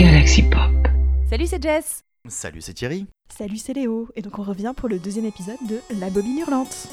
Galaxy 0.00 0.42
Pop. 0.42 0.88
Salut, 1.28 1.46
c'est 1.46 1.62
Jess. 1.62 2.04
Salut, 2.26 2.62
c'est 2.62 2.72
Thierry. 2.72 3.06
Salut, 3.28 3.58
c'est 3.58 3.74
Léo. 3.74 4.08
Et 4.16 4.22
donc 4.22 4.38
on 4.38 4.42
revient 4.42 4.72
pour 4.74 4.88
le 4.88 4.98
deuxième 4.98 5.26
épisode 5.26 5.58
de 5.68 5.78
La 6.00 6.08
Bobine 6.08 6.38
Hurlante. 6.38 6.88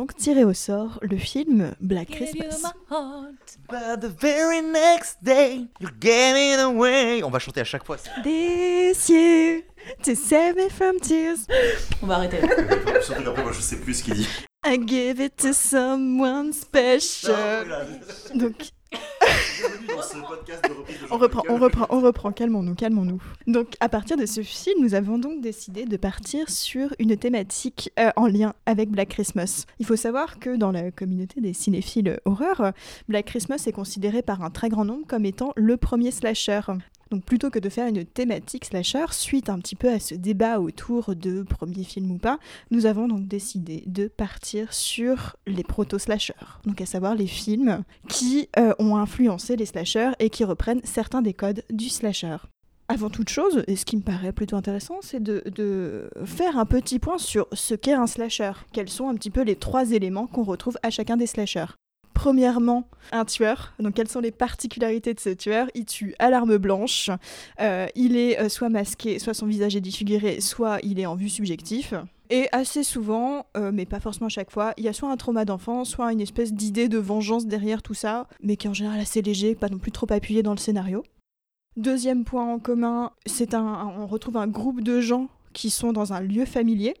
Donc 0.00 0.16
tiré 0.16 0.44
au 0.44 0.54
sort 0.54 0.98
le 1.02 1.18
film 1.18 1.74
Black 1.78 2.08
Christmas. 2.08 2.62
But 3.68 4.00
the 4.00 4.08
very 4.08 4.62
next 4.62 5.18
day, 5.22 5.66
you're 5.78 5.92
getting 6.00 6.58
away. 6.58 7.22
On 7.22 7.28
va 7.28 7.38
chanter 7.38 7.60
à 7.60 7.64
chaque 7.64 7.84
fois. 7.84 7.98
ça. 7.98 8.10
This 8.22 9.10
year, 9.10 9.60
to 10.02 10.14
save 10.14 10.56
me 10.56 10.70
from 10.70 10.98
tears, 11.00 11.40
On 12.02 12.06
va 12.06 12.14
arrêter 12.14 12.40
là. 12.40 12.48
Surtout 13.02 13.24
qu'après, 13.24 13.42
moi, 13.42 13.52
je 13.52 13.60
sais 13.60 13.76
plus 13.76 13.92
ce 13.92 14.04
qu'il 14.04 14.14
dit. 14.14 14.28
I 14.64 14.78
give 14.86 15.20
it 15.20 15.36
to 15.36 15.52
someone 15.52 16.54
special. 16.54 17.66
Donc, 18.34 18.70
on 21.10 21.18
reprend, 21.18 21.42
on 21.48 21.58
reprend, 21.58 21.86
on 21.90 22.00
reprend. 22.00 22.32
Calmons-nous, 22.32 22.74
calmons-nous. 22.74 23.20
Donc, 23.46 23.74
à 23.80 23.88
partir 23.88 24.16
de 24.16 24.26
ce 24.26 24.42
film, 24.42 24.82
nous 24.82 24.94
avons 24.94 25.18
donc 25.18 25.40
décidé 25.40 25.84
de 25.84 25.96
partir 25.96 26.48
sur 26.48 26.94
une 26.98 27.16
thématique 27.16 27.92
euh, 27.98 28.10
en 28.16 28.26
lien 28.26 28.54
avec 28.66 28.90
Black 28.90 29.10
Christmas. 29.10 29.64
Il 29.78 29.86
faut 29.86 29.96
savoir 29.96 30.38
que 30.38 30.56
dans 30.56 30.72
la 30.72 30.90
communauté 30.90 31.40
des 31.40 31.52
cinéphiles 31.52 32.20
horreur, 32.24 32.72
Black 33.08 33.26
Christmas 33.26 33.64
est 33.66 33.72
considéré 33.72 34.22
par 34.22 34.42
un 34.42 34.50
très 34.50 34.68
grand 34.68 34.84
nombre 34.84 35.06
comme 35.06 35.24
étant 35.24 35.52
le 35.56 35.76
premier 35.76 36.10
slasher. 36.10 36.60
Donc 37.10 37.24
plutôt 37.24 37.50
que 37.50 37.58
de 37.58 37.68
faire 37.68 37.88
une 37.88 38.04
thématique 38.04 38.66
slasher, 38.66 39.06
suite 39.10 39.48
un 39.48 39.58
petit 39.58 39.74
peu 39.74 39.88
à 39.88 39.98
ce 39.98 40.14
débat 40.14 40.60
autour 40.60 41.16
de 41.16 41.42
premier 41.42 41.82
film 41.82 42.12
ou 42.12 42.18
pas, 42.18 42.38
nous 42.70 42.86
avons 42.86 43.08
donc 43.08 43.26
décidé 43.26 43.82
de 43.86 44.06
partir 44.06 44.72
sur 44.72 45.36
les 45.46 45.64
proto-slashers. 45.64 46.60
Donc 46.64 46.80
à 46.80 46.86
savoir 46.86 47.16
les 47.16 47.26
films 47.26 47.82
qui 48.08 48.48
euh, 48.58 48.74
ont 48.78 48.96
influencé 48.96 49.56
les 49.56 49.66
slashers 49.66 50.12
et 50.20 50.30
qui 50.30 50.44
reprennent 50.44 50.82
certains 50.84 51.22
des 51.22 51.34
codes 51.34 51.64
du 51.70 51.88
slasher. 51.88 52.36
Avant 52.86 53.10
toute 53.10 53.28
chose, 53.28 53.62
et 53.66 53.76
ce 53.76 53.84
qui 53.84 53.96
me 53.96 54.02
paraît 54.02 54.32
plutôt 54.32 54.56
intéressant, 54.56 54.98
c'est 55.00 55.22
de, 55.22 55.44
de 55.46 56.10
faire 56.24 56.58
un 56.58 56.66
petit 56.66 56.98
point 56.98 57.18
sur 57.18 57.46
ce 57.52 57.74
qu'est 57.74 57.92
un 57.92 58.08
slasher. 58.08 58.52
Quels 58.72 58.88
sont 58.88 59.08
un 59.08 59.14
petit 59.14 59.30
peu 59.30 59.42
les 59.42 59.54
trois 59.56 59.92
éléments 59.92 60.26
qu'on 60.26 60.42
retrouve 60.42 60.76
à 60.82 60.90
chacun 60.90 61.16
des 61.16 61.26
slashers. 61.26 61.72
Premièrement, 62.14 62.86
un 63.12 63.24
tueur. 63.24 63.72
Donc, 63.78 63.94
quelles 63.94 64.08
sont 64.08 64.20
les 64.20 64.30
particularités 64.30 65.14
de 65.14 65.20
ce 65.20 65.30
tueur? 65.30 65.68
Il 65.74 65.86
tue 65.86 66.14
à 66.18 66.28
l'arme 66.30 66.58
blanche. 66.58 67.10
Euh, 67.60 67.86
il 67.94 68.16
est 68.16 68.38
euh, 68.38 68.48
soit 68.48 68.68
masqué, 68.68 69.18
soit 69.18 69.32
son 69.32 69.46
visage 69.46 69.74
est 69.74 69.80
défiguré, 69.80 70.40
soit 70.40 70.78
il 70.82 71.00
est 71.00 71.06
en 71.06 71.14
vue 71.14 71.30
subjectif. 71.30 71.94
Et 72.28 72.46
assez 72.52 72.84
souvent, 72.84 73.46
euh, 73.56 73.72
mais 73.72 73.86
pas 73.86 74.00
forcément 74.00 74.28
chaque 74.28 74.50
fois, 74.50 74.72
il 74.76 74.84
y 74.84 74.88
a 74.88 74.92
soit 74.92 75.10
un 75.10 75.16
trauma 75.16 75.44
d'enfant, 75.44 75.84
soit 75.84 76.12
une 76.12 76.20
espèce 76.20 76.52
d'idée 76.52 76.88
de 76.88 76.98
vengeance 76.98 77.46
derrière 77.46 77.82
tout 77.82 77.94
ça, 77.94 78.28
mais 78.42 78.56
qui 78.56 78.66
est 78.66 78.70
en 78.70 78.74
général 78.74 79.00
assez 79.00 79.22
léger, 79.22 79.54
pas 79.54 79.68
non 79.68 79.78
plus 79.78 79.90
trop 79.90 80.06
appuyé 80.10 80.42
dans 80.42 80.52
le 80.52 80.58
scénario. 80.58 81.02
Deuxième 81.76 82.24
point 82.24 82.44
en 82.44 82.58
commun, 82.58 83.12
c'est 83.26 83.54
un, 83.54 83.94
on 83.98 84.06
retrouve 84.06 84.36
un 84.36 84.46
groupe 84.46 84.82
de 84.82 85.00
gens 85.00 85.28
qui 85.52 85.70
sont 85.70 85.92
dans 85.92 86.12
un 86.12 86.20
lieu 86.20 86.44
familier. 86.44 86.94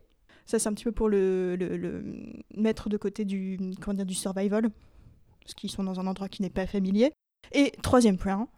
Ça, 0.46 0.58
c'est 0.58 0.68
un 0.68 0.72
petit 0.72 0.84
peu 0.84 0.92
pour 0.92 1.08
le, 1.08 1.54
le- 1.54 1.76
le 1.76 2.02
mettre 2.56 2.88
de 2.88 2.96
côté 2.96 3.24
du, 3.24 3.58
comment 3.80 3.94
dire, 3.94 4.06
du 4.06 4.14
survival, 4.14 4.70
parce 5.42 5.54
qu'ils 5.54 5.70
sont 5.70 5.84
dans 5.84 6.00
un 6.00 6.06
endroit 6.06 6.28
qui 6.28 6.42
n'est 6.42 6.50
pas 6.50 6.66
familier. 6.66 7.12
Et 7.52 7.72
troisième 7.82 8.18
point, 8.18 8.48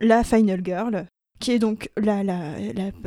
la 0.00 0.24
Final 0.24 0.60
Girl, 0.64 1.06
qui 1.40 1.52
est 1.52 1.58
donc 1.58 1.90
la- 1.96 2.22
la- 2.24 2.54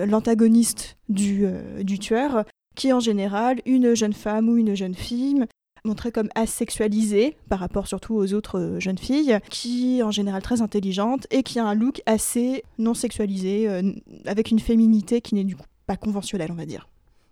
l'antagoniste 0.05 0.97
du, 1.09 1.45
euh, 1.45 1.83
du 1.83 1.99
tueur, 1.99 2.45
qui 2.75 2.87
est 2.89 2.93
en 2.93 2.99
général 2.99 3.61
une 3.65 3.93
jeune 3.95 4.13
femme 4.13 4.49
ou 4.49 4.57
une 4.57 4.75
jeune 4.75 4.95
fille 4.95 5.43
montrée 5.85 6.11
comme 6.11 6.29
asexualisée 6.35 7.37
par 7.49 7.59
rapport 7.59 7.87
surtout 7.87 8.13
aux 8.15 8.33
autres 8.33 8.59
euh, 8.59 8.79
jeunes 8.79 8.97
filles, 8.97 9.39
qui 9.49 9.99
est 9.99 10.03
en 10.03 10.11
général 10.11 10.41
très 10.41 10.61
intelligente 10.61 11.25
et 11.31 11.41
qui 11.41 11.57
a 11.59 11.65
un 11.65 11.73
look 11.73 12.01
assez 12.05 12.63
non 12.77 12.93
sexualisé, 12.93 13.67
euh, 13.69 13.93
avec 14.25 14.51
une 14.51 14.59
féminité 14.59 15.21
qui 15.21 15.35
n'est 15.35 15.43
du 15.45 15.55
coup 15.55 15.65
pas 15.87 15.95
conventionnelle, 15.97 16.51
on 16.51 16.55
va 16.55 16.65
dire. 16.65 16.87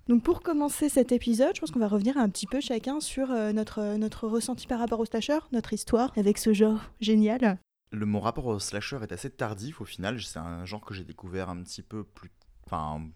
Donc 0.08 0.24
pour 0.24 0.42
commencer 0.42 0.88
cet 0.88 1.12
épisode, 1.12 1.54
je 1.54 1.60
pense 1.60 1.72
qu'on 1.72 1.80
va 1.80 1.90
revenir 1.90 2.18
un 2.18 2.30
petit 2.30 2.48
peu 2.48 2.62
chacun 2.62 3.02
sur 3.02 3.30
euh, 3.32 3.52
notre, 3.52 3.98
notre 3.98 4.28
ressenti 4.28 4.66
par 4.66 4.80
rapport 4.80 5.02
au 5.02 5.06
slasher, 5.06 5.40
notre 5.52 5.74
histoire 5.74 6.14
avec 6.16 6.38
ce 6.38 6.54
genre 6.54 6.80
génial. 7.02 7.60
Le, 7.92 8.06
mon 8.06 8.22
rapport 8.22 8.46
au 8.46 8.58
slasher 8.60 9.00
est 9.02 9.12
assez 9.12 9.30
tardif 9.30 9.82
au 9.82 9.86
final. 9.86 10.22
C'est 10.22 10.40
un 10.40 10.64
genre 10.64 10.86
que 10.86 10.94
j'ai 10.94 11.04
découvert 11.04 11.50
un 11.50 11.62
petit 11.62 11.82
peu 11.82 12.06
plus, 12.06 12.32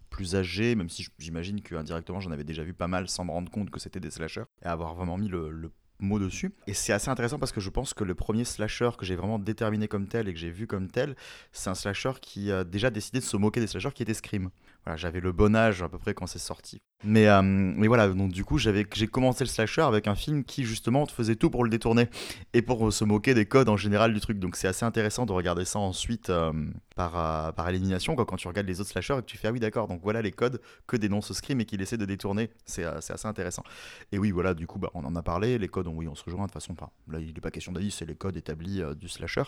plus 0.10 0.36
âgé, 0.36 0.76
même 0.76 0.90
si 0.90 1.08
j'imagine 1.18 1.62
que 1.62 1.76
indirectement 1.76 2.20
j'en 2.20 2.32
avais 2.32 2.44
déjà 2.44 2.64
vu 2.64 2.74
pas 2.74 2.88
mal 2.88 3.08
sans 3.08 3.24
me 3.24 3.32
rendre 3.32 3.50
compte 3.50 3.70
que 3.70 3.80
c'était 3.80 4.02
des 4.02 4.12
slashers 4.12 4.44
et 4.62 4.66
avoir 4.66 4.94
vraiment 4.94 5.18
mis 5.18 5.30
le, 5.30 5.50
le 5.50 5.72
mot 6.02 6.20
dessus. 6.20 6.54
Et 6.68 6.74
c'est 6.74 6.94
assez 6.94 7.10
intéressant 7.10 7.40
parce 7.40 7.52
que 7.52 7.62
je 7.62 7.70
pense 7.70 7.94
que 7.94 8.04
le 8.04 8.16
premier 8.16 8.44
slasher 8.44 8.90
que 8.98 9.06
j'ai 9.06 9.16
vraiment 9.16 9.40
déterminé 9.40 9.88
comme 9.88 10.08
tel 10.08 10.28
et 10.28 10.34
que 10.34 10.40
j'ai 10.40 10.50
vu 10.50 10.68
comme 10.68 10.90
tel, 10.90 11.16
c'est 11.54 11.70
un 11.70 11.76
slasher 11.76 12.14
qui 12.22 12.52
a 12.52 12.64
déjà 12.64 12.90
décidé 12.90 13.20
de 13.20 13.24
se 13.24 13.38
moquer 13.38 13.62
des 13.62 13.68
slashers 13.68 13.94
qui 13.94 14.04
était 14.04 14.14
Scream. 14.14 14.50
Voilà, 14.86 14.98
j'avais 14.98 15.20
le 15.20 15.32
bon 15.32 15.56
âge 15.56 15.84
à 15.84 15.90
peu 15.90 15.98
près 15.98 16.14
quand 16.14 16.28
c'est 16.28 16.40
sorti. 16.40 16.82
Mais, 17.04 17.28
euh, 17.28 17.42
mais 17.42 17.88
voilà, 17.88 18.08
donc 18.10 18.32
du 18.32 18.44
coup, 18.44 18.58
j'ai 18.58 19.08
commencé 19.08 19.44
le 19.44 19.50
slasher 19.50 19.82
avec 19.82 20.08
un 20.08 20.16
film 20.16 20.44
qui 20.44 20.64
justement 20.64 21.06
faisait 21.06 21.36
tout 21.36 21.50
pour 21.50 21.64
le 21.64 21.70
détourner 21.70 22.10
et 22.54 22.62
pour 22.62 22.94
se 22.94 23.04
moquer 23.04 23.34
des 23.34 23.46
codes 23.46 23.70
en 23.70 23.78
général 23.78 24.14
du 24.14 24.20
truc. 24.20 24.40
Donc 24.40 24.56
c'est 24.56 24.68
assez 24.68 24.86
intéressant 24.86 25.26
de 25.26 25.32
regarder 25.32 25.66
ça 25.66 25.80
ensuite 25.80 26.30
euh, 26.30 26.52
par, 26.96 27.18
euh, 27.18 27.52
par 27.52 27.70
élimination 27.70 28.16
quoi, 28.16 28.26
quand 28.26 28.36
tu 28.36 28.48
regardes 28.48 28.68
les 28.68 28.82
autres 28.82 28.92
slashers 28.92 29.18
et 29.18 29.22
que 29.22 29.26
tu 29.26 29.38
fais 29.38 29.48
ah 29.48 29.52
oui 29.52 29.60
d'accord, 29.60 29.88
donc 29.88 30.02
voilà 30.04 30.22
les 30.22 30.32
codes 30.32 30.62
que 30.86 30.96
dénonce 30.96 31.34
Scream 31.34 31.60
et 31.62 31.66
qu'il 31.66 31.82
essaie 31.82 31.98
de 31.98 32.06
détourner. 32.06 32.52
C'est, 32.66 32.86
c'est 33.02 33.14
assez 33.14 33.28
intéressant. 33.28 33.64
Et 34.12 34.20
oui, 34.20 34.32
voilà, 34.32 34.54
du 34.54 34.68
coup, 34.68 34.78
bah, 34.78 34.92
on 34.94 35.04
en 35.06 35.16
a 35.16 35.24
parlé, 35.24 35.58
les 35.58 35.68
codes, 35.68 35.88
oui, 35.88 36.08
on 36.08 36.16
se 36.16 36.24
rejoint 36.24 36.42
de 36.42 36.52
toute 36.52 36.54
façon. 36.54 36.74
Enfin, 36.74 36.90
là, 37.08 37.20
il 37.20 37.34
n'est 37.34 37.42
pas 37.42 37.52
question 37.52 37.72
d'avis, 37.72 37.92
c'est 37.92 38.06
les 38.06 38.16
codes 38.16 38.38
établis 38.38 38.82
du 39.00 39.10
slasher. 39.10 39.44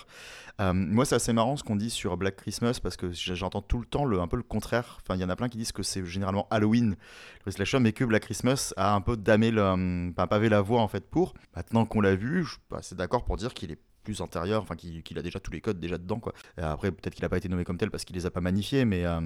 Moi, 0.59 1.05
c'est 1.05 1.15
assez 1.15 1.33
marrant 1.33 1.55
ce 1.55 1.63
qu'on 1.63 1.75
dit 1.75 1.89
sur 1.89 2.17
Black 2.17 2.35
Christmas 2.37 2.79
parce 2.81 2.97
que 2.97 3.11
j'entends 3.11 3.61
tout 3.61 3.79
le 3.79 3.85
temps 3.85 4.05
le, 4.05 4.19
un 4.19 4.27
peu 4.27 4.37
le 4.37 4.43
contraire. 4.43 4.99
Enfin, 5.01 5.17
y 5.23 5.25
en 5.25 5.29
a 5.29 5.35
plein 5.35 5.49
qui 5.49 5.57
disent 5.57 5.71
que 5.71 5.83
c'est 5.83 6.05
généralement 6.05 6.47
Halloween, 6.49 6.95
le 7.45 7.51
slasher, 7.51 7.79
mais 7.79 7.93
que 7.93 8.03
Black 8.03 8.23
Christmas 8.23 8.73
a 8.77 8.93
un 8.93 9.01
peu 9.01 9.17
damé 9.17 9.51
le, 9.51 9.61
euh, 9.61 10.09
enfin, 10.11 10.27
pavé 10.27 10.49
la 10.49 10.61
voie 10.61 10.81
en 10.81 10.87
fait 10.87 11.09
pour. 11.09 11.33
Maintenant 11.55 11.85
qu'on 11.85 12.01
l'a 12.01 12.15
vu, 12.15 12.43
je 12.43 12.51
suis 12.51 12.59
assez 12.73 12.95
d'accord 12.95 13.25
pour 13.25 13.37
dire 13.37 13.53
qu'il 13.53 13.71
est 13.71 13.79
plus 14.03 14.21
antérieur, 14.21 14.61
enfin 14.61 14.75
qu'il 14.75 15.17
a 15.17 15.21
déjà 15.21 15.39
tous 15.39 15.51
les 15.51 15.61
codes 15.61 15.79
déjà 15.79 15.97
dedans 15.97 16.19
quoi. 16.19 16.33
Et 16.57 16.61
après 16.61 16.91
peut-être 16.91 17.15
qu'il 17.15 17.25
a 17.25 17.29
pas 17.29 17.37
été 17.37 17.49
nommé 17.49 17.63
comme 17.63 17.77
tel 17.77 17.89
parce 17.89 18.05
qu'il 18.05 18.15
les 18.15 18.25
a 18.25 18.31
pas 18.31 18.41
magnifiés, 18.41 18.85
mais 18.85 19.05
euh, 19.05 19.21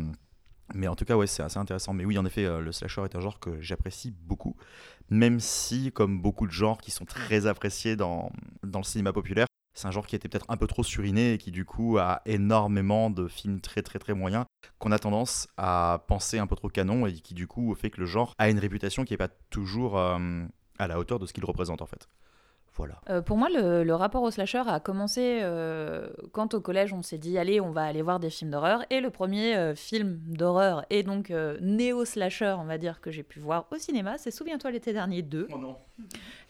mais 0.75 0.87
en 0.87 0.95
tout 0.95 1.05
cas 1.05 1.15
ouais 1.15 1.27
c'est 1.27 1.43
assez 1.43 1.57
intéressant. 1.57 1.93
Mais 1.93 2.05
oui 2.05 2.17
en 2.17 2.25
effet 2.25 2.45
euh, 2.45 2.61
le 2.61 2.71
slasher 2.71 3.03
est 3.03 3.15
un 3.15 3.21
genre 3.21 3.39
que 3.39 3.59
j'apprécie 3.59 4.11
beaucoup, 4.11 4.55
même 5.09 5.39
si 5.39 5.91
comme 5.91 6.21
beaucoup 6.21 6.45
de 6.45 6.51
genres 6.51 6.77
qui 6.77 6.91
sont 6.91 7.05
très 7.05 7.47
appréciés 7.47 7.95
dans 7.95 8.31
dans 8.63 8.79
le 8.79 8.85
cinéma 8.85 9.13
populaire, 9.13 9.46
c'est 9.77 9.87
un 9.87 9.91
genre 9.91 10.07
qui 10.07 10.15
était 10.15 10.27
peut-être 10.27 10.45
un 10.49 10.57
peu 10.57 10.65
trop 10.65 10.83
suriné 10.83 11.33
et 11.33 11.37
qui 11.37 11.51
du 11.51 11.63
coup 11.63 11.99
a 11.99 12.21
énormément 12.25 13.11
de 13.11 13.27
films 13.27 13.61
très 13.61 13.83
très 13.83 13.99
très 13.99 14.13
moyens 14.13 14.45
qu'on 14.79 14.91
a 14.91 14.97
tendance 14.97 15.47
à 15.55 16.03
penser 16.07 16.39
un 16.39 16.47
peu 16.47 16.55
trop 16.55 16.67
canon 16.67 17.05
et 17.05 17.13
qui 17.13 17.35
du 17.35 17.45
coup 17.45 17.73
fait 17.75 17.91
que 17.91 17.99
le 17.99 18.07
genre 18.07 18.33
a 18.39 18.49
une 18.49 18.57
réputation 18.57 19.05
qui 19.05 19.13
est 19.13 19.17
pas 19.17 19.29
toujours 19.49 19.97
euh, 19.97 20.17
à 20.79 20.87
la 20.87 20.97
hauteur 20.97 21.19
de 21.19 21.27
ce 21.27 21.33
qu'il 21.33 21.45
représente 21.45 21.83
en 21.83 21.85
fait. 21.85 22.09
Voilà. 22.75 23.01
Euh, 23.09 23.21
pour 23.21 23.37
moi, 23.37 23.49
le, 23.49 23.83
le 23.83 23.95
rapport 23.95 24.21
au 24.21 24.29
slasher 24.29 24.61
a 24.67 24.79
commencé 24.79 25.39
euh, 25.41 26.09
quand 26.31 26.53
au 26.53 26.61
collège 26.61 26.93
on 26.93 27.01
s'est 27.01 27.17
dit 27.17 27.37
allez, 27.37 27.59
on 27.59 27.71
va 27.71 27.83
aller 27.83 28.03
voir 28.03 28.19
des 28.19 28.29
films 28.29 28.51
d'horreur. 28.51 28.83
Et 28.91 29.01
le 29.01 29.09
premier 29.09 29.55
euh, 29.55 29.75
film 29.75 30.19
d'horreur 30.27 30.85
et 30.91 31.01
donc 31.01 31.31
euh, 31.31 31.57
néo-slasher, 31.59 32.55
on 32.59 32.65
va 32.65 32.77
dire, 32.77 33.01
que 33.01 33.09
j'ai 33.09 33.23
pu 33.23 33.39
voir 33.39 33.65
au 33.71 33.77
cinéma, 33.77 34.17
c'est 34.19 34.31
Souviens-toi 34.31 34.71
l'été 34.71 34.93
dernier 34.93 35.23
2. 35.23 35.47
Oh 35.51 35.57
non. 35.57 35.75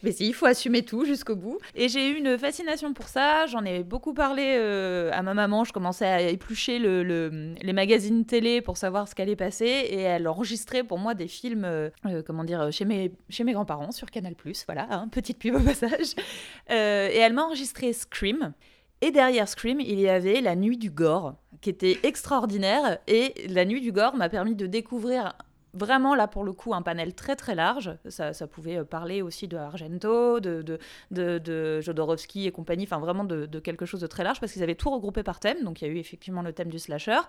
Mais 0.02 0.12
si, 0.12 0.28
il 0.28 0.34
faut 0.34 0.46
assumer 0.46 0.82
tout 0.82 1.04
jusqu'au 1.04 1.34
bout. 1.34 1.58
Et 1.74 1.88
j'ai 1.88 2.10
eu 2.10 2.14
une 2.14 2.38
fascination 2.38 2.92
pour 2.92 3.08
ça. 3.08 3.46
J'en 3.46 3.64
ai 3.64 3.82
beaucoup 3.82 4.14
parlé 4.14 4.54
euh, 4.56 5.10
à 5.12 5.22
ma 5.22 5.34
maman. 5.34 5.64
Je 5.64 5.72
commençais 5.72 6.06
à 6.06 6.20
éplucher 6.20 6.78
le, 6.78 7.54
les 7.60 7.72
magazines 7.72 8.24
télé 8.24 8.60
pour 8.60 8.76
savoir 8.76 9.08
ce 9.08 9.14
qu'allait 9.14 9.36
passer. 9.36 9.66
Et 9.66 10.00
elle 10.00 10.28
enregistrait 10.28 10.84
pour 10.84 10.98
moi 10.98 11.14
des 11.14 11.28
films, 11.28 11.64
euh, 11.64 11.90
euh, 12.06 12.22
comment 12.24 12.44
dire, 12.44 12.70
chez 12.70 12.84
mes, 12.84 13.12
chez 13.28 13.44
mes 13.44 13.52
grands-parents 13.52 13.90
sur 13.90 14.10
Canal+. 14.10 14.34
Voilà, 14.66 14.86
hein, 14.90 15.08
petite 15.08 15.38
pub 15.38 15.56
au 15.56 15.60
passage. 15.60 16.14
et 16.68 16.72
elle 17.18 17.32
m'a 17.32 17.44
enregistré 17.44 17.92
Scream. 17.92 18.52
Et 19.00 19.10
derrière 19.10 19.48
Scream, 19.48 19.80
il 19.80 20.00
y 20.00 20.08
avait 20.08 20.40
La 20.40 20.56
Nuit 20.56 20.76
du 20.76 20.90
Gore, 20.90 21.34
qui 21.60 21.70
était 21.70 21.98
extraordinaire. 22.02 22.98
Et 23.06 23.34
La 23.48 23.64
Nuit 23.64 23.80
du 23.80 23.92
Gore 23.92 24.16
m'a 24.16 24.28
permis 24.28 24.54
de 24.54 24.66
découvrir 24.66 25.34
vraiment 25.78 26.14
là 26.14 26.26
pour 26.26 26.44
le 26.44 26.52
coup 26.52 26.74
un 26.74 26.82
panel 26.82 27.14
très 27.14 27.36
très 27.36 27.54
large. 27.54 27.92
Ça, 28.08 28.32
ça 28.32 28.46
pouvait 28.46 28.78
euh, 28.78 28.84
parler 28.84 29.22
aussi 29.22 29.48
de 29.48 29.56
Argento, 29.56 30.40
de, 30.40 30.62
de, 30.62 31.38
de, 31.38 31.80
Jodorowsky 31.80 32.46
et 32.46 32.52
compagnie, 32.52 32.84
enfin 32.84 32.98
vraiment 32.98 33.24
de, 33.24 33.46
de, 33.46 33.60
quelque 33.60 33.86
chose 33.86 34.00
de 34.00 34.06
très 34.06 34.24
large 34.24 34.40
parce 34.40 34.52
qu'ils 34.52 34.62
avaient 34.62 34.74
tout 34.74 34.90
regroupé 34.90 35.22
par 35.22 35.40
thème. 35.40 35.64
Donc 35.64 35.80
il 35.80 35.88
y 35.88 35.90
a 35.90 35.94
eu 35.94 35.98
effectivement 35.98 36.42
le 36.42 36.52
thème 36.52 36.68
du 36.68 36.78
slasher, 36.78 37.20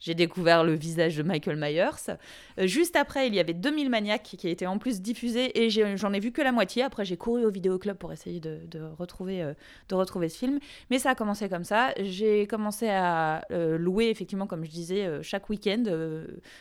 j'ai 0.00 0.14
découvert 0.14 0.64
le 0.64 0.74
visage 0.74 1.16
de 1.16 1.22
Michael 1.22 1.56
Myers. 1.56 2.16
Euh, 2.58 2.66
juste 2.66 2.96
après, 2.96 3.26
il 3.26 3.34
y 3.34 3.40
avait 3.40 3.54
2000 3.54 3.90
Maniacs 3.90 4.22
qui 4.22 4.48
été 4.48 4.66
en 4.66 4.78
plus 4.78 5.00
diffusé 5.00 5.64
et 5.64 5.70
j'en 5.70 6.12
ai, 6.12 6.20
vu 6.20 6.32
que 6.32 6.42
la 6.42 6.52
moitié. 6.52 6.82
Après, 6.82 7.04
j'ai 7.04 7.16
couru 7.16 7.44
au 7.44 7.50
vidéoclub 7.50 7.96
pour 7.96 8.12
essayer 8.12 8.40
de, 8.40 8.60
retrouver, 8.98 9.42
euh, 9.42 9.54
de 9.88 9.94
retrouver 9.94 10.28
ce 10.28 10.38
film. 10.38 10.58
Mais 10.90 10.98
ça 10.98 11.10
a 11.10 11.14
commencé 11.14 11.48
comme 11.48 11.64
ça. 11.64 11.92
J'ai 12.00 12.46
commencé 12.46 12.88
à 12.88 13.42
euh, 13.50 13.78
louer, 13.78 14.08
effectivement, 14.08 14.46
comme 14.46 14.64
je 14.64 14.70
disais, 14.70 15.08
chaque 15.22 15.48
week-end. 15.48 15.84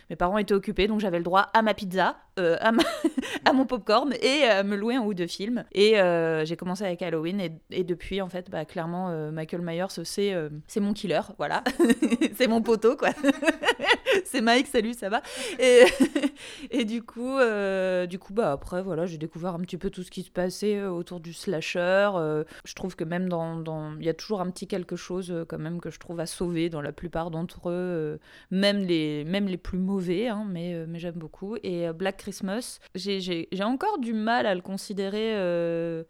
mes 0.10 0.16
parents 0.16 0.38
étaient 0.38 0.54
occupés, 0.54 0.88
donc 0.88 1.00
j'avais 1.00 1.18
le 1.18 1.24
droit 1.24 1.50
à 1.54 1.62
ma 1.62 1.74
pizza, 1.74 2.18
à, 2.38 2.72
à, 3.46 3.54
mon 3.54 3.66
popcorn 3.66 4.14
et 4.22 4.44
à 4.44 4.64
me 4.64 4.76
louer 4.76 4.96
un 4.96 5.02
ou 5.02 5.14
deux 5.14 5.28
films. 5.28 5.64
Et 5.74 5.96
j'ai 6.44 6.56
commencé 6.56 6.84
avec 6.84 7.02
Halloween 7.02 7.42
et, 7.72 7.84
depuis, 7.84 8.22
en 8.22 8.30
fait, 8.30 8.50
bah, 8.50 8.66
clairement, 8.66 9.32
Michael 9.32 9.62
Myers, 9.62 10.04
c'est 10.04 10.80
mon 10.80 10.94
killer. 10.94 11.22
Voilà, 11.38 11.64
c'est 12.36 12.48
mon 12.48 12.62
poteau, 12.62 12.96
quoi. 12.96 13.10
c'est 14.26 14.42
Mike, 14.42 14.68
salut, 14.68 14.94
ça 14.94 15.10
va? 15.10 15.22
Et, 16.72 16.86
du 16.86 17.04
coup, 17.04 17.38
euh, 17.38 18.06
du 18.06 18.20
coup 18.20 18.34
bah, 18.34 18.52
après, 18.52 18.82
voilà, 18.82 19.06
j'ai 19.06 19.18
découvert 19.18 19.56
un 19.56 19.60
petit 19.60 19.78
peu 19.78 19.90
tout 19.90 20.04
ce 20.04 20.12
qui 20.12 20.24
se 20.24 20.32
passait 20.32 20.78
euh, 20.78 20.90
autour 20.90 21.20
du 21.20 21.34
slasher. 21.34 22.10
Euh, 22.16 22.44
je 22.66 22.74
trouve 22.74 22.96
que 22.96 23.04
même 23.04 23.30
dans... 23.30 23.96
Il 24.00 24.06
y 24.06 24.10
a 24.10 24.14
toujours 24.14 24.42
un 24.42 24.50
petit 24.50 24.68
quelque 24.68 24.96
chose 24.96 25.46
quand 25.48 25.60
même 25.60 25.80
que 25.80 25.90
je 25.90 26.00
trouve 26.00 26.20
à 26.20 26.26
sauver 26.26 26.70
dans 26.70 26.82
la 26.82 26.92
plupart 26.92 27.32
d'entre 27.32 27.70
eux, 27.70 28.20
même, 28.52 28.80
les, 28.80 29.24
même 29.26 29.48
les 29.48 29.58
plus 29.58 29.78
mauvais, 29.78 30.28
hein, 30.28 30.46
mais, 30.50 30.86
mais 30.88 31.00
j'aime 31.00 31.16
beaucoup. 31.16 31.56
Et 31.64 31.92
Black 31.94 32.18
Christmas, 32.18 32.80
j'ai 32.96 33.48
encore 33.62 34.00
du 34.00 34.14
mal 34.14 34.46
à 34.46 34.56
le 34.56 34.62
considérer 34.62 36.06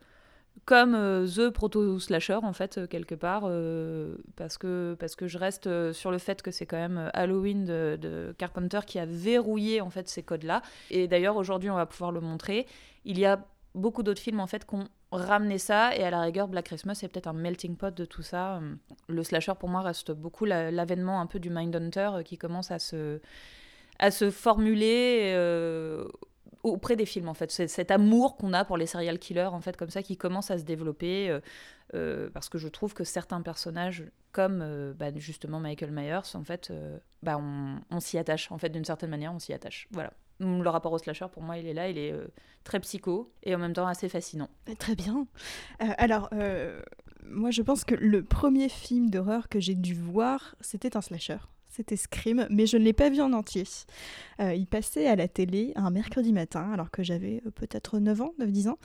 comme 0.63 0.95
euh, 0.95 1.27
The 1.27 1.49
Proto 1.49 1.99
Slasher 1.99 2.39
en 2.41 2.53
fait 2.53 2.77
euh, 2.77 2.87
quelque 2.87 3.13
part 3.13 3.43
euh, 3.45 4.15
parce 4.35 4.57
que 4.57 4.95
parce 4.99 5.15
que 5.15 5.27
je 5.27 5.37
reste 5.37 5.91
sur 5.91 6.11
le 6.11 6.17
fait 6.17 6.41
que 6.41 6.51
c'est 6.51 6.65
quand 6.65 6.77
même 6.77 7.11
Halloween 7.13 7.65
de, 7.65 8.33
Carpenter 8.37 8.79
qui 8.87 8.97
a 8.97 9.05
verrouillé 9.05 9.81
en 9.81 9.89
fait 9.89 10.07
ces 10.07 10.23
codes 10.23 10.43
là 10.43 10.61
et 10.89 11.07
d'ailleurs 11.07 11.35
aujourd'hui 11.35 11.69
on 11.69 11.75
va 11.75 11.85
pouvoir 11.85 12.11
le 12.11 12.21
montrer. 12.21 12.65
Il 13.03 13.19
y 13.19 13.25
a 13.25 13.45
beaucoup 13.75 14.01
d'autres 14.01 14.21
films 14.21 14.39
en 14.39 14.47
fait 14.47 14.65
qui 14.65 14.75
ont 14.75 14.87
ramené 15.11 15.57
ça. 15.57 15.95
Et 15.95 16.03
à 16.03 16.09
la 16.09 16.21
rigueur 16.21 16.47
Black 16.47 16.65
Christmas 16.65 16.95
c'est 16.95 17.09
peut-être 17.09 17.27
un 17.27 17.33
melting 17.33 17.75
pot 17.75 17.93
de 17.93 18.05
tout 18.05 18.23
ça. 18.23 18.59
Le 19.07 19.23
slasher 19.23 19.53
pour 19.59 19.69
moi 19.69 19.81
reste 19.81 20.11
beaucoup 20.11 20.45
l'avènement 20.45 21.21
un 21.21 21.27
peu 21.27 21.39
du 21.39 21.49
Mindhunter 21.49 22.23
qui 22.23 22.37
commence 22.37 22.71
à 22.71 22.79
se 22.79 23.19
à 23.99 24.11
se 24.11 24.29
formuler 24.29 25.33
auprès 26.65 26.95
des 26.95 27.05
films 27.05 27.29
en 27.29 27.33
fait. 27.33 27.51
C'est 27.51 27.67
cet 27.67 27.91
amour 27.91 28.37
qu'on 28.37 28.51
a 28.53 28.65
pour 28.65 28.75
les 28.75 28.87
serial 28.87 29.19
killers 29.19 29.49
en 29.51 29.61
fait 29.61 29.77
comme 29.77 29.91
ça 29.91 30.01
qui 30.01 30.17
commence 30.17 30.49
à 30.49 30.57
se 30.57 30.63
développer 30.63 31.29
euh, 31.29 31.39
euh, 31.93 32.29
parce 32.33 32.49
que 32.49 32.57
je 32.57 32.67
trouve 32.67 32.93
que 32.93 33.03
certains 33.03 33.41
personnages 33.41 34.05
comme 34.31 34.61
euh, 34.61 34.93
bah, 34.93 35.11
justement 35.15 35.59
Michael 35.59 35.91
Myers 35.91 36.33
en 36.33 36.43
fait 36.43 36.73
bah, 37.21 37.39
on, 37.39 37.99
s'y 37.99 38.17
attache 38.17 38.51
en 38.51 38.57
fait 38.57 38.69
d'une 38.69 38.83
certaine 38.83 39.11
manière 39.11 39.31
on 39.31 39.39
s'y 39.39 39.53
attache. 39.53 39.87
Voilà. 39.91 40.11
Le 40.39 40.67
rapport 40.67 40.91
au 40.91 40.97
slasher 40.97 41.27
pour 41.31 41.43
moi 41.43 41.57
il 41.57 41.67
est 41.67 41.73
là 41.73 41.87
il 41.87 41.97
est 41.97 42.13
très 42.63 42.79
psycho 42.79 43.31
et 43.43 43.53
en 43.53 43.59
même 43.59 43.73
temps 43.73 43.87
assez 43.87 44.09
fascinant. 44.09 44.49
Très 44.79 44.95
bien. 44.95 45.27
Alors 45.79 46.29
moi 47.23 47.51
je 47.51 47.61
pense 47.61 47.85
que 47.85 47.95
le 47.95 48.23
premier 48.23 48.69
film 48.69 49.11
d'horreur 49.11 49.49
que 49.49 49.59
j'ai 49.59 49.75
dû 49.75 49.93
voir 49.93 50.55
c'était 50.61 50.97
un 50.97 51.01
slasher 51.01 51.37
c'était 51.75 51.97
Scream, 51.97 52.47
mais 52.49 52.67
je 52.67 52.77
ne 52.77 52.83
l'ai 52.83 52.93
pas 52.93 53.09
vu 53.09 53.19
en 53.19 53.33
entier. 53.33 53.65
Euh, 54.39 54.53
il 54.53 54.65
passait 54.65 55.07
à 55.07 55.15
la 55.17 55.27
télé 55.27 55.73
un 55.75 55.89
mercredi 55.89 56.31
matin, 56.31 56.71
alors 56.71 56.89
que 56.89 57.03
j'avais 57.03 57.41
euh, 57.45 57.51
peut-être 57.51 57.99
9 57.99 58.21
ans, 58.21 58.33
9-10 58.39 58.69
ans, 58.69 58.77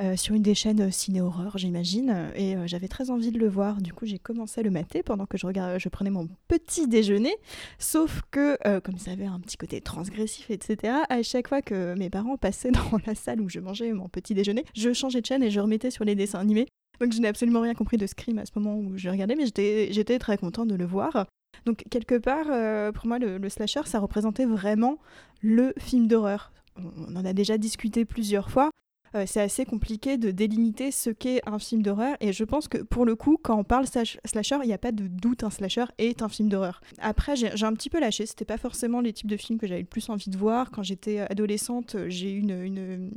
euh, 0.00 0.16
sur 0.16 0.34
une 0.34 0.42
des 0.42 0.54
chaînes 0.54 0.92
ciné-horreur, 0.92 1.58
j'imagine, 1.58 2.30
et 2.36 2.56
j'avais 2.66 2.86
très 2.86 3.10
envie 3.10 3.32
de 3.32 3.38
le 3.38 3.48
voir. 3.48 3.80
Du 3.80 3.92
coup, 3.92 4.06
j'ai 4.06 4.20
commencé 4.20 4.60
à 4.60 4.62
le 4.62 4.70
mater 4.70 5.02
pendant 5.02 5.26
que 5.26 5.36
je, 5.36 5.46
regardais, 5.46 5.80
je 5.80 5.88
prenais 5.88 6.10
mon 6.10 6.28
petit 6.46 6.86
déjeuner, 6.86 7.34
sauf 7.78 8.22
que, 8.30 8.56
comme 8.80 8.98
ça 8.98 9.10
avait 9.10 9.26
un 9.26 9.40
petit 9.40 9.56
côté 9.56 9.80
transgressif, 9.80 10.50
etc., 10.50 10.94
à 11.08 11.22
chaque 11.22 11.48
fois 11.48 11.62
que 11.62 11.94
mes 11.98 12.10
parents 12.10 12.36
passaient 12.36 12.70
dans 12.92 13.00
la 13.06 13.14
salle 13.16 13.40
où 13.40 13.48
je 13.48 13.58
mangeais 13.58 13.92
mon 13.92 14.08
petit 14.08 14.34
déjeuner, 14.34 14.64
je 14.74 14.92
changeais 14.92 15.20
de 15.20 15.26
chaîne 15.26 15.42
et 15.42 15.50
je 15.50 15.58
remettais 15.58 15.90
sur 15.90 16.04
les 16.04 16.14
dessins 16.14 16.38
animés. 16.38 16.68
Donc 17.00 17.12
je 17.12 17.20
n'ai 17.20 17.28
absolument 17.28 17.60
rien 17.60 17.74
compris 17.74 17.96
de 17.96 18.06
Scream 18.06 18.38
à 18.38 18.46
ce 18.46 18.52
moment 18.54 18.78
où 18.78 18.96
je 18.96 19.08
regardais, 19.08 19.34
mais 19.34 19.46
j'étais 19.46 20.18
très 20.18 20.38
contente 20.38 20.68
de 20.68 20.76
le 20.76 20.86
voir. 20.86 21.26
Donc 21.64 21.84
quelque 21.90 22.16
part, 22.16 22.46
euh, 22.50 22.92
pour 22.92 23.06
moi, 23.06 23.18
le, 23.18 23.48
slasher, 23.48 23.82
ça 23.84 23.98
représentait 23.98 24.46
vraiment 24.46 24.98
le 25.42 25.72
film 25.78 26.06
d'horreur. 26.06 26.52
On, 26.76 27.16
en 27.16 27.24
a 27.24 27.32
déjà 27.32 27.58
discuté 27.58 28.04
plusieurs 28.04 28.50
fois. 28.50 28.70
Euh, 29.14 29.24
c'est 29.26 29.40
assez 29.40 29.64
compliqué 29.64 30.18
de 30.18 30.30
délimiter 30.30 30.90
ce 30.90 31.10
qu'est 31.10 31.40
un 31.46 31.58
film 31.58 31.82
d'horreur. 31.82 32.16
Et 32.20 32.32
je 32.32 32.44
pense 32.44 32.68
que 32.68 32.78
pour 32.78 33.04
le 33.04 33.14
coup 33.14 33.38
quand 33.42 33.58
on 33.58 33.64
parle 33.64 33.86
slasher 33.86 34.56
il 34.62 34.66
n'y 34.66 34.74
a 34.74 34.78
pas 34.78 34.92
de 34.92 35.06
doute 35.06 35.44
un 35.44 35.50
slasher 35.50 35.86
est 35.98 36.22
un 36.22 36.28
film 36.28 36.48
d'horreur. 36.48 36.80
Après 36.98 37.36
j'ai 37.36 37.64
un 37.64 37.72
petit 37.72 37.88
peu 37.88 38.00
lâché. 38.00 38.26
C'était 38.26 38.44
pas 38.44 38.58
forcément 38.58 39.00
les 39.00 39.12
types 39.12 39.30
de 39.30 39.36
films 39.36 39.58
que 39.58 39.66
j'avais 39.66 39.80
le 39.80 39.86
plus 39.86 40.10
envie 40.10 40.30
de 40.30 40.36
voir. 40.36 40.70
Quand 40.70 40.82
j'étais 40.82 41.20
adolescente 41.20 41.96
j'ai 42.08 42.32
eu 42.32 42.40
une, 42.40 43.10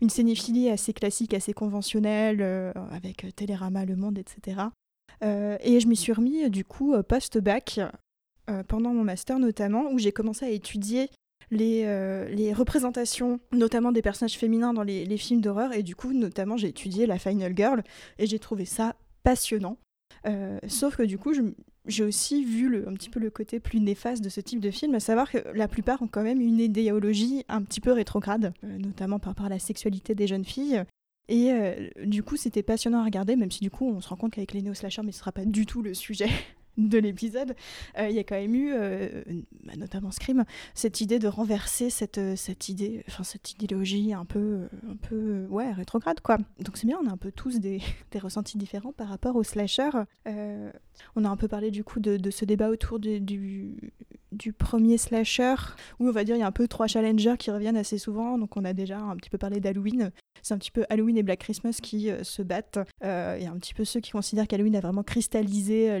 une, 0.00 0.10
cinéphilie 0.10 0.68
assez 0.68 0.92
classique 0.92 1.32
assez 1.32 1.52
conventionnelle 1.52 2.38
euh, 2.40 2.72
avec 2.90 3.24
Télérama 3.36 3.84
Le 3.84 3.96
Monde 3.96 4.18
etc 4.18 4.58
euh, 4.58 4.89
et 5.22 5.80
je 5.80 5.86
m'y 5.86 5.96
suis 5.96 6.12
remis 6.12 6.48
du 6.50 6.64
coup 6.64 6.94
euh, 6.94 7.02
post-bac, 7.02 7.80
euh, 8.50 8.62
pendant 8.64 8.92
mon 8.92 9.04
master 9.04 9.38
notamment, 9.38 9.90
où 9.90 9.98
j'ai 9.98 10.12
commencé 10.12 10.44
à 10.44 10.50
étudier 10.50 11.10
les, 11.50 11.82
les, 12.30 12.52
représentations, 12.52 13.40
notamment 13.50 13.90
des 13.90 14.02
personnages 14.02 14.38
féminins 14.38 14.72
dans 14.72 14.84
les, 14.84 15.16
films 15.16 15.40
d'horreur. 15.40 15.72
Et 15.72 15.82
du 15.82 15.96
coup, 15.96 16.12
notamment, 16.12 16.56
j'ai 16.56 16.68
étudié 16.68 17.06
la 17.06 17.18
Final 17.18 17.56
Girl 17.56 17.82
et 18.20 18.26
j'ai 18.26 18.38
trouvé 18.38 18.64
ça 18.64 18.94
passionnant. 19.24 19.76
sauf 20.68 20.94
que 20.94 21.02
du 21.02 21.18
coup, 21.18 21.32
j'ai 21.86 22.04
aussi 22.04 22.44
vu 22.44 22.68
le, 22.68 22.88
un 22.88 22.94
petit 22.94 23.10
peu 23.10 23.18
le 23.18 23.30
côté 23.30 23.58
plus 23.58 23.80
néfaste 23.80 24.22
de 24.22 24.28
ce 24.28 24.40
type 24.40 24.60
de 24.60 24.70
film, 24.70 24.94
à 24.94 25.00
savoir 25.00 25.28
que 25.28 25.38
la 25.52 25.66
plupart 25.66 26.00
ont 26.02 26.06
quand 26.06 26.22
même 26.22 26.40
une 26.40 26.60
idéologie 26.60 27.44
un 27.48 27.62
petit 27.62 27.80
peu 27.80 27.90
rétrograde, 27.90 28.52
notamment 28.62 29.18
par 29.18 29.30
rapport 29.30 29.46
à 29.46 29.50
la 29.50 29.58
sexualité 29.58 30.14
des 30.14 30.28
jeunes 30.28 30.44
filles. 30.44 30.84
Et 31.30 31.52
euh, 31.52 31.88
du 32.04 32.24
coup, 32.24 32.36
c'était 32.36 32.64
passionnant 32.64 33.00
à 33.00 33.04
regarder, 33.04 33.36
même 33.36 33.52
si 33.52 33.60
du 33.60 33.70
coup, 33.70 33.88
on 33.88 34.00
se 34.00 34.08
rend 34.08 34.16
compte 34.16 34.32
qu'avec 34.32 34.52
les 34.52 34.62
néo-slashers, 34.62 35.02
mais 35.04 35.12
ce 35.12 35.20
sera 35.20 35.30
pas 35.30 35.44
du 35.44 35.64
tout 35.64 35.80
le 35.80 35.94
sujet 35.94 36.28
de 36.76 36.98
l'épisode, 36.98 37.54
euh, 37.98 38.08
il 38.08 38.16
y 38.16 38.18
a 38.18 38.24
quand 38.24 38.36
même 38.36 38.54
eu, 38.54 38.72
euh, 38.72 39.22
bah, 39.64 39.72
notamment 39.76 40.10
Scream, 40.10 40.44
cette 40.74 41.00
idée 41.00 41.18
de 41.18 41.28
renverser 41.28 41.90
cette, 41.90 42.20
cette 42.36 42.68
idée, 42.68 43.04
enfin 43.08 43.24
cette 43.24 43.52
idéologie 43.52 44.12
un 44.12 44.24
peu, 44.24 44.68
un 44.88 44.96
peu, 44.96 45.46
ouais, 45.50 45.72
rétrograde 45.72 46.20
quoi. 46.20 46.38
Donc 46.60 46.76
c'est 46.76 46.86
bien, 46.86 46.98
on 47.02 47.08
a 47.08 47.12
un 47.12 47.16
peu 47.16 47.32
tous 47.32 47.60
des, 47.60 47.80
des 48.10 48.18
ressentis 48.18 48.58
différents 48.58 48.92
par 48.92 49.08
rapport 49.08 49.36
au 49.36 49.42
slasher. 49.42 49.90
on 50.26 51.24
a 51.24 51.28
un 51.28 51.36
peu 51.36 51.48
parlé 51.48 51.70
du 51.70 51.84
coup 51.84 52.00
de, 52.00 52.16
de 52.16 52.30
ce 52.30 52.44
débat 52.44 52.70
autour 52.70 52.98
du, 52.98 53.76
du 54.32 54.52
premier 54.52 54.96
slasher, 54.96 55.54
où 55.98 56.08
on 56.08 56.12
va 56.12 56.24
dire 56.24 56.36
il 56.36 56.40
y 56.40 56.42
a 56.42 56.46
un 56.46 56.52
peu 56.52 56.68
trois 56.68 56.86
challengers 56.86 57.36
qui 57.38 57.50
reviennent 57.50 57.76
assez 57.76 57.98
souvent. 57.98 58.38
Donc 58.38 58.56
on 58.56 58.64
a 58.64 58.72
déjà 58.72 58.98
un 58.98 59.16
petit 59.16 59.30
peu 59.30 59.38
parlé 59.38 59.60
d'Halloween. 59.60 60.10
C'est 60.42 60.54
un 60.54 60.58
petit 60.58 60.70
peu 60.70 60.84
Halloween 60.88 61.18
et 61.18 61.22
Black 61.22 61.40
Christmas 61.40 61.78
qui 61.82 62.10
euh, 62.10 62.24
se 62.24 62.42
battent. 62.42 62.78
Euh, 63.04 63.36
il 63.38 63.44
y 63.44 63.46
a 63.46 63.50
un 63.50 63.58
petit 63.58 63.74
peu 63.74 63.84
ceux 63.84 64.00
qui 64.00 64.12
considèrent 64.12 64.48
qu'Halloween 64.48 64.76
a 64.76 64.80
vraiment 64.80 65.02
cristallisé 65.02 65.90
euh, 65.90 65.98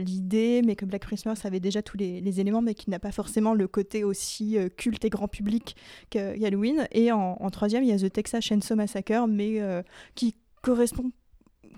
mais 0.62 0.76
que 0.76 0.84
Black 0.84 1.02
Christmas 1.02 1.40
avait 1.44 1.60
déjà 1.60 1.82
tous 1.82 1.96
les, 1.96 2.40
éléments, 2.40 2.62
mais 2.62 2.74
qui 2.74 2.90
n'a 2.90 2.98
pas 2.98 3.12
forcément 3.12 3.54
le 3.54 3.68
côté 3.68 4.04
aussi 4.04 4.56
culte 4.76 5.04
et 5.04 5.10
grand 5.10 5.28
public 5.28 5.76
qu'Halloween. 6.10 6.86
Et 6.92 7.12
en, 7.12 7.50
troisième, 7.50 7.82
il 7.82 7.90
y 7.90 7.92
a 7.92 7.98
The 7.98 8.12
Texas 8.12 8.44
Chainsaw 8.44 8.76
Massacre, 8.76 9.26
mais 9.26 9.60
qui 10.14 10.36
correspond 10.62 11.10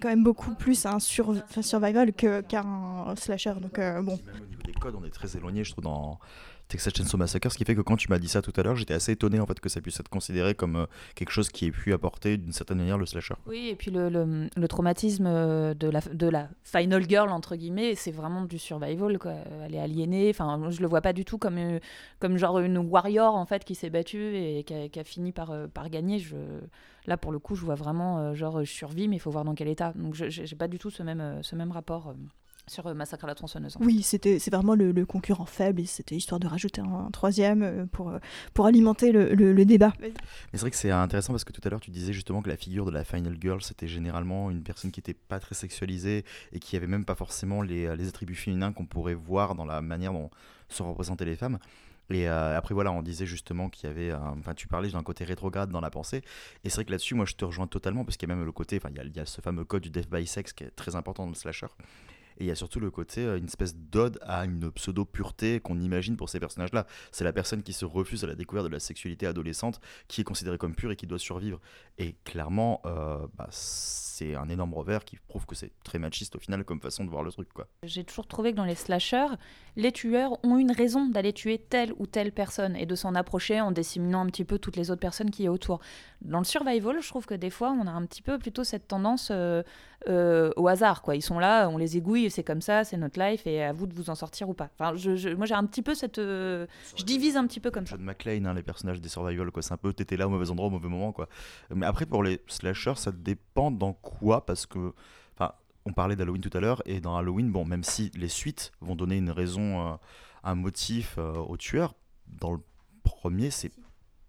quand 0.01 0.09
même 0.09 0.25
beaucoup 0.25 0.55
plus 0.55 0.85
à 0.87 0.95
un 0.95 0.99
survival 0.99 2.13
qu'à 2.13 2.61
un 2.61 3.17
slasher. 3.17 3.55
Donc, 3.61 3.77
bon. 3.77 4.19
Même 4.27 4.43
au 4.43 4.47
niveau 4.47 4.63
des 4.65 4.73
codes, 4.73 4.95
on 4.95 5.05
est 5.05 5.11
très 5.11 5.37
éloigné, 5.37 5.65
je 5.65 5.73
trouve, 5.73 5.85
dans 5.85 6.19
Texas 6.73 6.95
Chainsaw 6.97 7.19
Massacre, 7.19 7.53
ce 7.53 7.59
qui 7.59 7.67
fait 7.67 7.75
que 7.75 7.83
quand 7.83 7.97
tu 7.97 8.09
m'as 8.09 8.19
dit 8.19 8.29
ça 8.29 8.41
tout 8.41 8.53
à 8.57 8.63
l'heure, 8.63 8.77
j'étais 8.77 8.95
assez 8.95 9.13
étonné 9.13 9.39
en 9.39 9.45
fait 9.45 9.61
que 9.61 9.69
ça 9.69 9.83
puisse 9.83 10.01
être 10.01 10.09
considéré 10.09 10.55
comme 10.55 10.77
euh, 10.77 10.87
quelque 11.15 11.31
chose 11.31 11.51
qui 11.51 11.67
ait 11.67 11.71
pu 11.71 11.93
apporter 11.93 12.39
d'une 12.39 12.55
certaine 12.55 12.79
manière 12.79 12.97
le 12.97 13.05
slasher. 13.05 13.35
Oui, 13.47 13.69
et 13.69 13.77
puis 13.77 13.91
le, 13.91 14.49
traumatisme 14.69 15.27
euh, 15.27 15.75
de 15.75 15.89
la, 15.89 16.01
de 16.01 16.27
la 16.27 16.49
final 16.65 17.07
girl 17.07 17.29
entre 17.29 17.57
guillemets, 17.57 17.95
c'est 17.95 18.11
vraiment 18.11 18.47
du 18.47 18.59
survival 18.59 19.19
quoi. 19.19 19.35
Elle 19.63 19.75
est 19.75 19.81
aliénée, 19.81 20.31
enfin 20.31 20.71
je 20.71 20.81
le 20.81 20.87
vois 20.87 21.03
pas 21.03 21.13
du 21.13 21.27
tout 21.27 21.37
comme 21.37 21.59
euh, 21.59 21.79
comme 22.21 22.39
genre 22.39 22.59
une 22.59 22.79
warrior 22.79 23.35
en 23.35 23.45
fait 23.45 23.65
qui 23.65 23.75
s'est 23.75 23.91
battue 23.91 24.35
et 24.35 24.65
qui 24.65 24.99
a, 24.99 25.05
fini 25.05 25.33
par 25.33 25.91
gagner. 25.91 26.25
Là, 27.07 27.19
pour 27.19 27.33
le 27.33 27.39
coup, 27.41 27.55
je 27.57 27.65
vois 27.65 27.75
vraiment, 27.75 28.33
genre, 28.33 28.65
je 28.65 28.71
survis, 28.71 29.09
mais 29.09 29.17
il 29.17 29.19
faut 29.19 29.33
voir 29.33 29.45
dans 29.45 29.57
quel 29.57 29.67
état. 29.67 29.93
Donc, 29.97 30.15
je 30.15 30.31
j'ai 30.31 30.57
pas 30.57 30.69
du 30.69 30.79
tout 30.79 30.91
ce 30.91 31.03
même 31.03 31.73
rapport 31.73 32.15
sur 32.69 32.87
euh, 32.87 32.95
Massacre 32.95 33.25
à 33.25 33.27
la 33.29 33.35
tronçonneuse. 33.35 33.77
Oui, 33.81 34.03
c'était 34.03 34.39
c'est 34.39 34.51
vraiment 34.51 34.75
le, 34.75 34.93
concurrent 35.05 35.47
faible 35.47 35.81
et 35.81 35.87
c'était 35.87 36.15
histoire 36.15 36.41
de 36.41 36.47
rajouter 36.47 36.81
un, 36.81 37.11
troisième 37.13 37.63
euh, 37.63 37.87
pour, 37.87 38.11
euh, 38.11 38.19
pour 38.55 38.67
alimenter 38.67 39.13
le, 39.13 39.35
le, 39.35 39.65
débat. 39.65 39.93
Mais 40.01 40.13
c'est 40.53 40.61
vrai 40.61 40.71
que 40.71 40.77
c'est 40.77 40.91
intéressant 40.91 41.33
parce 41.33 41.45
que 41.45 41.53
tout 41.53 41.61
à 41.65 41.71
l'heure 41.71 41.81
tu 41.81 41.91
disais 41.91 42.13
justement 42.13 42.43
que 42.43 42.49
la 42.49 42.57
figure 42.57 42.85
de 42.85 42.91
la 42.91 43.05
final 43.05 43.37
girl 43.41 43.63
c'était 43.63 43.89
généralement 43.89 44.51
une 44.51 44.63
personne 44.63 44.91
qui 44.91 45.01
n'était 45.01 45.15
pas 45.15 45.41
très 45.41 45.55
sexualisée 45.55 46.25
et 46.53 46.59
qui 46.59 46.77
avait 46.77 46.87
même 46.87 47.05
pas 47.05 47.15
forcément 47.15 47.63
les, 47.63 47.95
les 47.97 48.09
attributs 48.09 48.35
féminins 48.35 48.73
qu'on 48.73 48.87
pourrait 48.87 49.15
voir 49.15 49.55
dans 49.55 49.65
la 49.65 49.81
manière 49.83 50.13
dont 50.13 50.31
sont 50.69 50.89
représentées 50.89 51.25
les 51.27 51.37
femmes. 51.37 51.59
Et 52.11 52.27
après, 52.27 52.75
voilà, 52.75 52.93
on 52.93 53.01
disait 53.01 53.25
justement 53.25 53.71
qu'il 53.71 53.89
y 53.89 53.91
avait. 53.91 54.13
Enfin, 54.13 54.53
tu 54.53 54.69
parlais 54.69 54.91
d'un 54.91 55.03
côté 55.03 55.25
rétrograde 55.25 55.71
dans 55.71 55.81
la 55.81 55.91
pensée. 55.91 56.23
Et 56.63 56.69
c'est 56.69 56.77
vrai 56.77 56.85
que 56.85 56.91
là-dessus, 56.91 57.15
moi, 57.15 57.25
je 57.25 57.35
te 57.35 57.45
rejoins 57.45 57.67
totalement 57.67 58.05
parce 58.05 58.19
qu'il 58.19 58.29
y 58.29 58.33
a 58.33 58.35
même 58.35 58.45
le 58.45 58.53
côté. 58.53 58.77
Enfin, 58.77 58.91
il 58.95 59.03
y, 59.03 59.07
il 59.07 59.17
y, 59.17 59.21
a 59.21 59.25
ce 59.25 59.41
fameux 59.41 59.65
code 59.65 59.83
du 59.83 59.91
death 59.91 60.11
by 60.11 60.27
sex 60.27 60.53
qui 60.53 60.65
est 60.65 60.71
très 60.71 60.95
important 60.95 61.25
dans 61.25 61.31
le 61.31 61.37
slasher. 61.37 61.69
Et 62.43 62.47
il 62.47 62.49
y 62.49 62.51
a 62.51 62.57
surtout 62.57 62.81
le 62.81 62.91
côté, 62.91 63.21
euh, 63.21 63.39
une 63.39 63.45
espèce 63.45 63.77
d'ode 63.77 64.19
à 64.23 64.45
une 64.45 64.73
pseudo-pureté 64.73 65.61
qu'on 65.61 65.79
imagine 65.79 66.17
pour 66.17 66.29
ces 66.29 66.41
personnages-là. 66.41 66.89
C'est 67.13 67.23
la 67.23 67.33
personne 67.33 67.63
qui 67.63 67.73
se 67.73 67.85
refuse 67.85 68.25
à 68.25 68.27
la 68.27 68.35
découverte 68.35 68.67
de 68.67 68.73
la 68.73 68.81
sexualité 68.81 69.29
adolescente, 69.29 69.81
qui 70.09 70.23
est 70.23 70.25
considérée 70.25 70.59
comme 70.59 70.75
pure 70.75 70.91
et 70.91 70.97
qui 70.97 71.07
doit 71.07 71.21
survivre. 71.21 71.61
Et 71.99 72.17
clairement, 72.25 72.81
euh, 72.85 73.25
bah, 73.37 73.47
c'est 73.53 74.35
un 74.35 74.49
énorme 74.49 74.75
revers 74.75 75.05
qui 75.05 75.19
prouve 75.29 75.47
que 75.47 75.55
c'est 75.55 75.71
très 75.85 76.01
machiste 76.01 76.35
au 76.35 76.41
final 76.41 76.65
comme 76.65 76.81
façon 76.81 77.05
de 77.05 77.11
voir 77.11 77.23
le 77.23 77.31
truc. 77.31 77.49
J'ai 77.85 78.03
toujours 78.03 78.27
trouvé 78.27 78.51
que 78.51 78.57
dans 78.57 78.65
les 78.65 78.75
slashers, 78.75 79.37
les 79.77 79.93
tueurs 79.93 80.33
ont 80.45 80.59
une 80.59 80.73
raison 80.73 81.09
d'aller 81.09 81.33
tuer 81.33 81.59
telle 81.59 81.93
ou 81.99 82.07
telle 82.07 82.33
personne 82.33 82.75
et 82.75 82.87
de 82.87 82.95
s'en 82.97 83.15
approcher 83.15 83.61
en 83.61 83.71
disséminant 83.71 84.21
un 84.21 84.27
petit 84.27 84.45
peu 84.45 84.59
toutes 84.59 84.77
les 84.77 84.91
autres 84.91 85.01
personnes 85.01 85.31
qui 85.31 85.45
y 85.45 85.49
autour. 85.49 85.81
Dans 86.23 86.39
le 86.39 86.45
survival, 86.45 87.01
je 87.01 87.09
trouve 87.09 87.27
que 87.27 87.35
des 87.35 87.51
fois, 87.51 87.71
on 87.71 87.87
a 87.87 87.91
un 87.91 88.05
petit 88.05 88.23
peu 88.23 88.39
plutôt 88.39 88.65
cette 88.65 88.89
tendance 88.89 89.31
euh, 90.09 90.53
au 90.57 90.69
hasard. 90.69 91.03
Ils 91.15 91.23
sont 91.23 91.39
là, 91.39 91.69
on 91.69 91.77
les 91.77 91.97
égouille, 91.97 92.31
c'est 92.33 92.43
comme 92.43 92.61
ça, 92.61 92.85
c'est 92.85 92.97
notre 92.97 93.21
life 93.21 93.47
et 93.47 93.63
à 93.63 93.73
vous 93.73 93.87
de 93.87 93.95
vous 93.95 94.11
en 94.11 94.15
sortir 94.15 94.49
ou 94.49 94.55
pas. 94.55 94.71
Enfin, 94.79 94.97
je, 94.97 95.35
moi, 95.35 95.47
j'ai 95.47 95.55
un 95.55 95.65
petit 95.65 95.83
peu 95.83 95.95
cette. 95.95 96.19
Euh, 96.19 96.67
je 96.97 97.05
divise 97.05 97.37
un 97.37 97.47
petit 97.47 97.61
peu 97.61 97.71
comme 97.71 97.87
ça. 97.87 97.97
John 97.97 98.05
McClane, 98.05 98.47
hein, 98.47 98.55
les 98.55 98.63
personnages 98.63 99.01
des 99.01 99.09
survival, 99.09 99.51
quoi. 99.51 99.63
C'est 99.63 99.75
un 99.75 99.77
peu 99.77 99.93
t'étais 99.93 100.17
là 100.17 100.27
au 100.27 100.31
mauvais 100.31 100.51
endroit 100.51 100.67
au 100.67 100.71
mauvais 100.71 100.89
moment, 100.89 101.13
quoi. 101.13 101.29
Mais 101.75 101.87
après, 101.87 102.07
pour 102.07 102.23
les 102.23 102.41
slashers, 102.49 102.97
ça 102.97 103.13
dépend 103.13 103.71
dans 103.71 103.93
quoi 103.93 104.45
parce 104.45 104.67
que. 104.67 104.93
Enfin, 105.35 105.53
on 105.85 105.93
parlait 105.93 106.17
d'Halloween 106.17 106.43
tout 106.43 106.57
à 106.57 106.61
l'heure, 106.61 106.83
et 106.87 107.01
dans 107.01 107.17
Halloween, 107.17 107.51
bon, 107.51 107.65
même 107.65 107.85
si 107.85 108.11
les 108.15 108.29
suites 108.29 108.73
vont 108.81 108.97
donner 108.97 109.17
une 109.17 109.31
raison, 109.31 109.87
euh, 109.87 109.95
un 110.45 110.55
motif 110.55 111.17
euh, 111.19 111.35
au 111.35 111.57
tueur, 111.57 111.95
dans 112.27 112.53
le 112.53 112.61
premier, 113.03 113.51
c'est 113.51 113.73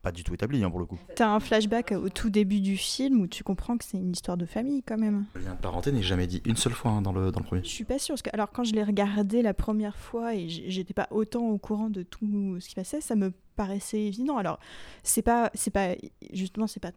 pas 0.03 0.11
du 0.11 0.23
tout 0.23 0.33
établi 0.33 0.63
hein, 0.63 0.69
pour 0.69 0.79
le 0.79 0.85
coup. 0.85 0.99
T'as 1.15 1.29
un 1.29 1.39
flashback 1.39 1.93
au 1.93 2.09
tout 2.09 2.29
début 2.29 2.59
du 2.59 2.75
film 2.75 3.21
où 3.21 3.27
tu 3.27 3.43
comprends 3.43 3.77
que 3.77 3.85
c'est 3.85 3.97
une 3.97 4.11
histoire 4.11 4.35
de 4.35 4.45
famille 4.45 4.83
quand 4.83 4.97
même. 4.97 5.25
Le 5.33 5.41
lien 5.41 5.55
de 5.55 5.59
parenté 5.59 5.93
n'est 5.93 6.03
jamais 6.03 6.27
dit 6.27 6.41
une 6.45 6.57
seule 6.57 6.73
fois 6.73 6.91
hein, 6.91 7.01
dans, 7.01 7.13
le, 7.13 7.31
dans 7.31 7.39
le 7.39 7.45
premier. 7.45 7.63
Je 7.63 7.69
suis 7.69 7.85
pas 7.85 7.97
sûre. 7.97 8.13
Parce 8.13 8.21
que, 8.21 8.29
alors 8.33 8.51
quand 8.51 8.65
je 8.65 8.73
l'ai 8.73 8.83
regardé 8.83 9.41
la 9.41 9.53
première 9.53 9.95
fois 9.95 10.35
et 10.35 10.49
j'étais 10.49 10.93
pas 10.93 11.07
autant 11.09 11.47
au 11.47 11.57
courant 11.57 11.89
de 11.89 12.03
tout 12.03 12.57
ce 12.59 12.67
qui 12.67 12.75
passait, 12.75 12.99
ça 12.99 13.15
me 13.15 13.31
paraissait 13.55 14.01
évident. 14.01 14.37
Alors 14.37 14.59
c'est 15.03 15.21
pas, 15.21 15.49
c'est 15.53 15.71
pas, 15.71 15.95
justement, 16.33 16.67
c'est 16.67 16.81
pas 16.81 16.91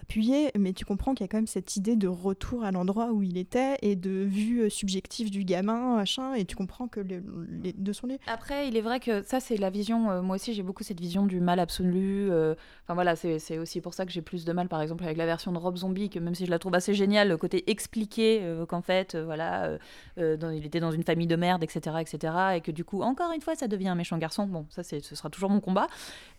appuyé, 0.00 0.50
mais 0.58 0.72
tu 0.72 0.84
comprends 0.84 1.14
qu'il 1.14 1.24
y 1.24 1.28
a 1.28 1.28
quand 1.28 1.38
même 1.38 1.46
cette 1.46 1.76
idée 1.76 1.96
de 1.96 2.08
retour 2.08 2.64
à 2.64 2.70
l'endroit 2.70 3.12
où 3.12 3.22
il 3.22 3.36
était 3.36 3.76
et 3.82 3.96
de 3.96 4.10
vue 4.10 4.62
euh, 4.62 4.68
subjective 4.68 5.30
du 5.30 5.44
gamin, 5.44 5.96
machin, 5.96 6.34
et 6.34 6.44
tu 6.44 6.56
comprends 6.56 6.88
que 6.88 7.00
les 7.00 7.72
deux 7.72 7.92
sont 7.92 8.06
liés. 8.06 8.20
Après, 8.26 8.68
il 8.68 8.76
est 8.76 8.80
vrai 8.80 9.00
que 9.00 9.22
ça, 9.22 9.40
c'est 9.40 9.56
la 9.56 9.70
vision, 9.70 10.10
euh, 10.10 10.22
moi 10.22 10.36
aussi 10.36 10.54
j'ai 10.54 10.62
beaucoup 10.62 10.82
cette 10.82 11.00
vision 11.00 11.26
du 11.26 11.40
mal 11.40 11.58
absolu. 11.60 12.30
Euh, 12.30 12.54
enfin 12.84 12.94
voilà, 12.94 13.16
c'est 13.16 13.58
aussi 13.58 13.80
pour 13.80 13.94
ça 13.94 14.06
que 14.06 14.12
j'ai 14.12 14.22
plus 14.22 14.44
de 14.44 14.52
mal, 14.52 14.68
par 14.68 14.80
exemple, 14.82 15.04
avec 15.04 15.16
la 15.16 15.26
version 15.26 15.52
de 15.52 15.58
Rob 15.58 15.76
Zombie, 15.76 16.10
que 16.10 16.18
même 16.18 16.34
si 16.34 16.46
je 16.46 16.50
la 16.50 16.58
trouve 16.58 16.74
assez 16.74 16.94
géniale, 16.94 17.28
le 17.28 17.36
côté 17.36 17.70
expliqué 17.70 18.42
qu'en 18.68 18.82
fait, 18.82 19.16
voilà, 19.16 19.78
il 20.16 20.66
était 20.66 20.80
dans 20.80 20.90
une 20.92 21.02
famille 21.02 21.26
de 21.26 21.36
merde, 21.36 21.62
etc., 21.62 21.96
etc., 22.00 22.34
et 22.56 22.60
que 22.60 22.70
du 22.70 22.84
coup, 22.84 23.02
encore 23.02 23.32
une 23.32 23.40
fois, 23.40 23.54
ça 23.54 23.68
devient 23.68 23.88
un 23.88 23.94
méchant 23.94 24.18
garçon. 24.18 24.46
Bon, 24.46 24.66
ça, 24.70 24.82
ce 24.82 25.00
sera 25.00 25.30
toujours 25.30 25.50
mon 25.50 25.60
combat. 25.60 25.86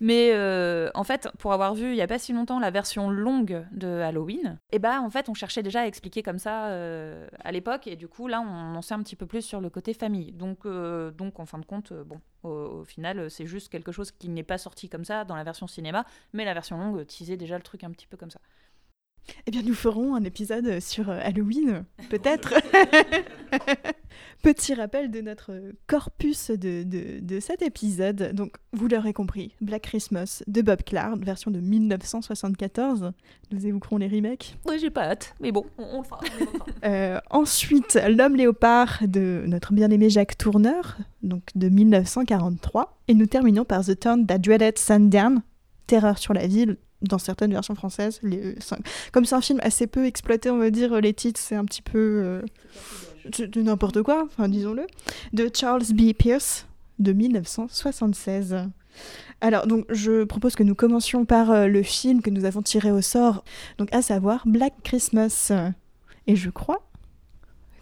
Mais 0.00 0.32
en 0.94 1.04
fait, 1.04 1.28
pour 1.38 1.52
avoir 1.52 1.74
vu 1.74 1.90
il 1.90 1.96
n'y 1.96 2.02
a 2.02 2.06
pas 2.06 2.18
si 2.18 2.32
longtemps 2.32 2.58
la 2.58 2.70
version 2.70 3.10
longue 3.10 3.33
de 3.42 4.00
Halloween, 4.00 4.58
et 4.72 4.78
bah 4.78 5.00
en 5.00 5.10
fait 5.10 5.28
on 5.28 5.34
cherchait 5.34 5.62
déjà 5.62 5.80
à 5.82 5.86
expliquer 5.86 6.22
comme 6.22 6.38
ça 6.38 6.68
euh, 6.68 7.26
à 7.42 7.52
l'époque 7.52 7.86
et 7.86 7.96
du 7.96 8.08
coup 8.08 8.28
là 8.28 8.40
on 8.40 8.76
en 8.76 8.82
sait 8.82 8.94
un 8.94 9.02
petit 9.02 9.16
peu 9.16 9.26
plus 9.26 9.42
sur 9.42 9.60
le 9.60 9.70
côté 9.70 9.94
famille. 9.94 10.32
Donc, 10.32 10.66
euh, 10.66 11.10
donc 11.10 11.40
en 11.40 11.46
fin 11.46 11.58
de 11.58 11.64
compte, 11.64 11.92
euh, 11.92 12.04
bon, 12.04 12.20
au, 12.42 12.84
final 12.84 13.30
c'est 13.30 13.46
juste 13.46 13.70
quelque 13.70 13.92
chose 13.92 14.12
qui 14.12 14.28
n'est 14.28 14.42
pas 14.42 14.58
sorti 14.58 14.88
comme 14.88 15.04
ça 15.04 15.24
dans 15.24 15.36
la 15.36 15.44
version 15.44 15.66
cinéma, 15.66 16.04
mais 16.32 16.44
la 16.44 16.54
version 16.54 16.78
longue 16.78 17.06
teasait 17.06 17.36
déjà 17.36 17.56
le 17.56 17.62
truc 17.62 17.84
un 17.84 17.90
petit 17.90 18.06
peu 18.06 18.16
comme 18.16 18.30
ça. 18.30 18.40
Eh 19.46 19.50
bien, 19.50 19.62
nous 19.62 19.74
ferons 19.74 20.14
un 20.14 20.24
épisode 20.24 20.80
sur 20.80 21.10
Halloween, 21.10 21.84
peut-être. 22.10 22.54
Petit 24.42 24.74
rappel 24.74 25.10
de 25.10 25.20
notre 25.20 25.52
corpus 25.86 26.50
de, 26.50 26.82
de, 27.20 27.40
cet 27.40 27.62
épisode. 27.62 28.32
Donc, 28.34 28.56
vous 28.72 28.88
l'aurez 28.88 29.12
compris, 29.12 29.54
Black 29.60 29.82
Christmas 29.82 30.42
de 30.46 30.60
Bob 30.60 30.82
Clark, 30.84 31.16
version 31.24 31.50
de 31.50 31.60
1974. 31.60 33.12
Nous 33.50 33.66
évoquerons 33.66 33.96
les 33.96 34.08
remakes. 34.08 34.56
Ouais, 34.66 34.78
j'ai 34.78 34.90
pas 34.90 35.04
hâte, 35.04 35.34
mais 35.40 35.50
bon, 35.50 35.64
on, 35.78 36.02
le 36.02 36.04
fera. 36.04 36.20
Euh, 36.84 37.18
ensuite, 37.30 37.98
L'homme 38.08 38.36
léopard 38.36 38.98
de 39.06 39.44
notre 39.46 39.72
bien-aimé 39.72 40.10
Jacques 40.10 40.36
Tourneur, 40.36 40.98
donc 41.22 41.42
de 41.54 41.70
1943. 41.70 42.98
Et 43.08 43.14
nous 43.14 43.26
terminons 43.26 43.64
par 43.64 43.84
The 43.84 43.98
Town 43.98 44.26
That 44.26 44.38
Dreaded 44.38 44.78
Sundown, 44.78 45.42
Terreur 45.86 46.18
sur 46.18 46.34
la 46.34 46.46
ville, 46.46 46.76
dans 47.04 47.18
certaines 47.18 47.52
versions 47.52 47.74
françaises. 47.74 48.20
Les, 48.22 48.56
comme 49.12 49.24
c'est 49.24 49.34
un 49.34 49.40
film 49.40 49.60
assez 49.62 49.86
peu 49.86 50.06
exploité, 50.06 50.50
on 50.50 50.58
va 50.58 50.70
dire, 50.70 51.00
les 51.00 51.14
titres, 51.14 51.40
c'est 51.40 51.56
un 51.56 51.64
petit 51.64 51.82
peu. 51.82 51.98
Euh, 51.98 52.42
n'importe 53.56 54.02
quoi, 54.02 54.24
enfin 54.26 54.48
disons-le, 54.48 54.86
de 55.32 55.50
Charles 55.52 55.84
B. 55.94 56.12
Pierce 56.12 56.66
de 56.98 57.12
1976. 57.12 58.56
Alors, 59.40 59.66
donc, 59.66 59.86
je 59.90 60.24
propose 60.24 60.54
que 60.54 60.62
nous 60.62 60.74
commencions 60.74 61.24
par 61.24 61.50
euh, 61.50 61.66
le 61.66 61.82
film 61.82 62.22
que 62.22 62.30
nous 62.30 62.44
avons 62.44 62.62
tiré 62.62 62.90
au 62.92 63.00
sort, 63.00 63.44
donc 63.78 63.92
à 63.92 64.02
savoir 64.02 64.42
Black 64.46 64.74
Christmas. 64.82 65.52
Et 66.26 66.36
je 66.36 66.50
crois 66.50 66.82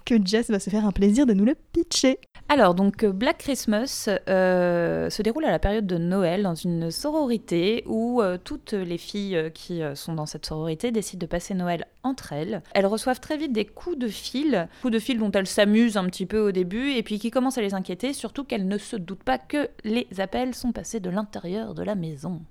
que 0.05 0.15
Jess 0.25 0.51
va 0.51 0.59
se 0.59 0.71
faire 0.71 0.87
un 0.87 0.93
plaisir 0.93 1.27
de 1.27 1.33
nous 1.33 1.45
le 1.45 1.55
pitcher. 1.73 2.19
Alors, 2.49 2.75
donc, 2.75 3.03
euh, 3.03 3.13
Black 3.13 3.39
Christmas 3.39 4.11
euh, 4.29 5.09
se 5.09 5.23
déroule 5.23 5.45
à 5.47 5.51
la 5.51 5.59
période 5.59 5.87
de 5.87 5.97
Noël 5.97 6.43
dans 6.43 6.55
une 6.55 6.91
sororité 6.91 7.83
où 7.87 8.21
euh, 8.21 8.37
toutes 8.43 8.75
les 8.75 8.99
filles 8.99 9.51
qui 9.55 9.81
sont 9.95 10.15
dans 10.15 10.27
cette 10.27 10.45
sororité 10.45 10.91
décident 10.91 11.21
de 11.21 11.27
passer 11.27 11.55
Noël 11.55 11.87
entre 12.03 12.33
elles. 12.33 12.63
Elles 12.75 12.87
reçoivent 12.87 13.21
très 13.21 13.37
vite 13.37 13.53
des 13.53 13.65
coups 13.65 13.97
de 13.97 14.09
fil, 14.09 14.69
coups 14.83 14.93
de 14.93 14.99
fil 14.99 15.19
dont 15.19 15.31
elles 15.33 15.47
s'amusent 15.47 15.97
un 15.97 16.05
petit 16.05 16.27
peu 16.27 16.41
au 16.41 16.53
début 16.53 16.91
et 16.93 17.03
puis 17.03 17.19
qui 17.19 17.31
commencent 17.31 17.59
à 17.59 17.63
les 17.63 17.75
inquiéter, 17.75 18.13
surtout 18.13 18.45
qu'elles 18.45 18.69
ne 18.69 18.79
se 18.79 18.97
doutent 18.97 19.23
pas 19.23 19.39
que 19.39 19.69
les 19.85 20.07
appels 20.19 20.55
sont 20.55 20.73
passés 20.73 21.01
de 21.01 21.11
l'intérieur 21.11 21.75
de 21.75 21.83
la 21.83 21.95
maison. 21.95 22.43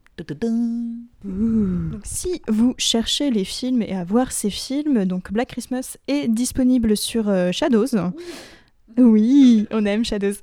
Donc, 1.23 2.01
si 2.03 2.41
vous 2.47 2.73
cherchez 2.77 3.31
les 3.31 3.45
films 3.45 3.81
et 3.81 3.95
à 3.95 4.03
voir 4.03 4.31
ces 4.31 4.49
films, 4.49 5.05
donc 5.05 5.31
Black 5.31 5.49
Christmas 5.49 5.97
est 6.07 6.27
disponible 6.27 6.97
sur 6.97 7.25
Shadows. 7.51 7.87
Oui, 7.93 8.23
on 8.97 9.85
aime 9.85 10.05
Shadows. 10.05 10.33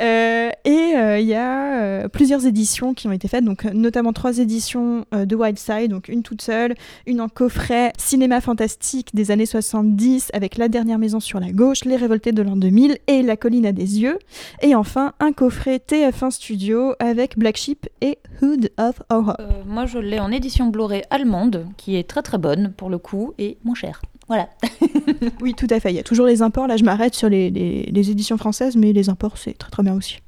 Euh, 0.00 0.50
et 0.64 0.94
euh, 0.96 1.18
il 1.18 1.26
y 1.26 1.34
a 1.34 1.80
euh, 1.80 2.08
plusieurs 2.08 2.46
éditions 2.46 2.94
qui 2.94 3.06
ont 3.08 3.12
été 3.12 3.28
faites, 3.28 3.44
donc 3.44 3.64
notamment 3.64 4.12
trois 4.12 4.38
éditions 4.38 5.04
de 5.12 5.36
Wild 5.36 5.58
Side, 5.58 5.90
donc 5.90 6.08
une 6.08 6.22
toute 6.22 6.42
seule, 6.42 6.74
une 7.06 7.20
en 7.20 7.28
coffret 7.28 7.92
cinéma 7.98 8.40
fantastique 8.40 9.14
des 9.14 9.30
années 9.30 9.46
70 9.46 10.30
avec 10.32 10.56
La 10.56 10.68
dernière 10.68 10.98
maison 10.98 11.20
sur 11.20 11.40
la 11.40 11.52
gauche, 11.52 11.84
Les 11.84 11.96
révoltés 11.96 12.32
de 12.32 12.42
l'an 12.42 12.56
2000 12.56 12.98
et 13.06 13.22
La 13.22 13.36
colline 13.36 13.66
à 13.66 13.72
des 13.72 14.00
yeux, 14.00 14.18
et 14.62 14.74
enfin 14.74 15.12
un 15.20 15.32
coffret 15.32 15.78
TF1 15.78 16.30
Studio 16.30 16.94
avec 16.98 17.38
Black 17.38 17.56
Sheep 17.56 17.88
et 18.00 18.18
Hood 18.42 18.70
of 18.78 19.02
Horror. 19.10 19.36
moi 19.66 19.86
je 19.86 19.98
l'ai 19.98 20.20
en 20.20 20.30
édition 20.30 20.66
Blu-ray 20.66 21.02
allemande, 21.10 21.66
qui 21.76 21.96
est 21.96 22.08
très 22.08 22.22
très 22.22 22.38
bonne 22.38 22.72
pour 22.76 22.90
le 22.90 22.98
coup 22.98 23.34
et 23.38 23.58
moins 23.64 23.74
chère. 23.74 24.00
Voilà. 24.28 24.50
oui, 25.40 25.54
tout 25.54 25.66
à 25.70 25.80
fait. 25.80 25.90
Il 25.90 25.96
y 25.96 25.98
a 25.98 26.02
toujours 26.02 26.26
les 26.26 26.42
imports. 26.42 26.66
Là, 26.66 26.76
je 26.76 26.84
m'arrête 26.84 27.14
sur 27.14 27.28
les, 27.28 27.50
les, 27.50 28.10
éditions 28.10 28.36
françaises, 28.36 28.76
mais 28.76 28.92
les 28.92 29.08
imports, 29.08 29.38
c'est 29.38 29.56
très 29.56 29.70
très 29.70 29.82
bien 29.82 29.94
aussi. 29.94 30.18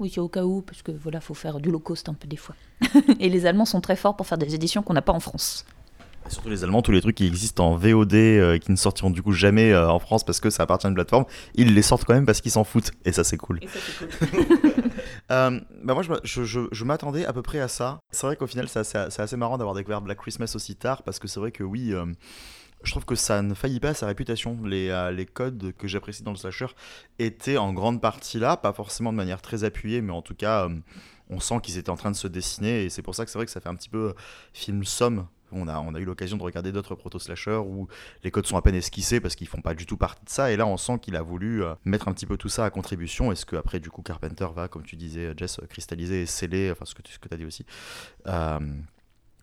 Oui, 0.00 0.10
c'est 0.12 0.20
au 0.20 0.28
cas 0.28 0.44
où, 0.44 0.60
parce 0.62 0.82
que 0.82 0.92
voilà, 0.92 1.20
faut 1.20 1.34
faire 1.34 1.60
du 1.60 1.70
low 1.70 1.78
cost 1.78 2.08
un 2.08 2.14
peu 2.14 2.26
des 2.28 2.36
fois. 2.36 2.54
Et 3.20 3.28
les 3.28 3.46
Allemands 3.46 3.64
sont 3.64 3.80
très 3.80 3.96
forts 3.96 4.16
pour 4.16 4.26
faire 4.26 4.38
des 4.38 4.54
éditions 4.54 4.82
qu'on 4.82 4.92
n'a 4.92 5.02
pas 5.02 5.12
en 5.12 5.20
France. 5.20 5.64
surtout 6.28 6.48
les 6.48 6.62
Allemands, 6.62 6.82
tous 6.82 6.92
les 6.92 7.00
trucs 7.00 7.16
qui 7.16 7.26
existent 7.26 7.68
en 7.68 7.76
VOD, 7.76 8.14
euh, 8.14 8.58
qui 8.58 8.70
ne 8.70 8.76
sortiront 8.76 9.10
du 9.10 9.22
coup 9.22 9.32
jamais 9.32 9.72
euh, 9.72 9.90
en 9.90 9.98
France 9.98 10.24
parce 10.24 10.40
que 10.40 10.50
ça 10.50 10.64
appartient 10.64 10.86
à 10.86 10.90
une 10.90 10.94
plateforme, 10.94 11.24
ils 11.54 11.74
les 11.74 11.82
sortent 11.82 12.04
quand 12.04 12.14
même 12.14 12.26
parce 12.26 12.40
qu'ils 12.40 12.52
s'en 12.52 12.64
foutent. 12.64 12.92
Et 13.04 13.12
ça, 13.12 13.24
c'est 13.24 13.36
cool. 13.36 13.60
Et 13.62 13.68
ça, 13.68 13.78
c'est 13.98 14.26
cool. 14.26 14.84
Euh, 15.30 15.60
bah 15.84 15.92
moi, 15.92 16.02
je, 16.02 16.42
je, 16.42 16.60
je, 16.72 16.84
m'attendais 16.84 17.26
à 17.26 17.34
peu 17.34 17.42
près 17.42 17.60
à 17.60 17.68
ça. 17.68 17.98
C'est 18.10 18.26
vrai 18.26 18.36
qu'au 18.36 18.46
final, 18.46 18.66
c'est 18.66 18.78
assez, 18.78 18.96
assez, 18.96 19.36
marrant 19.36 19.58
d'avoir 19.58 19.74
découvert 19.76 20.00
Black 20.00 20.16
Christmas 20.16 20.50
aussi 20.54 20.74
tard 20.74 21.02
parce 21.02 21.18
que 21.18 21.28
c'est 21.28 21.38
vrai 21.38 21.52
que 21.52 21.62
oui 21.62 21.92
je 22.82 22.90
trouve 22.92 23.04
que 23.04 23.14
ça 23.14 23.42
ne 23.42 23.54
faillit 23.54 23.80
pas 23.80 23.90
à 23.90 23.94
sa 23.94 24.06
réputation. 24.06 24.58
Les, 24.64 24.88
euh, 24.88 25.10
les 25.10 25.26
codes 25.26 25.72
que 25.76 25.88
j'apprécie 25.88 26.22
dans 26.22 26.30
le 26.30 26.36
slasher 26.36 26.68
étaient 27.18 27.56
en 27.56 27.72
grande 27.72 28.00
partie 28.00 28.38
là, 28.38 28.56
pas 28.56 28.72
forcément 28.72 29.12
de 29.12 29.16
manière 29.16 29.42
très 29.42 29.64
appuyée, 29.64 30.00
mais 30.00 30.12
en 30.12 30.22
tout 30.22 30.34
cas, 30.34 30.66
euh, 30.68 30.74
on 31.28 31.40
sent 31.40 31.60
qu'ils 31.62 31.78
étaient 31.78 31.90
en 31.90 31.96
train 31.96 32.10
de 32.10 32.16
se 32.16 32.28
dessiner, 32.28 32.84
et 32.84 32.90
c'est 32.90 33.02
pour 33.02 33.14
ça 33.14 33.24
que 33.24 33.30
c'est 33.30 33.38
vrai 33.38 33.46
que 33.46 33.52
ça 33.52 33.60
fait 33.60 33.68
un 33.68 33.74
petit 33.74 33.90
peu 33.90 34.14
film 34.52 34.84
somme 34.84 35.26
On 35.50 35.66
a, 35.68 35.78
on 35.80 35.94
a 35.94 35.98
eu 35.98 36.04
l'occasion 36.04 36.36
de 36.36 36.42
regarder 36.42 36.72
d'autres 36.72 36.94
proto-slashers 36.94 37.62
où 37.64 37.88
les 38.22 38.30
codes 38.30 38.46
sont 38.46 38.56
à 38.56 38.62
peine 38.62 38.74
esquissés 38.74 39.20
parce 39.20 39.34
qu'ils 39.34 39.48
font 39.48 39.60
pas 39.62 39.74
du 39.74 39.86
tout 39.86 39.96
partie 39.96 40.24
de 40.24 40.30
ça. 40.30 40.52
Et 40.52 40.56
là, 40.56 40.66
on 40.66 40.76
sent 40.76 40.98
qu'il 41.00 41.16
a 41.16 41.22
voulu 41.22 41.64
euh, 41.64 41.74
mettre 41.84 42.08
un 42.08 42.12
petit 42.12 42.26
peu 42.26 42.36
tout 42.36 42.50
ça 42.50 42.64
à 42.64 42.70
contribution. 42.70 43.32
Est-ce 43.32 43.46
qu'après, 43.46 43.80
du 43.80 43.90
coup, 43.90 44.02
Carpenter 44.02 44.46
va, 44.54 44.68
comme 44.68 44.82
tu 44.82 44.96
disais, 44.96 45.32
Jess, 45.36 45.60
cristalliser 45.70 46.22
et 46.22 46.26
sceller, 46.26 46.70
enfin 46.70 46.84
ce 46.84 46.94
que 46.94 47.02
tu 47.02 47.12
ce 47.12 47.18
que 47.18 47.32
as 47.32 47.36
dit 47.36 47.46
aussi, 47.46 47.64
euh, 48.26 48.58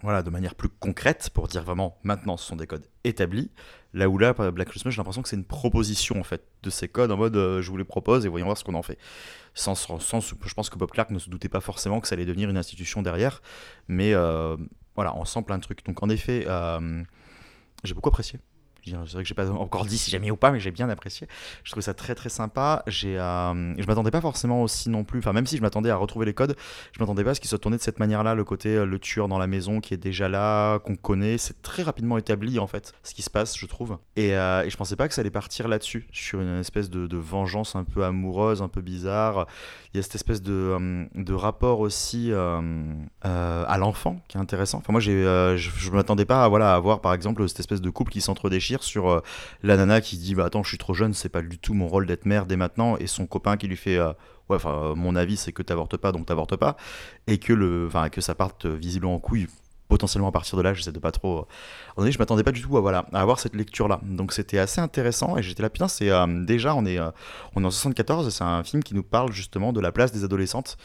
voilà, 0.01 0.21
de 0.21 0.29
manière 0.29 0.55
plus 0.55 0.69
concrète 0.69 1.29
pour 1.33 1.47
dire 1.47 1.63
vraiment 1.63 1.97
maintenant 2.03 2.37
ce 2.37 2.45
sont 2.45 2.55
des 2.55 2.67
codes 2.67 2.85
établis. 3.03 3.51
Là 3.93 4.09
où 4.09 4.17
là, 4.17 4.33
Black 4.33 4.67
Christmas, 4.67 4.91
j'ai 4.91 4.97
l'impression 4.97 5.21
que 5.21 5.29
c'est 5.29 5.37
une 5.37 5.45
proposition 5.45 6.19
en 6.19 6.23
fait 6.23 6.43
de 6.63 6.69
ces 6.69 6.89
codes 6.89 7.11
en 7.11 7.17
mode 7.17 7.37
euh, 7.37 7.61
je 7.61 7.71
vous 7.71 7.77
les 7.77 7.85
propose 7.85 8.25
et 8.25 8.29
voyons 8.29 8.45
voir 8.45 8.57
ce 8.57 8.63
qu'on 8.63 8.73
en 8.73 8.83
fait. 8.83 8.97
Sans, 9.53 9.73
sans, 9.73 10.19
je 10.19 10.53
pense 10.53 10.69
que 10.69 10.77
Bob 10.77 10.91
Clark 10.91 11.11
ne 11.11 11.19
se 11.19 11.29
doutait 11.29 11.47
pas 11.47 11.61
forcément 11.61 12.01
que 12.01 12.07
ça 12.09 12.15
allait 12.15 12.25
devenir 12.25 12.49
une 12.49 12.57
institution 12.57 13.01
derrière, 13.01 13.41
mais 13.87 14.13
euh, 14.13 14.57
voilà, 14.95 15.15
on 15.15 15.23
sent 15.23 15.43
plein 15.43 15.57
de 15.57 15.63
trucs. 15.63 15.85
Donc 15.85 16.03
en 16.03 16.09
effet, 16.09 16.43
euh, 16.47 17.03
j'ai 17.85 17.93
beaucoup 17.93 18.09
apprécié. 18.09 18.39
C'est 18.85 19.13
vrai 19.13 19.23
que 19.23 19.27
j'ai 19.27 19.35
pas 19.35 19.49
encore 19.51 19.85
dit 19.85 19.97
si 19.97 20.11
j'ai 20.11 20.19
mis 20.19 20.31
ou 20.31 20.35
pas, 20.35 20.51
mais 20.51 20.59
j'ai 20.59 20.71
bien 20.71 20.89
apprécié. 20.89 21.27
Je 21.63 21.71
trouve 21.71 21.83
ça 21.83 21.93
très 21.93 22.15
très 22.15 22.29
sympa. 22.29 22.83
J'ai, 22.87 23.19
euh, 23.19 23.75
je 23.77 23.85
m'attendais 23.87 24.11
pas 24.11 24.21
forcément 24.21 24.61
aussi 24.61 24.89
non 24.89 25.03
plus. 25.03 25.19
Enfin, 25.19 25.33
même 25.33 25.47
si 25.47 25.57
je 25.57 25.61
m'attendais 25.61 25.89
à 25.89 25.95
retrouver 25.95 26.25
les 26.25 26.33
codes, 26.33 26.55
je 26.93 26.99
m'attendais 26.99 27.23
pas 27.23 27.31
à 27.31 27.33
ce 27.35 27.39
qu'il 27.39 27.49
soit 27.49 27.59
tourné 27.59 27.77
de 27.77 27.81
cette 27.81 27.99
manière-là. 27.99 28.35
Le 28.35 28.43
côté 28.43 28.75
euh, 28.75 28.85
le 28.85 28.99
tueur 28.99 29.27
dans 29.27 29.37
la 29.37 29.47
maison 29.47 29.81
qui 29.81 29.93
est 29.93 29.97
déjà 29.97 30.29
là, 30.29 30.79
qu'on 30.79 30.95
connaît, 30.95 31.37
c'est 31.37 31.61
très 31.61 31.83
rapidement 31.83 32.17
établi 32.17 32.59
en 32.59 32.67
fait 32.67 32.93
ce 33.03 33.13
qui 33.13 33.21
se 33.21 33.29
passe, 33.29 33.57
je 33.57 33.65
trouve. 33.65 33.97
Et, 34.15 34.35
euh, 34.35 34.63
et 34.63 34.69
je 34.69 34.77
pensais 34.77 34.95
pas 34.95 35.07
que 35.07 35.13
ça 35.13 35.21
allait 35.21 35.31
partir 35.31 35.67
là-dessus, 35.67 36.07
sur 36.11 36.41
une 36.41 36.59
espèce 36.59 36.89
de, 36.89 37.15
vengeance 37.15 37.75
un 37.75 37.85
peu 37.85 38.03
amoureuse, 38.03 38.61
un 38.61 38.67
peu 38.67 38.81
bizarre. 38.81 39.47
Il 39.93 39.97
y 39.97 39.99
a 39.99 40.03
cette 40.03 40.15
espèce 40.15 40.41
de, 40.41 40.51
euh, 40.51 41.05
de 41.15 41.33
rapport 41.33 41.79
aussi 41.79 42.31
à 42.33 43.77
l'enfant 43.77 44.19
qui 44.27 44.37
est 44.37 44.39
intéressant. 44.39 44.79
Enfin, 44.79 44.91
moi, 44.91 44.99
j'ai, 44.99 45.23
je, 45.23 45.69
je 45.75 45.91
m'attendais 45.91 46.25
pas 46.25 46.43
à 46.43 46.47
voilà 46.49 46.73
à 46.73 46.75
avoir 46.75 47.01
par 47.01 47.13
exemple 47.13 47.47
cette 47.47 47.59
espèce 47.59 47.81
de 47.81 47.89
couple 47.89 48.11
qui 48.11 48.21
s'entre-déchire 48.21 48.74
sur 48.83 49.09
euh, 49.09 49.21
la 49.63 49.77
nana 49.77 50.01
qui 50.01 50.17
dit 50.17 50.35
bah 50.35 50.45
attends 50.45 50.63
je 50.63 50.69
suis 50.69 50.77
trop 50.77 50.93
jeune 50.93 51.13
c'est 51.13 51.29
pas 51.29 51.41
du 51.41 51.57
tout 51.57 51.73
mon 51.73 51.87
rôle 51.87 52.05
d'être 52.05 52.25
mère 52.25 52.45
dès 52.45 52.57
maintenant 52.57 52.97
et 52.97 53.07
son 53.07 53.27
copain 53.27 53.57
qui 53.57 53.67
lui 53.67 53.77
fait 53.77 53.97
euh, 53.97 54.09
ouais 54.49 54.55
enfin 54.55 54.71
euh, 54.71 54.95
mon 54.95 55.15
avis 55.15 55.37
c'est 55.37 55.51
que 55.51 55.63
t'avortes 55.63 55.97
pas 55.97 56.11
donc 56.11 56.25
t'avortes 56.25 56.55
pas 56.55 56.77
et 57.27 57.37
que 57.37 57.53
le 57.53 57.85
enfin 57.87 58.09
que 58.09 58.21
ça 58.21 58.35
parte 58.35 58.65
visiblement 58.65 59.15
en 59.15 59.19
couille 59.19 59.47
potentiellement 59.87 60.29
à 60.29 60.31
partir 60.31 60.57
de 60.57 60.63
là 60.63 60.73
j'essaie 60.73 60.91
de 60.91 60.99
pas 60.99 61.11
trop 61.11 61.47
je 61.97 62.17
m'attendais 62.17 62.43
pas 62.43 62.51
du 62.51 62.61
tout 62.61 62.77
à 62.77 62.81
voilà 62.81 63.05
à 63.13 63.21
avoir 63.21 63.39
cette 63.39 63.55
lecture 63.55 63.87
là 63.87 63.99
donc 64.03 64.33
c'était 64.33 64.57
assez 64.57 64.81
intéressant 64.81 65.37
et 65.37 65.43
j'étais 65.43 65.61
là 65.61 65.69
putain 65.69 65.87
c'est 65.87 66.09
déjà 66.45 66.75
on 66.75 66.85
est 66.85 66.99
on 67.55 67.63
est 67.63 67.65
en 67.65 67.71
74 67.71 68.33
c'est 68.33 68.43
un 68.43 68.63
film 68.63 68.83
qui 68.83 68.95
nous 68.95 69.03
parle 69.03 69.31
justement 69.31 69.73
de 69.73 69.81
la 69.81 69.91
place 69.91 70.11
des 70.11 70.23
adolescentes 70.23 70.77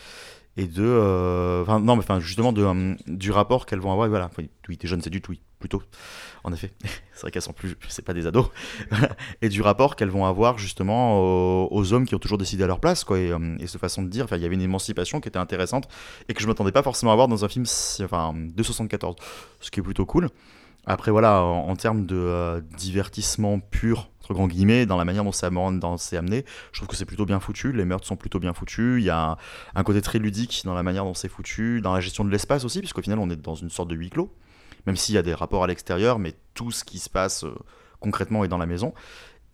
et 0.56 0.66
de 0.66 1.62
enfin 1.62 1.80
non 1.80 1.96
mais 1.96 2.02
enfin 2.02 2.20
justement 2.20 2.52
de 2.52 2.96
du 3.06 3.30
rapport 3.30 3.64
qu'elles 3.64 3.80
vont 3.80 3.92
avoir 3.92 4.06
et 4.06 4.10
voilà. 4.10 4.30
Oui 4.68 4.76
t'es 4.76 4.86
jeune 4.86 5.00
c'est 5.00 5.08
du 5.08 5.22
tout 5.22 5.34
plutôt 5.60 5.82
en 6.44 6.52
effet. 6.52 6.72
C'est 7.12 7.22
vrai 7.22 7.30
qu'elles 7.30 7.42
sont 7.42 7.52
plus, 7.52 7.76
c'est 7.88 8.04
pas 8.04 8.14
des 8.14 8.26
ados. 8.26 8.46
et 9.42 9.50
du 9.50 9.60
rapport 9.60 9.94
qu'elles 9.94 10.08
vont 10.08 10.24
avoir 10.24 10.56
justement 10.56 11.68
aux, 11.70 11.92
hommes 11.92 12.06
qui 12.06 12.14
ont 12.14 12.18
toujours 12.18 12.38
décidé 12.38 12.64
à 12.64 12.66
leur 12.66 12.80
place, 12.80 13.04
quoi. 13.04 13.18
Et, 13.18 13.30
euh, 13.30 13.58
cette 13.66 13.78
façon 13.78 14.02
de 14.02 14.08
dire, 14.08 14.26
il 14.30 14.38
y 14.38 14.46
avait 14.46 14.54
une 14.54 14.62
émancipation 14.62 15.20
qui 15.20 15.28
était 15.28 15.38
intéressante 15.38 15.86
et 16.30 16.34
que 16.34 16.40
je 16.40 16.46
m'attendais 16.46 16.72
pas 16.72 16.82
forcément 16.82 17.12
à 17.12 17.14
voir 17.14 17.28
dans 17.28 17.44
un 17.44 17.48
film, 17.48 17.66
enfin, 18.02 18.32
de 18.34 18.62
74, 18.62 19.16
ce 19.60 19.70
qui 19.70 19.80
est 19.80 19.82
plutôt 19.82 20.06
cool. 20.06 20.30
Après, 20.86 21.10
voilà, 21.10 21.42
en, 21.42 21.76
termes 21.76 22.06
de 22.06 22.16
euh, 22.16 22.62
divertissement 22.78 23.60
pur, 23.60 24.08
entre 24.20 24.32
grands 24.32 24.48
guillemets, 24.48 24.86
dans 24.86 24.96
la 24.96 25.04
manière 25.04 25.24
dont 25.24 25.32
c'est 25.32 26.16
amené, 26.16 26.46
je 26.72 26.78
trouve 26.78 26.88
que 26.88 26.96
c'est 26.96 27.04
plutôt 27.04 27.26
bien 27.26 27.38
foutu. 27.38 27.72
Les 27.72 27.84
meurtres 27.84 28.06
sont 28.06 28.16
plutôt 28.16 28.38
bien 28.38 28.54
foutus. 28.54 28.98
Il 28.98 29.04
y 29.04 29.10
a 29.10 29.32
un, 29.32 29.36
un 29.74 29.82
côté 29.82 30.00
très 30.00 30.18
ludique 30.18 30.62
dans 30.64 30.72
la 30.72 30.82
manière 30.82 31.04
dont 31.04 31.12
c'est 31.12 31.28
foutu, 31.28 31.82
dans 31.82 31.92
la 31.92 32.00
gestion 32.00 32.24
de 32.24 32.30
l'espace 32.30 32.64
aussi, 32.64 32.78
puisqu'au 32.78 33.02
final, 33.02 33.18
on 33.18 33.28
est 33.28 33.36
dans 33.36 33.56
une 33.56 33.68
sorte 33.68 33.90
de 33.90 33.94
huis 33.94 34.08
clos 34.08 34.32
même 34.86 34.96
s'il 34.96 35.14
y 35.14 35.18
a 35.18 35.22
des 35.22 35.34
rapports 35.34 35.64
à 35.64 35.66
l'extérieur, 35.66 36.18
mais 36.18 36.34
tout 36.54 36.70
ce 36.70 36.84
qui 36.84 36.98
se 36.98 37.10
passe 37.10 37.44
euh, 37.44 37.54
concrètement 38.00 38.44
est 38.44 38.48
dans 38.48 38.58
la 38.58 38.66
maison. 38.66 38.92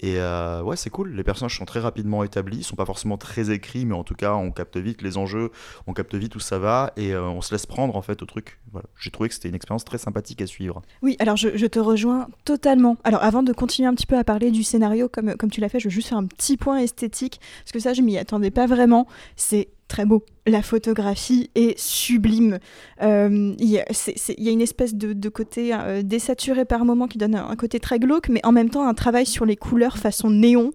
Et 0.01 0.17
euh, 0.19 0.63
ouais, 0.63 0.77
c'est 0.77 0.91
cool. 0.91 1.15
Les 1.15 1.25
personnages 1.25 1.57
sont 1.57 1.65
très 1.65 1.81
rapidement 1.81 2.23
établis, 2.23 2.59
ils 2.59 2.65
sont 2.65 2.77
pas 2.77 2.85
forcément 2.85 3.17
très 3.17 3.51
écrits, 3.51 3.87
mais 3.87 3.95
en 3.95 4.05
tout 4.05 4.15
cas, 4.15 4.35
on 4.35 4.51
capte 4.51 4.77
vite 4.77 5.01
les 5.01 5.17
enjeux, 5.17 5.51
on 5.87 5.95
capte 5.95 6.15
vite 6.15 6.37
où 6.37 6.41
ça 6.41 6.59
va, 6.59 6.93
et 6.97 7.15
euh, 7.15 7.23
on 7.23 7.41
se 7.41 7.55
laisse 7.55 7.65
prendre 7.65 7.97
en 7.97 8.03
fait 8.03 8.21
au 8.23 8.27
truc. 8.27 8.61
Voilà. 8.73 8.87
J'ai 9.01 9.11
trouvé 9.11 9.29
que 9.29 9.35
c'était 9.35 9.49
une 9.49 9.55
expérience 9.55 9.85
très 9.85 9.99
sympathique 9.99 10.43
à 10.43 10.47
suivre. 10.47 10.83
Oui, 11.01 11.17
alors 11.19 11.37
je, 11.37 11.67
te 11.67 11.79
rejoins 11.79 12.29
totalement. 12.45 12.97
Alors 13.05 13.23
avant 13.23 13.43
de 13.43 13.53
continuer 13.53 13.89
un 13.89 13.95
petit 13.95 14.07
peu 14.07 14.19
à 14.19 14.25
parler 14.25 14.51
du 14.51 14.63
scénario, 14.63 15.09
comme, 15.09 15.35
comme 15.37 15.51
tu 15.51 15.61
l'as 15.61 15.69
fait, 15.69 15.81
je 15.81 15.85
veux 15.85 15.91
juste 15.91 16.09
faire 16.09 16.19
un 16.19 16.27
petit 16.27 16.57
point 16.59 16.79
esthétique, 16.79 17.41
parce 17.65 17.73
que 17.73 17.81
ça, 17.81 17.95
je 17.95 18.03
m'y 18.03 18.19
attendais 18.19 18.51
pas 18.51 18.67
vraiment. 18.67 19.07
C'est 19.35 19.69
très 19.89 20.05
beau. 20.05 20.25
La 20.47 20.63
photographie 20.63 21.51
est 21.55 21.79
sublime. 21.79 22.59
Euh, 23.03 23.55
il 23.59 23.69
y, 23.69 23.79
a 23.79 24.51
une 24.51 24.61
espèce 24.61 24.95
de, 24.95 25.29
côté 25.29 25.75
euh, 25.75 26.03
désaturé 26.03 26.65
par 26.65 26.85
moment 26.85 27.09
qui 27.09 27.19
donne 27.19 27.35
un, 27.35 27.57
côté 27.57 27.81
très 27.81 27.99
glauque, 27.99 28.29
mais 28.29 28.45
en 28.45 28.53
même 28.53 28.71
temps 28.71 28.87
un 28.87 28.95
travail 28.95 29.27
sur 29.27 29.45
les 29.45 29.57
couleurs 29.57 29.99
façon 29.99 30.31
néon 30.31 30.73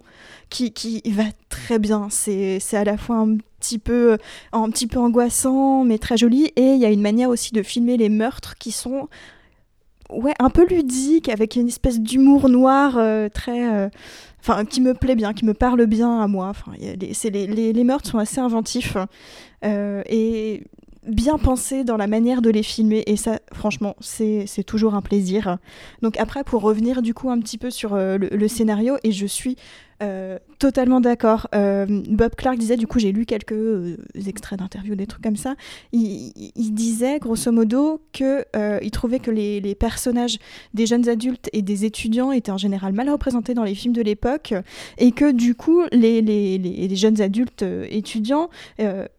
qui, 0.50 0.74
qui 0.74 1.02
va 1.12 1.24
très 1.50 1.80
bien. 1.80 2.08
C'est 2.10 2.60
à 2.74 2.84
la 2.84 2.98
fois 2.98 3.18
un 3.18 3.38
petit, 3.60 3.80
peu, 3.80 4.18
un 4.52 4.70
petit 4.70 4.88
peu 4.88 5.00
angoissant, 5.00 5.84
mais 5.84 5.98
très 5.98 6.18
joli. 6.18 6.52
Et 6.56 6.74
il 6.74 6.80
y 6.80 6.86
a 6.86 6.90
une 6.90 7.02
manière 7.02 7.30
aussi 7.30 7.54
de 7.54 7.64
filmer 7.64 7.98
les 7.98 8.10
meurtres 8.10 8.56
qui 8.58 8.72
sont 8.72 9.08
ouais, 10.12 10.34
un 10.40 10.50
peu 10.50 10.66
ludiques, 10.68 11.30
avec 11.30 11.56
une 11.56 11.68
espèce 11.68 12.00
d'humour 12.00 12.50
noir 12.50 12.98
euh, 12.98 13.30
très 13.30 13.90
enfin 14.42 14.66
qui 14.66 14.82
me 14.82 14.94
plaît 14.94 15.16
bien, 15.16 15.34
qui 15.34 15.46
me 15.46 15.54
parle 15.54 15.86
bien 15.86 16.20
à 16.20 16.28
moi. 16.28 16.48
Enfin, 16.50 16.72
les, 16.80 16.96
les, 17.30 17.74
les, 17.74 17.84
meurtres 17.84 18.10
sont 18.10 18.18
assez 18.18 18.40
inventifs 18.40 18.98
euh, 19.64 20.02
et 20.08 20.64
bien 21.08 21.38
pensés 21.38 21.84
dans 21.84 21.98
la 21.98 22.08
manière 22.08 22.42
de 22.42 22.50
les 22.50 22.62
filmer 22.62 23.04
et 23.08 23.16
ça 23.18 23.40
franchement 23.54 23.96
c'est 24.02 24.64
toujours 24.68 24.94
un 24.94 25.02
plaisir 25.02 25.58
donc 26.04 26.16
après 26.18 26.44
pour 26.44 26.62
revenir 26.62 27.02
du 27.02 27.16
coup 27.16 27.32
un 27.32 27.40
petit 27.40 27.58
peu 27.58 27.72
sur 27.72 27.96
euh, 27.96 28.20
le, 28.20 28.48
scénario 28.48 28.98
et 29.04 29.12
je 29.12 29.26
suis 29.26 29.56
euh, 30.02 30.40
totalement 30.58 31.02
d'accord. 31.02 31.48
Euh, 31.54 31.86
Bob 32.10 32.36
Clark 32.36 32.58
disait, 32.58 32.78
du 32.78 32.88
coup, 32.88 33.00
j'ai 33.00 33.12
lu 33.12 33.26
quelques 33.26 33.52
euh, 33.52 33.98
extraits 34.28 34.60
d'interviews, 34.60 34.96
des 34.96 35.06
trucs 35.06 35.24
comme 35.24 35.36
ça. 35.36 35.56
Il, 35.92 36.74
disait, 36.74 37.20
grosso 37.20 37.52
modo, 37.52 38.02
que 38.14 38.46
il 38.82 38.92
trouvait 38.92 39.20
que 39.20 39.32
les, 39.32 39.76
personnages 39.76 40.38
des 40.74 40.86
jeunes 40.86 41.08
adultes 41.08 41.50
et 41.54 41.62
des 41.62 41.86
étudiants 41.86 42.32
étaient 42.32 42.52
en 42.52 42.58
général 42.58 42.94
mal 42.94 43.10
représentés 43.10 43.54
dans 43.54 43.64
les 43.64 43.76
films 43.76 43.94
de 43.94 44.02
l'époque, 44.02 44.54
et 44.98 45.12
que 45.12 45.32
du 45.32 45.56
coup, 45.56 45.82
les, 45.92 46.22
les, 46.22 46.96
jeunes 46.96 47.22
adultes 47.22 47.64
étudiants, 47.90 48.50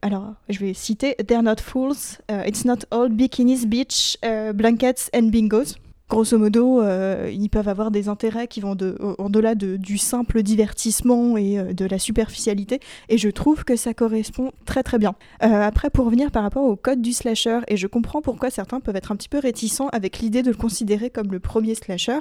alors 0.02 0.34
je 0.48 0.58
vais 0.58 0.74
citer, 0.74 1.14
They're 1.26 1.42
not 1.42 1.56
fools, 1.60 2.18
it's 2.46 2.64
not 2.64 2.84
all 2.90 3.08
bikinis, 3.08 3.66
beach, 3.66 4.16
blankets 4.54 5.10
and 5.14 5.30
bingos 5.30 5.76
grosso 6.12 6.37
modo, 6.37 6.83
euh, 6.83 7.31
ils 7.33 7.48
peuvent 7.48 7.68
avoir 7.68 7.90
des 7.90 8.11
intérêts 8.11 8.46
qui 8.46 8.61
vont 8.61 8.75
de, 8.75 8.98
au-delà 9.16 9.55
de, 9.55 9.79
du 9.79 9.96
simple 9.96 10.42
divertissement 10.42 11.38
et 11.38 11.59
euh, 11.59 11.72
de 11.72 11.87
la 11.87 11.98
superficialité, 11.98 12.81
et 13.09 13.16
je 13.16 13.31
trouve 13.31 13.64
que 13.64 13.77
ça 13.77 13.94
correspond 13.94 14.53
très 14.66 14.83
très 14.83 14.98
bien. 14.98 15.14
Euh, 15.42 15.46
après, 15.62 15.88
pour 15.88 16.05
revenir 16.05 16.31
par 16.31 16.42
rapport 16.42 16.64
au 16.64 16.77
code 16.77 17.01
du 17.01 17.14
slasher, 17.14 17.61
et 17.66 17.79
je 17.79 17.87
comprends 17.87 18.20
pourquoi 18.20 18.51
certains 18.51 18.81
peuvent 18.81 18.94
être 18.94 19.11
un 19.11 19.16
petit 19.16 19.31
peu 19.31 19.38
réticents 19.38 19.88
avec 19.88 20.18
l'idée 20.18 20.42
de 20.42 20.51
le 20.51 20.57
considérer 20.57 21.09
comme 21.09 21.33
le 21.33 21.40
premier 21.40 21.75
slasher, 21.75 22.20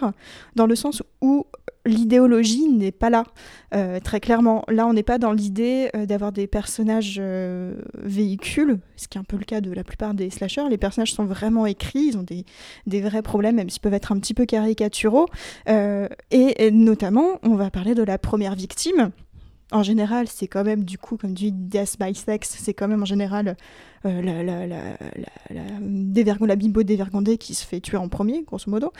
dans 0.55 0.67
le 0.67 0.75
sens 0.75 1.03
où 1.19 1.45
l'idéologie 1.85 2.67
n'est 2.69 2.91
pas 2.91 3.09
là, 3.09 3.23
euh, 3.73 3.99
très 3.99 4.19
clairement. 4.19 4.63
Là, 4.67 4.85
on 4.87 4.93
n'est 4.93 5.03
pas 5.03 5.17
dans 5.17 5.31
l'idée 5.31 5.89
euh, 5.95 6.05
d'avoir 6.05 6.31
des 6.31 6.47
personnages 6.47 7.17
euh, 7.19 7.75
véhicules, 7.95 8.79
ce 8.95 9.07
qui 9.07 9.17
est 9.17 9.21
un 9.21 9.23
peu 9.23 9.37
le 9.37 9.45
cas 9.45 9.61
de 9.61 9.71
la 9.71 9.83
plupart 9.83 10.13
des 10.13 10.29
slashers. 10.29 10.69
Les 10.69 10.77
personnages 10.77 11.13
sont 11.13 11.25
vraiment 11.25 11.65
écrits, 11.65 12.07
ils 12.07 12.17
ont 12.17 12.25
des, 12.25 13.01
vrais 13.01 13.21
problèmes, 13.21 13.55
même 13.55 13.69
s'ils 13.69 13.81
peuvent 13.81 13.93
être 13.93 14.11
un 14.11 14.19
petit 14.19 14.33
peu 14.33 14.45
caricaturaux. 14.45 15.27
Et, 15.67 16.71
notamment, 16.71 17.39
on 17.43 17.55
va 17.55 17.71
parler 17.71 17.95
de 17.95 18.03
la 18.03 18.17
première 18.17 18.55
victime. 18.55 19.11
En 19.71 19.83
général, 19.83 20.27
c'est 20.27 20.47
quand 20.47 20.65
même, 20.65 20.83
du 20.83 20.97
coup, 20.97 21.15
comme 21.15 21.33
dit 21.33 21.51
Death 21.53 21.95
by 21.99 22.13
Sex, 22.13 22.57
c'est 22.59 22.73
quand 22.73 22.89
même 22.89 23.03
en 23.03 23.05
général 23.05 23.55
la, 24.03 24.43
la, 24.43 24.67
la, 24.67 24.77
la 25.49 26.55
bimbo 26.55 26.83
dévergondée 26.83 27.37
qui 27.37 27.53
se 27.53 27.65
fait 27.65 27.79
tuer 27.79 27.97
en 27.97 28.09
premier, 28.09 28.43
grosso 28.43 28.69
modo. 28.69 28.91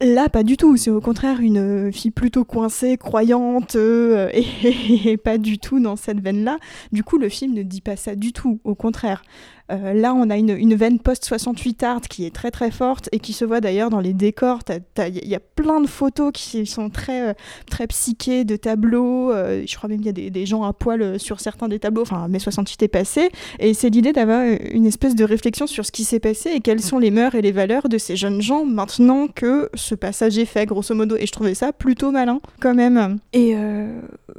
Là, 0.00 0.28
pas 0.28 0.42
du 0.42 0.56
tout. 0.56 0.76
C'est 0.76 0.90
au 0.90 1.00
contraire 1.00 1.40
une 1.40 1.92
fille 1.92 2.10
plutôt 2.10 2.44
coincée, 2.44 2.96
croyante, 2.96 3.76
euh, 3.76 4.28
et, 4.34 5.16
pas 5.16 5.38
du 5.38 5.58
tout 5.58 5.80
dans 5.80 5.96
cette 5.96 6.20
veine-là. 6.20 6.58
Du 6.92 7.04
coup, 7.04 7.16
le 7.16 7.28
film 7.28 7.54
ne 7.54 7.62
dit 7.62 7.80
pas 7.80 7.96
ça 7.96 8.14
du 8.14 8.32
tout. 8.32 8.60
Au 8.64 8.74
contraire, 8.74 9.22
euh, 9.22 9.53
là, 9.70 10.14
on 10.14 10.28
a 10.30 10.36
une, 10.36 10.50
une 10.50 10.74
veine 10.74 10.98
post-68 10.98 11.84
art 11.84 12.00
qui 12.02 12.26
est 12.26 12.34
très 12.34 12.50
très 12.50 12.70
forte 12.70 13.08
et 13.12 13.18
qui 13.18 13.32
se 13.32 13.44
voit 13.44 13.60
d'ailleurs 13.60 13.90
dans 13.90 14.00
les 14.00 14.12
décors. 14.12 14.60
Il 14.98 15.28
y 15.28 15.34
a 15.34 15.40
plein 15.40 15.80
de 15.80 15.86
photos 15.86 16.32
qui 16.32 16.66
sont 16.66 16.90
très, 16.90 17.30
euh, 17.30 17.34
très 17.70 17.86
psychées, 17.86 18.44
de 18.44 18.56
tableaux. 18.56 19.32
Euh, 19.32 19.64
je 19.66 19.76
crois 19.76 19.88
même 19.88 19.98
qu'il 19.98 20.06
y 20.06 20.10
a 20.10 20.12
des, 20.12 20.30
des, 20.30 20.46
gens 20.46 20.64
à 20.64 20.72
poil 20.72 21.18
sur 21.18 21.40
certains 21.40 21.68
des 21.68 21.78
tableaux. 21.78 22.02
Enfin, 22.02 22.28
mai 22.28 22.38
68 22.38 22.82
est 22.82 22.88
passé. 22.88 23.30
Et 23.58 23.74
c'est 23.74 23.90
l'idée 23.90 24.12
d'avoir 24.12 24.42
une 24.70 24.86
espèce 24.86 25.14
de 25.14 25.24
réflexion 25.24 25.66
sur 25.66 25.86
ce 25.86 25.92
qui 25.92 26.04
s'est 26.04 26.20
passé 26.20 26.50
et 26.50 26.60
quelles 26.60 26.82
sont 26.82 26.98
les 26.98 27.10
mœurs 27.10 27.34
et 27.34 27.42
les 27.42 27.52
valeurs 27.52 27.88
de 27.88 27.98
ces 27.98 28.16
jeunes 28.16 28.42
gens 28.42 28.64
maintenant 28.64 29.28
que 29.28 29.70
ce 29.74 29.94
passage 29.94 30.38
est 30.38 30.44
fait, 30.44 30.66
grosso 30.66 30.94
modo. 30.94 31.16
Et 31.16 31.26
je 31.26 31.32
trouvais 31.32 31.54
ça 31.54 31.72
plutôt 31.72 32.10
malin, 32.10 32.40
quand 32.60 32.74
même. 32.74 33.18
Et 33.32 33.56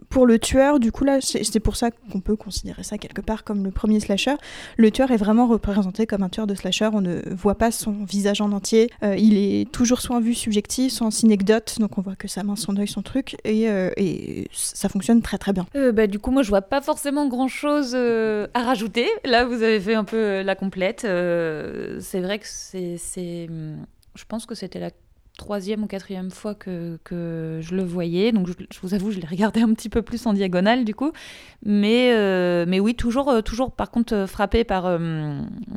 pour 0.10 0.26
le 0.26 0.40
tueur, 0.40 0.80
du 0.80 0.92
coup, 0.92 1.04
là, 1.04 1.20
c'est 1.22 1.60
pour 1.60 1.76
ça 1.76 1.90
qu'on 1.92 2.20
peut 2.20 2.36
considérer 2.36 2.84
ça 2.84 2.98
quelque 2.98 3.22
part 3.22 3.44
comme 3.44 3.64
le 3.64 3.72
premier 3.72 4.00
slasher. 4.00 4.36
Le 4.78 4.92
tueur 4.92 5.12
est 5.12 5.15
vraiment 5.18 5.48
représenté 5.48 6.06
comme 6.06 6.24
un 6.24 6.30
tueur 6.30 6.48
de 6.48 6.56
slasher. 6.56 6.90
On 6.94 7.02
ne 7.02 7.22
voit 7.34 7.56
pas 7.56 7.72
son 7.72 8.04
visage 8.04 8.42
en 8.42 8.52
entier. 8.52 8.90
Euh, 9.04 9.16
il 9.18 9.38
est 9.38 9.72
toujours 9.72 10.02
soit 10.02 10.16
en 10.16 10.20
vue 10.20 10.34
subjective, 10.34 10.92
soit 10.92 11.08
en 11.08 11.12
synecdote, 11.12 11.78
donc 11.80 11.98
on 11.98 12.02
voit 12.02 12.16
que 12.16 12.28
sa 12.28 12.44
main, 12.44 12.56
son 12.56 12.78
œil, 12.78 12.88
son 12.88 13.02
truc, 13.02 13.38
et, 13.44 13.70
euh, 13.70 13.92
ça 14.52 14.90
fonctionne 14.90 15.22
très 15.22 15.38
très 15.38 15.54
bien. 15.54 15.66
Euh, 15.76 15.92
bah, 15.92 16.08
du 16.08 16.20
coup, 16.20 16.32
moi, 16.32 16.44
je 16.44 16.50
vois 16.50 16.62
pas 16.62 16.82
forcément 16.82 17.28
grand-chose 17.28 17.94
euh, 17.96 18.48
à 18.54 18.64
rajouter. 18.64 19.08
Là, 19.24 19.46
vous 19.46 19.62
avez 19.64 19.80
fait 19.80 19.96
un 19.96 20.04
peu 20.04 20.42
la 20.42 20.56
complète. 20.56 21.02
C'est 21.02 22.22
vrai 22.22 22.40
que 22.40 22.46
c'est... 22.48 22.98
c'est, 22.98 23.48
hum, 23.50 23.86
Je 24.16 24.24
pense 24.26 24.46
que 24.46 24.56
c'était 24.56 24.80
la 24.80 24.92
troisième 25.38 25.84
ou 25.84 25.88
quatrième 25.88 26.32
fois 26.32 26.56
que, 26.56 26.98
que 27.04 27.60
je 27.62 27.76
le 27.76 27.84
voyais. 27.84 28.32
Donc, 28.32 28.48
je, 28.48 28.80
vous 28.82 28.94
avoue, 28.94 29.12
je 29.12 29.20
l'ai 29.20 29.28
regardé 29.28 29.62
un 29.62 29.74
petit 29.74 29.90
peu 29.90 30.02
plus 30.02 30.26
en 30.26 30.34
diagonale, 30.34 30.86
du 30.86 30.96
coup. 30.96 31.12
Mais, 31.64 32.14
euh, 32.14 32.66
mais 32.68 32.80
oui, 32.80 32.96
toujours, 32.96 33.30
euh, 33.30 33.42
toujours 33.42 33.72
par 33.72 33.92
contre, 33.92 34.14
euh, 34.14 34.28
frappé 34.28 34.64
par, 34.64 35.00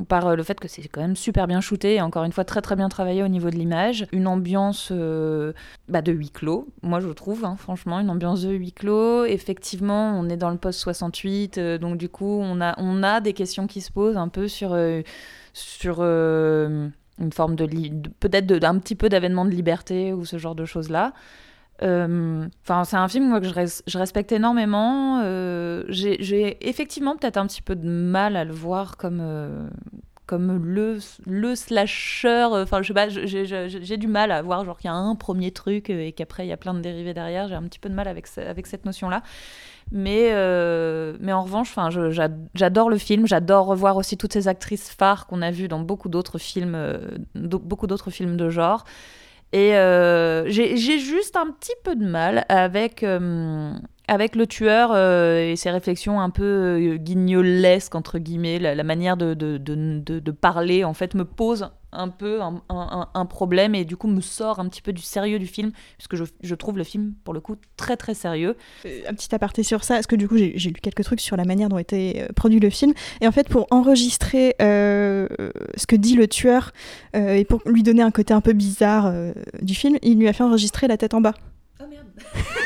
par 0.08 0.36
le 0.36 0.42
fait 0.42 0.58
que 0.60 0.68
c'est 0.68 0.86
quand 0.88 1.00
même 1.00 1.16
super 1.16 1.46
bien 1.46 1.60
shooté. 1.60 1.94
Et 1.94 2.00
encore 2.00 2.24
une 2.24 2.32
fois, 2.32 2.44
très 2.44 2.62
très 2.62 2.76
bien 2.76 2.88
travaillé 2.88 3.22
au 3.22 3.28
niveau 3.28 3.50
de 3.50 3.56
l'image. 3.56 4.06
Une 4.12 4.26
ambiance 4.26 4.92
bah, 5.88 6.02
de 6.02 6.12
huis 6.12 6.30
clos, 6.30 6.68
moi 6.82 7.00
je 7.00 7.08
trouve, 7.08 7.44
hein, 7.44 7.56
franchement, 7.56 7.98
une 8.00 8.10
ambiance 8.10 8.42
de 8.42 8.52
huis 8.52 8.72
clos. 8.72 9.24
Effectivement, 9.24 10.18
on 10.18 10.28
est 10.28 10.36
dans 10.36 10.50
le 10.50 10.58
post-68, 10.58 11.58
euh, 11.58 11.78
donc 11.78 11.96
du 11.96 12.08
coup, 12.08 12.40
on 12.42 12.60
a, 12.60 12.74
on 12.78 13.02
a 13.02 13.20
des 13.20 13.32
questions 13.32 13.66
qui 13.66 13.80
se 13.80 13.90
posent 13.90 14.16
un 14.16 14.28
peu 14.28 14.48
sur, 14.48 14.76
sur 15.52 15.96
une 17.20 17.32
forme 17.32 17.56
de, 17.56 17.66
peut-être 18.20 18.46
d'un 18.46 18.78
petit 18.78 18.94
peu 18.94 19.08
d'avènement 19.08 19.44
de 19.44 19.50
liberté 19.50 20.12
ou 20.12 20.24
ce 20.24 20.38
genre 20.38 20.54
de 20.54 20.64
choses-là. 20.64 21.12
Euh, 21.82 22.46
Enfin, 22.62 22.84
c'est 22.84 22.96
un 22.96 23.08
film 23.08 23.40
que 23.40 23.46
je, 23.46 23.54
res- 23.54 23.82
je 23.86 23.98
respecte 23.98 24.32
énormément. 24.32 25.20
Euh, 25.22 25.84
J'ai 25.88 26.68
effectivement 26.68 27.16
peut-être 27.16 27.36
un 27.36 27.46
petit 27.46 27.62
peu 27.62 27.76
de 27.76 27.88
mal 27.88 28.36
à 28.36 28.44
le 28.44 28.52
voir 28.52 28.96
comme, 28.96 29.20
euh, 29.22 29.68
comme 30.26 30.62
le, 30.64 30.98
le 31.26 31.54
slasher. 31.54 32.48
Enfin, 32.50 32.82
je 32.82 32.88
sais 32.88 32.94
pas, 32.94 33.08
j'ai- 33.08 33.96
du 33.96 34.08
mal 34.08 34.32
à 34.32 34.42
voir 34.42 34.64
genre 34.64 34.76
qu'il 34.78 34.88
y 34.90 34.92
a 34.92 34.96
un 34.96 35.14
premier 35.14 35.52
truc 35.52 35.88
et 35.90 36.12
qu'après 36.12 36.44
il 36.46 36.48
y 36.48 36.52
a 36.52 36.56
plein 36.56 36.74
de 36.74 36.80
dérivés 36.80 37.14
derrière. 37.14 37.48
J'ai 37.48 37.54
un 37.54 37.62
petit 37.62 37.78
peu 37.78 37.88
de 37.88 37.94
mal 37.94 38.08
avec, 38.08 38.26
avec 38.38 38.66
cette 38.66 38.84
notion-là. 38.84 39.22
Mais, 39.90 40.30
euh, 40.32 41.16
mais 41.20 41.32
en 41.32 41.42
revanche, 41.42 41.74
j'adore 42.54 42.90
le 42.90 42.98
film. 42.98 43.26
J'adore 43.26 43.66
revoir 43.66 43.96
aussi 43.96 44.16
toutes 44.16 44.32
ces 44.32 44.48
actrices 44.48 44.90
phares 44.90 45.26
qu'on 45.26 45.40
a 45.42 45.50
vues 45.50 45.68
dans 45.68 45.80
beaucoup 45.80 46.08
d'autres 46.08 46.38
films, 46.38 46.74
euh, 46.74 46.98
beaucoup 47.34 47.86
d'autres 47.86 48.10
films 48.10 48.36
de 48.36 48.50
genre. 48.50 48.84
Et 49.52 49.76
euh, 49.76 50.44
j'ai 50.50 50.76
juste 50.98 51.36
un 51.36 51.50
petit 51.50 51.72
peu 51.84 51.96
de 51.96 52.04
mal 52.04 52.44
avec, 52.50 53.02
avec 54.08 54.36
le 54.36 54.46
tueur 54.46 54.94
et 54.94 55.56
ses 55.56 55.70
réflexions 55.70 56.20
un 56.20 56.28
peu 56.30 56.96
guignolesques, 57.00 57.94
entre 57.94 58.18
guillemets. 58.18 58.58
La, 58.58 58.82
manière 58.84 59.16
de, 59.16 59.32
de- 59.32 59.56
de 59.58 60.30
parler, 60.32 60.84
en 60.84 60.92
fait, 60.92 61.14
me 61.14 61.24
pose 61.24 61.70
un 61.92 62.08
peu 62.08 62.42
un, 62.42 62.60
un- 62.68 63.08
un 63.14 63.26
problème 63.26 63.74
et 63.74 63.84
du 63.84 63.96
coup 63.96 64.08
me 64.08 64.20
sort 64.20 64.58
un 64.60 64.68
petit 64.68 64.82
peu 64.82 64.92
du 64.92 65.02
sérieux 65.02 65.38
du 65.38 65.46
film, 65.46 65.72
puisque 65.96 66.16
je, 66.16 66.24
je 66.42 66.54
trouve 66.54 66.76
le 66.78 66.84
film, 66.84 67.14
pour 67.24 67.32
le 67.34 67.40
coup, 67.40 67.56
très 67.76 67.96
très 67.96 68.14
sérieux. 68.14 68.56
Euh, 68.84 69.00
Un 69.08 69.14
petit 69.14 69.34
aparté 69.34 69.62
sur 69.62 69.84
ça, 69.84 69.94
parce 69.94 70.06
que 70.06 70.16
du 70.16 70.28
coup 70.28 70.36
j'ai 70.36 70.52
j'ai 70.56 70.70
lu 70.70 70.80
quelques 70.82 71.04
trucs 71.04 71.20
sur 71.20 71.36
la 71.36 71.44
manière 71.44 71.68
dont 71.68 71.78
était 71.78 72.26
euh, 72.28 72.32
produit 72.34 72.60
le 72.60 72.70
film. 72.70 72.92
Et 73.20 73.26
en 73.28 73.32
fait, 73.32 73.48
pour 73.48 73.66
enregistrer 73.70 74.54
euh, 74.60 75.26
ce 75.76 75.86
que 75.86 75.96
dit 75.96 76.14
le 76.14 76.28
tueur 76.28 76.72
euh, 77.16 77.34
et 77.34 77.44
pour 77.44 77.62
lui 77.66 77.82
donner 77.82 78.02
un 78.02 78.10
côté 78.10 78.34
un 78.34 78.40
peu 78.40 78.52
bizarre 78.52 79.06
euh, 79.06 79.32
du 79.62 79.74
film, 79.74 79.96
il 80.02 80.18
lui 80.18 80.28
a 80.28 80.32
fait 80.32 80.44
enregistrer 80.44 80.88
la 80.88 80.96
tête 80.96 81.14
en 81.14 81.20
bas. 81.20 81.34
Oh 81.80 81.84
merde 81.88 82.06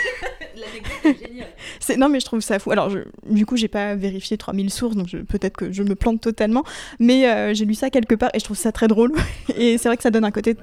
C'est- 1.81 1.97
Non, 1.97 2.09
mais 2.09 2.21
je 2.21 2.25
trouve 2.27 2.41
ça 2.41 2.59
fou. 2.59 2.71
Alors, 2.71 2.91
je- 2.91 3.01
du 3.31 3.47
coup, 3.47 3.57
j'ai 3.57 3.69
pas 3.69 3.95
vérifié 3.95 4.37
3000 4.37 4.71
sources, 4.71 4.97
donc 4.97 5.09
peut-être 5.27 5.57
que 5.57 5.73
je 5.73 5.83
me 5.83 5.95
plante 5.95 6.21
totalement. 6.21 6.65
Mais 6.99 7.29
euh, 7.29 7.55
j'ai 7.55 7.65
lu 7.65 7.75
ça 7.75 7.91
quelque 7.91 8.15
part 8.15 8.31
et 8.35 8.39
je 8.39 8.45
trouve 8.45 8.57
ça 8.57 8.73
très 8.73 8.89
drôle. 8.89 9.13
et 9.57 9.79
c'est 9.79 9.89
vrai 9.89 9.97
que 9.97 10.03
ça 10.03 10.11
donne 10.11 10.25
un 10.25 10.31
côté 10.31 10.57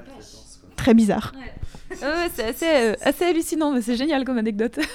très 0.76 0.94
bizarre. 0.94 1.34
Ouais, 1.92 2.30
c'est 2.36 2.44
assez, 2.44 2.66
euh, 2.68 2.94
assez 3.02 3.26
hallucinant, 3.26 3.72
mais 3.72 3.82
c'est 3.82 3.96
génial 3.96 4.24
comme 4.24 4.38
anecdote. 4.38 4.80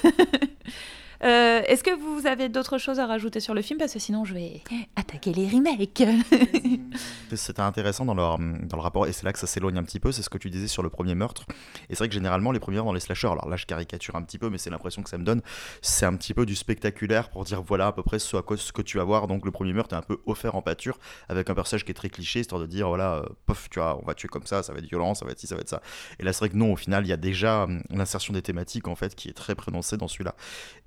Euh, 1.25 1.63
Est-ce 1.67 1.83
que 1.83 1.91
vous 1.91 2.27
avez 2.27 2.49
d'autres 2.49 2.79
choses 2.79 3.01
à 3.01 3.07
rajouter 3.07 3.41
sur 3.41 3.55
le 3.55 3.63
film? 3.63 3.79
Parce 3.79 3.93
que 3.95 3.99
sinon, 3.99 4.25
je 4.25 4.35
vais 4.35 4.61
attaquer 4.97 5.33
les 5.33 5.49
remakes. 5.49 6.03
C'était 7.35 7.63
intéressant 7.63 8.05
dans, 8.05 8.15
leur, 8.15 8.39
dans 8.39 8.77
le 8.77 8.83
rapport, 8.83 9.07
et 9.07 9.13
c'est 9.13 9.25
là 9.25 9.33
que 9.33 9.39
ça 9.39 9.47
s'éloigne 9.47 9.79
un 9.79 9.83
petit 9.83 10.01
peu, 10.01 10.13
c'est 10.13 10.23
ce 10.23 10.31
que 10.31 10.39
tu 10.39 10.51
disais 10.51 10.69
sur 10.69 10.83
le 10.83 10.91
premier 10.91 11.15
meurtre. 11.15 11.45
Et 11.89 11.95
c'est 11.95 11.99
vrai 11.99 12.09
que 12.09 12.15
généralement, 12.15 12.53
les 12.53 12.61
premiers 12.61 12.77
dans 12.77 12.93
les 12.93 13.01
slashers, 13.01 13.29
alors 13.29 13.49
là 13.49 13.57
je 13.57 13.67
caricature 13.67 14.15
un 14.17 14.23
petit 14.23 14.39
peu, 14.39 14.51
mais 14.51 14.59
c'est 14.59 14.71
l'impression 14.71 15.03
que 15.03 15.11
ça 15.11 15.19
me 15.19 15.25
donne, 15.25 15.43
c'est 15.83 16.07
un 16.07 16.15
petit 16.15 16.35
peu 16.35 16.47
du 16.47 16.55
spectaculaire 16.55 17.31
pour 17.31 17.45
dire 17.45 17.63
voilà 17.63 17.89
à 17.89 17.93
peu 17.93 18.03
près 18.03 18.19
ce, 18.19 18.37
à 18.37 18.43
quoi, 18.43 18.57
ce 18.57 18.73
que 18.73 18.83
tu 18.83 18.99
vas 18.99 19.05
voir. 19.05 19.27
Donc 19.27 19.45
le 19.45 19.51
premier 19.51 19.73
meurtre 19.73 19.95
est 19.95 19.99
un 19.99 20.03
peu 20.03 20.19
offert 20.27 20.55
en 20.55 20.63
pâture, 20.63 20.99
avec 21.29 21.51
un 21.51 21.55
personnage 21.55 21.85
qui 21.85 21.91
est 21.91 21.95
très 21.95 22.11
cliché, 22.11 22.41
histoire 22.41 22.61
de 22.61 22.67
dire 22.67 22.89
voilà, 22.89 23.17
euh, 23.17 23.23
pof, 23.47 23.69
tu 23.71 23.81
vois, 23.81 23.99
on 24.01 24.07
va 24.07 24.15
tuer 24.15 24.29
comme 24.29 24.47
ça, 24.47 24.63
ça 24.63 24.73
va 24.73 24.79
être 24.79 24.89
violent, 24.89 25.15
ça 25.15 25.25
va 25.25 25.33
être 25.33 25.41
ci, 25.41 25.47
ça 25.47 25.57
va 25.57 25.63
être 25.63 25.69
ça. 25.69 25.81
Et 26.19 26.25
là 26.25 26.33
c'est 26.33 26.41
vrai 26.41 26.51
que 26.51 26.57
non, 26.57 26.73
au 26.73 26.77
final, 26.77 27.05
il 27.05 27.09
y 27.09 27.13
a 27.13 27.17
déjà 27.17 27.65
hum, 27.65 27.83
l'insertion 27.91 28.33
des 28.33 28.43
thématiques 28.43 28.89
en 28.89 28.95
fait 28.95 29.15
qui 29.15 29.29
est 29.29 29.35
très 29.35 29.55
prononcée 29.55 29.97
dans 29.97 30.09
celui-là. 30.09 30.35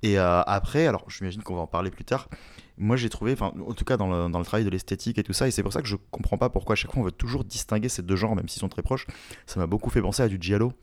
Et 0.03 0.19
euh, 0.19 0.26
après, 0.47 0.87
alors 0.87 1.05
j'imagine 1.09 1.43
qu'on 1.43 1.55
va 1.55 1.61
en 1.61 1.67
parler 1.67 1.91
plus 1.91 2.05
tard, 2.05 2.29
moi 2.77 2.95
j'ai 2.95 3.09
trouvé, 3.09 3.33
enfin 3.33 3.51
en 3.67 3.73
tout 3.73 3.85
cas 3.85 3.97
dans 3.97 4.07
le, 4.07 4.31
dans 4.31 4.39
le 4.39 4.45
travail 4.45 4.65
de 4.65 4.69
l'esthétique 4.69 5.17
et 5.17 5.23
tout 5.23 5.33
ça, 5.33 5.47
et 5.47 5.51
c'est 5.51 5.63
pour 5.63 5.73
ça 5.73 5.81
que 5.81 5.87
je 5.87 5.95
comprends 6.11 6.37
pas 6.37 6.49
pourquoi 6.49 6.73
à 6.73 6.75
chaque 6.75 6.91
fois 6.91 7.01
on 7.01 7.05
veut 7.05 7.11
toujours 7.11 7.43
distinguer 7.43 7.89
ces 7.89 8.03
deux 8.03 8.15
genres, 8.15 8.35
même 8.35 8.47
s'ils 8.47 8.59
sont 8.59 8.69
très 8.69 8.81
proches. 8.83 9.07
Ça 9.45 9.59
m'a 9.59 9.67
beaucoup 9.67 9.89
fait 9.89 10.01
penser 10.01 10.23
à 10.23 10.27
du 10.27 10.37
giallo. 10.39 10.73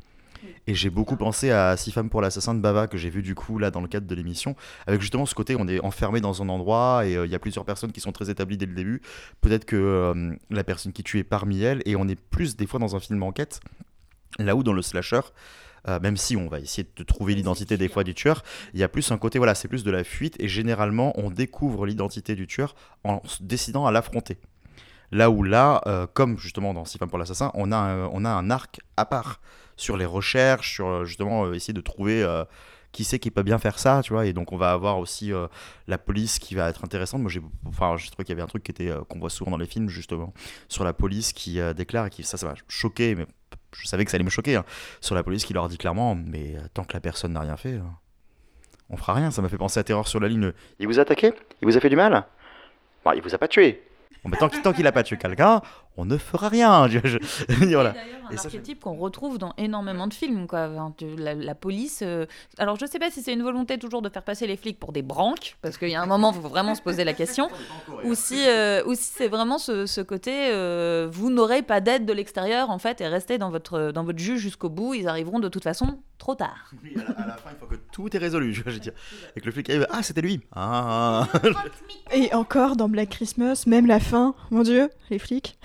Et 0.67 0.75
j'ai 0.75 0.91
beaucoup 0.91 1.17
pensé 1.17 1.51
à 1.51 1.75
Six 1.77 1.91
femmes 1.91 2.11
pour 2.11 2.21
l'assassin 2.21 2.55
de 2.55 2.61
Bava 2.61 2.87
que 2.87 2.99
j'ai 2.99 3.09
vu 3.09 3.23
du 3.23 3.35
coup 3.35 3.59
là 3.59 3.71
dans 3.71 3.81
le 3.81 3.89
cadre 3.89 4.07
de 4.07 4.15
l'émission, 4.15 4.57
avec 4.87 5.01
justement 5.01 5.25
ce 5.25 5.35
côté 5.35 5.57
on 5.59 5.67
est 5.69 5.81
enfermé 5.81 6.21
dans 6.21 6.43
un 6.43 6.49
endroit 6.51 7.07
et 7.07 7.17
euh, 7.17 7.27
il 7.27 7.33
y 7.33 7.35
a 7.35 7.39
plusieurs 7.39 7.65
personnes 7.65 7.93
qui 7.93 8.01
sont 8.01 8.13
très 8.13 8.29
établies 8.29 8.59
dès 8.59 8.67
le 8.67 8.75
début. 8.75 9.01
Peut-être 9.41 9.65
que 9.65 9.77
euh, 9.77 10.35
la 10.51 10.65
personne 10.65 10.93
qui 10.93 11.03
tue 11.03 11.19
est 11.19 11.25
parmi 11.25 11.63
elles 11.63 11.83
et 11.87 11.97
on 11.97 12.09
est 12.09 12.21
plus 12.21 12.57
des 12.57 12.67
fois 12.67 12.79
dans 12.79 12.95
un 12.95 13.01
film 13.01 13.23
enquête, 13.23 13.61
là 14.39 14.55
où 14.57 14.63
dans 14.63 14.73
le 14.73 14.83
slasher, 14.83 15.21
euh, 15.89 16.01
même 16.01 16.17
si 16.17 16.37
on 16.37 16.49
va 16.49 16.61
essayer 16.61 16.89
de 16.97 17.03
trouver 17.05 17.35
l'identité 17.35 17.77
des 17.77 17.89
fois 17.89 18.05
du 18.05 18.15
tueur, 18.15 18.43
il 18.73 18.81
y 18.81 18.83
a 18.83 18.89
plus 18.89 19.11
un 19.13 19.19
côté, 19.19 19.39
voilà, 19.39 19.55
c'est 19.55 19.69
plus 19.69 19.85
de 19.85 19.91
la 19.91 20.05
fuite, 20.05 20.37
et 20.39 20.49
généralement, 20.49 21.13
on 21.19 21.31
découvre 21.31 21.87
l'identité 21.87 22.35
du 22.35 22.47
tueur 22.47 22.75
en 23.05 23.21
se 23.25 23.43
décidant 23.43 23.87
à 23.87 23.93
l'affronter. 23.93 24.39
Là 25.13 25.31
où 25.31 25.43
là, 25.43 25.81
euh, 25.87 26.07
comme 26.13 26.39
justement 26.39 26.75
dans 26.75 26.85
Six 26.85 26.99
pour 26.99 27.19
l'assassin, 27.19 27.51
on, 27.55 27.71
a 27.73 27.77
un- 27.77 28.07
on 28.13 28.25
a 28.25 28.31
un 28.31 28.51
arc 28.51 28.81
à 28.97 29.05
part 29.05 29.41
sur 29.77 29.97
les 29.97 30.07
recherches, 30.07 30.73
sur 30.75 30.89
euh, 30.89 31.05
justement 31.05 31.45
euh, 31.45 31.53
essayer 31.53 31.75
de 31.75 31.81
trouver 31.81 32.23
euh, 32.23 32.45
qui 32.91 33.05
c'est 33.05 33.19
qui 33.19 33.31
peut 33.31 33.43
bien 33.43 33.59
faire 33.59 33.79
ça, 33.79 34.01
tu 34.03 34.13
vois, 34.13 34.25
et 34.27 34.33
donc 34.33 34.53
on 34.53 34.57
va 34.57 34.71
avoir 34.73 34.99
aussi 34.99 35.33
euh, 35.33 35.47
la 35.89 35.99
police 35.99 36.39
qui 36.39 36.55
va 36.55 36.69
être 36.69 36.85
intéressante. 36.85 37.21
Moi, 37.21 37.31
j'ai 37.31 37.43
enfin, 37.67 37.97
j'ai 37.97 38.09
trouvé 38.09 38.25
qu'il 38.25 38.33
y 38.33 38.37
avait 38.37 38.43
un 38.43 38.47
truc 38.47 38.63
qui 38.63 38.71
était, 38.71 38.89
euh, 38.91 39.03
qu'on 39.09 39.19
voit 39.19 39.31
souvent 39.31 39.51
dans 39.51 39.57
les 39.57 39.67
films, 39.67 39.89
justement, 39.89 40.33
sur 40.69 40.85
la 40.85 40.93
police 40.93 41.33
qui 41.33 41.59
euh, 41.61 41.75
déclare, 41.75 42.07
et 42.07 42.11
qui, 42.11 42.23
ça, 42.23 42.37
ça 42.37 42.47
m'a 42.47 42.55
choqué, 42.69 43.15
mais 43.17 43.27
je 43.77 43.87
savais 43.87 44.05
que 44.05 44.11
ça 44.11 44.17
allait 44.17 44.25
me 44.25 44.31
choquer, 44.31 44.57
hein, 44.57 44.65
sur 45.01 45.15
la 45.15 45.23
police 45.23 45.45
qui 45.45 45.53
leur 45.53 45.69
dit 45.69 45.79
clairement, 45.79 46.15
mais 46.15 46.57
euh, 46.57 46.61
tant 46.73 46.85
que 46.85 46.95
la 46.95 47.01
personne 47.01 47.33
n'a 47.33 47.41
rien 47.41 47.57
fait, 47.57 47.75
euh, 47.75 47.83
on 48.91 48.97
fera 48.97 49.15
rien. 49.15 49.31
Ça 49.31 49.43
m'a 49.43 49.49
fait 49.49 49.59
penser 49.59 49.81
à 49.81 49.85
Terreur 49.85 50.09
sur 50.09 50.21
la 50.21 50.29
ligne. 50.29 50.53
Il 50.79 50.87
vous 50.87 50.99
a 50.99 51.03
attaqué? 51.03 51.33
Il 51.63 51.67
vous 51.67 51.77
a 51.77 51.81
fait 51.81 51.89
du 51.89 51.97
mal? 51.97 52.25
Bon, 53.05 53.13
il 53.13 53.23
vous 53.23 53.35
a 53.35 53.39
pas 53.39 53.49
tué. 53.49 53.83
Bon, 54.25 54.31
tant 54.39 54.49
qu'il 54.49 54.63
tant 54.63 54.73
qu'il 54.73 54.87
a 54.87 54.93
pas 54.93 55.03
tué 55.03 55.17
quelqu'un, 55.19 55.61
on 55.97 56.05
ne 56.07 56.17
fera 56.17 56.49
rien. 56.49 56.89
Je- 56.89 56.99
je- 57.05 57.19
voilà. 57.67 57.93
C'est 57.93 57.99
d'ailleurs 58.01 58.31
un 58.31 58.37
archétype 58.47 58.81
qu'on 58.81 58.95
retrouve 58.97 59.37
dans 59.39 59.53
énormément 59.59 60.07
de 60.07 60.15
films. 60.15 60.47
Quoi. 60.47 60.69
Enfin, 60.73 60.95
tu- 60.97 61.15
la, 61.17 61.35
la 61.35 61.55
police. 61.55 62.01
euh, 62.03 62.25
Alors, 62.59 62.77
je 62.79 62.87
sais 62.87 62.99
pas 62.99 63.11
si 63.11 63.23
c'est 63.23 63.33
une 63.35 63.43
volonté 63.43 63.79
toujours 63.79 64.01
de 64.03 64.09
faire 64.09 64.23
passer 64.23 64.47
les 64.47 64.57
flics 64.57 64.81
pour 64.81 64.93
des 64.93 65.03
branques, 65.03 65.57
parce 65.61 65.77
qu'il 65.77 65.91
y 65.91 65.95
a 65.95 66.01
un 66.03 66.07
moment, 66.07 66.33
il 66.35 66.41
faut 66.41 66.49
vraiment 66.49 66.75
se 66.75 66.83
poser 66.83 67.05
la 67.05 67.13
question. 67.13 67.49
Ou 68.05 68.15
si, 68.15 68.39
euh, 68.49 68.83
ou 68.87 68.95
si 68.95 69.05
c'est 69.15 69.29
vraiment 69.29 69.59
ce, 69.59 69.87
ce 69.87 70.01
côté, 70.01 70.49
euh, 70.53 71.07
vous 71.11 71.31
n'aurez 71.31 71.63
pas 71.63 71.81
d'aide 71.81 72.07
de 72.07 72.13
l'extérieur, 72.13 72.71
en 72.71 72.79
fait, 72.79 73.01
et 73.03 73.09
restez 73.09 73.39
dans 73.39 73.51
votre, 73.51 73.93
dans 73.93 74.05
votre 74.05 74.19
jus 74.19 74.39
jusqu'au 74.39 74.69
bout. 74.71 74.95
Ils 74.95 75.07
arriveront 75.09 75.39
de 75.39 75.49
toute 75.49 75.63
façon 75.65 75.99
trop 76.25 76.35
tard. 76.35 76.71
Oui, 76.83 76.95
à, 76.97 77.03
la, 77.13 77.19
à 77.23 77.27
la 77.27 77.37
fin, 77.37 77.51
il 77.53 77.57
faut 77.59 77.67
que 77.67 77.75
tout 77.93 78.15
est 78.17 78.19
résolu. 78.19 78.55
Je 78.59 78.63
veux 78.63 78.79
dire. 78.79 78.95
Et 79.37 79.41
que 79.41 79.47
le 79.47 79.53
flic 79.53 79.69
arrive, 79.69 79.87
ah, 79.91 80.03
c'était 80.03 80.23
lui. 80.23 80.41
Ah. 80.53 81.29
Et 82.13 82.33
encore 82.35 82.77
dans 82.77 82.89
Black 82.89 83.11
Christmas, 83.11 83.65
même 83.67 83.87
la 83.87 84.01
fin, 84.01 84.35
mon 84.51 84.63
dieu, 84.63 84.89
les 85.11 85.19
flics. 85.19 85.59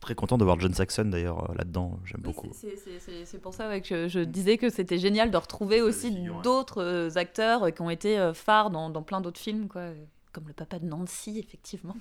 Très 0.00 0.14
content 0.14 0.38
de 0.38 0.44
voir 0.44 0.60
John 0.60 0.72
Saxon 0.72 1.06
d'ailleurs 1.06 1.50
euh, 1.50 1.54
là-dedans. 1.56 1.98
J'aime 2.04 2.20
beaucoup. 2.20 2.48
C'est- 2.52 3.38
pour 3.42 3.54
ça 3.54 3.68
ouais, 3.68 3.80
que 3.80 3.88
je, 3.88 4.08
je 4.08 4.20
disais 4.20 4.56
que 4.56 4.70
c'était 4.70 4.98
génial 4.98 5.32
de 5.32 5.36
retrouver 5.36 5.82
aussi 5.82 6.12
d'autres 6.44 6.80
euh, 6.80 7.10
acteurs 7.16 7.64
euh, 7.64 7.70
qui 7.70 7.82
ont 7.82 7.90
été 7.90 8.16
euh, 8.18 8.32
phares 8.34 8.70
dans, 8.70 8.88
dans 8.88 9.02
plein 9.02 9.20
d'autres 9.20 9.40
films, 9.40 9.66
quoi. 9.66 9.88
comme 10.32 10.46
le 10.46 10.52
papa 10.54 10.78
de 10.78 10.86
Nancy, 10.86 11.40
effectivement. 11.44 11.96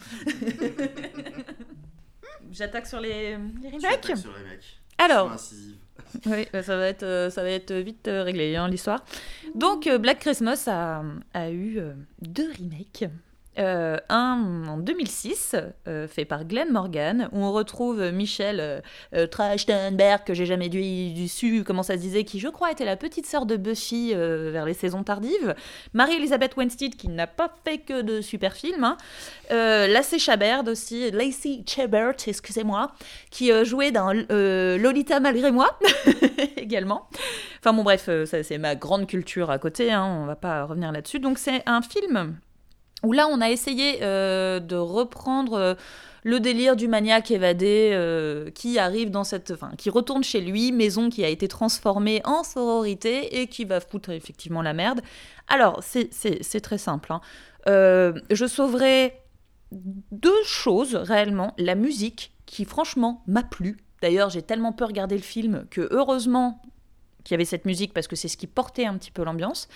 J'attaque 2.52 2.86
sur 2.86 3.00
les, 3.00 3.38
les 3.62 3.70
remakes. 3.72 4.12
Alors, 4.98 5.36
oui, 6.26 6.48
bah, 6.52 6.64
ça 6.64 6.78
va 6.78 6.88
être, 6.88 7.04
euh, 7.04 7.30
ça 7.30 7.44
va 7.44 7.50
être 7.50 7.74
vite 7.74 8.08
euh, 8.08 8.24
réglé 8.24 8.56
hein, 8.56 8.68
l'histoire. 8.68 9.04
Donc, 9.54 9.88
euh, 9.88 9.98
Black 9.98 10.20
Christmas 10.20 10.66
a, 10.68 11.04
a 11.34 11.52
eu 11.52 11.80
deux 12.22 12.52
remakes. 12.58 13.06
Euh, 13.58 13.98
un 14.10 14.66
en 14.68 14.78
2006, 14.78 15.56
euh, 15.88 16.08
fait 16.08 16.26
par 16.26 16.44
Glenn 16.46 16.72
Morgan, 16.72 17.30
où 17.32 17.40
on 17.40 17.54
retrouve 17.54 18.12
Michelle 18.12 18.84
euh, 19.14 19.28
Trachtenberg, 19.28 20.24
que 20.26 20.34
j'ai 20.34 20.46
jamais 20.46 20.68
dû, 20.68 21.28
su 21.28 21.64
comment 21.64 21.84
ça 21.84 21.94
se 21.94 22.00
disait, 22.00 22.24
qui 22.26 22.40
je 22.40 22.50
crois 22.50 22.72
était 22.72 22.86
la 22.86 22.98
petite 22.98 23.26
sœur 23.26 23.46
de 23.46 23.56
Buffy 23.56 24.14
vers 24.14 24.66
les 24.66 24.74
saisons 24.74 25.04
tardives, 25.04 25.56
Marie-Elisabeth 25.94 26.58
Winstead, 26.58 26.96
qui 26.96 27.08
n'a 27.08 27.28
pas 27.28 27.54
fait 27.64 27.78
que 27.78 28.02
de 28.02 28.22
super 28.22 28.54
films, 28.54 28.84
hein. 28.84 28.98
Lacey 29.50 30.20
Chabert 30.20 30.68
aussi, 30.68 31.12
Lacey 31.12 31.64
Chabert, 31.66 32.16
excusez-moi, 32.28 32.92
qui 33.32 33.52
jouait 33.64 33.92
dans 33.92 34.12
Lolita 34.12 35.20
malgré 35.20 35.52
moi, 35.52 35.80
également. 36.58 37.08
Enfin 37.60 37.74
bon 37.74 37.84
bref, 37.84 38.10
ça 38.26 38.44
c'est 38.44 38.58
ma 38.58 38.76
grande 38.76 39.08
culture 39.08 39.50
à 39.50 39.60
côté, 39.60 39.92
hein, 39.92 40.06
on 40.06 40.26
va 40.26 40.36
pas 40.36 40.66
revenir 40.66 40.92
là-dessus. 40.92 41.20
Donc 41.20 41.38
c'est 41.38 41.64
un 41.66 41.82
film 41.82 42.36
où 43.06 43.12
là 43.12 43.28
on 43.28 43.40
a 43.40 43.50
essayé 43.50 44.00
euh, 44.02 44.60
de 44.60 44.76
reprendre 44.76 45.54
euh, 45.54 45.76
le 46.24 46.40
délire 46.40 46.76
du 46.76 46.88
maniaque 46.88 47.30
évadé 47.30 47.92
euh, 47.94 48.50
qui 48.50 48.80
arrive 48.80 49.12
dans 49.12 49.24
cette, 49.24 49.52
enfin, 49.52 49.72
qui 49.78 49.92
retourne 49.92 50.24
chez 50.24 50.42
lui, 50.42 50.72
maison 50.72 51.10
qui 51.10 51.24
a 51.24 51.30
été 51.30 51.48
transformée 51.48 52.22
en 52.26 52.44
sororité 52.44 53.42
et 53.42 53.48
qui 53.48 53.64
va 53.64 53.80
foutre 53.80 54.10
effectivement 54.10 54.64
la 54.64 54.74
merde. 54.74 55.02
Alors 55.48 55.84
c'est 55.84 56.62
très 56.62 56.80
simple. 56.80 57.14
Hein. 57.14 57.22
je 57.68 58.46
sauverai 58.48 59.22
deux 59.72 60.44
choses 60.44 60.96
réellement. 60.96 61.54
La 61.60 61.76
musique 61.76 62.34
qui 62.48 62.66
franchement 62.66 63.24
m'a 63.28 63.44
plu. 63.44 63.78
D'ailleurs 64.02 64.32
j'ai 64.32 64.42
tellement 64.42 64.72
peu 64.72 64.86
regardé 64.86 65.16
le 65.16 65.24
film 65.24 65.68
que 65.70 65.88
heureusement 65.92 66.60
qu'il 67.24 67.34
y 67.34 67.36
avait 67.36 67.46
cette 67.46 67.66
musique 67.66 67.94
parce 67.94 68.08
que 68.08 68.16
c'est 68.16 68.28
ce 68.28 68.38
qui 68.38 68.48
portait 68.48 68.86
un 68.86 68.98
petit 68.98 69.12
peu 69.12 69.24
l'ambiance. 69.24 69.68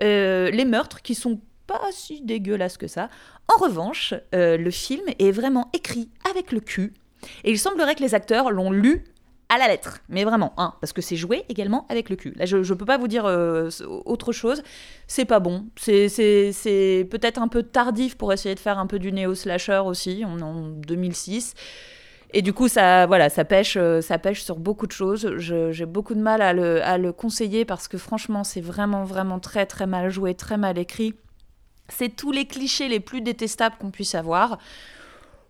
les 0.00 0.64
meurtres 0.66 1.00
qui 1.00 1.14
sont 1.14 1.40
pas 1.68 1.80
si 1.92 2.22
dégueulasse 2.22 2.76
que 2.76 2.88
ça. 2.88 3.08
En 3.46 3.62
revanche, 3.62 4.14
euh, 4.34 4.56
le 4.56 4.70
film 4.72 5.04
est 5.20 5.30
vraiment 5.30 5.70
écrit 5.72 6.08
avec 6.28 6.50
le 6.50 6.58
cul. 6.58 6.94
Et 7.44 7.52
il 7.52 7.58
semblerait 7.58 7.94
que 7.94 8.02
les 8.02 8.14
acteurs 8.14 8.50
l'ont 8.50 8.72
lu 8.72 9.04
à 9.48 9.58
la 9.58 9.68
lettre. 9.68 10.00
Mais 10.08 10.24
vraiment, 10.24 10.52
hein, 10.56 10.74
parce 10.80 10.92
que 10.92 11.02
c'est 11.02 11.16
joué 11.16 11.44
également 11.48 11.86
avec 11.88 12.10
le 12.10 12.16
cul. 12.16 12.32
Là, 12.36 12.46
je 12.46 12.56
ne 12.56 12.74
peux 12.74 12.84
pas 12.84 12.98
vous 12.98 13.08
dire 13.08 13.26
euh, 13.26 13.70
autre 14.04 14.32
chose. 14.32 14.62
C'est 15.06 15.24
pas 15.24 15.40
bon. 15.40 15.66
C'est 15.76 17.06
peut-être 17.10 17.40
un 17.40 17.48
peu 17.48 17.62
tardif 17.62 18.16
pour 18.16 18.32
essayer 18.32 18.54
de 18.54 18.60
faire 18.60 18.78
un 18.78 18.86
peu 18.86 18.98
du 18.98 19.12
néo-slasher 19.12 19.82
aussi. 19.84 20.24
On 20.26 20.38
est 20.38 20.42
en 20.42 20.68
2006. 20.68 21.54
Et 22.34 22.42
du 22.42 22.52
coup, 22.52 22.68
ça, 22.68 23.06
voilà, 23.06 23.30
ça 23.30 23.44
pêche, 23.44 23.76
euh, 23.78 24.02
ça 24.02 24.18
pêche 24.18 24.42
sur 24.42 24.56
beaucoup 24.56 24.86
de 24.86 24.92
choses. 24.92 25.34
J'ai 25.38 25.86
beaucoup 25.86 26.14
de 26.14 26.20
mal 26.20 26.42
à 26.42 26.52
le, 26.52 26.82
à 26.82 26.98
le 26.98 27.12
conseiller 27.12 27.64
parce 27.64 27.88
que 27.88 27.96
franchement, 27.96 28.44
c'est 28.44 28.60
vraiment, 28.60 29.04
vraiment 29.04 29.38
très, 29.38 29.64
très 29.64 29.86
mal 29.86 30.10
joué, 30.10 30.34
très 30.34 30.58
mal 30.58 30.78
écrit. 30.78 31.14
C'est 31.88 32.14
tous 32.14 32.32
les 32.32 32.46
clichés 32.46 32.88
les 32.88 33.00
plus 33.00 33.20
détestables 33.20 33.76
qu'on 33.78 33.90
puisse 33.90 34.14
avoir. 34.14 34.58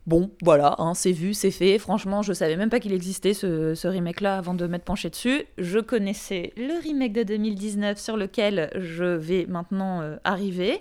Bon, 0.09 0.31
voilà, 0.41 0.75
hein, 0.79 0.95
c'est 0.95 1.13
vu, 1.13 1.35
c'est 1.35 1.51
fait. 1.51 1.79
Franchement, 1.79 2.23
je 2.23 2.33
savais 2.33 2.57
même 2.57 2.71
pas 2.71 2.81
qu'il 2.81 2.95
existait 2.95 3.35
ce, 3.35 3.87
remake-là 3.87 4.39
avant 4.39 4.55
de 4.55 4.67
m'être 4.67 4.85
penché 4.85 5.11
dessus. 5.11 5.45
Je 5.59 5.79
connaissais 5.81 6.55
le 6.57 6.83
remake 6.83 7.13
de 7.13 7.25
2019 7.25 7.99
sur 7.99 8.17
lequel 8.17 8.71
je 8.75 9.05
vais 9.05 9.45
maintenant 9.47 10.01
euh, 10.01 10.17
arriver. 10.25 10.81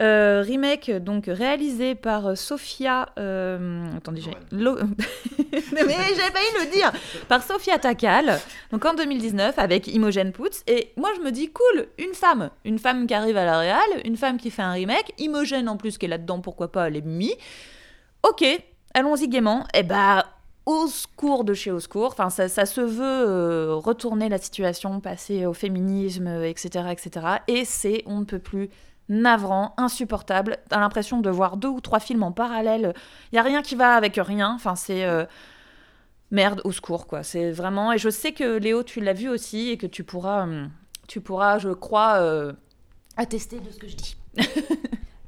Euh, 0.00 0.42
remake 0.44 0.90
donc 0.90 1.26
réalisé 1.26 1.94
par 1.94 2.36
Sophia. 2.36 3.10
Euh, 3.18 3.86
attendez, 3.96 4.20
j'ai. 4.20 4.32
mais 4.52 5.80
j'avais 5.80 6.32
pas 6.32 6.40
eu 6.40 6.64
le 6.64 6.72
dire 6.72 6.92
Par 7.28 7.44
Sophia 7.44 7.78
Takal, 7.78 8.40
donc 8.72 8.84
en 8.84 8.94
2019 8.94 9.56
avec 9.58 9.86
Imogen 9.86 10.32
Poots. 10.32 10.64
Et 10.66 10.92
moi 10.96 11.10
je 11.16 11.20
me 11.20 11.30
dis, 11.30 11.50
cool, 11.52 11.86
une 11.98 12.14
femme. 12.14 12.50
Une 12.64 12.80
femme 12.80 13.06
qui 13.06 13.14
arrive 13.14 13.36
à 13.36 13.44
la 13.44 13.58
réal, 13.58 13.86
une 14.04 14.16
femme 14.16 14.36
qui 14.36 14.50
fait 14.50 14.62
un 14.62 14.72
remake. 14.72 15.12
Imogen 15.18 15.68
en 15.68 15.76
plus 15.76 15.96
qui 15.96 16.06
est 16.06 16.08
là-dedans, 16.08 16.40
pourquoi 16.40 16.72
pas, 16.72 16.88
elle 16.88 16.96
est 16.96 17.06
mis. 17.06 17.34
Ok, 18.28 18.44
allons-y 18.94 19.28
gaiement. 19.28 19.64
Et 19.74 19.80
eh 19.80 19.82
bah. 19.82 20.26
Au 20.66 20.86
secours 20.86 21.44
de 21.44 21.52
chez 21.52 21.70
au 21.70 21.78
secours, 21.78 22.06
enfin 22.06 22.30
ça, 22.30 22.48
ça 22.48 22.64
se 22.64 22.80
veut 22.80 23.02
euh, 23.02 23.74
retourner 23.74 24.30
la 24.30 24.38
situation, 24.38 24.98
passer 24.98 25.44
au 25.44 25.52
féminisme, 25.52 26.26
etc., 26.42 26.86
etc. 26.90 27.26
Et 27.48 27.66
c'est 27.66 28.02
on 28.06 28.20
ne 28.20 28.24
peut 28.24 28.38
plus 28.38 28.70
navrant, 29.08 29.74
insupportable. 29.76 30.58
T'as 30.68 30.80
l'impression 30.80 31.20
de 31.20 31.30
voir 31.30 31.56
deux 31.56 31.68
ou 31.68 31.80
trois 31.80 32.00
films 32.00 32.22
en 32.22 32.32
parallèle. 32.32 32.94
Il 33.32 33.36
y 33.36 33.38
a 33.38 33.42
rien 33.42 33.62
qui 33.62 33.74
va 33.74 33.94
avec 33.94 34.16
rien. 34.16 34.52
Enfin, 34.54 34.74
c'est 34.74 35.04
euh, 35.04 35.24
merde 36.30 36.60
au 36.64 36.72
secours, 36.72 37.06
quoi. 37.06 37.22
C'est 37.22 37.50
vraiment. 37.50 37.92
Et 37.92 37.98
je 37.98 38.08
sais 38.08 38.32
que 38.32 38.58
Léo, 38.58 38.82
tu 38.82 39.00
l'as 39.00 39.12
vu 39.12 39.28
aussi 39.28 39.70
et 39.70 39.76
que 39.76 39.86
tu 39.86 40.04
pourras, 40.04 40.44
hum, 40.44 40.70
tu 41.06 41.20
pourras, 41.20 41.58
je 41.58 41.70
crois, 41.70 42.16
euh, 42.20 42.52
attester 43.16 43.60
de 43.60 43.70
ce 43.70 43.78
que 43.78 43.88
je 43.88 43.96
dis. 43.96 44.16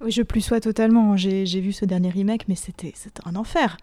oui, 0.01 0.11
je 0.11 0.23
plus 0.23 0.41
sois 0.41 0.61
totalement. 0.61 1.17
J'ai 1.17 1.61
vu 1.61 1.73
ce 1.73 1.85
dernier 1.85 2.11
remake, 2.11 2.49
mais 2.49 2.57
c'était 2.57 2.93
un 3.25 3.37
enfer 3.37 3.77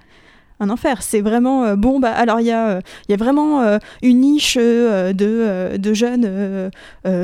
enfer. 0.69 1.01
C'est 1.01 1.21
vraiment 1.21 1.63
euh, 1.63 1.75
bon. 1.75 1.99
Bah 1.99 2.11
alors 2.11 2.39
il 2.39 2.47
y 2.47 2.51
a, 2.51 2.69
euh, 2.69 2.81
y 3.09 3.13
a 3.13 3.17
vraiment 3.17 3.61
euh, 3.61 3.77
une 4.01 4.21
niche 4.21 4.57
de, 4.57 5.77
de, 5.77 5.93
jeunes 5.93 6.71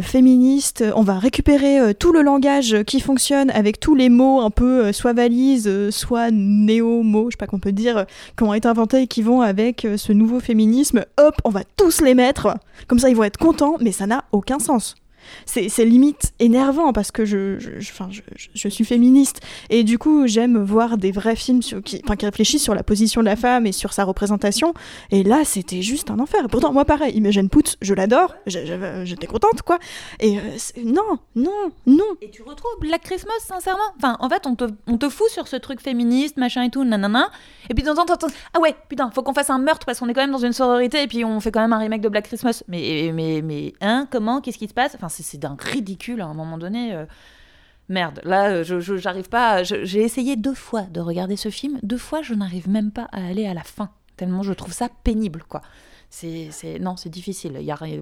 féministes. 0.02 0.84
On 0.96 1.02
va 1.02 1.18
récupérer 1.18 1.94
tout 1.96 2.12
le 2.12 2.22
langage 2.22 2.84
qui 2.84 3.00
fonctionne 3.00 3.50
avec 3.52 3.80
tous 3.80 3.96
les 3.96 4.10
mots 4.10 4.42
un 4.42 4.50
peu 4.50 4.92
soit 4.92 5.14
valises, 5.14 5.90
soit 5.90 6.30
néo-mots, 6.32 7.30
je 7.30 7.36
sais 7.36 7.38
pas 7.38 7.48
qu'on 7.48 7.60
peut 7.60 7.72
dire, 7.72 8.06
qui 8.38 8.44
ont 8.44 8.54
été 8.54 8.68
inventés 8.68 9.04
et 9.04 9.08
qui 9.08 9.22
vont 9.22 9.42
avec 9.42 9.88
ce 9.98 10.14
nouveau 10.14 10.40
féminisme. 10.40 11.04
Hop, 11.18 11.36
on 11.44 11.50
va 11.50 11.62
tous 11.78 12.02
les 12.02 12.14
mettre. 12.14 12.58
Comme 12.88 13.00
ça, 13.00 13.10
ils 13.10 13.16
vont 13.16 13.24
être 13.24 13.38
contents, 13.38 13.76
mais 13.82 13.92
ça 13.92 14.06
n'a 14.06 14.24
aucun 14.32 14.60
sens 14.60 14.96
c'est 15.46 15.86
limite 15.86 16.34
énervant 16.40 16.94
parce 16.94 17.12
que 17.12 17.26
je, 17.26 17.60
je, 17.60 18.70
suis 18.70 18.86
féministe 18.86 19.42
et 19.70 19.84
du 19.84 19.98
coup 19.98 20.28
j'aime 20.28 20.62
voir 20.64 20.98
des 20.98 21.12
vrais 21.12 21.36
films 21.36 21.62
qui, 21.62 21.82
qui 22.02 22.26
réfléchissent 22.26 22.64
sur 22.64 22.76
la 22.76 22.84
position 22.84 23.22
de 23.22 23.26
la 23.26 23.36
femme 23.36 23.66
et 23.66 23.72
sur 23.72 23.94
sa 23.94 24.04
représentation 24.04 24.74
et 25.12 25.24
là 25.24 25.44
c'était 25.46 25.82
juste 25.82 26.12
un 26.12 26.20
enfer. 26.20 26.48
Pourtant 26.50 26.74
moi 26.74 26.86
pareil, 26.86 27.16
Imogen 27.16 27.50
Poots, 27.50 27.78
je 27.82 27.94
l'adore, 27.94 28.36
j'étais 28.46 29.28
contente 29.28 29.62
quoi. 29.64 29.80
Et 30.20 30.38
euh, 30.38 30.42
non, 30.84 31.20
non, 31.36 31.72
non. 31.86 32.06
Et 32.22 32.30
tu 32.30 32.44
retrouves 32.44 32.80
Black 32.80 33.02
Christmas 33.02 33.40
sincèrement 33.40 33.80
Enfin 33.98 34.18
en 34.20 34.30
fait 34.30 34.46
on 34.46 34.56
te, 34.56 34.66
on 34.88 34.98
te 34.98 35.10
fout 35.10 35.30
sur 35.30 35.48
ce 35.48 35.56
truc 35.56 35.82
féministe, 35.82 36.38
machin 36.38 36.64
et 36.64 36.70
tout, 36.70 36.84
nanana. 36.84 37.30
Et 37.70 37.74
puis 37.74 37.84
de 37.84 37.90
temps 37.90 38.02
en 38.02 38.06
temps, 38.06 38.28
ah 38.54 38.60
ouais, 38.60 38.76
putain, 38.88 39.10
faut 39.12 39.24
qu'on 39.24 39.34
fasse 39.34 39.50
un 39.50 39.60
meurtre 39.60 39.86
parce 39.86 40.00
qu'on 40.00 40.08
est 40.10 40.14
quand 40.14 40.22
même 40.22 40.32
dans 40.32 40.38
une 40.38 40.54
sororité 40.54 41.04
et 41.04 41.08
puis 41.08 41.24
on 41.24 41.40
fait 41.40 41.52
quand 41.52 41.62
même 41.62 41.74
un 41.74 41.78
remake 41.78 42.02
de 42.02 42.10
Black 42.10 42.26
Christmas. 42.26 42.64
Mais, 42.68 43.12
mais, 43.14 43.42
mais, 43.44 43.74
hein, 43.82 44.08
comment? 44.10 44.42
Qu'est-ce 44.42 44.58
qui 44.58 44.68
se 44.68 44.74
passe? 44.74 44.96
Enfin 44.96 45.10
c'est 45.24 45.38
d'un 45.38 45.58
ridicule 45.60 46.22
à 46.22 46.26
un 46.26 46.34
moment 46.34 46.58
donné. 46.58 46.94
Euh. 46.94 47.06
merde, 47.90 48.22
là, 48.24 48.50
euh, 48.50 48.98
j'arrive 48.98 49.30
pas. 49.30 49.64
J'ai 49.64 50.02
essayé 50.02 50.36
deux 50.36 50.54
fois 50.54 50.84
de 50.84 51.00
regarder 51.00 51.36
ce 51.36 51.50
film. 51.50 51.80
Deux 51.84 51.98
fois, 51.98 52.22
je 52.22 52.34
n'arrive 52.34 52.70
même 52.70 52.92
pas 52.92 53.08
à 53.12 53.26
aller 53.26 53.48
à 53.48 53.54
la 53.54 53.64
fin. 53.64 53.92
Tellement 54.18 54.44
je 54.44 54.54
trouve 54.54 54.74
ça 54.74 54.90
pénible, 55.04 55.44
quoi 55.48 55.62
c'est 56.10 56.80
non 56.80 56.98
c'est 56.98 57.10
difficile. 57.10 57.56
Il 57.60 57.66
y 57.66 57.72
a 57.72 57.76
rien 57.76 58.02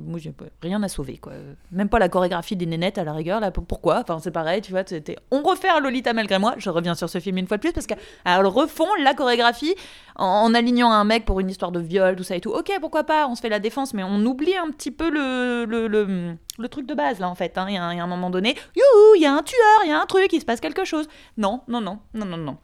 rien 0.61 0.81
à 0.81 0.87
sauver 0.87 1.17
quoi. 1.17 1.33
Même 1.71 1.89
pas 1.89 1.99
la 1.99 2.07
chorégraphie 2.07 2.55
des 2.55 2.65
nénettes 2.65 2.97
à 2.97 3.03
la 3.03 3.11
rigueur 3.11 3.41
là 3.41 3.51
pourquoi? 3.51 3.99
Enfin 3.99 4.19
c'est 4.19 4.31
pareil 4.31 4.61
tu 4.61 4.71
vois 4.71 4.83
on 5.31 5.41
refait 5.43 5.67
un 5.67 5.81
Lolita 5.81 6.13
malgré 6.13 6.39
moi. 6.39 6.55
Je 6.57 6.69
reviens 6.69 6.95
sur 6.95 7.09
ce 7.09 7.19
film 7.19 7.37
une 7.37 7.47
fois 7.47 7.57
de 7.57 7.61
plus 7.61 7.73
parce 7.73 7.85
qu'elles 7.85 8.45
refont 8.45 8.87
la 9.03 9.13
chorégraphie 9.13 9.75
en, 10.15 10.53
alignant 10.53 10.89
un 10.89 11.03
mec 11.03 11.25
pour 11.25 11.41
une 11.41 11.49
histoire 11.49 11.71
de 11.73 11.81
viol 11.81 12.15
tout 12.15 12.23
ça 12.23 12.37
et 12.37 12.41
tout. 12.41 12.51
Ok 12.51 12.71
pourquoi 12.79 13.03
pas? 13.03 13.27
On 13.27 13.35
se 13.35 13.41
fait 13.41 13.49
la 13.49 13.59
défense 13.59 13.93
mais 13.93 14.03
on 14.03 14.25
oublie 14.25 14.55
un 14.55 14.71
petit 14.71 14.91
peu 14.91 15.09
le 15.09 15.65
le, 15.65 15.87
le, 15.87 16.69
truc 16.69 16.87
de 16.87 16.93
base 16.93 17.19
là 17.19 17.29
en 17.29 17.35
fait 17.35 17.57
hein. 17.57 17.65
il 17.67 17.75
y, 17.75 17.77
a 17.77 17.83
un 17.83 18.07
moment 18.07 18.29
donné 18.29 18.55
youhou 18.75 19.15
il 19.15 19.21
y 19.21 19.25
a 19.25 19.33
un 19.33 19.43
tueur 19.43 19.79
il 19.83 19.89
y 19.89 19.91
a 19.91 20.01
un 20.01 20.05
truc 20.05 20.31
il 20.31 20.39
se 20.39 20.45
passe 20.45 20.61
quelque 20.61 20.85
chose. 20.85 21.09
Non 21.35 21.61
non 21.67 21.81
non 21.81 21.99
non 22.13 22.25
non 22.25 22.37
non. 22.37 22.57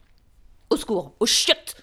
Au 0.70 0.78
secours 0.78 1.16
au 1.20 1.26
voilà 1.26 1.83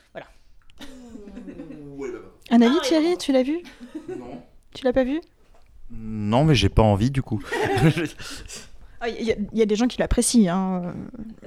un 2.50 2.60
avis, 2.62 2.76
ah, 2.78 2.84
Thierry, 2.84 3.16
tu 3.18 3.32
l'as 3.32 3.42
vu? 3.42 3.62
Non. 4.08 4.42
Tu 4.74 4.84
l'as 4.84 4.92
pas 4.92 5.04
vu? 5.04 5.20
Non, 5.90 6.44
mais 6.44 6.54
j'ai 6.54 6.68
pas 6.68 6.82
envie 6.82 7.10
du 7.10 7.22
coup. 7.22 7.42
Ah, 9.02 9.08
il 9.08 9.34
y, 9.54 9.62
a 9.62 9.66
des 9.66 9.76
gens 9.76 9.86
qui 9.86 9.98
l'apprécient. 9.98 10.54
Hein. 10.54 10.94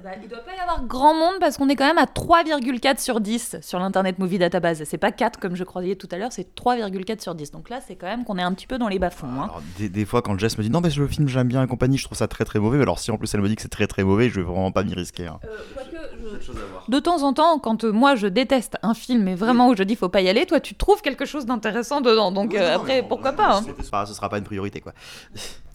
Bah, 0.04 0.10
il 0.22 0.28
doit 0.28 0.40
pas 0.40 0.56
y 0.56 0.60
avoir 0.60 0.84
grand 0.86 1.14
monde 1.14 1.36
parce 1.40 1.58
qu'on 1.58 1.70
est 1.70 1.76
quand 1.76 1.86
même 1.86 2.00
à 2.00 2.06
3,4 2.06 3.00
sur 3.00 3.22
10 3.22 3.58
sur 3.62 3.78
l'Internet 3.78 4.18
Movie 4.18 4.40
Database. 4.40 4.84
C'est 4.86 4.98
pas 4.98 5.12
4 5.12 5.40
comme 5.40 5.56
je 5.56 5.64
croyais 5.64 5.96
tout 5.96 6.10
à 6.12 6.18
l'heure, 6.18 6.32
c'est 6.32 6.56
3,4 6.56 7.22
sur 7.22 7.36
10. 7.36 7.52
Donc 7.52 7.70
là, 7.70 7.80
c'est 7.86 7.96
quand 7.96 8.08
même 8.08 8.24
qu'on 8.24 8.40
est 8.40 8.44
un 8.44 8.54
petit 8.54 8.66
peu 8.66 8.80
dans 8.80 8.88
les 8.88 8.98
bas-fonds. 8.98 9.28
Hein. 9.28 9.52
Des, 9.78 10.06
fois, 10.06 10.24
quand 10.24 10.40
Jess 10.40 10.58
me 10.58 10.64
dit 10.64 10.72
non, 10.72 10.82
mais 10.82 10.90
le 10.90 11.08
film 11.08 11.28
j'aime 11.28 11.48
bien 11.48 11.64
et 11.64 11.68
compagnie, 11.68 12.00
je 12.00 12.06
trouve 12.06 12.18
ça 12.18 12.28
très 12.28 12.44
très 12.44 12.58
mauvais. 12.58 12.82
Alors 12.82 12.98
si 12.98 13.12
en 13.12 13.20
plus 13.20 13.32
elle 13.36 13.42
me 13.42 13.48
dit 13.48 13.56
que 13.56 13.62
c'est 13.62 13.68
très 13.68 13.86
très 13.86 14.04
mauvais, 14.04 14.30
je 14.30 14.40
vais 14.40 14.46
vraiment 14.46 14.72
pas 14.72 14.84
m'y 14.84 14.96
risquer. 14.96 15.28
Hein. 15.28 15.40
Euh, 15.46 16.40
de 16.88 17.00
temps 17.00 17.22
en 17.22 17.34
temps, 17.34 17.60
quand 17.60 17.84
euh, 17.84 17.92
moi 17.92 18.16
je 18.16 18.26
déteste 18.26 18.78
un 18.82 18.96
film 18.96 19.28
et 19.28 19.36
vraiment 19.36 19.70
où 19.70 19.76
je 19.76 19.84
dis 19.84 19.96
faut 19.96 20.10
pas 20.10 20.22
y 20.22 20.30
aller, 20.30 20.48
toi 20.48 20.60
tu 20.60 20.74
trouves 20.74 21.04
quelque 21.04 21.26
chose 21.26 21.46
d'intéressant 21.46 22.02
dedans. 22.02 22.32
Donc 22.32 22.56
euh, 22.56 22.76
après, 22.76 23.04
pourquoi 23.08 23.34
pas, 23.34 23.62
pas 23.92 24.06
Ce 24.08 24.14
sera 24.14 24.30
pas 24.30 24.40
une 24.40 24.44
priorité 24.44 24.82
quoi. 24.82 24.94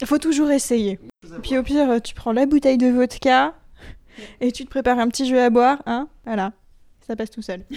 Il 0.01 0.07
faut 0.07 0.17
toujours 0.17 0.51
essayer. 0.51 0.99
Puis 1.43 1.57
au 1.57 1.63
pire, 1.63 2.01
tu 2.01 2.13
prends 2.13 2.31
la 2.31 2.45
bouteille 2.45 2.77
de 2.77 2.87
vodka 2.87 3.53
et 4.41 4.51
tu 4.51 4.65
te 4.65 4.69
prépares 4.69 4.99
un 4.99 5.07
petit 5.07 5.27
jeu 5.27 5.39
à 5.41 5.49
boire, 5.49 5.81
hein 5.85 6.07
Voilà, 6.25 6.53
ça 7.05 7.15
passe 7.15 7.29
tout 7.31 7.41
seul. 7.41 7.63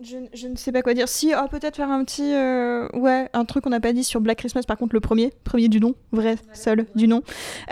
Je, 0.00 0.16
je 0.32 0.46
ne 0.46 0.54
sais 0.54 0.70
pas 0.70 0.80
quoi 0.80 0.94
dire. 0.94 1.08
Si, 1.08 1.32
oh, 1.36 1.48
peut-être 1.50 1.74
faire 1.74 1.90
un 1.90 2.04
petit. 2.04 2.32
euh, 2.32 2.88
ouais, 2.94 3.28
un 3.32 3.44
truc 3.44 3.64
qu'on 3.64 3.70
n'a 3.70 3.80
pas 3.80 3.92
dit 3.92 4.04
sur 4.04 4.20
Black 4.20 4.38
Christmas, 4.38 4.62
par 4.62 4.78
contre, 4.78 4.94
le 4.94 5.00
premier, 5.00 5.32
premier 5.42 5.68
du 5.68 5.80
nom, 5.80 5.96
vrai, 6.12 6.36
seul 6.52 6.86
du 6.94 7.08
nom. 7.08 7.22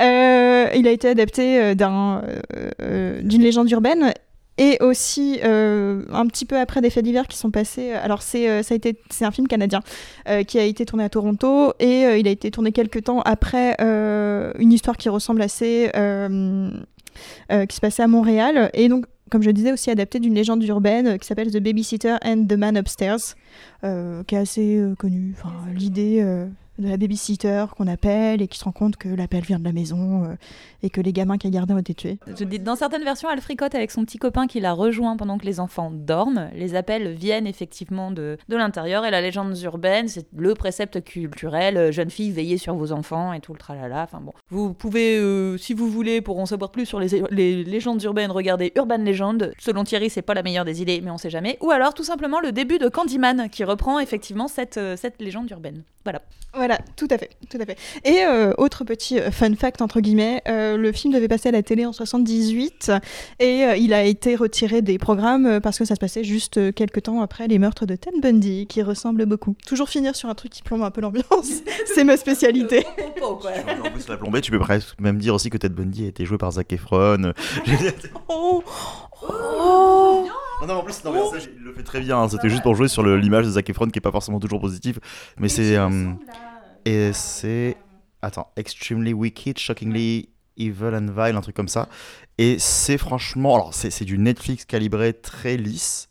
Euh, 0.00 0.66
il 0.74 0.88
a 0.88 0.90
été 0.90 1.08
adapté 1.08 1.76
d'un, 1.76 2.22
euh, 2.82 3.20
d'une 3.22 3.42
légende 3.42 3.70
urbaine. 3.70 4.12
Et 4.58 4.78
aussi 4.80 5.40
euh, 5.44 6.02
un 6.10 6.26
petit 6.26 6.46
peu 6.46 6.58
après 6.58 6.80
des 6.80 6.88
faits 6.88 7.04
divers 7.04 7.28
qui 7.28 7.36
sont 7.36 7.50
passés. 7.50 7.92
Alors 7.92 8.22
c'est 8.22 8.48
euh, 8.48 8.62
ça 8.62 8.72
a 8.72 8.76
été 8.76 8.96
c'est 9.10 9.26
un 9.26 9.30
film 9.30 9.48
canadien 9.48 9.80
euh, 10.28 10.44
qui 10.44 10.58
a 10.58 10.64
été 10.64 10.86
tourné 10.86 11.04
à 11.04 11.10
Toronto 11.10 11.74
et 11.78 12.06
euh, 12.06 12.16
il 12.16 12.26
a 12.26 12.30
été 12.30 12.50
tourné 12.50 12.72
quelques 12.72 13.04
temps 13.04 13.20
après 13.20 13.76
euh, 13.80 14.52
une 14.58 14.72
histoire 14.72 14.96
qui 14.96 15.10
ressemble 15.10 15.42
assez 15.42 15.90
euh, 15.94 16.70
euh, 17.52 17.66
qui 17.66 17.76
se 17.76 17.80
passait 17.80 18.02
à 18.02 18.08
Montréal 18.08 18.70
et 18.72 18.88
donc 18.88 19.04
comme 19.30 19.42
je 19.42 19.50
disais, 19.50 19.72
aussi 19.72 19.90
adapté 19.90 20.20
d'une 20.20 20.34
légende 20.34 20.62
urbaine 20.64 21.06
euh, 21.06 21.16
qui 21.18 21.26
s'appelle 21.26 21.50
The 21.50 21.58
Babysitter 21.58 22.16
and 22.24 22.46
the 22.48 22.52
Man 22.52 22.76
Upstairs, 22.76 23.34
euh, 23.84 24.22
qui 24.24 24.34
est 24.34 24.38
assez 24.38 24.76
euh, 24.78 24.94
connue. 24.94 25.34
Enfin, 25.36 25.52
l'idée 25.74 26.20
euh, 26.22 26.46
de 26.78 26.88
la 26.88 26.96
babysitter 26.96 27.64
qu'on 27.76 27.86
appelle 27.86 28.42
et 28.42 28.48
qui 28.48 28.58
se 28.58 28.64
rend 28.64 28.72
compte 28.72 28.96
que 28.96 29.08
l'appel 29.08 29.42
vient 29.44 29.58
de 29.58 29.64
la 29.64 29.72
maison 29.72 30.24
euh, 30.24 30.34
et 30.82 30.90
que 30.90 31.00
les 31.00 31.12
gamins 31.12 31.38
qu'elle 31.38 31.50
gardait 31.50 31.74
ont 31.74 31.78
été 31.78 31.94
tués. 31.94 32.18
Je 32.26 32.44
dis, 32.44 32.58
dans 32.58 32.76
certaines 32.76 33.04
versions, 33.04 33.28
elle 33.30 33.40
fricote 33.40 33.74
avec 33.74 33.90
son 33.90 34.04
petit 34.04 34.18
copain 34.18 34.46
qui 34.46 34.60
la 34.60 34.72
rejoint 34.72 35.16
pendant 35.16 35.38
que 35.38 35.46
les 35.46 35.60
enfants 35.60 35.90
dorment. 35.90 36.50
Les 36.54 36.74
appels 36.74 37.14
viennent 37.14 37.46
effectivement 37.46 38.10
de, 38.10 38.36
de 38.48 38.56
l'intérieur 38.56 39.04
et 39.04 39.10
la 39.10 39.20
légende 39.20 39.56
urbaine, 39.62 40.08
c'est 40.08 40.26
le 40.36 40.54
précepte 40.54 41.02
culturel. 41.04 41.76
euh, 41.76 41.92
Jeune 41.92 42.10
fille, 42.10 42.30
veillez 42.30 42.58
sur 42.58 42.74
vos 42.74 42.92
enfants 42.92 43.32
et 43.32 43.40
tout 43.40 43.52
le 43.52 43.58
tralala. 43.58 44.02
Enfin 44.02 44.20
bon, 44.20 44.32
vous 44.50 44.74
pouvez, 44.74 45.16
euh, 45.18 45.56
si 45.56 45.74
vous 45.74 45.88
voulez, 45.88 46.20
pour 46.20 46.38
en 46.38 46.46
savoir 46.46 46.70
plus 46.70 46.86
sur 46.86 47.00
les, 47.00 47.22
les 47.30 47.64
légendes 47.64 48.02
urbaines, 48.02 48.30
regarder 48.30 48.72
Urban 48.76 48.98
Legend. 48.98 49.52
Selon 49.58 49.84
Thierry, 49.84 50.10
c'est 50.10 50.22
pas 50.22 50.34
la 50.34 50.42
meilleure 50.42 50.64
des 50.64 50.82
idées, 50.82 51.00
mais 51.02 51.10
on 51.10 51.18
sait 51.18 51.30
jamais. 51.30 51.56
Ou 51.60 51.70
alors 51.70 51.94
tout 51.94 52.04
simplement 52.04 52.40
le 52.40 52.52
début 52.52 52.78
de 52.78 52.88
Candyman 52.88 53.48
qui 53.50 53.64
reprend 53.64 53.98
effectivement 53.98 54.48
cette, 54.48 54.78
cette 54.96 55.20
légende 55.20 55.50
urbaine. 55.50 55.82
Voilà. 56.04 56.22
Voilà, 56.66 56.80
tout 56.96 57.06
à 57.10 57.16
fait, 57.18 57.30
tout 57.48 57.58
à 57.60 57.64
fait. 57.64 57.78
Et 58.04 58.24
euh, 58.24 58.52
autre 58.58 58.82
petit 58.82 59.20
euh, 59.20 59.30
fun 59.30 59.54
fact 59.54 59.80
entre 59.82 60.00
guillemets, 60.00 60.42
euh, 60.48 60.76
le 60.76 60.90
film 60.90 61.14
devait 61.14 61.28
passer 61.28 61.50
à 61.50 61.52
la 61.52 61.62
télé 61.62 61.86
en 61.86 61.92
78 61.92 62.90
et 63.38 63.64
euh, 63.64 63.76
il 63.76 63.94
a 63.94 64.02
été 64.02 64.34
retiré 64.34 64.82
des 64.82 64.98
programmes 64.98 65.60
parce 65.60 65.78
que 65.78 65.84
ça 65.84 65.94
se 65.94 66.00
passait 66.00 66.24
juste 66.24 66.74
quelques 66.74 67.04
temps 67.04 67.22
après 67.22 67.46
les 67.46 67.60
meurtres 67.60 67.86
de 67.86 67.94
Ted 67.94 68.18
Bundy, 68.20 68.66
qui 68.66 68.82
ressemblent 68.82 69.26
beaucoup. 69.26 69.54
Toujours 69.64 69.88
finir 69.88 70.16
sur 70.16 70.28
un 70.28 70.34
truc 70.34 70.50
qui 70.50 70.64
plombe 70.64 70.82
un 70.82 70.90
peu 70.90 71.00
l'ambiance, 71.02 71.62
c'est 71.94 72.02
ma 72.02 72.16
spécialité. 72.16 72.84
En 73.22 73.36
plus, 73.90 74.08
la 74.08 74.16
plombée, 74.16 74.40
tu 74.40 74.50
peux 74.50 74.58
presque 74.58 74.98
même 75.00 75.18
dire 75.18 75.34
aussi 75.34 75.50
que 75.50 75.56
Ted 75.58 75.72
Bundy 75.74 76.04
a 76.04 76.08
été 76.08 76.24
joué 76.24 76.36
par 76.38 76.50
Zac 76.50 76.72
Efron. 76.72 77.32
Oh, 78.28 78.62
oh. 79.22 80.26
Non, 80.62 80.66
non, 80.68 80.74
en 80.74 80.82
plus, 80.82 81.04
non, 81.04 81.12
mais 81.12 81.38
ça, 81.38 81.46
il 81.56 81.62
le 81.62 81.72
fait 81.74 81.82
très 81.82 82.00
bien. 82.00 82.18
hein. 82.18 82.28
C'était 82.28 82.48
juste 82.48 82.62
pour 82.62 82.74
jouer 82.74 82.88
sur 82.88 83.02
l'image 83.04 83.44
de 83.44 83.50
Zac 83.50 83.68
Efron 83.68 83.86
qui 83.88 83.98
est 83.98 84.00
pas 84.00 84.10
forcément 84.10 84.40
toujours 84.40 84.60
positive. 84.60 84.98
Mais 85.38 85.48
c'est. 85.48 85.76
euh, 85.76 85.88
et 86.86 87.12
c'est. 87.12 87.76
Attends, 88.22 88.50
Extremely 88.56 89.12
Wicked, 89.12 89.58
Shockingly 89.58 90.30
Evil 90.56 90.94
and 90.94 91.08
Vile, 91.14 91.36
un 91.36 91.40
truc 91.42 91.54
comme 91.54 91.68
ça. 91.68 91.88
Et 92.38 92.58
c'est 92.58 92.96
franchement. 92.98 93.54
Alors, 93.56 93.74
c'est 93.74 93.90
c'est 93.90 94.04
du 94.06 94.16
Netflix 94.18 94.64
calibré 94.64 95.12
très 95.12 95.56
lisse. 95.58 96.08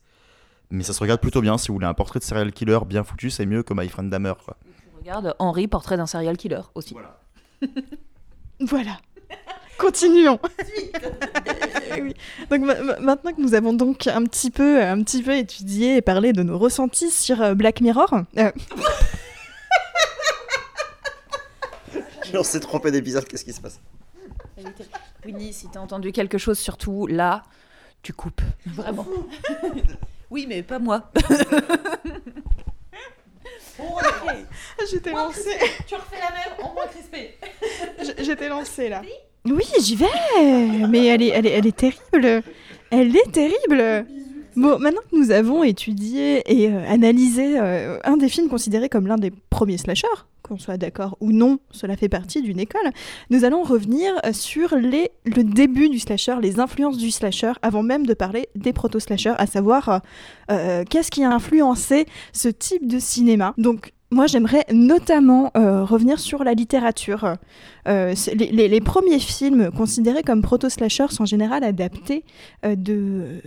Mais 0.69 0.83
ça 0.83 0.93
se 0.93 0.99
regarde 0.99 1.21
plutôt 1.21 1.41
bien. 1.41 1.57
Si 1.57 1.67
vous 1.69 1.75
voulez 1.75 1.85
un 1.88 1.93
portrait 1.93 2.19
de 2.19 2.23
serial 2.23 2.51
killer 2.51 2.79
bien 2.88 3.03
foutu, 3.03 3.29
c'est 3.29 3.45
mieux 3.45 3.63
que 3.63 3.73
My 3.75 3.88
Friend 3.89 4.09
Dahmer. 4.09 4.33
Quoi. 4.43 4.57
Regarde 4.99 5.35
Henri, 5.39 5.67
portrait 5.67 5.97
d'un 5.97 6.07
serial 6.07 6.38
killer 6.38 6.61
aussi. 6.75 6.93
Voilà. 6.93 7.19
Voilà. 8.61 8.97
Continuons. 9.77 10.39
Oui. 12.01 12.13
Donc 12.49 12.61
ma- 12.61 12.81
ma- 12.81 12.99
maintenant 12.99 13.31
que 13.33 13.41
nous 13.41 13.53
avons 13.53 13.73
donc 13.73 14.07
un 14.07 14.23
petit 14.23 14.51
peu, 14.51 14.81
un 14.83 15.01
petit 15.03 15.23
peu 15.23 15.35
étudié 15.35 15.97
et 15.97 16.01
parlé 16.01 16.33
de 16.33 16.43
nos 16.43 16.57
ressentis 16.57 17.09
sur 17.11 17.41
euh, 17.41 17.53
Black 17.55 17.79
Mirror, 17.79 18.13
euh, 18.38 18.51
On 22.38 22.43
s'est 22.43 22.59
trompé 22.59 22.91
d'épisode, 22.91 23.25
qu'est-ce 23.25 23.45
qui 23.45 23.53
se 23.53 23.61
passe? 23.61 23.79
Winnie, 25.25 25.53
si 25.53 25.67
t'as 25.69 25.79
entendu 25.79 26.11
quelque 26.11 26.38
chose, 26.38 26.57
surtout 26.59 27.07
là, 27.07 27.43
tu 28.01 28.13
coupes. 28.13 28.41
Vraiment. 28.65 29.05
oui, 30.29 30.45
mais 30.47 30.63
pas 30.63 30.79
moi. 30.79 31.11
j'étais 34.89 35.11
lancée, 35.11 35.57
Tu 35.88 35.95
refais 35.95 36.17
la 36.19 36.31
même 36.31 36.53
en 36.63 36.73
moins 36.73 36.88
crispé. 36.88 37.38
j- 38.01 38.23
j'étais 38.23 38.49
lancée 38.49 38.89
là. 38.89 39.01
Oui, 39.45 39.65
j'y 39.79 39.95
vais. 39.95 40.07
Mais 40.89 41.05
elle 41.07 41.21
est, 41.21 41.27
elle 41.29 41.45
est, 41.45 41.51
elle 41.51 41.67
est 41.67 41.75
terrible. 41.75 42.43
Elle 42.91 43.15
est 43.15 43.31
terrible. 43.31 44.05
Bon, 44.56 44.80
maintenant 44.80 45.02
que 45.12 45.18
nous 45.18 45.32
avons 45.32 45.63
étudié 45.63 46.41
et 46.48 46.70
euh, 46.72 46.80
analysé 46.88 47.60
euh, 47.60 47.98
un 48.06 48.15
des 48.15 48.30
films 48.30 48.48
considérés 48.48 48.88
comme 48.88 49.06
l'un 49.06 49.18
des 49.18 49.32
premiers 49.50 49.78
slashers, 49.78 50.08
qu'on 50.44 50.58
soit 50.58 50.78
d'accord 50.78 51.18
ou 51.20 51.34
non, 51.34 51.60
cela 51.72 51.98
fait 51.98 52.08
partie 52.08 52.41
d'une 52.41 52.60
école, 52.60 52.89
nous 53.32 53.44
allons 53.44 53.63
revenir 53.63 54.13
sur 54.32 54.76
les, 54.78 55.12
le 55.26 55.44
début 55.44 55.89
du 55.89 56.00
slasher, 56.00 56.36
les 56.41 56.60
influences 56.62 56.98
du 56.98 57.12
slasher, 57.12 57.52
avant 57.63 57.84
même 57.84 58.06
de 58.06 58.13
parler 58.13 58.48
des 58.56 58.72
proto-slashers, 58.72 59.34
à 59.38 59.46
savoir 59.46 60.02
euh, 60.52 60.84
qu'est-ce 60.89 61.12
qui 61.12 61.24
a 61.26 61.32
influencé 61.32 62.06
ce 62.32 62.48
type 62.48 62.88
de 62.88 63.00
cinéma. 63.00 63.54
Donc, 63.58 63.91
moi, 64.12 64.28
j'aimerais 64.28 64.65
notamment 64.72 65.52
euh, 65.58 65.84
revenir 65.84 66.20
sur 66.20 66.44
la 66.46 66.54
littérature. 66.54 67.34
Euh, 67.89 68.13
les, 68.36 68.52
les- 68.52 68.68
les 68.70 68.80
premiers 68.82 69.20
films 69.20 69.72
considérés 69.76 70.22
comme 70.24 70.41
proto-slashers 70.41 71.08
sont 71.10 71.24
en 71.24 71.26
général 71.26 71.63
adaptés 71.65 72.24
euh, 72.65 72.76
de, 72.76 73.41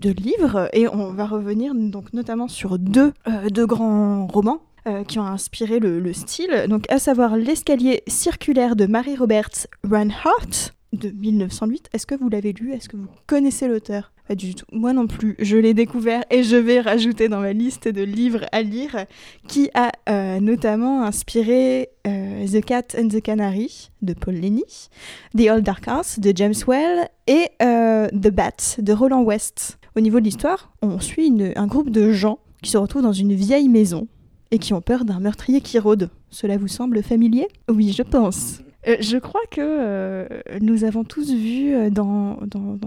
de 0.00 0.10
livres 0.10 0.68
et 0.72 0.88
on 0.88 1.12
va 1.12 1.26
revenir 1.26 1.74
donc 1.74 2.12
notamment 2.12 2.48
sur 2.48 2.78
deux, 2.78 3.12
euh, 3.28 3.48
deux 3.50 3.66
grands 3.66 4.26
romans 4.26 4.62
euh, 4.86 5.04
qui 5.04 5.18
ont 5.18 5.26
inspiré 5.26 5.78
le, 5.78 6.00
le 6.00 6.12
style, 6.12 6.66
donc 6.68 6.90
à 6.90 6.98
savoir 6.98 7.36
L'escalier 7.36 8.02
circulaire 8.08 8.76
de 8.76 8.86
Mary 8.86 9.14
Roberts 9.14 9.66
Reinhardt 9.88 10.72
de 10.92 11.10
1908. 11.10 11.90
Est-ce 11.92 12.06
que 12.06 12.14
vous 12.14 12.28
l'avez 12.28 12.52
lu? 12.52 12.72
Est-ce 12.72 12.88
que 12.88 12.96
vous 12.96 13.06
connaissez 13.26 13.68
l'auteur? 13.68 14.10
Pas 14.26 14.34
du 14.34 14.54
tout. 14.54 14.64
Moi 14.72 14.92
non 14.92 15.06
plus. 15.06 15.36
Je 15.38 15.56
l'ai 15.56 15.74
découvert 15.74 16.24
et 16.30 16.42
je 16.44 16.56
vais 16.56 16.80
rajouter 16.80 17.28
dans 17.28 17.40
ma 17.40 17.52
liste 17.52 17.86
de 17.88 18.02
livres 18.02 18.46
à 18.52 18.62
lire 18.62 19.04
qui 19.48 19.70
a 19.74 19.92
euh, 20.08 20.40
notamment 20.40 21.02
inspiré 21.02 21.90
The 22.04 22.64
Cat 22.64 22.96
and 22.98 23.08
the 23.08 23.20
Canary 23.20 23.90
de 24.02 24.14
Paul 24.14 24.34
Lenny, 24.34 24.88
The 25.36 25.50
Old 25.50 25.64
Dark 25.64 25.86
House 25.86 26.18
de 26.18 26.32
James 26.34 26.54
Well 26.66 27.08
et 27.26 27.48
The 27.58 28.30
Bat 28.30 28.76
de 28.78 28.92
Roland 28.92 29.22
West. 29.22 29.79
Au 29.96 30.00
niveau 30.00 30.20
de 30.20 30.24
l'histoire, 30.24 30.72
on 30.82 31.00
suit 31.00 31.32
un 31.56 31.66
groupe 31.66 31.90
de 31.90 32.12
gens 32.12 32.38
qui 32.62 32.70
se 32.70 32.78
retrouvent 32.78 33.02
dans 33.02 33.12
une 33.12 33.32
vieille 33.32 33.68
maison 33.68 34.06
et 34.50 34.58
qui 34.58 34.74
ont 34.74 34.80
peur 34.80 35.04
d'un 35.04 35.20
meurtrier 35.20 35.60
qui 35.60 35.78
rôde. 35.78 36.10
Cela 36.30 36.56
vous 36.56 36.68
semble 36.68 37.02
familier? 37.02 37.48
Oui, 37.68 37.92
je 37.92 38.02
pense. 38.02 38.60
Euh, 38.88 38.96
je 39.00 39.18
crois 39.18 39.42
que 39.50 39.60
euh, 39.60 40.26
nous 40.60 40.84
avons 40.84 41.04
tous 41.04 41.32
vu 41.32 41.74
euh, 41.74 41.90
dans, 41.90 42.38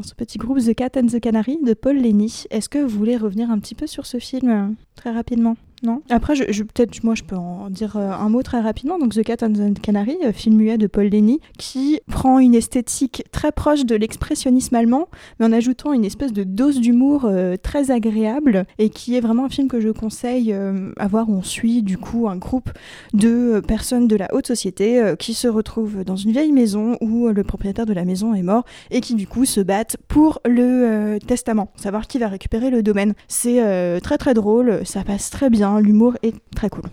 ce 0.02 0.16
petit 0.16 0.38
groupe 0.38 0.60
The 0.60 0.74
Cat 0.74 0.90
and 0.96 1.08
the 1.08 1.20
Canary 1.20 1.60
de 1.64 1.74
Paul 1.74 1.98
Lenny. 1.98 2.46
Est-ce 2.50 2.70
que 2.70 2.80
vous 2.80 2.98
voulez 2.98 3.18
revenir 3.18 3.52
un 3.52 3.60
petit 3.60 3.76
peu 3.76 3.86
sur 3.86 4.06
ce 4.06 4.18
film 4.18 4.76
très 4.96 5.12
rapidement? 5.12 5.56
Non 5.84 6.02
Après, 6.10 6.36
je, 6.36 6.64
peut-être 6.64 7.04
moi 7.04 7.14
je 7.14 7.24
peux 7.24 7.36
en 7.36 7.70
dire 7.70 7.98
euh, 7.98 8.12
un 8.12 8.30
mot 8.30 8.42
très 8.42 8.62
rapidement. 8.62 8.98
Donc 8.98 9.14
The 9.14 9.24
Cat 9.24 9.46
and 9.46 9.54
the 9.54 9.82
Canary, 9.82 10.18
euh, 10.26 10.32
film 10.32 10.56
muet 10.56 10.78
de 10.78 10.88
Paul 10.88 11.08
Lenny, 11.08 11.42
qui 11.58 12.00
prend 12.10 12.40
une 12.40 12.56
esthétique 12.56 13.24
très 13.32 13.52
proche 13.52 13.86
de 13.86 13.96
l'expressionnisme 13.96 14.76
allemand, 14.76 15.10
mais 15.40 15.46
en 15.46 15.52
ajoutant 15.52 15.92
une 15.92 16.06
espèce 16.06 16.32
de 16.32 16.44
dose 16.44 16.80
d'humour 16.80 17.26
euh, 17.26 17.58
très 17.62 17.92
agréable 17.92 18.66
et 18.80 18.90
qui 18.90 19.18
est 19.18 19.20
vraiment 19.20 19.46
un 19.46 19.50
film 19.50 19.68
que 19.68 19.82
je 19.82 19.90
conseille 19.90 20.54
à 20.54 21.08
voir 21.08 21.30
on 21.30 21.42
suit 21.42 21.84
du 21.84 21.98
coup 21.98 22.30
un 22.30 22.38
groupe 22.38 22.70
de 23.14 23.62
personnes 23.68 24.08
de 24.08 24.16
la 24.16 24.34
haute 24.34 24.48
société 24.48 25.14
qui 25.20 25.34
se 25.34 25.48
retrouvent 25.48 26.04
dans 26.04 26.16
une 26.16 26.32
vieille 26.32 26.52
maison 26.52 26.98
où 27.02 27.28
le 27.28 27.44
propriétaire 27.44 27.86
de 27.86 27.94
la 27.94 28.06
maison 28.06 28.34
est 28.34 28.42
mort 28.42 28.64
et 28.92 29.02
qui 29.02 29.16
du 29.16 29.28
coup 29.28 29.46
se 29.46 29.60
battent 29.60 29.98
pour 30.08 30.40
le 30.46 31.18
testament, 31.26 31.72
savoir 31.76 32.08
qui 32.08 32.20
va 32.20 32.28
récupérer 32.28 32.70
le 32.70 32.84
domaine. 32.84 33.14
C'est 33.28 34.00
très 34.02 34.18
très 34.18 34.34
drôle, 34.34 34.82
ça 34.86 35.04
passe 35.04 35.30
très 35.30 35.50
bien, 35.50 35.73
l'humour 35.80 36.16
est 36.24 36.36
très 36.56 36.70
cool. 36.70 36.84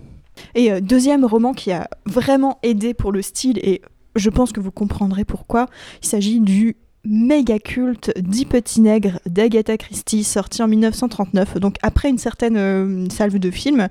Et 0.54 0.72
euh, 0.72 0.80
deuxième 0.80 1.24
roman 1.24 1.52
qui 1.52 1.72
a 1.72 1.88
vraiment 2.06 2.58
aidé 2.62 2.94
pour 2.94 3.12
le 3.12 3.22
style 3.22 3.58
et 3.58 3.82
je 4.16 4.30
pense 4.30 4.52
que 4.52 4.60
vous 4.60 4.72
comprendrez 4.72 5.24
pourquoi, 5.24 5.66
il 6.02 6.08
s'agit 6.08 6.40
du 6.40 6.76
méga 7.04 7.58
culte 7.58 8.12
Dix 8.18 8.44
petits 8.44 8.82
nègres 8.82 9.20
d'Agatha 9.24 9.78
Christie 9.78 10.22
sorti 10.22 10.62
en 10.62 10.68
1939 10.68 11.58
donc 11.58 11.76
après 11.80 12.10
une 12.10 12.18
certaine 12.18 12.58
euh, 12.58 13.06
salve 13.08 13.38
de 13.38 13.50
films 13.50 13.88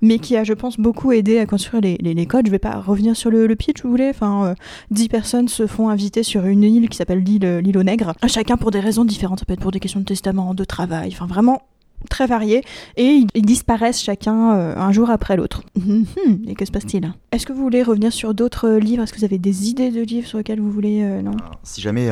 mais 0.00 0.20
qui 0.20 0.36
a 0.36 0.44
je 0.44 0.52
pense 0.52 0.78
beaucoup 0.78 1.10
aidé 1.10 1.38
à 1.38 1.46
construire 1.46 1.82
les 1.82 2.26
codes. 2.26 2.46
Je 2.46 2.52
vais 2.52 2.60
pas 2.60 2.78
revenir 2.78 3.16
sur 3.16 3.30
le, 3.30 3.48
le 3.48 3.56
pitch 3.56 3.82
vous 3.82 3.90
voulez. 3.90 4.10
Enfin 4.10 4.46
euh, 4.46 4.54
dix 4.92 5.08
personnes 5.08 5.48
se 5.48 5.66
font 5.66 5.88
inviter 5.88 6.22
sur 6.22 6.46
une 6.46 6.62
île 6.62 6.88
qui 6.88 6.96
s'appelle 6.96 7.22
l'île 7.24 7.58
l'île 7.58 7.78
aux 7.78 7.82
nègres. 7.82 8.12
Chacun 8.26 8.56
pour 8.56 8.70
des 8.70 8.80
raisons 8.80 9.04
différentes. 9.04 9.40
Ça 9.40 9.44
peut 9.44 9.54
être 9.54 9.60
pour 9.60 9.72
des 9.72 9.80
questions 9.80 10.00
de 10.00 10.04
testament 10.04 10.54
de 10.54 10.64
travail 10.64 11.10
enfin 11.12 11.26
vraiment 11.26 11.62
très 12.08 12.26
variés 12.26 12.62
et 12.96 13.24
ils, 13.34 13.46
disparaissent 13.46 14.02
chacun 14.02 14.54
euh, 14.54 14.76
un 14.76 14.92
jour 14.92 15.10
après 15.10 15.36
l'autre. 15.36 15.62
Hum, 15.76 16.04
et 16.46 16.54
que 16.54 16.64
se 16.64 16.70
passe-t-il? 16.70 17.12
Est-ce 17.32 17.46
que 17.46 17.52
vous 17.52 17.62
voulez 17.62 17.82
revenir 17.82 18.12
sur 18.12 18.34
d'autres 18.34 18.68
euh, 18.68 18.78
livres? 18.78 19.02
Est-ce 19.02 19.12
que 19.12 19.18
vous 19.18 19.24
avez 19.24 19.38
des 19.38 19.68
idées 19.68 19.90
de 19.90 20.02
livres 20.02 20.26
sur 20.26 20.38
lesquels 20.38 20.60
vous 20.60 20.70
voulez 20.70 21.02
euh, 21.02 21.22
non? 21.22 21.36
Si 21.62 21.80
jamais 21.80 22.10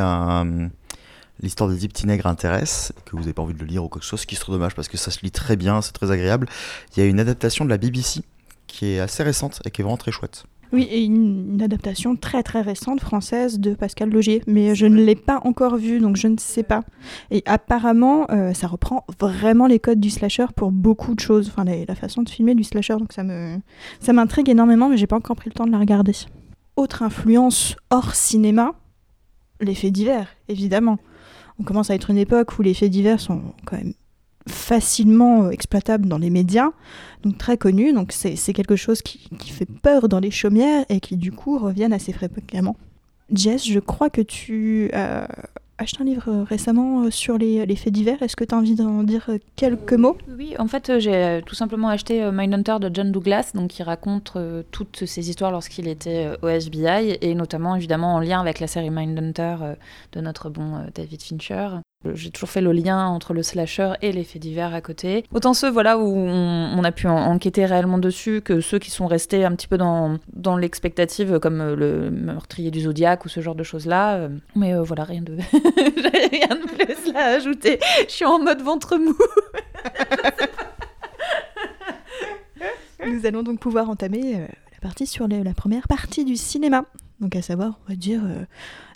l'histoire 1.43 1.71
de 1.71 1.75
Deep 1.75 1.93
Tinègre 1.93 2.27
intéresse, 2.27 2.93
que 3.05 3.13
vous 3.13 3.21
n'avez 3.21 3.33
pas 3.33 3.43
envie 3.43 3.55
de 3.55 3.61
le 3.61 3.67
lire 3.67 3.85
ou 3.85 3.89
quelque 3.89 4.05
chose, 4.05 4.21
ce 4.21 4.27
qui 4.27 4.37
serait 4.37 4.53
dommage 4.53 4.75
parce 4.75 4.89
que 4.89 4.97
ça 4.97 5.11
se 5.11 5.21
lit 5.23 5.31
très 5.31 5.57
bien, 5.57 5.81
c'est 5.83 5.93
très 5.93 6.11
agréable, 6.11 6.49
il 6.95 7.01
y 7.01 7.03
a 7.03 7.09
une 7.09 7.21
adaptation 7.21 7.65
de 7.65 7.71
la 7.71 7.79
BBC 7.79 8.23
qui 8.67 8.87
est 8.87 9.01
assez 9.01 9.23
récente 9.23 9.61
et 9.65 9.71
qui 9.71 9.81
est 9.81 9.85
vraiment 9.85 9.97
très 9.97 10.13
chouette. 10.13 10.45
Oui, 10.73 10.83
et 10.91 11.03
une, 11.05 11.55
une 11.55 11.63
adaptation 11.63 12.15
très 12.15 12.43
très 12.45 12.61
récente 12.61 13.01
française 13.01 13.59
de 13.59 13.75
Pascal 13.75 14.11
Logier, 14.11 14.43
mais 14.47 14.77
je 14.77 14.87
ne 14.87 15.03
l'ai 15.03 15.17
pas 15.17 15.41
encore 15.45 15.77
vue, 15.77 15.99
donc 15.99 16.17
je 16.17 16.29
ne 16.29 16.37
sais 16.39 16.63
pas. 16.63 16.83
Et 17.33 17.43
apparemment, 17.45 18.27
euh, 18.31 18.53
ça 18.55 18.69
reprend 18.69 19.05
vraiment 19.19 19.67
les 19.67 19.81
codes 19.81 19.99
du 19.99 20.11
slasher 20.11 20.47
pour 20.55 20.71
beaucoup 20.71 21.15
de 21.17 21.21
choses, 21.21 21.49
enfin 21.49 21.65
la, 21.65 21.85
la 21.85 21.95
façon 21.97 22.23
de 22.23 22.29
filmer 22.29 22.55
du 22.55 22.63
slasher, 22.63 22.97
donc 22.97 23.13
ça 23.13 23.25
me 23.25 23.59
ça 23.99 24.13
m'intrigue 24.13 24.49
énormément, 24.49 24.89
mais 24.89 24.97
j'ai 24.97 25.09
pas 25.09 25.17
encore 25.17 25.37
pris 25.37 25.51
le 25.51 25.55
temps 25.55 25.67
de 25.67 25.73
la 25.73 25.79
regarder. 25.79 26.13
Autre 26.77 27.03
influence 27.03 27.77
hors 27.91 28.15
cinéma, 28.15 28.75
les 29.61 29.75
faits 29.75 29.93
divers, 29.93 30.29
évidemment. 30.49 30.99
On 31.59 31.65
commence 31.65 31.91
à 31.91 31.95
être 31.95 32.11
une 32.11 32.17
époque 32.17 32.59
où 32.59 32.63
les 32.63 32.75
faits 32.75 32.91
divers 32.91 33.21
sont 33.21 33.43
quand 33.67 33.77
même 33.77 33.93
facilement 34.49 35.45
euh, 35.45 35.51
exploitables 35.51 36.07
dans 36.07 36.19
les 36.19 36.31
médias, 36.31 36.71
donc 37.23 37.39
très 37.39 37.57
connus, 37.57 37.93
donc 37.93 38.13
c'est 38.13 38.53
quelque 38.53 38.77
chose 38.77 39.03
qui, 39.03 39.29
qui 39.39 39.51
fait 39.51 39.67
peur 39.67 40.09
dans 40.09 40.21
les 40.21 40.31
chaumières 40.31 40.85
et 40.89 41.01
qui 41.01 41.17
du 41.17 41.33
coup 41.33 41.59
reviennent 41.59 41.93
assez 41.93 42.13
fréquemment. 42.13 42.77
Jess, 43.33 43.67
je 43.67 43.79
crois 43.79 44.11
que 44.11 44.23
tu 44.23 44.91
as 44.93 45.29
acheté 45.79 46.03
un 46.03 46.05
livre 46.05 46.29
euh, 46.29 46.43
récemment 46.43 47.05
euh, 47.05 47.11
sur 47.11 47.39
les, 47.39 47.65
les 47.65 47.77
faits 47.77 47.93
divers, 47.93 48.23
est-ce 48.23 48.37
que 48.37 48.45
tu 48.45 48.55
as 48.55 48.59
envie 48.59 48.75
d'en 48.75 49.03
dire 49.03 49.31
quelques 49.57 49.93
mots? 49.93 50.17
Oui, 50.37 50.55
en 50.59 50.67
fait, 50.67 50.99
j'ai 50.99 51.43
tout 51.47 51.55
simplement 51.55 51.89
acheté 51.89 52.29
Mindhunter 52.33 52.79
de 52.81 52.91
John 52.93 53.13
Douglas, 53.13 53.53
donc 53.55 53.69
qui 53.69 53.83
raconte 53.83 54.37
toutes 54.71 55.05
ces 55.07 55.31
histoires 55.31 55.53
lorsqu'il 55.53 55.87
était 55.87 56.31
au 56.43 56.49
FBI, 56.49 57.19
et 57.21 57.35
notamment 57.35 57.77
évidemment 57.77 58.15
en 58.15 58.21
lien 58.21 58.41
avec 58.41 58.61
la 58.61 58.67
série 58.67 58.91
Mindhunter 58.91 59.57
de 60.13 60.21
notre 60.21 60.51
bon 60.51 60.87
David 60.95 61.23
Fincher. 61.23 61.69
J'ai 62.15 62.31
toujours 62.31 62.49
fait 62.49 62.63
le 62.63 62.73
lien 62.73 63.09
entre 63.09 63.35
le 63.35 63.43
slasher 63.43 63.93
et 64.01 64.11
les 64.13 64.25
faits 64.25 64.41
divers 64.41 64.73
à 64.73 64.81
côté. 64.81 65.27
Autant 65.35 65.53
ceux 65.53 65.69
voilà, 65.71 65.99
où 65.99 66.17
on, 66.17 66.83
a 66.83 66.93
pu 66.93 67.07
en- 67.07 67.15
enquêter 67.15 67.67
réellement 67.67 67.99
dessus 67.99 68.41
que 68.41 68.63
ceux 68.63 68.79
qui 68.79 68.91
sont 68.91 69.07
restés 69.07 69.45
un 69.45 69.55
petit 69.55 69.69
peu 69.69 69.77
dans, 69.77 70.17
dans 70.33 70.57
l'expectative, 70.57 71.39
comme 71.41 71.61
euh, 71.61 71.77
le 71.77 72.11
meurtrier 72.11 72.71
du 72.71 72.81
Zodiac 72.81 73.27
ou 73.27 73.29
ce 73.29 73.41
genre 73.41 73.55
de 73.55 73.65
choses-là. 73.65 74.15
euh. 74.15 74.29
Mais 74.57 74.73
euh, 74.75 74.83
voilà, 74.83 75.05
rien 75.05 75.21
de... 75.21 75.35
Rien 75.37 76.57
de 76.57 76.85
plus 76.85 77.13
là 77.13 77.21
à 77.21 77.29
ajouter. 77.37 77.79
Je 78.09 78.13
suis 78.13 78.25
en 78.25 78.39
mode 78.39 78.63
ventre 78.63 78.97
mou. 78.97 79.15
Nous 83.07 83.27
allons 83.27 83.43
donc 83.43 83.59
pouvoir 83.61 83.91
entamer 83.91 84.33
la 84.73 84.79
partie 84.81 85.07
sur 85.07 85.29
la 85.29 85.53
première 85.55 85.87
partie 85.89 86.25
du 86.25 86.37
cinéma. 86.37 86.85
Donc 87.21 87.37
à 87.37 87.43
savoir, 87.43 87.79
on 87.85 87.91
va 87.91 87.97
dire, 87.97 88.23
euh, 88.25 88.45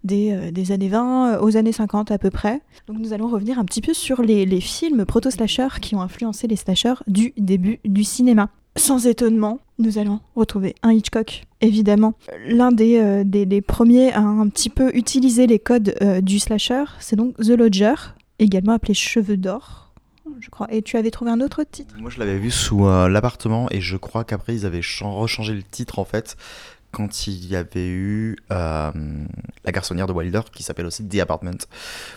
des, 0.03 0.33
euh, 0.33 0.51
des 0.51 0.72
années 0.72 0.89
20 0.89 1.35
euh, 1.35 1.41
aux 1.43 1.57
années 1.57 1.72
50 1.72 2.11
à 2.11 2.18
peu 2.18 2.31
près. 2.31 2.62
Donc 2.87 2.99
nous 2.99 3.12
allons 3.12 3.29
revenir 3.29 3.59
un 3.59 3.64
petit 3.64 3.83
peu 3.83 3.93
sur 3.93 4.22
les, 4.22 4.45
films 4.61 5.05
proto-slashers 5.05 5.81
qui 5.81 5.95
ont 5.95 6.01
influencé 6.01 6.47
les 6.47 6.57
slashers 6.57 6.95
du 7.07 7.35
début 7.37 7.81
du 7.85 8.03
cinéma. 8.03 8.49
Sans 8.77 9.07
étonnement, 9.07 9.61
nous 9.79 9.99
allons 9.99 10.20
retrouver 10.35 10.75
un 10.83 10.93
Hitchcock, 10.93 11.45
évidemment. 11.61 12.14
L'un 12.47 12.72
des, 12.72 13.62
premiers 13.66 14.12
à 14.12 14.20
un 14.20 14.49
petit 14.49 14.70
peu 14.70 14.91
utiliser 14.97 15.47
les 15.47 15.59
codes 15.59 15.95
du 16.22 16.41
slasher, 16.41 16.85
c'est 16.99 17.14
donc 17.14 17.37
The 17.37 17.51
Lodger, 17.51 17.95
également 18.41 18.72
appelé 18.72 18.95
Cheveux 18.95 19.37
d'or, 19.37 19.93
je 20.41 20.51
crois. 20.51 20.66
Et 20.72 20.83
tu 20.83 20.97
avais 20.97 21.12
trouvé 21.12 21.31
un 21.31 21.41
autre 21.41 21.62
titre? 21.62 21.95
Moi, 22.01 22.11
je 22.11 22.18
l'avais 22.18 22.37
vu 22.37 22.51
sous 22.51 22.85
l'appartement 22.85 23.68
et 23.70 23.81
je 23.81 23.97
crois 23.97 24.25
qu'après, 24.25 24.55
ils 24.55 24.66
avaient 24.66 24.83
chan- 24.83 25.14
rechangé 25.14 25.55
le 25.55 25.62
titre 25.62 26.01
en 26.01 26.05
fait 26.05 26.37
quand 26.95 27.26
il 27.26 27.47
y 27.47 27.57
avait 27.57 27.88
eu 27.88 28.36
euh, 28.53 28.90
La 29.64 29.72
garçonnière 29.72 30.07
de 30.07 30.12
Wilder 30.12 30.40
qui 30.53 30.62
s'appelle 30.62 30.86
aussi 30.86 31.07
The 31.07 31.18
Apartment. 31.18 31.59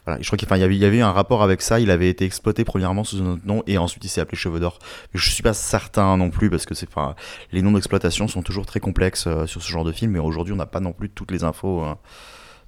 Voilà, 0.05 0.21
je 0.21 0.27
crois 0.27 0.37
qu'il 0.37 0.47
y 0.47 0.63
avait, 0.63 0.75
il 0.75 0.81
y 0.81 0.85
avait 0.85 0.97
eu 0.97 1.01
un 1.01 1.11
rapport 1.11 1.43
avec 1.43 1.61
ça. 1.61 1.79
Il 1.79 1.91
avait 1.91 2.09
été 2.09 2.23
exploité 2.23 2.63
premièrement 2.63 3.03
sous 3.03 3.21
un 3.21 3.33
autre 3.33 3.45
nom 3.45 3.63
et 3.67 3.77
ensuite 3.77 4.03
il 4.05 4.09
s'est 4.09 4.21
appelé 4.21 4.37
Cheveux 4.37 4.59
d'or. 4.59 4.79
Je 5.13 5.29
suis 5.29 5.43
pas 5.43 5.53
certain 5.53 6.15
non 6.15 6.29
plus 6.29 6.49
parce 6.49 6.65
que 6.65 6.73
enfin, 6.85 7.15
les 7.51 7.61
noms 7.61 7.73
d'exploitation 7.73 8.27
sont 8.27 8.43
toujours 8.43 8.65
très 8.65 8.79
complexes 8.79 9.25
euh, 9.27 9.47
sur 9.47 9.61
ce 9.61 9.69
genre 9.69 9.83
de 9.83 9.91
film. 9.91 10.11
Mais 10.11 10.19
aujourd'hui, 10.19 10.53
on 10.53 10.57
n'a 10.57 10.67
pas 10.67 10.79
non 10.79 10.93
plus 10.93 11.09
toutes 11.09 11.31
les 11.31 11.43
infos. 11.43 11.83
euh, 11.83 11.95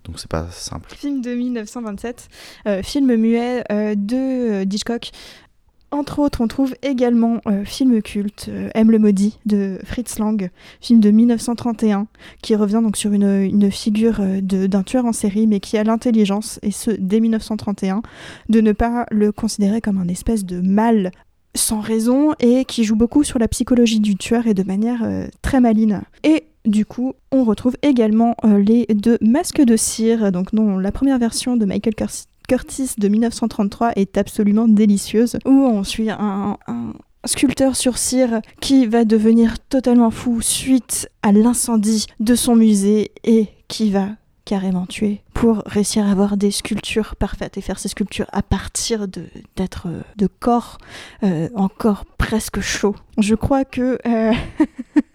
donc 0.03 0.18
c'est 0.20 0.30
pas 0.30 0.47
simple. 0.49 0.89
Film 0.95 1.22
de 1.22 1.32
1927, 1.36 2.30
euh, 2.68 2.82
film 2.82 3.16
muet 3.16 3.64
de 3.70 4.64
Hitchcock. 4.64 5.12
Entre 5.92 6.20
autres, 6.20 6.42
on 6.42 6.48
trouve 6.48 6.76
également 6.84 7.42
euh, 7.48 7.66
film 7.66 8.02
culte 8.02 8.48
euh, 8.50 8.70
M 8.76 8.92
le 8.92 9.00
maudit 9.00 9.40
de 9.48 9.80
Fritz 9.84 10.20
Lang, 10.20 10.50
film 10.82 11.00
de 11.00 11.10
1931, 11.10 12.06
qui 12.44 12.56
revient 12.56 12.82
donc 12.84 12.96
sur 12.96 13.12
une, 13.12 13.72
figure 13.72 14.20
euh, 14.20 14.40
d'un 14.42 14.84
tueur 14.84 15.06
en 15.06 15.14
série, 15.14 15.48
mais 15.48 15.60
qui 15.60 15.78
a 15.78 15.84
l'intelligence, 15.84 16.60
et 16.62 16.72
ce 16.72 16.92
dès 16.92 17.20
1931, 17.20 18.04
de 18.50 18.62
ne 18.62 18.72
pas 18.72 19.08
le 19.10 19.32
considérer 19.32 19.82
comme 19.82 19.98
un 19.98 20.08
espèce 20.08 20.46
de 20.46 20.62
mal 20.62 21.12
sans 21.56 21.80
raison 21.80 22.34
et 22.40 22.66
qui 22.66 22.84
joue 22.84 22.96
beaucoup 22.96 23.24
sur 23.24 23.40
la 23.40 23.48
psychologie 23.48 24.00
du 24.00 24.16
tueur 24.16 24.46
et 24.46 24.54
de 24.54 24.64
manière 24.64 25.04
euh, 25.04 25.28
très 25.42 25.60
maline. 25.60 26.04
Et 26.24 26.44
du 26.66 26.86
coup, 26.86 27.14
on 27.32 27.44
retrouve 27.44 27.76
également 27.82 28.36
les 28.44 28.86
deux 28.94 29.18
masques 29.22 29.62
de 29.62 29.76
cire, 29.76 30.32
donc 30.32 30.54
dont 30.54 30.78
la 30.78 30.92
première 30.92 31.18
version 31.18 31.58
de 31.58 31.66
Michael 31.66 31.96
Curtis 32.50 32.95
de 32.97 33.08
1933 33.10 33.91
est 33.95 34.18
absolument 34.18 34.68
délicieuse, 34.68 35.38
où 35.45 35.52
on 35.52 35.84
suit 35.84 36.10
un, 36.10 36.58
sculpteur 37.24 37.76
sur 37.76 38.00
cire 38.00 38.41
qui 38.60 38.88
va 38.88 39.06
devenir 39.06 39.60
totalement 39.60 40.10
fou 40.10 40.41
suite 40.41 41.08
à 41.22 41.32
l'incendie 41.32 42.08
de 42.20 42.34
son 42.34 42.56
musée 42.56 43.12
et 43.24 43.50
qui 43.68 43.91
va 43.91 44.08
carrément 44.45 44.88
tuer 44.88 45.22
pour 45.36 45.62
réussir 45.68 46.08
à 46.08 46.12
avoir 46.12 46.38
des 46.38 46.50
sculptures 46.50 47.16
parfaites 47.16 47.56
et 47.60 47.62
faire 47.62 47.78
ces 47.78 47.89
sculptures 47.89 48.26
à 48.32 48.41
partir 48.41 49.08
de 49.08 49.26
d'être 49.56 49.88
euh, 49.88 50.02
de 50.18 50.26
corps 50.26 50.80
euh, 51.22 51.50
encore 51.54 52.06
presque 52.18 52.62
chauds. 52.62 52.95
Je 53.20 53.36
crois 53.36 53.64
que 53.64 54.00
euh, 54.08 54.34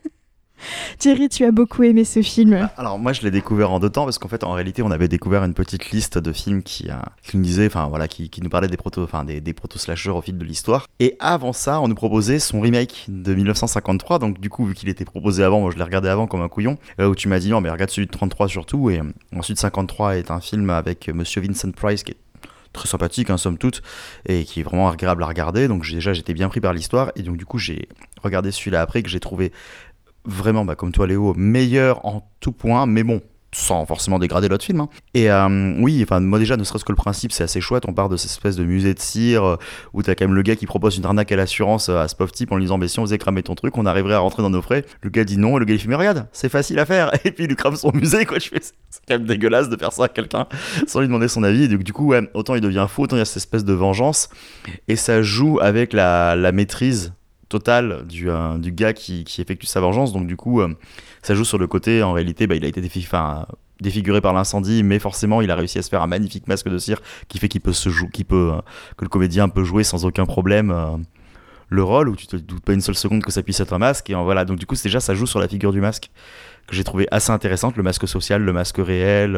Thierry, 0.98 1.28
tu 1.28 1.44
as 1.44 1.50
beaucoup 1.50 1.82
aimé 1.82 2.04
ce 2.04 2.22
film. 2.22 2.68
Alors 2.76 2.98
moi 2.98 3.12
je 3.12 3.22
l'ai 3.22 3.30
découvert 3.30 3.70
en 3.70 3.80
deux 3.80 3.90
temps 3.90 4.04
parce 4.04 4.18
qu'en 4.18 4.28
fait 4.28 4.44
en 4.44 4.52
réalité 4.52 4.82
on 4.82 4.90
avait 4.90 5.08
découvert 5.08 5.44
une 5.44 5.54
petite 5.54 5.90
liste 5.90 6.18
de 6.18 6.32
films 6.32 6.62
qui, 6.62 6.90
euh, 6.90 6.94
nous 7.34 7.42
disait, 7.42 7.66
enfin 7.66 7.86
voilà, 7.88 8.08
qui, 8.08 8.30
nous 8.42 8.48
parlait 8.48 8.68
des 8.68 8.76
proto, 8.76 9.02
enfin 9.02 9.24
des, 9.24 9.40
des 9.40 9.52
proto 9.52 9.78
slashers 9.78 10.10
au 10.10 10.22
fil 10.22 10.38
de 10.38 10.44
l'histoire. 10.44 10.86
Et 11.00 11.16
avant 11.20 11.52
ça, 11.52 11.80
on 11.80 11.88
nous 11.88 11.94
proposait 11.94 12.38
son 12.38 12.60
remake 12.60 13.06
de 13.08 13.34
1953. 13.34 14.18
Donc 14.18 14.40
du 14.40 14.50
coup 14.50 14.64
vu 14.64 14.74
qu'il 14.74 14.88
était 14.88 15.04
proposé 15.04 15.42
avant, 15.44 15.60
moi 15.60 15.70
je 15.72 15.76
l'ai 15.76 15.84
regardé 15.84 16.08
avant 16.08 16.26
comme 16.26 16.42
un 16.42 16.48
couillon. 16.48 16.78
euh, 17.00 17.08
où 17.08 17.14
tu 17.14 17.28
m'as 17.28 17.38
dit 17.38 17.50
non 17.50 17.60
mais 17.60 17.70
regarde 17.70 17.90
celui 17.90 18.06
de 18.06 18.12
33 18.12 18.48
surtout. 18.48 18.90
Et 18.90 19.00
euh, 19.00 19.04
ensuite 19.36 19.58
53 19.58 20.16
est 20.16 20.30
un 20.30 20.40
film 20.40 20.70
avec 20.70 21.08
Monsieur 21.08 21.40
Vincent 21.40 21.70
Price 21.70 22.02
qui 22.02 22.12
est 22.12 22.16
très 22.74 22.88
sympathique 22.88 23.30
hein, 23.30 23.38
somme 23.38 23.56
toute 23.56 23.80
et 24.26 24.44
qui 24.44 24.60
est 24.60 24.62
vraiment 24.62 24.90
agréable 24.90 25.22
à 25.22 25.26
regarder 25.26 25.68
donc 25.68 25.88
déjà 25.88 26.12
j'étais 26.12 26.34
bien 26.34 26.48
pris 26.48 26.60
par 26.60 26.74
l'histoire 26.74 27.12
et 27.16 27.22
donc 27.22 27.38
du 27.38 27.46
coup 27.46 27.58
j'ai 27.58 27.88
regardé 28.22 28.50
celui-là 28.50 28.82
après 28.82 29.02
que 29.02 29.08
j'ai 29.08 29.20
trouvé 29.20 29.52
vraiment, 30.24 30.64
bah, 30.64 30.74
comme 30.74 30.92
toi 30.92 31.06
Léo, 31.06 31.34
meilleur 31.36 32.04
en 32.06 32.28
tout 32.40 32.52
point, 32.52 32.86
mais 32.86 33.02
bon, 33.02 33.20
sans 33.56 33.86
forcément 33.86 34.18
dégrader 34.18 34.48
l'autre 34.48 34.64
film. 34.64 34.80
hein. 34.80 34.88
Et 35.14 35.30
euh, 35.30 35.74
oui, 35.78 36.00
enfin 36.02 36.18
moi 36.18 36.40
déjà, 36.40 36.56
ne 36.56 36.64
serait-ce 36.64 36.84
que 36.84 36.90
le 36.90 36.96
principe, 36.96 37.30
c'est 37.30 37.44
assez 37.44 37.60
chouette. 37.60 37.84
On 37.86 37.92
part 37.94 38.08
de 38.08 38.16
cette 38.16 38.32
espèce 38.32 38.56
de 38.56 38.64
musée 38.64 38.94
de 38.94 38.98
cire 38.98 39.44
euh, 39.44 39.56
où 39.92 40.02
t'as 40.02 40.16
quand 40.16 40.24
même 40.24 40.34
le 40.34 40.42
gars 40.42 40.56
qui 40.56 40.66
propose 40.66 40.96
une 40.96 41.04
arnaque 41.04 41.30
à 41.30 41.36
l'assurance 41.36 41.88
euh, 41.88 41.98
à 41.98 42.08
ce 42.08 42.16
pauvre 42.16 42.32
type 42.32 42.50
en 42.50 42.56
lui 42.56 42.64
disant, 42.64 42.78
mais 42.78 42.88
si 42.88 42.98
on 42.98 43.02
faisait 43.04 43.18
cramer 43.18 43.44
ton 43.44 43.54
truc, 43.54 43.78
on 43.78 43.86
arriverait 43.86 44.14
à 44.14 44.18
rentrer 44.18 44.42
dans 44.42 44.50
nos 44.50 44.60
frais. 44.60 44.84
Le 45.02 45.10
gars 45.10 45.22
dit 45.22 45.38
non, 45.38 45.56
et 45.56 45.60
le 45.60 45.66
gars 45.66 45.74
il 45.74 45.78
fait, 45.80 45.86
mais 45.88 45.94
regarde, 45.94 46.26
c'est 46.32 46.48
facile 46.48 46.80
à 46.80 46.84
faire. 46.84 47.12
Et 47.24 47.30
puis 47.30 47.44
il 47.44 47.48
lui 47.48 47.54
crame 47.56 47.76
son 47.76 47.92
musée, 47.94 48.26
quoi. 48.26 48.40
Je 48.40 48.48
fais, 48.48 48.60
c'est 48.60 49.00
quand 49.06 49.14
même 49.18 49.26
dégueulasse 49.26 49.68
de 49.68 49.76
faire 49.76 49.92
ça 49.92 50.04
à 50.04 50.08
quelqu'un 50.08 50.46
sans 50.88 50.98
lui 51.00 51.06
demander 51.06 51.28
son 51.28 51.44
avis. 51.44 51.62
Et 51.62 51.68
donc, 51.68 51.84
du 51.84 51.92
coup, 51.92 52.06
ouais, 52.08 52.28
autant 52.34 52.56
il 52.56 52.60
devient 52.60 52.86
fou, 52.88 53.02
autant 53.02 53.14
il 53.14 53.20
y 53.20 53.22
a 53.22 53.24
cette 53.24 53.36
espèce 53.36 53.64
de 53.64 53.72
vengeance. 53.72 54.30
Et 54.88 54.96
ça 54.96 55.22
joue 55.22 55.60
avec 55.62 55.92
la, 55.92 56.34
la 56.34 56.50
maîtrise 56.50 57.12
totale 57.48 58.06
du, 58.06 58.30
euh, 58.30 58.58
du 58.58 58.72
gars 58.72 58.92
qui, 58.92 59.24
qui 59.24 59.40
effectue 59.40 59.66
sa 59.66 59.80
vengeance. 59.80 60.12
Donc 60.12 60.26
du 60.26 60.36
coup, 60.36 60.60
euh, 60.60 60.74
ça 61.22 61.34
joue 61.34 61.44
sur 61.44 61.58
le 61.58 61.66
côté, 61.66 62.02
en 62.02 62.12
réalité, 62.12 62.46
bah, 62.46 62.54
il 62.54 62.64
a 62.64 62.68
été 62.68 62.80
défiguré 62.80 64.20
par 64.20 64.32
l'incendie, 64.32 64.82
mais 64.82 64.98
forcément, 64.98 65.40
il 65.40 65.50
a 65.50 65.56
réussi 65.56 65.78
à 65.78 65.82
se 65.82 65.88
faire 65.88 66.02
un 66.02 66.06
magnifique 66.06 66.48
masque 66.48 66.68
de 66.68 66.78
cire 66.78 67.00
qui 67.28 67.38
fait 67.38 67.48
qu'il 67.48 67.60
peut 67.60 67.72
se 67.72 67.88
jouer, 67.88 68.08
euh, 68.32 68.60
que 68.96 69.04
le 69.04 69.08
comédien 69.08 69.48
peut 69.48 69.64
jouer 69.64 69.84
sans 69.84 70.04
aucun 70.04 70.26
problème. 70.26 71.04
le 71.70 71.82
rôle 71.82 72.08
où 72.08 72.16
tu 72.16 72.26
te 72.26 72.36
doutes 72.36 72.62
pas 72.62 72.74
une 72.74 72.82
seule 72.82 72.94
seconde 72.94 73.22
que 73.22 73.32
ça 73.32 73.42
puisse 73.42 73.58
être 73.58 73.72
un 73.72 73.78
masque 73.78 74.08
et 74.10 74.14
voilà 74.14 74.44
donc 74.44 74.58
du 74.58 74.66
coup 74.66 74.76
déjà 74.76 75.00
ça 75.00 75.14
joue 75.14 75.26
sur 75.26 75.40
la 75.40 75.48
figure 75.48 75.72
du 75.72 75.80
masque 75.80 76.10
que 76.68 76.76
j'ai 76.76 76.84
trouvé 76.84 77.08
assez 77.10 77.32
intéressante 77.32 77.76
le 77.76 77.82
masque 77.82 78.06
social 78.06 78.42
le 78.42 78.52
masque 78.52 78.76
réel 78.78 79.36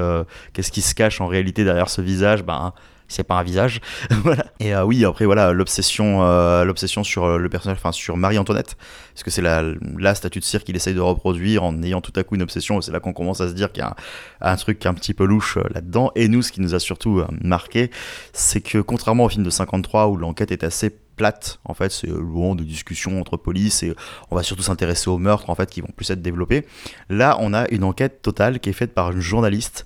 qu'est-ce 0.53 0.73
qui 0.73 0.83
se 0.83 0.95
cache 0.95 1.21
en 1.21 1.29
réalité 1.29 1.65
derrière 1.65 1.89
ce 1.89 2.03
visage 2.03 2.43
ben 2.45 2.75
c'est 3.09 3.25
pas 3.25 3.35
un 3.35 3.43
visage. 3.43 3.81
Voilà. 4.27 4.47
Et 4.59 4.75
euh, 4.75 4.85
oui 4.85 5.05
après 5.05 5.25
voilà 5.25 5.53
l'obsession 5.53 6.25
euh, 6.25 6.65
l'obsession 6.65 7.05
sur 7.05 7.25
euh, 7.25 7.39
le 7.39 7.49
personnage 7.49 7.79
enfin 7.79 7.93
sur 7.93 8.17
Marie-Antoinette. 8.17 8.77
Parce 9.15 9.23
que 9.23 9.31
c'est 9.31 9.43
la, 9.43 9.63
la 9.99 10.15
statue 10.15 10.41
de 10.41 10.45
cire 10.45 10.65
qu'il 10.65 10.75
essaye 10.75 10.95
de 10.95 11.01
reproduire 11.01 11.63
en 11.63 11.83
ayant 11.83 12.01
tout 12.01 12.13
à 12.17 12.25
coup 12.25 12.35
une 12.35 12.43
obsession. 12.43 12.81
C'est 12.81 12.93
là 12.93 13.01
qu'on 13.01 13.13
commence 13.13 13.41
à 13.41 13.49
se 13.49 13.53
dire 13.53 13.71
qu'il 13.73 13.83
y 13.83 13.87
a 13.87 13.95
un, 14.41 14.57
truc 14.57 14.85
un 14.87 14.95
petit 14.95 15.15
peu 15.15 15.25
louche 15.25 15.59
là-dedans. 15.71 16.11
Et 16.17 16.29
nous 16.29 16.43
ce 16.43 16.51
qui 16.51 16.61
nous 16.61 16.75
a 16.75 16.81
surtout 16.81 17.23
marqué 17.41 17.91
c'est 18.33 18.61
que 18.61 18.79
contrairement 18.79 19.25
au 19.25 19.29
film 19.29 19.45
de 19.45 19.51
53 19.51 20.09
où 20.09 20.17
l'enquête 20.17 20.51
est 20.51 20.65
assez 20.65 20.91
plate 20.91 21.61
en 21.65 21.73
fait 21.73 21.91
c'est 21.91 22.09
loin 22.09 22.55
de 22.55 22.63
discussions 22.63 23.21
entre 23.21 23.37
police 23.37 23.83
et 23.83 23.95
on 24.31 24.37
va 24.37 24.43
surtout 24.43 24.63
s'intéresser 24.63 25.09
aux 25.09 25.19
meurtres 25.19 25.49
en 25.49 25.55
fait 25.55 25.71
qui 25.71 25.81
vont 25.81 25.91
plus 25.95 26.11
être 26.11 26.23
développés. 26.23 26.67
Là 27.09 27.37
on 27.41 27.55
a 27.55 27.69
une 27.71 27.85
enquête 27.85 28.23
totale 28.23 28.61
qui 28.61 28.71
est 28.71 28.75
faite 28.75 28.93
par 28.93 29.13
une 29.13 29.21
journaliste 29.21 29.86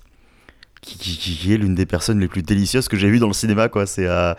qui, 0.81 0.97
qui- 0.97 1.17
qui 1.37 1.53
est 1.53 1.57
l'une 1.57 1.75
des 1.75 1.85
personnes 1.85 2.19
les 2.19 2.27
plus 2.27 2.41
délicieuses 2.43 2.87
que 2.87 2.97
j'ai 2.97 3.09
vues 3.09 3.19
dans 3.19 3.27
le 3.27 3.33
cinéma 3.33 3.69
quoi. 3.69 3.85
C'est 3.85 4.07
euh, 4.07 4.33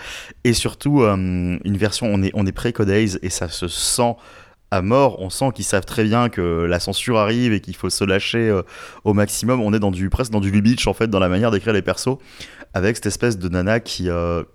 et 0.44 0.52
surtout 0.52 1.02
euh, 1.02 1.14
une 1.16 1.76
version 1.76 2.06
on 2.12 2.22
est 2.22 2.30
on 2.34 2.46
est 2.46 2.52
pré 2.52 2.72
Days 2.72 3.18
et 3.22 3.30
ça 3.30 3.48
se 3.48 3.68
sent 3.68 4.14
à 4.70 4.80
mort. 4.82 5.20
On 5.20 5.28
sent 5.30 5.50
qu'ils 5.54 5.64
savent 5.66 5.84
très 5.84 6.02
bien 6.04 6.28
que 6.30 6.64
la 6.64 6.80
censure 6.80 7.18
arrive 7.18 7.52
et 7.52 7.60
qu'il 7.60 7.76
faut 7.76 7.90
se 7.90 8.04
lâcher 8.04 8.48
euh, 8.48 8.62
au 9.04 9.12
maximum. 9.14 9.60
On 9.60 9.72
est 9.72 9.78
dans 9.78 9.90
du 9.90 10.08
presque 10.10 10.32
dans 10.32 10.40
du 10.40 10.50
Lubitsch 10.50 10.86
en 10.86 10.94
fait 10.94 11.08
dans 11.08 11.18
la 11.20 11.28
manière 11.28 11.50
d'écrire 11.50 11.74
les 11.74 11.82
persos 11.82 12.16
avec 12.74 12.96
cette 12.96 13.06
espèce 13.06 13.38
de 13.38 13.48
nana 13.50 13.80
qui 13.80 14.08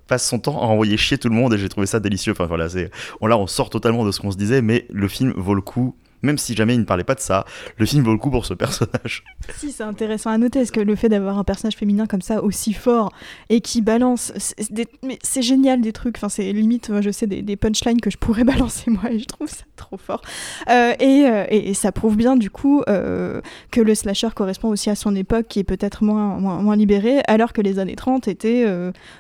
passe 0.08 0.28
son 0.28 0.40
temps 0.40 0.60
à 0.60 0.66
envoyer 0.66 0.98
chier 0.98 1.20
tout 1.20 1.30
le 1.30 1.36
monde 1.36 1.54
et 1.54 1.58
j'ai 1.60 1.70
trouvé 1.70 1.86
ça 1.86 2.00
délicieux. 2.00 2.32
Enfin 2.32 2.48
voilà 2.48 2.68
c'est 2.68 2.90
on 3.22 3.28
là 3.28 3.38
on 3.38 3.46
sort 3.48 3.70
totalement 3.70 4.04
de 4.06 4.12
ce 4.12 4.20
qu'on 4.20 4.32
se 4.32 4.38
disait 4.38 4.62
mais 4.64 4.88
le 4.90 5.08
film 5.08 5.34
vaut 5.38 5.54
le 5.54 5.62
coup 5.62 5.96
même 6.22 6.38
si 6.38 6.56
jamais 6.56 6.76
il 6.76 6.80
ne 6.80 6.86
parlait 6.86 7.04
pas 7.04 7.16
de 7.16 7.20
ça, 7.20 7.46
le 7.78 7.86
film 7.86 8.04
vaut 8.04 8.12
le 8.12 8.18
coup 8.18 8.32
pour 8.32 8.46
ce 8.46 8.54
personnage. 8.54 9.24
Si, 9.58 9.72
c'est 9.72 9.84
intéressant 9.84 10.30
à 10.30 10.38
noter, 10.38 10.60
parce 10.60 10.72
que 10.72 10.80
le 10.80 10.96
fait 10.96 11.10
d'avoir 11.10 11.40
un 11.40 11.44
personnage 11.44 11.76
féminin 11.76 12.06
comme 12.06 12.22
ça, 12.22 12.44
aussi 12.44 12.74
fort, 12.74 13.12
et 13.50 13.62
qui 13.62 13.82
balance, 13.82 14.34
c'est 14.38 15.42
génial 15.42 15.82
des 15.82 15.94
trucs, 15.94 16.18
enfin 16.18 16.30
c'est 16.30 16.52
limite, 16.52 16.92
je 17.02 17.10
sais, 17.10 17.28
des, 17.28 17.56
punchlines 17.56 18.02
que 18.02 18.10
je 18.12 18.18
pourrais 18.18 18.44
balancer 18.44 18.92
moi, 18.92 19.12
et 19.12 19.20
je 19.20 19.26
trouve 19.26 19.48
ça 19.48 19.64
trop 19.76 19.98
fort. 19.98 20.22
Euh, 20.70 20.94
et, 21.00 21.26
euh, 21.26 21.46
et- 21.50 21.74
ça 21.74 21.92
prouve 21.92 22.18
bien 22.18 22.36
du 22.36 22.50
coup 22.50 22.82
euh, 22.90 23.40
que 23.72 23.82
le 23.82 23.94
slasher 23.94 24.30
correspond 24.36 24.70
aussi 24.70 24.90
à 24.90 24.96
son 24.96 25.16
époque, 25.16 25.48
qui 25.48 25.60
est 25.60 25.64
peut-être 25.64 26.04
moins, 26.04 26.76
libérée, 26.76 27.22
alors 27.28 27.54
que 27.54 27.62
les 27.62 27.80
années 27.80 27.96
30 27.96 28.28
étaient 28.28 28.66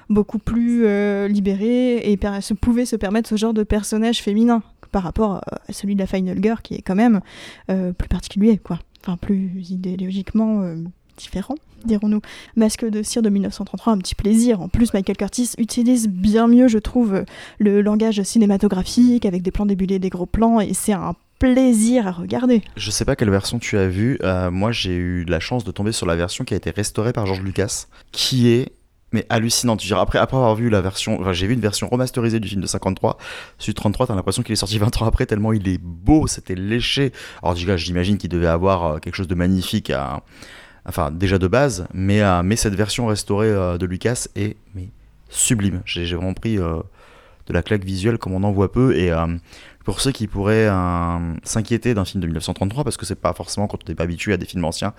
beaucoup 0.10 0.40
plus 0.40 0.86
libérées 1.28 1.98
et 2.12 2.20
se 2.42 2.54
pouvaient 2.54 2.86
se 2.86 2.96
permettre 2.96 3.30
ce 3.30 3.36
genre 3.36 3.54
de 3.54 3.64
personnage 3.64 4.22
féminin 4.22 4.62
par 4.92 5.04
rapport 5.04 5.42
à 5.46 5.74
celui 5.74 5.96
de 5.96 6.00
la 6.00 6.08
Final 6.08 6.38
Girl, 6.42 6.62
qui 6.62 6.76
est 6.76 6.82
quand 6.82 6.96
même 6.96 7.22
euh, 7.70 7.94
plus 7.94 8.08
particulier, 8.08 8.58
quoi. 8.58 8.80
Enfin, 9.02 9.18
plus 9.18 9.70
idéologiquement 9.70 10.62
euh, 10.64 10.76
différent, 11.18 11.56
dirons-nous. 11.86 12.22
Masque 12.56 12.86
de 12.86 13.04
cire 13.04 13.22
de 13.22 13.30
1933, 13.30 13.94
un 13.94 13.98
petit 14.00 14.16
plaisir. 14.16 14.62
En 14.62 14.68
plus, 14.68 14.94
Michael 14.94 15.18
Curtis 15.18 15.52
utilise 15.58 16.08
bien 16.08 16.48
mieux, 16.48 16.68
je 16.68 16.78
trouve, 16.78 17.24
le 17.60 17.82
langage 17.82 18.22
cinématographique, 18.24 19.26
avec 19.26 19.42
des 19.44 19.52
plans 19.52 19.66
débulés, 19.66 20.00
des 20.00 20.10
gros 20.10 20.26
plans, 20.26 20.60
et 20.60 20.74
c'est 20.74 20.94
un 20.94 21.14
plaisir 21.40 22.08
à 22.08 22.12
regarder. 22.12 22.64
Je 22.76 22.92
sais 22.92 23.06
pas 23.06 23.16
quelle 23.16 23.30
version 23.30 23.60
tu 23.60 23.78
as 23.78 23.88
vue. 23.88 24.18
euh, 24.24 24.50
moi, 24.52 24.72
j'ai 24.72 24.96
eu 24.96 25.24
la 25.26 25.40
chance 25.40 25.64
de 25.64 25.72
tomber 25.72 25.92
sur 25.92 26.06
la 26.06 26.16
version 26.16 26.44
qui 26.44 26.54
a 26.54 26.58
été 26.58 26.72
restaurée 26.72 27.14
par 27.14 27.26
George 27.26 27.42
Lucas, 27.42 27.86
qui 28.12 28.50
est 28.50 28.72
mais 29.12 29.26
hallucinante. 29.30 29.84
Je 29.84 29.94
après, 29.96 30.20
avoir 30.20 30.56
vu 30.56 30.70
la 30.70 30.82
version, 30.82 31.20
enfin, 31.20 31.34
j'ai 31.34 31.48
vu 31.48 31.54
une 31.54 31.62
version 31.62 31.88
remasterisée 31.88 32.40
du 32.40 32.48
film 32.48 32.62
de 32.62 32.68
53. 32.68 33.18
Celui 33.58 33.74
de 33.74 33.78
33, 33.78 34.08
t'as 34.08 34.16
l'impression 34.16 34.44
qu'il 34.44 34.54
est 34.54 34.58
sorti 34.58 34.78
20 34.80 35.02
ans 35.02 35.06
après, 35.06 35.26
tellement 35.26 35.54
il 35.54 35.68
est 35.68 35.80
beau, 35.82 36.28
c'était 36.28 36.56
léché. 36.56 37.12
Alors, 37.42 37.56
déjà, 37.56 37.78
j'imagine 37.78 38.18
qu'il 38.18 38.30
devait 38.30 38.48
avoir 38.48 38.86
euh, 38.86 38.98
quelque 39.00 39.16
chose 39.16 39.28
de 39.28 39.36
magnifique. 39.36 39.92
Enfin, 40.86 41.12
déjà 41.12 41.38
de 41.38 41.48
base, 41.48 41.88
mais, 41.94 42.22
euh, 42.22 42.56
cette 42.56 42.76
version 42.76 43.08
restaurée 43.08 43.50
euh, 43.50 43.78
de 43.78 43.86
Lucas 43.86 44.28
est 44.36 44.58
sublime. 45.30 45.82
J'ai 45.86 46.06
vraiment 46.16 46.34
pris 46.34 46.56
de 46.58 47.54
la 47.54 47.62
claque 47.62 47.84
visuelle 47.84 48.18
comme 48.18 48.34
on 48.34 48.44
en 48.44 48.52
voit 48.52 48.72
peu. 48.72 48.96
Et 48.96 49.12
pour 49.88 50.02
ceux 50.02 50.12
qui 50.12 50.28
pourraient 50.28 50.68
euh, 50.68 51.34
s'inquiéter 51.44 51.94
d'un 51.94 52.04
film 52.04 52.20
de 52.22 52.28
1933, 52.28 52.84
parce 52.84 52.98
que 52.98 53.06
c'est 53.06 53.16
pas 53.16 53.32
forcément 53.32 53.68
quand 53.68 53.78
on 53.86 53.88
n'est 53.90 53.96
pas 53.96 54.04
habitué 54.04 54.34
à 54.34 54.38
des 54.38 54.46
films 54.46 54.66
anciens, 54.66 54.94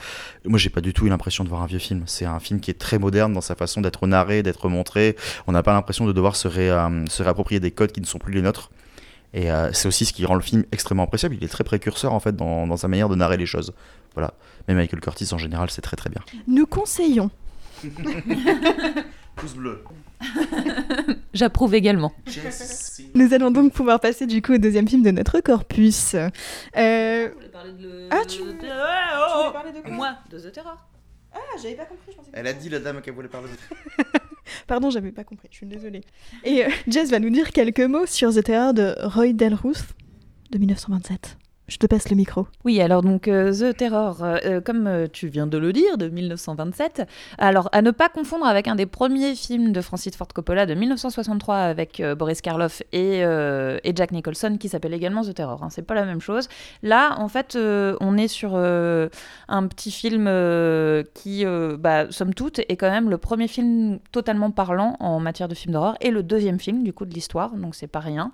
moi 0.47 0.59
j'ai 0.59 0.71
pas 0.71 0.81
du 0.81 0.95
tout 0.95 1.05
eu 1.05 1.11
l'impression 1.11 1.45
de 1.45 1.51
voir 1.51 1.61
un 1.61 1.67
vieux 1.67 1.79
film. 1.79 2.05
C'est 2.07 2.25
un 2.25 2.41
film 2.41 2.59
qui 2.59 2.71
est 2.71 2.79
très 2.79 2.99
moderne 2.99 3.35
dans 3.35 3.43
sa 3.43 3.55
façon 3.55 3.83
d'être 3.83 4.07
narré, 4.07 4.43
d'être 4.43 4.71
montré. 4.71 5.15
On 5.47 5.53
n'a 5.53 5.63
pas 5.63 5.75
l'impression 5.75 6.07
de 6.07 6.13
devoir 6.13 6.37
se, 6.37 6.49
ré- 6.49 6.71
euh, 6.71 7.05
se 7.07 7.23
réapproprier 7.23 7.61
des 7.61 7.71
codes 7.71 7.93
qui 7.93 8.01
ne 8.01 8.07
sont 8.07 8.19
plus 8.19 8.33
les 8.33 8.41
nôtres. 8.41 8.71
Et 9.35 9.53
euh, 9.53 9.71
c'est 9.75 9.89
aussi 9.89 10.07
ce 10.07 10.15
qui 10.15 10.25
rend 10.25 10.37
le 10.37 10.41
film 10.41 10.65
extrêmement 10.73 11.03
appréciable. 11.03 11.35
Il 11.39 11.45
est 11.45 11.49
très 11.49 11.65
précurseur 11.65 12.15
en 12.15 12.21
fait 12.21 12.35
dans, 12.35 12.67
dans 12.67 12.79
sa 12.79 12.89
manière 12.89 13.11
de 13.11 13.15
narrer 13.15 13.37
les 13.37 13.45
choses. 13.45 13.75
Voilà. 14.15 14.33
Mais 14.69 14.75
Michael 14.75 15.01
Curtis 15.01 15.29
en 15.33 15.39
général, 15.39 15.69
c'est 15.69 15.83
très 15.83 15.99
très 15.99 16.09
bien. 16.09 16.23
Nous 16.47 16.65
conseillons. 16.67 17.31
Pouce 19.39 19.55
bleu. 19.55 19.83
J'approuve 21.35 21.75
également. 21.75 22.13
Nous 23.15 23.33
allons 23.35 23.51
donc 23.51 23.73
pouvoir 23.73 24.01
passer 24.01 24.27
du 24.27 24.43
coup 24.43 24.55
au 24.55 24.59
deuxième 24.59 24.89
film 24.89 25.03
de 25.03 25.11
notre 25.11 25.41
corpus. 25.41 26.15
Euh, 26.15 26.29
Ah, 28.11 28.23
tu- 28.27 28.41
voulais 28.41 28.55
parler 29.53 29.73
de 29.73 29.81
quoi 29.81 29.91
Moi, 29.91 30.15
de 30.31 30.39
The 30.39 30.53
Terror. 30.53 30.77
Ah, 31.33 31.39
j'avais 31.63 31.75
pas 31.75 31.85
compris, 31.85 32.11
je 32.11 32.17
pensais 32.17 32.31
Elle 32.33 32.47
a 32.47 32.53
dit 32.53 32.69
la 32.69 32.79
dame 32.81 33.01
qu'elle 33.01 33.15
voulait 33.15 33.29
parler. 33.29 33.49
Pardon, 34.67 34.91
j'avais 34.91 35.13
pas 35.13 35.25
compris, 35.25 35.49
je 35.51 35.57
suis 35.59 35.67
désolée. 35.67 36.01
Et 36.43 36.65
euh, 36.65 36.69
Jess 36.89 37.11
va 37.11 37.19
nous 37.21 37.31
dire 37.31 37.51
quelques 37.53 37.81
mots 37.81 38.07
sur 38.07 38.35
The 38.35 38.43
Terror 38.43 38.75
de 38.75 38.95
Roy 39.05 39.33
Delruth 39.35 39.85
de 40.51 40.59
1927. 40.59 41.37
Je 41.69 41.77
te 41.77 41.87
passe 41.87 42.09
le 42.09 42.17
micro. 42.17 42.47
Oui, 42.65 42.81
alors 42.81 43.03
donc 43.03 43.29
euh, 43.29 43.53
The 43.53 43.77
Terror, 43.77 44.25
euh, 44.25 44.39
euh, 44.47 44.61
comme 44.63 45.07
tu 45.13 45.29
viens 45.29 45.47
de 45.47 45.59
le 45.59 45.75
dire, 45.75 45.99
de 45.99 46.09
1927. 46.09 47.07
Alors 47.37 47.69
à 47.73 47.83
ne 47.83 47.91
pas 47.91 48.09
confondre 48.09 48.47
avec 48.47 48.69
un 48.69 48.75
des 48.75 48.87
premiers 48.87 49.35
films 49.35 49.73
de 49.73 49.83
Francis 49.83 50.17
Ford 50.17 50.29
Coppola 50.29 50.65
de 50.65 50.73
1963 50.73 51.57
avec 51.57 52.03
Boris 52.17 52.41
Karloff 52.41 52.83
et, 52.93 53.23
Jack 53.95 54.13
Nicholson 54.13 54.57
qui 54.59 54.71
s'appelle 54.71 54.95
également 54.95 55.23
The 55.23 55.35
Terror. 55.35 55.63
hein. 55.63 55.69
C'est 55.71 55.83
pas 55.83 55.95
la 55.95 56.07
même 56.07 56.23
chose. 56.23 56.49
Là, 56.83 57.17
en 57.19 57.29
fait, 57.29 57.57
on 57.57 58.17
est 58.17 58.29
sur 58.29 58.57
un 58.57 59.67
petit 59.67 59.91
film 59.91 60.25
qui, 61.13 61.45
bah, 61.79 62.11
somme 62.11 62.33
toute, 62.33 62.61
est 62.61 62.77
quand 62.77 62.91
même 62.91 63.11
le 63.11 63.19
premier 63.19 63.49
film 63.49 63.99
totalement 64.11 64.51
parlant 64.51 64.97
en 65.01 65.21
matière 65.21 65.49
de 65.49 65.55
film 65.55 65.75
d'horreur 65.75 65.97
et 66.01 66.11
le 66.11 66.23
deuxième 66.23 66.59
film 66.59 66.83
du 66.83 66.95
coup 66.95 67.05
de 67.05 67.13
l'histoire, 67.13 67.51
donc 67.51 67.75
c'est 67.75 67.89
pas 67.89 68.01
rien. 68.01 68.33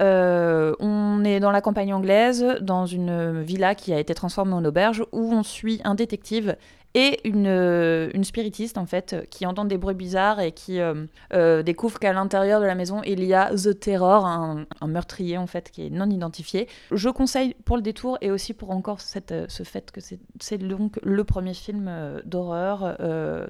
Euh, 0.00 0.74
on 0.80 1.24
est 1.24 1.40
dans 1.40 1.50
la 1.50 1.60
campagne 1.60 1.94
anglaise, 1.94 2.44
dans 2.60 2.86
une 2.86 3.40
villa 3.42 3.74
qui 3.74 3.92
a 3.92 3.98
été 3.98 4.14
transformée 4.14 4.54
en 4.54 4.64
auberge, 4.64 5.04
où 5.12 5.32
on 5.32 5.42
suit 5.42 5.80
un 5.84 5.94
détective 5.94 6.56
et 6.94 7.20
une, 7.28 7.46
euh, 7.48 8.08
une 8.14 8.24
spiritiste, 8.24 8.78
en 8.78 8.86
fait, 8.86 9.26
qui 9.30 9.46
entend 9.46 9.64
des 9.64 9.78
bruits 9.78 9.94
bizarres 9.94 10.40
et 10.40 10.52
qui 10.52 10.78
euh, 10.80 11.06
euh, 11.32 11.62
découvre 11.62 11.98
qu'à 11.98 12.12
l'intérieur 12.12 12.60
de 12.60 12.66
la 12.66 12.74
maison, 12.74 13.02
il 13.04 13.24
y 13.24 13.34
a 13.34 13.50
The 13.54 13.78
Terror, 13.78 14.24
un, 14.26 14.64
meurtrier, 14.86 15.36
en 15.38 15.46
fait, 15.46 15.70
qui 15.70 15.86
est 15.86 15.90
non 15.90 16.08
identifié. 16.08 16.68
Je 16.92 17.08
conseille 17.08 17.54
pour 17.64 17.76
le 17.76 17.82
détour 17.82 18.18
et 18.20 18.30
aussi 18.30 18.54
pour 18.54 18.70
encore 18.70 19.00
ce 19.00 19.18
fait 19.64 19.90
que 19.90 20.00
c'est- 20.00 20.58
donc 20.58 20.98
le 21.02 21.24
premier 21.24 21.54
film 21.54 21.90
d'horreur 22.24 22.96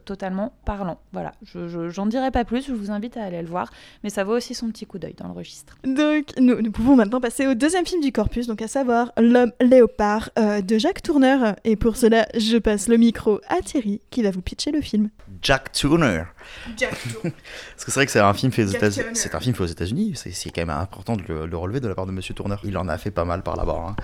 totalement 0.04 0.52
parlant. 0.64 0.98
Voilà, 1.12 1.32
je- 1.42 1.68
je- 1.68 1.88
j'en 1.90 2.06
dirai 2.06 2.30
pas 2.30 2.44
plus, 2.44 2.66
je 2.66 2.72
vous 2.72 2.90
invite 2.90 3.16
à 3.16 3.24
aller 3.24 3.42
le 3.42 3.48
voir, 3.48 3.70
mais 4.02 4.10
ça 4.10 4.24
vaut 4.24 4.34
aussi 4.36 4.54
son 4.54 4.68
petit 4.70 4.86
coup 4.86 4.98
d'œil 4.98 5.14
dans 5.18 5.26
le 5.28 5.34
registre. 5.34 5.76
Donc, 5.84 6.28
nous, 6.38 6.70
pouvons 6.70 6.96
maintenant 6.96 7.20
passer 7.20 7.46
au 7.46 7.54
deuxième 7.54 7.84
film 7.86 8.00
du 8.00 8.12
corpus, 8.12 8.46
donc 8.46 8.62
à 8.62 8.68
savoir 8.68 9.12
L'homme 9.18 9.52
léopard 9.60 10.30
de 10.36 10.78
Jacques 10.78 11.02
Tourneur. 11.02 11.56
Et 11.64 11.76
pour 11.76 11.96
cela, 11.96 12.26
je 12.36 12.56
passe 12.56 12.88
le 12.88 12.96
micro 12.96 13.33
à 13.48 13.60
Thierry 13.62 14.00
qui 14.10 14.22
va 14.22 14.30
vous 14.30 14.40
pitcher 14.42 14.70
le 14.72 14.80
film. 14.80 15.10
Jack 15.42 15.72
Turner. 15.72 16.24
Parce 16.78 17.84
que 17.84 17.90
c'est 17.90 17.94
vrai 17.94 18.06
que 18.06 18.12
c'est 18.12 18.20
un 18.20 18.34
film 18.34 18.52
fait 18.52 18.64
aux 18.64 18.68
Jack 18.68 18.76
États-Unis. 18.76 19.04
Turner. 19.04 19.14
C'est 19.18 19.34
un 19.34 19.40
film 19.40 19.54
fait 19.54 19.62
aux 19.62 19.66
États-Unis. 19.66 20.12
C'est 20.16 20.32
c'est 20.32 20.50
quand 20.50 20.62
même 20.62 20.70
important 20.70 21.16
de 21.16 21.22
le, 21.28 21.46
le 21.46 21.56
relever 21.56 21.80
de 21.80 21.88
la 21.88 21.94
part 21.94 22.06
de 22.06 22.12
Monsieur 22.12 22.34
Turner. 22.34 22.56
Il 22.64 22.76
en 22.78 22.88
a 22.88 22.98
fait 22.98 23.10
pas 23.10 23.24
mal 23.24 23.42
par 23.42 23.56
là-bas. 23.56 23.86
hein. 23.90 23.96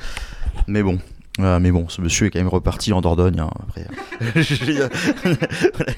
Mais 0.66 0.82
bon. 0.82 0.98
Euh, 1.38 1.58
mais 1.60 1.70
bon, 1.70 1.88
ce 1.88 2.02
monsieur 2.02 2.26
est 2.26 2.30
quand 2.30 2.40
même 2.40 2.48
reparti 2.48 2.92
en 2.92 3.00
Dordogne. 3.00 3.40
hein, 3.40 3.50
après, 3.62 3.86
je 4.42 4.88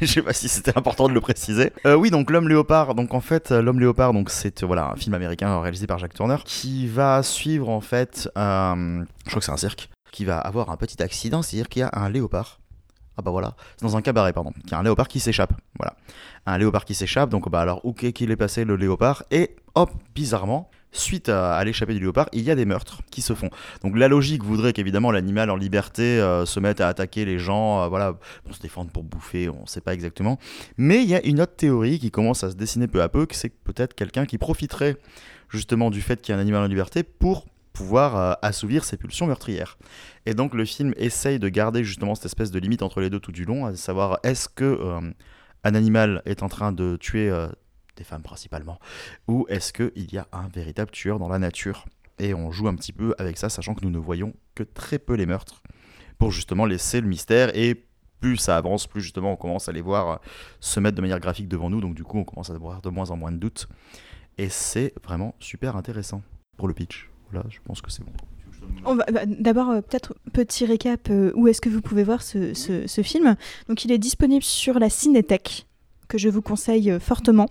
je 0.00 0.06
sais 0.06 0.22
pas 0.22 0.32
si 0.34 0.48
c'était 0.48 0.76
important 0.76 1.08
de 1.08 1.14
le 1.14 1.20
préciser. 1.20 1.72
Euh, 1.86 1.94
oui, 1.96 2.10
donc 2.10 2.30
l'homme 2.30 2.48
léopard. 2.48 2.94
Donc 2.94 3.12
en 3.14 3.20
fait, 3.20 3.50
euh, 3.50 3.60
l'homme 3.62 3.80
léopard, 3.80 4.12
donc 4.12 4.30
c'est 4.30 4.62
voilà 4.62 4.90
un 4.92 4.96
film 4.96 5.14
américain 5.14 5.60
réalisé 5.60 5.86
par 5.88 5.98
Jack 5.98 6.14
Turner 6.14 6.36
qui 6.44 6.86
va 6.86 7.22
suivre 7.24 7.70
en 7.70 7.80
fait, 7.80 8.28
euh, 8.36 9.04
je 9.24 9.30
crois 9.30 9.40
que 9.40 9.44
c'est 9.46 9.50
un 9.52 9.56
cirque, 9.56 9.88
qui 10.12 10.24
va 10.26 10.38
avoir 10.38 10.70
un 10.70 10.76
petit 10.76 11.02
accident, 11.02 11.42
c'est-à-dire 11.42 11.68
qu'il 11.68 11.80
y 11.80 11.84
a 11.84 11.90
un 11.94 12.08
léopard. 12.10 12.60
Ah 13.16 13.22
bah 13.22 13.30
voilà, 13.30 13.54
c'est 13.76 13.84
dans 13.84 13.96
un 13.96 14.02
cabaret 14.02 14.32
pardon, 14.32 14.52
qu'il 14.62 14.72
y 14.72 14.74
a 14.74 14.78
un 14.78 14.82
léopard 14.82 15.08
qui 15.08 15.20
s'échappe. 15.20 15.52
Voilà, 15.78 15.96
un 16.46 16.58
léopard 16.58 16.84
qui 16.84 16.94
s'échappe. 16.94 17.30
Donc 17.30 17.48
bah 17.50 17.60
alors 17.60 17.84
où 17.84 17.92
qu'il 17.92 18.30
est 18.30 18.36
passé 18.36 18.64
le 18.64 18.76
léopard? 18.76 19.24
Et 19.30 19.56
hop, 19.74 19.90
bizarrement. 20.14 20.70
Suite 20.94 21.30
à, 21.30 21.54
à 21.54 21.64
l'échappée 21.64 21.94
du 21.94 22.00
léopard, 22.00 22.28
il 22.34 22.42
y 22.42 22.50
a 22.50 22.54
des 22.54 22.66
meurtres 22.66 23.00
qui 23.10 23.22
se 23.22 23.32
font. 23.32 23.48
Donc 23.82 23.96
la 23.96 24.08
logique 24.08 24.44
voudrait 24.44 24.74
qu'évidemment 24.74 25.10
l'animal 25.10 25.48
en 25.48 25.56
liberté 25.56 26.02
euh, 26.02 26.44
se 26.44 26.60
mette 26.60 26.82
à 26.82 26.88
attaquer 26.88 27.24
les 27.24 27.38
gens, 27.38 27.80
euh, 27.80 27.88
voilà, 27.88 28.18
pour 28.44 28.54
se 28.54 28.60
défendre, 28.60 28.90
pour 28.90 29.02
bouffer, 29.02 29.48
on 29.48 29.62
ne 29.62 29.66
sait 29.66 29.80
pas 29.80 29.94
exactement. 29.94 30.38
Mais 30.76 31.02
il 31.02 31.08
y 31.08 31.14
a 31.14 31.24
une 31.24 31.40
autre 31.40 31.56
théorie 31.56 31.98
qui 31.98 32.10
commence 32.10 32.44
à 32.44 32.50
se 32.50 32.56
dessiner 32.56 32.88
peu 32.88 33.00
à 33.00 33.08
peu, 33.08 33.24
que 33.24 33.34
c'est 33.34 33.48
peut-être 33.48 33.94
quelqu'un 33.94 34.26
qui 34.26 34.36
profiterait 34.36 34.98
justement 35.48 35.90
du 35.90 36.02
fait 36.02 36.20
qu'il 36.20 36.34
y 36.34 36.36
a 36.36 36.38
un 36.38 36.42
animal 36.42 36.62
en 36.62 36.66
liberté 36.66 37.04
pour 37.04 37.46
pouvoir 37.72 38.16
euh, 38.16 38.32
assouvir 38.42 38.84
ses 38.84 38.96
pulsions 38.96 39.26
meurtrières. 39.26 39.78
Et 40.26 40.34
donc 40.34 40.54
le 40.54 40.64
film 40.64 40.92
essaye 40.96 41.38
de 41.38 41.48
garder 41.48 41.84
justement 41.84 42.14
cette 42.14 42.26
espèce 42.26 42.50
de 42.50 42.58
limite 42.58 42.82
entre 42.82 43.00
les 43.00 43.10
deux 43.10 43.20
tout 43.20 43.32
du 43.32 43.44
long, 43.44 43.66
à 43.66 43.74
savoir 43.74 44.18
est-ce 44.22 44.48
que 44.48 44.64
euh, 44.64 45.00
un 45.64 45.74
animal 45.74 46.22
est 46.26 46.42
en 46.42 46.48
train 46.48 46.72
de 46.72 46.96
tuer 46.96 47.30
euh, 47.30 47.48
des 47.96 48.04
femmes 48.04 48.22
principalement, 48.22 48.78
ou 49.28 49.46
est-ce 49.48 49.72
qu'il 49.72 50.12
y 50.12 50.18
a 50.18 50.26
un 50.32 50.48
véritable 50.48 50.90
tueur 50.90 51.18
dans 51.18 51.28
la 51.28 51.38
nature? 51.38 51.86
Et 52.18 52.34
on 52.34 52.50
joue 52.50 52.68
un 52.68 52.74
petit 52.74 52.92
peu 52.92 53.14
avec 53.18 53.38
ça, 53.38 53.48
sachant 53.48 53.74
que 53.74 53.84
nous 53.84 53.90
ne 53.90 53.98
voyons 53.98 54.34
que 54.54 54.62
très 54.62 54.98
peu 54.98 55.14
les 55.14 55.26
meurtres, 55.26 55.62
pour 56.18 56.30
justement 56.30 56.66
laisser 56.66 57.00
le 57.00 57.08
mystère 57.08 57.56
et 57.56 57.86
plus 58.20 58.36
ça 58.36 58.56
avance, 58.56 58.86
plus 58.86 59.02
justement 59.02 59.32
on 59.32 59.36
commence 59.36 59.68
à 59.68 59.72
les 59.72 59.80
voir 59.80 60.20
se 60.60 60.78
mettre 60.78 60.96
de 60.96 61.02
manière 61.02 61.18
graphique 61.18 61.48
devant 61.48 61.68
nous, 61.68 61.80
donc 61.80 61.94
du 61.94 62.04
coup 62.04 62.18
on 62.18 62.24
commence 62.24 62.50
à 62.50 62.54
avoir 62.54 62.80
de 62.80 62.88
moins 62.88 63.10
en 63.10 63.16
moins 63.16 63.32
de 63.32 63.38
doutes. 63.38 63.66
Et 64.38 64.48
c'est 64.48 64.94
vraiment 65.04 65.34
super 65.40 65.76
intéressant 65.76 66.22
pour 66.56 66.68
le 66.68 66.74
pitch. 66.74 67.11
Voilà, 67.32 67.46
je 67.50 67.58
pense 67.64 67.80
que 67.80 67.90
c'est 67.90 68.02
bon. 68.04 68.12
On 68.84 68.94
va, 68.94 69.04
bah, 69.12 69.22
D'abord, 69.26 69.70
euh, 69.70 69.80
peut-être 69.80 70.14
petit 70.32 70.64
récap, 70.66 71.08
euh, 71.10 71.32
où 71.34 71.48
est-ce 71.48 71.60
que 71.60 71.68
vous 71.68 71.80
pouvez 71.80 72.04
voir 72.04 72.22
ce, 72.22 72.54
ce- 72.54 72.86
ce 72.86 73.02
film 73.02 73.36
Donc, 73.68 73.84
il 73.84 73.90
est 73.92 73.98
disponible 73.98 74.44
sur 74.44 74.78
la 74.78 74.88
Cinétech, 74.88 75.66
que 76.08 76.16
je 76.18 76.28
vous 76.28 76.42
conseille 76.42 76.90
euh, 76.90 77.00
fortement. 77.00 77.46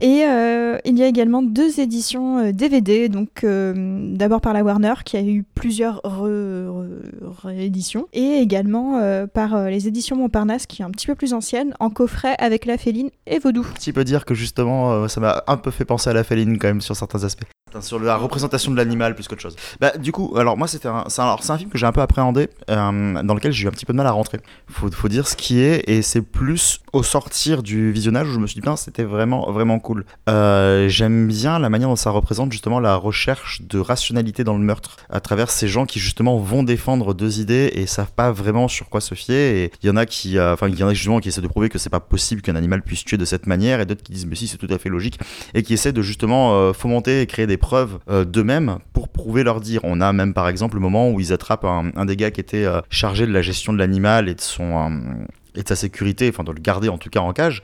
Et 0.00 0.24
euh, 0.26 0.78
il 0.84 0.98
y 0.98 1.02
a 1.02 1.06
également 1.06 1.42
deux 1.42 1.80
éditions 1.80 2.38
euh, 2.38 2.52
DVD, 2.52 3.08
donc 3.08 3.42
euh, 3.44 4.14
d'abord 4.14 4.40
par 4.40 4.52
la 4.52 4.62
Warner, 4.62 4.94
qui 5.04 5.16
a 5.16 5.22
eu 5.22 5.42
plusieurs 5.54 6.00
re- 6.04 6.66
re- 6.68 7.46
rééditions, 7.46 8.06
et 8.12 8.38
également 8.38 8.98
euh, 8.98 9.26
par 9.26 9.54
euh, 9.54 9.70
les 9.70 9.88
éditions 9.88 10.16
Montparnasse, 10.16 10.66
qui 10.66 10.82
est 10.82 10.84
un 10.84 10.90
petit 10.90 11.06
peu 11.06 11.14
plus 11.14 11.32
ancienne, 11.34 11.74
en 11.80 11.90
coffret 11.90 12.34
avec 12.38 12.64
La 12.66 12.78
Féline 12.78 13.10
et 13.26 13.38
Vaudou. 13.38 13.66
Tu 13.80 13.92
peux 13.92 14.04
dire 14.04 14.24
que 14.24 14.34
justement, 14.34 14.92
euh, 14.92 15.08
ça 15.08 15.20
m'a 15.20 15.42
un 15.46 15.56
peu 15.56 15.70
fait 15.70 15.84
penser 15.84 16.10
à 16.10 16.12
la 16.12 16.24
féline 16.24 16.58
quand 16.58 16.68
même 16.68 16.80
sur 16.80 16.94
certains 16.96 17.24
aspects. 17.24 17.46
Enfin, 17.74 17.82
Sur 17.82 17.98
la 17.98 18.16
représentation 18.16 18.70
de 18.70 18.76
l'animal 18.76 19.16
plus 19.16 19.26
qu'autre 19.26 19.42
chose. 19.42 19.56
Bah, 19.80 19.96
du 19.98 20.12
coup, 20.12 20.34
alors 20.36 20.56
moi, 20.56 20.68
c'était 20.68 20.88
c'est 21.08 21.22
un, 21.22 21.58
film 21.58 21.70
que 21.70 21.76
j'ai 21.76 21.86
un 21.86 21.92
peu 21.92 22.02
appréhendé, 22.02 22.48
euh, 22.70 23.20
dans 23.24 23.34
lequel 23.34 23.50
j'ai 23.50 23.64
eu 23.64 23.68
un 23.68 23.72
petit 23.72 23.84
peu 23.84 23.92
de 23.92 23.96
mal 23.96 24.06
à 24.06 24.12
rentrer. 24.12 24.38
Faut, 24.70 24.88
faut 24.92 25.08
dire 25.08 25.26
ce 25.26 25.34
qui 25.34 25.58
est, 25.58 25.82
et 25.90 26.02
c'est 26.02 26.22
plus 26.22 26.80
au 26.92 27.02
sortir 27.02 27.64
du 27.64 27.90
visionnage 27.90 28.28
où 28.28 28.32
je 28.32 28.38
me 28.38 28.46
suis 28.46 28.54
dit, 28.54 28.60
putain, 28.60 28.76
c'était 28.76 29.02
vraiment, 29.02 29.50
vraiment 29.50 29.80
cool. 29.80 30.04
Euh, 30.28 30.88
J'aime 30.88 31.26
bien 31.26 31.58
la 31.58 31.68
manière 31.68 31.88
dont 31.88 31.96
ça 31.96 32.10
représente 32.10 32.52
justement 32.52 32.78
la 32.78 32.94
recherche 32.94 33.62
de 33.62 33.80
rationalité 33.80 34.44
dans 34.44 34.56
le 34.56 34.62
meurtre, 34.62 34.96
à 35.10 35.18
travers 35.18 35.50
ces 35.50 35.66
gens 35.66 35.84
qui 35.84 35.98
justement 35.98 36.38
vont 36.38 36.62
défendre 36.62 37.12
deux 37.12 37.40
idées 37.40 37.72
et 37.74 37.86
savent 37.86 38.12
pas 38.12 38.30
vraiment 38.30 38.68
sur 38.68 38.88
quoi 38.88 39.00
se 39.00 39.16
fier. 39.16 39.56
Et 39.56 39.72
il 39.82 39.88
y 39.88 39.90
en 39.90 39.96
a 39.96 40.06
qui, 40.06 40.38
euh, 40.38 40.52
enfin, 40.52 40.68
il 40.68 40.78
y 40.78 40.84
en 40.84 40.88
a 40.88 40.94
justement 40.94 41.18
qui 41.18 41.28
essaient 41.28 41.40
de 41.40 41.48
prouver 41.48 41.70
que 41.70 41.78
c'est 41.78 41.90
pas 41.90 41.98
possible 41.98 42.40
qu'un 42.40 42.54
animal 42.54 42.82
puisse 42.82 43.04
tuer 43.04 43.16
de 43.16 43.24
cette 43.24 43.48
manière, 43.48 43.80
et 43.80 43.86
d'autres 43.86 44.04
qui 44.04 44.12
disent, 44.12 44.26
mais 44.26 44.36
si, 44.36 44.46
c'est 44.46 44.58
tout 44.58 44.68
à 44.70 44.78
fait 44.78 44.88
logique 44.88 45.18
et 45.54 45.64
qui 45.64 45.74
essaient 45.74 45.92
de 45.92 46.02
justement 46.02 46.72
fomenter 46.72 47.20
et 47.20 47.26
créer 47.26 47.46
des 47.46 47.56
euh, 47.72 48.24
d'eux-mêmes 48.24 48.78
pour 48.92 49.08
prouver 49.08 49.42
leur 49.42 49.60
dire. 49.60 49.80
On 49.84 50.00
a 50.00 50.12
même 50.12 50.34
par 50.34 50.48
exemple 50.48 50.74
le 50.74 50.80
moment 50.80 51.10
où 51.10 51.20
ils 51.20 51.32
attrapent 51.32 51.64
un, 51.64 51.90
un 51.96 52.04
des 52.04 52.16
gars 52.16 52.30
qui 52.30 52.40
était 52.40 52.64
euh, 52.64 52.80
chargé 52.90 53.26
de 53.26 53.32
la 53.32 53.42
gestion 53.42 53.72
de 53.72 53.78
l'animal 53.78 54.28
et 54.28 54.34
de 54.34 54.40
son 54.40 54.76
euh, 54.76 55.24
et 55.56 55.62
de 55.62 55.68
sa 55.68 55.76
sécurité, 55.76 56.28
enfin 56.28 56.42
de 56.42 56.50
le 56.50 56.60
garder 56.60 56.88
en 56.88 56.98
tout 56.98 57.10
cas 57.10 57.20
en 57.20 57.32
cage. 57.32 57.62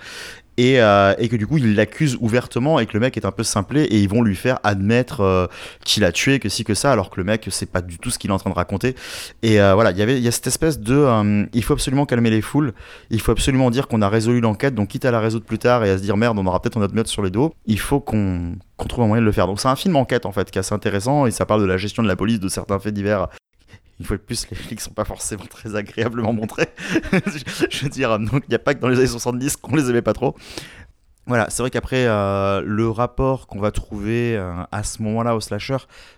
Et, 0.57 0.80
euh, 0.80 1.14
et 1.18 1.28
que 1.28 1.36
du 1.36 1.46
coup 1.46 1.57
ils 1.57 1.74
l'accusent 1.74 2.18
ouvertement 2.20 2.80
et 2.80 2.86
que 2.86 2.92
le 2.94 3.01
mec 3.01 3.16
est 3.16 3.24
un 3.24 3.30
peu 3.30 3.44
simplé 3.44 3.82
et 3.82 3.98
ils 3.98 4.09
vont 4.09 4.22
lui 4.22 4.36
faire 4.36 4.59
admettre 4.62 5.20
euh, 5.20 5.46
qu'il 5.84 6.05
a 6.05 6.12
tué, 6.12 6.38
que 6.38 6.48
si 6.48 6.64
que 6.64 6.74
ça, 6.74 6.92
alors 6.92 7.11
que 7.11 7.18
le 7.18 7.24
mec 7.24 7.46
c'est 7.51 7.70
pas 7.70 7.80
du 7.80 7.98
tout 7.98 8.11
ce 8.11 8.18
qu'il 8.18 8.30
est 8.30 8.32
en 8.32 8.38
train 8.38 8.51
de 8.51 8.55
raconter. 8.55 8.94
Et 9.42 9.61
euh, 9.61 9.74
voilà, 9.74 9.90
il 9.90 9.98
y 9.98 10.03
avait 10.03 10.18
il 10.18 10.22
y 10.22 10.28
a 10.28 10.32
cette 10.32 10.46
espèce 10.46 10.78
de 10.80 11.48
il 11.53 11.64
faut 11.64 11.72
absolument 11.72 12.05
calmer 12.05 12.30
les 12.30 12.42
foules, 12.42 12.74
il 13.11 13.20
faut 13.20 13.32
absolument 13.32 13.70
dire 13.70 13.88
qu'on 13.88 14.03
a 14.03 14.09
résolu 14.09 14.40
l'enquête, 14.40 14.74
donc 14.74 14.88
quitte 14.88 15.05
à 15.05 15.11
la 15.11 15.20
résoudre 15.20 15.44
plus 15.44 15.59
tard 15.59 15.84
et 15.84 15.90
à 15.90 15.98
se 15.98 16.03
dire 16.03 16.16
merde, 16.16 16.38
on 16.38 16.46
aura 16.46 16.61
peut-être 16.61 16.78
notre 16.78 16.94
note 16.94 17.09
sur 17.09 17.22
les 17.22 17.30
dos, 17.30 17.55
il 17.66 17.78
faut 17.78 18.01
qu'on 18.01 18.57
qu'on 18.76 18.88
trouve 18.88 19.05
un 19.05 19.09
moyen 19.09 19.20
de 19.20 19.26
le 19.26 19.32
faire. 19.32 19.46
Donc 19.46 19.61
c'est 19.61 19.68
un 19.68 19.76
film 19.76 19.96
enquête 19.96 20.26
en 20.26 20.32
fait 20.32 20.51
qui 20.51 20.59
est 20.59 20.61
assez 20.61 20.74
intéressant 20.74 21.26
et 21.26 21.30
ça 21.30 21.46
parle 21.46 21.61
de 21.61 21.66
la 21.66 21.76
gestion 21.76 22.03
de 22.03 22.09
la 22.09 22.16
police, 22.16 22.40
de 22.40 22.48
certains 22.48 22.78
faits 22.78 22.94
divers. 22.94 23.28
Une 24.01 24.07
fois 24.07 24.16
de 24.16 24.22
plus, 24.22 24.48
les 24.51 24.57
flics 24.57 24.80
sont 24.80 24.94
pas 24.94 25.05
forcément 25.05 25.44
très 25.44 25.76
agréablement 25.76 26.32
montrés. 26.32 26.68
je, 27.12 27.82
veux 27.82 27.90
dire, 27.90 28.18
donc 28.18 28.44
il 28.46 28.48
n'y 28.48 28.55
a 28.55 28.59
pas 28.59 28.74
que 28.74 28.80
dans 28.80 28.88
les 28.88 28.96
années 28.96 29.07
70 29.07 29.59
qu'on 29.59 29.76
les 29.76 29.90
aimait 29.90 30.01
pas 30.01 30.14
trop. 30.14 30.34
Voilà, 31.31 31.49
c'est 31.49 31.62
vrai 31.62 31.70
qu'après, 31.70 32.07
euh, 32.09 32.61
le 32.61 32.91
rapport 32.91 33.47
qu'on 33.47 33.61
va 33.61 33.70
trouver 33.70 34.37
euh, 34.37 34.53
à 34.72 34.83
ce 34.83 35.01
moment-là 35.03 35.37
au 35.37 35.41
slasher, 35.41 35.76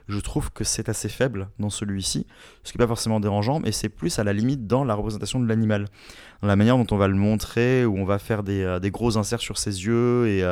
je 0.09 0.19
trouve 0.19 0.51
que 0.51 0.65
c'est 0.65 0.89
assez 0.89 1.11
faible 1.11 1.51
dans 1.59 1.69
celui-ci, 1.69 2.27
ce 2.65 2.73
qui 2.73 2.79
n'est 2.79 2.83
pas 2.83 2.89
forcément 2.89 3.21
dérangeant, 3.21 3.61
mais 3.61 3.73
c'est 3.73 3.91
plus 3.91 4.19
à 4.19 4.25
la 4.25 4.33
limite 4.33 4.67
dans 4.67 4.85
la 4.85 4.95
représentation 4.95 5.39
de 5.39 5.47
l'animal, 5.47 5.89
dans 6.41 6.49
la 6.49 6.57
manière 6.57 6.79
dont 6.79 6.87
on 6.93 6.97
va 6.97 7.09
le 7.09 7.15
montrer, 7.15 7.85
où 7.85 7.99
on 7.99 8.07
va 8.07 8.19
faire 8.19 8.43
des, 8.43 8.63
euh, 8.63 8.81
gros 8.89 9.19
inserts 9.19 9.43
sur 9.43 9.59
ses 9.59 9.85
yeux, 9.85 10.29
et, 10.29 10.43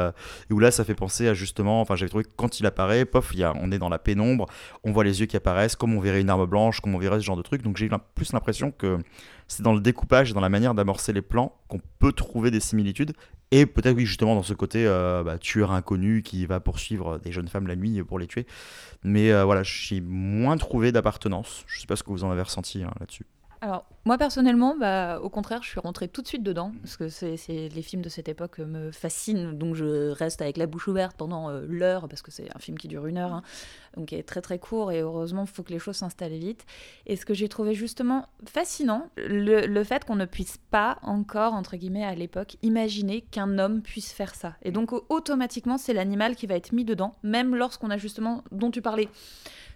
où 0.51 0.59
là, 0.59 0.71
ça 0.71 0.85
fait 0.85 0.95
penser 0.95 1.27
à 1.27 1.33
justement, 1.33 1.81
enfin, 1.81 1.97
j'avais 1.97 2.11
trouvé 2.11 2.25
que 2.25 2.33
quand 2.37 2.61
il 2.61 2.67
apparaît, 2.67 3.07
pof, 3.07 3.35
y 3.35 3.43
a, 3.43 3.55
on 3.63 3.73
est 3.73 3.79
dans 3.79 3.89
la 3.89 3.99
pénombre, 3.99 4.45
on 4.85 4.93
voit 4.93 5.05
les 5.05 5.21
yeux 5.21 5.27
qui 5.27 5.39
apparaissent, 5.39 5.75
comme 5.75 5.95
on 5.95 6.01
verrait 6.01 6.21
une 6.21 6.29
arme 6.29 6.45
blanche, 6.45 6.83
comme 6.83 6.95
on 6.95 6.99
verrait 6.99 7.21
ce 7.21 7.25
genre 7.25 7.39
de 7.39 7.43
truc, 7.43 7.63
donc 7.63 7.79
j'ai 7.79 7.89
plus 8.15 8.35
l'impression 8.35 8.73
que 8.73 8.99
c'est 9.49 9.63
dans 9.63 9.73
le 9.73 9.81
découpage 9.81 10.31
et 10.31 10.35
dans 10.35 10.41
la 10.41 10.51
manière 10.51 10.75
d'amorcer 10.75 11.15
les 11.15 11.23
plans 11.23 11.57
qu'on 11.67 11.81
peut 11.99 12.13
trouver 12.13 12.51
des 12.51 12.61
similitudes, 12.61 13.15
et 13.51 13.67
peut-être, 13.67 13.97
oui, 13.97 14.07
justement, 14.07 14.35
dans 14.35 14.43
ce 14.43 14.55
côté 14.55 14.87
euh, 14.87 15.25
bah, 15.25 15.39
tueur 15.39 15.73
inconnu 15.73 16.23
qui 16.23 16.47
va 16.47 16.61
poursuivre 16.61 17.19
des 17.19 17.33
jeunes 17.33 17.49
femmes 17.49 17.67
la 17.67 17.77
nuit 17.77 18.03
pour 18.05 18.19
les 18.19 18.29
tuer. 18.29 18.47
Mais 19.03 19.33
euh, 19.33 19.45
voilà, 19.45 19.63
j'ai 19.65 20.01
moins 20.01 20.57
trouvé 20.57 20.93
d'appartenance. 20.93 21.65
Je 21.67 21.81
sais 21.81 21.87
pas 21.87 21.97
ce 21.97 22.03
que 22.03 22.11
vous 22.11 22.23
en 22.23 22.31
avez 22.31 22.43
ressenti 22.43 22.83
hein, 22.83 22.93
là-dessus. 23.01 23.27
Alors, 23.63 23.85
moi 24.07 24.17
personnellement, 24.17 24.75
bah, 24.75 25.21
au 25.21 25.29
contraire, 25.29 25.63
je 25.63 25.69
suis 25.69 25.81
rentrée 25.81 26.09
tout 26.09 26.23
de 26.23 26.27
suite 26.27 26.43
dedans, 26.43 26.73
parce 26.81 26.97
que 26.97 27.09
c'est, 27.11 27.37
les 27.47 27.83
films 27.83 28.01
de 28.01 28.09
cette 28.09 28.31
époque 28.31 28.59
me 28.59 28.91
fascinent, 28.91 29.53
donc 29.53 29.75
je 29.75 30.13
reste 30.13 30.41
avec 30.41 30.57
la 30.57 30.67
bouche 30.67 30.89
ouverte 30.89 31.15
pendant 31.15 31.51
euh, 31.51 31.67
l'heure, 31.69 32.09
parce 32.09 32.23
que 32.23 32.31
c'est 32.31 32.49
un 32.57 32.59
film 32.59 32.79
qui 32.79 32.89
dure 32.89 33.05
une 33.05 33.19
heure, 33.19 33.35
hein, 33.35 33.43
donc 33.99 34.09
qui 34.09 34.15
est 34.15 34.23
très 34.23 34.41
très 34.41 34.59
court, 34.59 34.93
et 34.93 35.01
heureusement, 35.01 35.43
il 35.43 35.51
faut 35.51 35.63
que 35.63 35.73
les 35.73 35.79
choses 35.79 35.97
s'installent 35.97 36.33
vite. 36.33 36.65
Et 37.07 37.17
ce 37.17 37.27
que 37.27 37.35
j'ai 37.35 37.51
trouvé 37.51 37.75
justement 37.75 38.29
fascinant, 38.47 39.11
le, 39.19 39.67
le 39.67 39.85
fait 39.85 40.07
qu'on 40.07 40.17
ne 40.17 40.25
puisse 40.25 40.57
pas 40.71 40.99
encore, 41.03 41.53
entre 41.53 41.77
guillemets, 41.77 42.05
à 42.05 42.15
l'époque, 42.15 42.57
imaginer 42.63 43.21
qu'un 43.21 43.59
homme 43.59 43.83
puisse 43.83 44.11
faire 44.11 44.35
ça. 44.35 44.55
Et 44.63 44.71
donc, 44.71 44.95
au- 44.95 45.05
automatiquement, 45.11 45.77
c'est 45.77 45.93
l'animal 45.93 46.35
qui 46.35 46.47
va 46.47 46.55
être 46.55 46.73
mis 46.73 46.87
dedans, 46.87 47.15
même 47.23 47.55
lorsqu'on 47.55 47.91
a 47.91 47.99
justement, 47.99 48.43
dont 48.53 48.71
tu 48.71 48.81
parlais, 48.81 49.11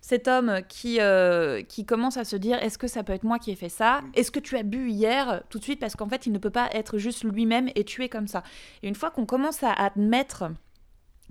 cet 0.07 0.29
homme 0.29 0.61
qui, 0.69 1.01
euh, 1.01 1.63
qui 1.63 1.87
commence 1.87 2.19
à 2.19 2.25
se 2.25 2.37
dire 2.37 2.63
est-ce 2.63 2.77
que 2.77 2.87
ça 2.87 3.03
peut 3.03 3.15
être 3.15 3.25
moi 3.25 3.39
qui 3.39 3.51
ai 3.51 3.55
fait 3.57 3.71
ça? 3.71 4.03
Est-ce 4.13 4.31
que 4.31 4.39
tu 4.39 4.55
as 4.59 4.63
bu 4.63 4.91
hier 4.91 5.43
Tout 5.49 5.59
de 5.59 5.65
suite, 5.65 5.81
parce 5.81 5.97
qu'en 5.97 6.07
fait, 6.07 6.27
il 6.27 6.33
ne 6.35 6.37
peut 6.37 6.51
pas 6.51 6.69
être 6.75 6.99
juste 6.99 7.25
lui-même 7.25 7.71
et 7.75 7.85
tuer 7.85 8.11
comme 8.11 8.27
ça. 8.29 8.43
Et 8.83 8.89
une 8.89 8.97
fois 8.97 9.11
qu'on 9.11 9.25
commence 9.25 9.63
à 9.63 9.73
admettre 9.73 10.45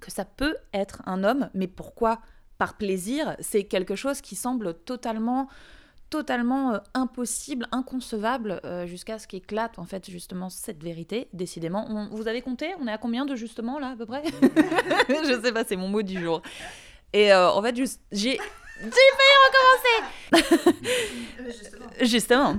que 0.02 0.10
ça 0.10 0.26
peut 0.26 0.56
être 0.74 1.04
un 1.06 1.24
homme, 1.24 1.52
mais 1.54 1.68
pourquoi? 1.68 2.20
Par 2.58 2.76
plaisir, 2.76 3.36
c'est 3.40 3.66
quelque 3.66 3.94
chose 3.96 4.22
qui 4.22 4.36
semble 4.36 4.74
totalement 4.74 5.48
totalement 6.10 6.74
euh, 6.74 6.78
impossible, 6.96 7.68
inconcevable, 7.72 8.60
euh, 8.66 8.88
jusqu'à 8.88 9.20
ce 9.20 9.28
qu'éclate 9.28 9.78
en 9.78 9.86
fait 9.86 10.10
justement 10.10 10.50
cette 10.50 10.82
vérité. 10.84 11.28
Décidément, 11.34 11.86
On- 11.90 12.10
vous 12.10 12.28
avez 12.28 12.42
compté? 12.42 12.74
On 12.80 12.88
est 12.88 12.92
à 12.92 12.98
combien 12.98 13.26
de 13.26 13.36
justement 13.36 13.78
là 13.78 13.90
à 13.90 13.96
peu 13.96 14.06
près? 14.08 14.24
Je 15.10 15.40
sais 15.44 15.52
pas, 15.52 15.64
c'est 15.64 15.76
mon 15.76 15.90
mot 15.90 16.02
du 16.02 16.20
jour. 16.20 16.42
Et 17.14 17.32
euh, 17.32 17.52
en 17.52 17.62
fait, 17.62 17.76
juste, 17.76 18.02
j'ai 18.12 18.40
j'ai 18.84 18.90
failli 19.18 20.42
recommencer. 20.42 20.76
Justement, 22.02 22.58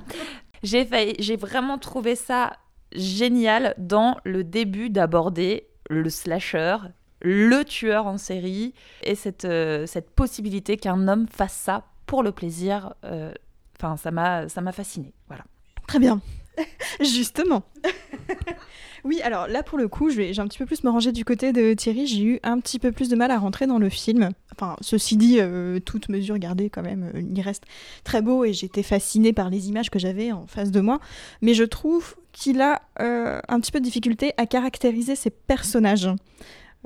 j'ai 0.63 0.85
failli, 0.85 1.15
j'ai 1.19 1.37
vraiment 1.37 1.79
trouvé 1.79 2.15
ça 2.17 2.53
génial 2.93 3.75
dans 3.79 4.17
le 4.25 4.45
début 4.45 4.89
d'aborder 4.91 5.67
le 5.91 6.09
slasher, 6.09 6.77
le 7.21 7.63
tueur 7.65 8.07
en 8.07 8.19
série 8.19 8.75
et 9.03 9.15
cette 9.15 9.45
euh, 9.45 9.87
cette 9.87 10.11
possibilité 10.11 10.77
qu'un 10.77 11.09
homme 11.09 11.27
fasse 11.29 11.55
ça 11.55 11.85
pour 12.07 12.23
le 12.23 12.33
plaisir. 12.33 12.95
euh, 13.05 13.33
Enfin, 13.77 13.97
ça 13.97 14.11
m'a 14.13 14.49
ça 14.49 14.61
m'a 14.61 14.73
fasciné. 14.73 15.13
Voilà. 15.29 15.45
Très 15.89 15.99
bien. 15.99 16.21
Justement. 17.01 17.63
oui, 19.05 19.21
alors 19.23 19.49
là 19.49 19.63
pour 19.63 19.79
le 19.79 19.89
coup, 19.89 20.11
j'ai 20.11 20.39
un 20.39 20.47
petit 20.47 20.59
peu 20.59 20.67
plus 20.67 20.85
me 20.85 20.91
ranger 20.91 21.13
du 21.13 21.25
côté 21.25 21.53
de 21.53 21.75
Thierry. 21.75 22.07
J'ai 22.07 22.23
eu 22.23 22.41
un 22.43 22.61
petit 22.61 22.79
peu 22.79 22.93
plus 22.93 23.09
de 23.09 23.17
mal 23.17 23.31
à 23.31 23.39
rentrer 23.39 23.67
dans 23.67 23.79
le 23.79 23.89
film. 23.89 24.31
Enfin, 24.53 24.77
ceci 24.81 25.17
dit, 25.17 25.39
euh, 25.41 25.81
toute 25.81 26.09
mesure 26.09 26.39
gardée 26.39 26.71
quand 26.71 26.83
même, 26.83 27.11
euh, 27.15 27.23
il 27.35 27.41
reste 27.41 27.65
très 28.05 28.23
beau 28.23 28.45
et 28.45 28.53
j'étais 28.53 28.85
fascinée 28.85 29.33
par 29.33 29.51
les 29.51 29.69
images 29.69 29.91
que 29.91 29.99
j'avais 29.99 30.33
en 30.33 30.47
face 30.47 30.71
de 30.71 30.81
moi. 30.81 31.01
Mais 31.43 31.55
je 31.55 31.65
trouve 31.65 32.15
qu'il 32.33 32.61
a 32.61 32.83
euh, 33.01 33.41
un 33.49 33.61
petit 33.61 33.73
peu 33.73 33.81
de 33.81 33.85
difficulté 33.85 34.33
à 34.37 34.47
caractériser 34.47 35.17
ses 35.17 35.31
personnages. 35.31 36.09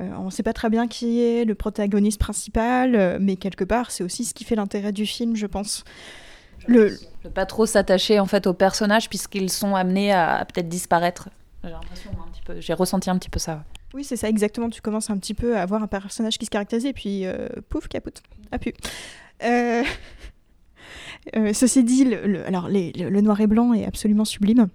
On 0.01 0.27
ne 0.27 0.31
sait 0.31 0.45
pas 0.45 0.53
très 0.53 0.71
bien 0.71 0.87
qui 0.87 1.21
est 1.21 1.45
le 1.45 1.57
protagoniste 1.57 2.21
principal, 2.21 3.19
mais 3.21 3.35
quelque 3.35 3.65
part, 3.65 3.91
c'est 3.91 4.05
aussi 4.05 4.25
ce 4.25 4.33
qui 4.33 4.45
fait 4.45 4.55
l'intérêt 4.55 4.93
du 4.93 5.07
film, 5.07 5.35
je 5.35 5.47
pense. 5.47 5.83
Le, 6.67 6.99
Ne 7.25 7.31
pas 7.31 7.47
trop 7.47 7.67
s'attacher 7.67 8.19
en 8.21 8.27
fait 8.27 8.47
aux 8.47 8.55
personnages 8.55 9.09
puisqu'ils 9.09 9.51
sont 9.51 9.75
amenés 9.75 10.13
à, 10.13 10.37
à 10.37 10.45
peut-être 10.45 10.69
disparaître. 10.69 11.29
J'ai 11.65 11.71
l'impression 11.71 12.11
un 12.11 12.31
petit 12.31 12.43
peu, 12.43 12.61
j'ai 12.61 12.73
ressenti 12.75 13.11
un 13.11 13.19
petit 13.19 13.31
peu 13.31 13.39
ça. 13.39 13.65
Oui, 13.95 14.05
c'est 14.05 14.17
ça, 14.17 14.29
exactement. 14.29 14.69
Tu 14.71 14.81
commences 14.83 15.11
un 15.11 15.17
petit 15.19 15.35
peu 15.35 15.57
à 15.57 15.63
avoir 15.63 15.83
un 15.83 15.87
personnage 15.87 16.39
qui 16.39 16.45
se 16.47 16.51
caractérise 16.51 16.85
et 16.87 16.93
puis 16.93 17.25
euh, 17.27 17.49
pouf, 17.69 17.89
capote. 17.89 18.23
Ah 18.53 18.59
pu. 18.59 18.75
Euh, 19.45 19.83
euh, 21.37 21.53
ceci 21.53 21.85
dit, 21.85 22.05
le, 22.05 22.27
le- 22.27 22.47
alors, 22.47 22.69
les- 22.69 22.93
le, 22.93 23.09
le 23.11 23.21
noir 23.21 23.41
et 23.41 23.47
blanc 23.47 23.73
est 23.73 23.87
absolument 23.87 24.25
sublime. 24.25 24.69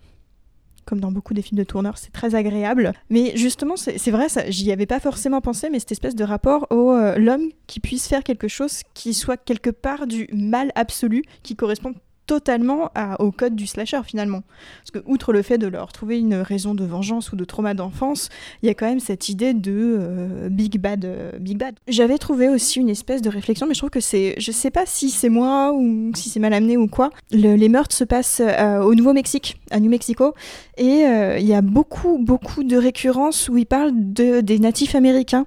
Comme 0.86 1.00
dans 1.00 1.12
beaucoup 1.12 1.34
des 1.34 1.42
films 1.42 1.60
de 1.60 1.64
tourneurs, 1.64 1.98
c'est 1.98 2.12
très 2.12 2.36
agréable. 2.36 2.94
Mais 3.10 3.36
justement, 3.36 3.76
c'est 3.78 4.12
vrai, 4.12 4.28
j'y 4.50 4.72
avais 4.72 4.86
pas 4.86 5.00
forcément 5.00 5.42
pensé, 5.42 5.70
mais 5.70 5.80
cette 5.80 5.92
espèce 5.92 6.16
de 6.16 6.24
rapport 6.24 6.68
au 6.72 6.92
euh, 6.92 7.18
l'homme 7.18 7.50
qui 7.68 7.80
puisse 7.80 8.08
faire 8.08 8.24
quelque 8.24 8.48
chose 8.48 8.82
qui 8.94 9.14
soit 9.14 9.38
quelque 9.38 9.70
part 9.70 10.08
du 10.08 10.28
mal 10.34 10.72
absolu, 10.76 11.24
qui 11.44 11.56
correspond 11.56 11.94
totalement 12.26 12.90
au 13.20 13.32
code 13.32 13.56
du 13.56 13.68
slasher 13.68 14.02
finalement. 14.06 14.44
Parce 14.82 14.92
que, 14.92 15.10
outre 15.10 15.34
le 15.34 15.42
fait 15.42 15.58
de 15.58 15.68
leur 15.68 15.92
trouver 15.92 16.20
une 16.20 16.36
raison 16.36 16.74
de 16.76 16.86
vengeance 16.86 17.32
ou 17.32 17.36
de 17.36 17.44
trauma 17.46 17.74
d'enfance, 17.74 18.30
il 18.62 18.68
y 18.68 18.70
a 18.70 18.74
quand 18.74 18.86
même 18.88 19.00
cette 19.00 19.30
idée 19.30 19.54
de 19.54 19.72
euh, 20.00 20.50
big 20.50 20.80
bad 20.80 21.06
euh, 21.06 21.32
big 21.40 21.58
bad. 21.58 21.76
J'avais 21.88 22.18
trouvé 22.18 22.50
aussi 22.50 22.80
une 22.80 22.90
espèce 22.90 23.22
de 23.22 23.30
réflexion 23.30 23.68
mais 23.68 23.74
je 23.74 23.80
trouve 23.80 23.90
que 23.90 24.00
c'est 24.00 24.36
je 24.38 24.52
sais 24.52 24.72
pas 24.72 24.86
si 24.86 25.10
c'est 25.10 25.30
moi 25.30 25.74
ou 25.74 26.12
si 26.16 26.30
c'est 26.30 26.40
mal 26.40 26.54
amené 26.54 26.78
ou 26.78 26.88
quoi. 26.88 27.10
Le- 27.32 27.56
les 27.56 27.70
meurtres 27.70 27.96
se 27.96 28.04
passent 28.04 28.42
euh, 28.44 28.82
au 28.82 28.96
Nouveau-Mexique 28.96 29.60
à 29.72 29.80
New 29.80 29.90
Mexico 29.90 30.34
et 30.78 31.04
il 31.40 31.46
y 31.46 31.54
a 31.54 31.62
beaucoup 31.62 32.18
beaucoup 32.20 32.64
de 32.64 32.78
récurrences 32.78 33.50
où 33.50 33.58
ils 33.58 33.66
parlent 33.66 33.92
de, 33.94 34.42
des 34.42 34.60
natifs 34.60 34.96
américains 34.96 35.46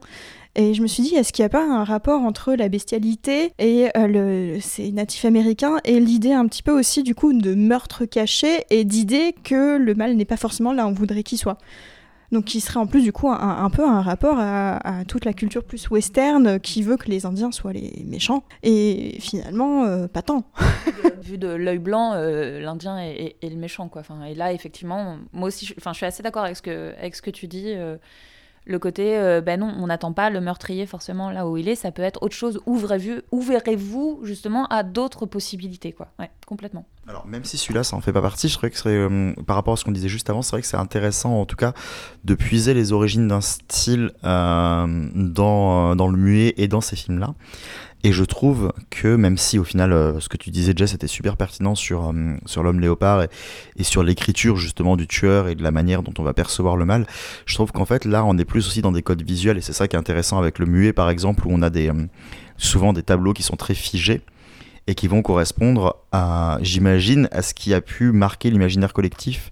Et 0.58 0.72
je 0.72 0.80
me 0.80 0.86
suis 0.86 1.02
dit, 1.02 1.14
est-ce 1.14 1.34
qu'il 1.34 1.42
n'y 1.42 1.46
a 1.46 1.50
pas 1.50 1.64
un 1.64 1.84
rapport 1.84 2.22
entre 2.22 2.54
la 2.54 2.70
bestialité 2.70 3.52
et 3.58 3.88
le, 3.94 4.58
ces 4.60 4.90
natifs 4.90 5.26
américains 5.26 5.76
et 5.84 6.00
l'idée 6.00 6.32
un 6.32 6.46
petit 6.46 6.62
peu 6.62 6.72
aussi 6.72 7.02
du 7.02 7.14
coup 7.14 7.34
de 7.34 7.54
meurtre 7.54 8.06
caché 8.06 8.64
et 8.70 8.84
d'idée 8.84 9.34
que 9.44 9.76
le 9.76 9.94
mal 9.94 10.16
n'est 10.16 10.24
pas 10.24 10.38
forcément 10.38 10.72
là 10.72 10.86
où 10.86 10.88
on 10.88 10.92
voudrait 10.92 11.22
qu'il 11.22 11.36
soit. 11.36 11.58
Donc 12.32 12.46
qui 12.46 12.60
serait 12.60 12.80
en 12.80 12.86
plus 12.86 13.02
du 13.02 13.12
coup 13.12 13.30
un, 13.30 13.70
peu 13.70 13.86
un 13.86 14.00
rapport 14.00 14.36
à, 14.38 15.04
toute 15.06 15.24
la 15.24 15.32
culture 15.32 15.62
plus 15.62 15.90
western 15.90 16.58
qui 16.58 16.82
veut 16.82 16.96
que 16.96 17.08
les 17.08 17.26
Indiens 17.26 17.52
soient 17.52 17.72
les 17.72 18.02
méchants. 18.04 18.42
Et 18.62 19.16
finalement, 19.20 19.84
euh, 19.84 20.08
pas 20.08 20.22
tant. 20.22 20.44
Vu 21.22 21.38
de 21.38 21.48
l'œil 21.48 21.78
blanc, 21.78 22.14
euh, 22.14 22.60
l'Indien 22.60 22.98
est, 22.98 23.36
le 23.42 23.56
méchant. 23.56 23.88
Quoi. 23.88 24.00
Enfin, 24.00 24.24
et 24.24 24.34
là, 24.34 24.52
effectivement, 24.52 25.18
moi 25.32 25.48
aussi, 25.48 25.66
je, 25.66 25.74
enfin, 25.78 25.92
je 25.92 25.98
suis 25.98 26.06
assez 26.06 26.22
d'accord 26.22 26.44
avec, 26.44 26.56
ce 26.56 26.62
que, 26.62 26.94
avec 26.98 27.14
ce 27.14 27.22
que 27.22 27.30
tu 27.30 27.46
dis. 27.46 27.72
Euh, 27.74 27.96
le 28.66 28.78
côté, 28.78 29.40
ben 29.44 29.60
non, 29.60 29.72
on 29.78 29.86
n'attend 29.86 30.12
pas 30.12 30.28
le 30.28 30.40
meurtrier 30.40 30.86
forcément 30.86 31.30
là 31.30 31.48
où 31.48 31.56
il 31.56 31.68
est, 31.68 31.76
ça 31.76 31.92
peut 31.92 32.02
être 32.02 32.22
autre 32.22 32.34
chose. 32.34 32.60
Ouvrez-vous, 32.66 33.20
ouvrez-vous 33.30 34.20
justement 34.24 34.66
à 34.66 34.82
d'autres 34.82 35.24
possibilités, 35.26 35.92
quoi. 35.92 36.08
Ouais, 36.18 36.30
complètement. 36.46 36.84
Alors, 37.08 37.24
même 37.26 37.44
si 37.44 37.56
celui-là, 37.56 37.84
ça 37.84 37.94
en 37.94 38.00
fait 38.00 38.12
pas 38.12 38.20
partie, 38.20 38.48
je 38.48 38.54
trouvais 38.54 38.70
que 38.70 38.76
serait, 38.76 38.90
euh, 38.90 39.32
par 39.46 39.54
rapport 39.54 39.74
à 39.74 39.76
ce 39.76 39.84
qu'on 39.84 39.92
disait 39.92 40.08
juste 40.08 40.28
avant, 40.28 40.42
c'est 40.42 40.50
vrai 40.50 40.60
que 40.60 40.66
c'est 40.66 40.76
intéressant, 40.76 41.40
en 41.40 41.46
tout 41.46 41.54
cas, 41.54 41.72
de 42.24 42.34
puiser 42.34 42.74
les 42.74 42.92
origines 42.92 43.28
d'un 43.28 43.40
style 43.40 44.10
euh, 44.24 45.08
dans, 45.14 45.94
dans 45.94 46.08
le 46.08 46.16
muet 46.16 46.54
et 46.56 46.66
dans 46.66 46.80
ces 46.80 46.96
films-là. 46.96 47.34
Et 48.06 48.12
je 48.12 48.22
trouve 48.22 48.72
que 48.88 49.16
même 49.16 49.36
si 49.36 49.58
au 49.58 49.64
final 49.64 49.92
euh, 49.92 50.20
ce 50.20 50.28
que 50.28 50.36
tu 50.36 50.50
disais 50.50 50.72
Jess 50.76 50.94
était 50.94 51.08
super 51.08 51.36
pertinent 51.36 51.74
sur, 51.74 52.14
sur 52.44 52.62
l'homme 52.62 52.78
léopard 52.78 53.24
et, 53.24 53.82
sur 53.82 54.04
l'écriture 54.04 54.56
justement 54.56 54.96
du 54.96 55.08
tueur 55.08 55.48
et 55.48 55.56
de 55.56 55.62
la 55.64 55.72
manière 55.72 56.04
dont 56.04 56.14
on 56.18 56.22
va 56.22 56.32
percevoir 56.32 56.76
le 56.76 56.84
mal, 56.84 57.08
je 57.46 57.54
trouve 57.56 57.72
qu'en 57.72 57.84
fait 57.84 58.04
là 58.04 58.24
on 58.24 58.38
est 58.38 58.44
plus 58.44 58.68
aussi 58.68 58.80
dans 58.80 58.92
des 58.92 59.02
codes 59.02 59.22
visuels. 59.22 59.58
Et 59.58 59.60
c'est 59.60 59.72
ça 59.72 59.88
qui 59.88 59.96
est 59.96 59.98
intéressant 59.98 60.38
avec 60.38 60.60
le 60.60 60.66
muet 60.66 60.92
par 60.92 61.10
exemple 61.10 61.48
où 61.48 61.50
on 61.50 61.62
a 61.62 61.68
des, 61.68 61.90
souvent 62.58 62.92
des 62.92 63.02
tableaux 63.02 63.32
qui 63.32 63.42
sont 63.42 63.56
très 63.56 63.74
figés 63.74 64.20
et 64.88 64.94
qui 64.94 65.08
vont 65.08 65.22
correspondre 65.22 65.96
à, 66.12 66.58
j'imagine, 66.60 67.28
à 67.32 67.42
ce 67.42 67.54
qui 67.54 67.74
a 67.74 67.80
pu 67.80 68.12
marquer 68.12 68.50
l'imaginaire 68.50 68.92
collectif, 68.92 69.50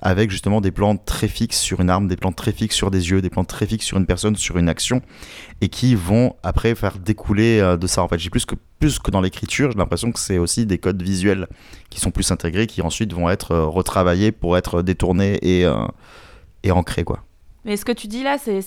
avec 0.00 0.30
justement 0.30 0.60
des 0.60 0.70
plans 0.70 0.96
très 0.96 1.26
fixes 1.26 1.58
sur 1.58 1.80
une 1.80 1.90
arme, 1.90 2.06
des 2.06 2.16
plans 2.16 2.32
très 2.32 2.52
fixes 2.52 2.76
sur 2.76 2.90
des 2.90 3.10
yeux, 3.10 3.20
des 3.20 3.30
plans 3.30 3.44
très 3.44 3.66
fixes 3.66 3.86
sur 3.86 3.96
une 3.96 4.06
personne, 4.06 4.36
sur 4.36 4.56
une 4.56 4.68
action, 4.68 5.02
et 5.60 5.68
qui 5.68 5.96
vont 5.96 6.36
après 6.44 6.74
faire 6.76 6.98
découler 6.98 7.58
euh, 7.58 7.76
de 7.76 7.86
ça. 7.88 8.02
En 8.02 8.08
fait, 8.08 8.18
j'ai 8.18 8.30
plus 8.30 8.44
que 8.44 8.54
plus 8.78 9.00
que 9.00 9.10
dans 9.10 9.20
l'écriture, 9.20 9.72
j'ai 9.72 9.78
l'impression 9.78 10.12
que 10.12 10.20
c'est 10.20 10.38
aussi 10.38 10.64
des 10.64 10.78
codes 10.78 11.02
visuels 11.02 11.48
qui 11.90 11.98
sont 11.98 12.12
plus 12.12 12.30
intégrés, 12.30 12.68
qui 12.68 12.80
ensuite 12.80 13.12
vont 13.12 13.28
être 13.28 13.50
euh, 13.50 13.66
retravaillés 13.66 14.30
pour 14.30 14.56
être 14.56 14.82
détournés 14.82 15.38
et, 15.42 15.64
euh, 15.64 15.74
et 16.62 16.70
ancrés, 16.70 17.02
quoi. 17.02 17.24
Mais 17.68 17.76
ce 17.76 17.84
que 17.84 17.92
tu 17.92 18.06
dis 18.06 18.22
là, 18.22 18.38
c'est, 18.38 18.62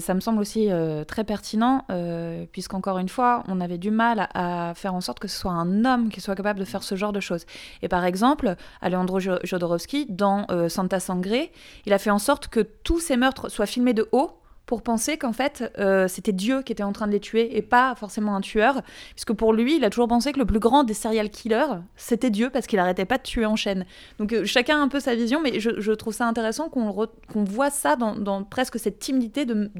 ça 0.00 0.12
me 0.12 0.20
semble 0.20 0.38
aussi 0.38 0.70
euh, 0.70 1.02
très 1.04 1.24
pertinent, 1.24 1.86
euh, 1.90 2.44
puisqu'encore 2.52 2.98
une 2.98 3.08
fois, 3.08 3.42
on 3.48 3.58
avait 3.58 3.78
du 3.78 3.90
mal 3.90 4.28
à, 4.34 4.74
faire 4.76 4.92
en 4.92 5.00
sorte 5.00 5.18
que 5.18 5.28
ce 5.28 5.38
soit 5.38 5.52
un 5.52 5.86
homme 5.86 6.10
qui 6.10 6.20
soit 6.20 6.34
capable 6.34 6.60
de 6.60 6.66
faire 6.66 6.82
ce 6.82 6.94
genre 6.94 7.14
de 7.14 7.20
choses. 7.20 7.46
Et 7.80 7.88
par 7.88 8.04
exemple, 8.04 8.56
Alejandro 8.82 9.18
Jodorowsky, 9.18 10.04
dans 10.10 10.44
euh, 10.50 10.68
Santa 10.68 11.00
Sangre, 11.00 11.48
il 11.86 11.94
a 11.94 11.98
fait 11.98 12.10
en 12.10 12.18
sorte 12.18 12.48
que 12.48 12.60
tous 12.60 13.00
ces 13.00 13.16
meurtres 13.16 13.48
soient 13.48 13.64
filmés 13.64 13.94
de 13.94 14.10
haut, 14.12 14.32
pour 14.66 14.82
penser 14.82 15.18
qu'en 15.18 15.32
fait 15.32 15.72
euh, 15.78 16.08
c'était 16.08 16.32
Dieu 16.32 16.62
qui 16.62 16.72
était 16.72 16.82
en 16.82 16.92
train 16.92 17.06
de 17.06 17.12
les 17.12 17.20
tuer 17.20 17.56
et 17.56 17.62
pas 17.62 17.94
forcément 17.94 18.34
un 18.34 18.40
tueur, 18.40 18.82
puisque 19.10 19.32
pour 19.32 19.52
lui 19.52 19.76
il 19.76 19.84
a 19.84 19.90
toujours 19.90 20.08
pensé 20.08 20.32
que 20.32 20.38
le 20.38 20.46
plus 20.46 20.58
grand 20.58 20.84
des 20.84 20.94
serial 20.94 21.30
killers 21.30 21.80
c'était 21.96 22.30
Dieu 22.30 22.50
parce 22.50 22.66
qu'il 22.66 22.78
arrêtait 22.78 23.04
pas 23.04 23.18
de 23.18 23.22
tuer 23.22 23.46
en 23.46 23.56
chaîne. 23.56 23.84
Donc 24.18 24.32
euh, 24.32 24.44
chacun 24.44 24.78
a 24.78 24.82
un 24.82 24.88
peu 24.88 25.00
sa 25.00 25.14
vision, 25.14 25.40
mais 25.42 25.60
je, 25.60 25.92
trouve 25.92 26.14
ça 26.14 26.26
intéressant 26.26 26.68
qu'on 26.68 27.44
voit 27.44 27.70
ça 27.70 27.96
dans, 27.96 28.44
presque 28.44 28.78
cette 28.78 28.98
timidité 28.98 29.46
de, 29.46 29.70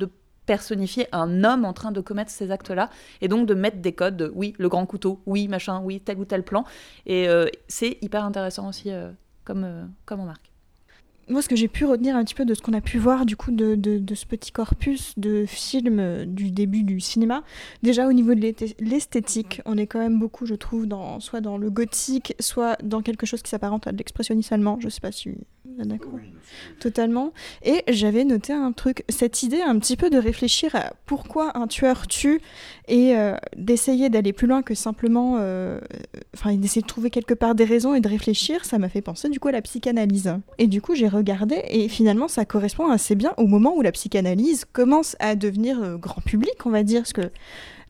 personnifier 0.47 1.07
un 1.13 1.43
homme 1.43 1.65
en 1.65 1.73
train 1.73 1.91
de 1.91 2.03
commettre 2.03 2.31
ces 2.31 2.51
actes-là 2.51 2.91
et 3.23 3.29
donc 3.29 3.47
de 3.47 3.55
mettre 3.55 3.79
des 3.79 3.95
codes, 3.95 4.31
oui 4.35 4.55
le 4.59 4.69
grand 4.69 4.85
couteau, 4.85 5.23
oui 5.25 5.49
machin, 5.49 5.81
oui 5.83 6.03
tel 6.03 6.19
ou 6.19 6.27
tel 6.27 6.43
plan, 6.43 6.65
et 7.07 7.29
euh, 7.31 7.47
c'est 7.67 7.97
hyper 8.03 8.25
intéressant 8.25 8.69
aussi 8.69 8.91
comme, 9.45 9.91
comme 10.05 10.21
on 10.21 10.27
marque 10.27 10.54
moi, 11.29 11.43
ce 11.43 11.49
que 11.49 11.57
j'ai 11.57 11.69
pu 11.69 11.85
retenir 11.85 12.17
un 12.17 12.25
petit 12.25 12.35
peu 12.35 12.45
de 12.45 12.55
ce 12.55 12.63
qu'on 12.63 12.73
a 12.73 12.81
pu 12.81 12.99
voir 12.99 13.27
du 13.27 13.37
coup 13.37 13.51
de, 13.51 13.77
ce 14.15 14.27
petit 14.27 14.53
corpus 14.53 15.19
de 15.19 15.45
films 15.47 16.25
du 16.27 16.51
début 16.51 16.83
du 16.83 17.01
cinéma, 17.01 17.43
déjà 17.83 18.07
au 18.07 18.13
niveau 18.13 18.35
de 18.35 18.55
l'esthétique, 18.81 19.61
on 19.65 19.77
est 19.77 19.87
quand 19.87 19.99
même 19.99 20.19
beaucoup, 20.19 20.47
je 20.47 20.55
trouve, 20.55 20.87
soit 21.21 21.41
dans 21.41 21.57
le 21.57 21.71
gothique, 21.71 22.35
soit 22.41 22.77
dans 22.83 23.03
quelque 23.03 23.27
chose 23.27 23.43
qui 23.43 23.51
s'apparente 23.51 23.87
à 23.87 23.93
de 23.93 23.99
l'expressionnisme 23.99 24.55
allemand. 24.55 24.79
Je 24.81 24.89
sais 24.89 25.01
pas 25.01 25.13
si 25.13 25.31
d'accord. 25.65 26.13
Totalement. 26.79 27.33
Et 27.63 27.83
j'avais 27.89 28.25
noté 28.25 28.53
un 28.53 28.73
truc, 28.73 29.05
cette 29.09 29.43
idée 29.43 29.61
un 29.61 29.79
petit 29.79 29.97
peu 29.97 30.11
de 30.11 30.19
réfléchir 30.19 30.75
à 30.75 30.93
pourquoi 31.07 31.57
un 31.57 31.67
tueur 31.67 32.07
tue 32.07 32.41
et 32.87 33.17
euh, 33.17 33.37
d'essayer 33.57 34.11
d'aller 34.11 34.33
plus 34.33 34.47
loin 34.47 34.63
que 34.63 34.75
simplement, 34.75 35.37
euh, 35.39 35.81
enfin, 36.35 36.55
d'essayer 36.55 36.83
de 36.83 36.87
trouver 36.87 37.11
quelque 37.11 37.35
part 37.35 37.55
des 37.55 37.65
raisons 37.65 37.95
et 37.95 38.01
de 38.01 38.09
réfléchir, 38.09 38.65
ça 38.65 38.79
m'a 38.79 38.89
fait 38.89 39.03
penser 39.03 39.29
du 39.29 39.41
coup 39.41 39.49
à 39.49 39.53
la 39.53 39.63
psychanalyse. 39.63 40.35
Et 40.59 40.67
du 40.67 40.81
coup, 40.83 40.95
j'ai 40.95 41.09
regardé 41.09 41.63
et 41.71 41.89
finalement, 41.89 42.29
ça 42.29 42.45
correspond 42.45 42.91
assez 42.91 43.15
bien 43.15 43.33
au 43.39 43.47
moment 43.47 43.75
où 43.77 43.83
la 43.83 43.93
psychanalyse 43.93 44.67
commence 44.73 45.17
à 45.19 45.35
devenir 45.35 45.83
euh, 45.83 45.97
grand 45.97 46.21
public, 46.21 46.55
on 46.67 46.71
va 46.71 46.83
dire, 46.83 47.01
parce 47.03 47.13
que 47.13 47.31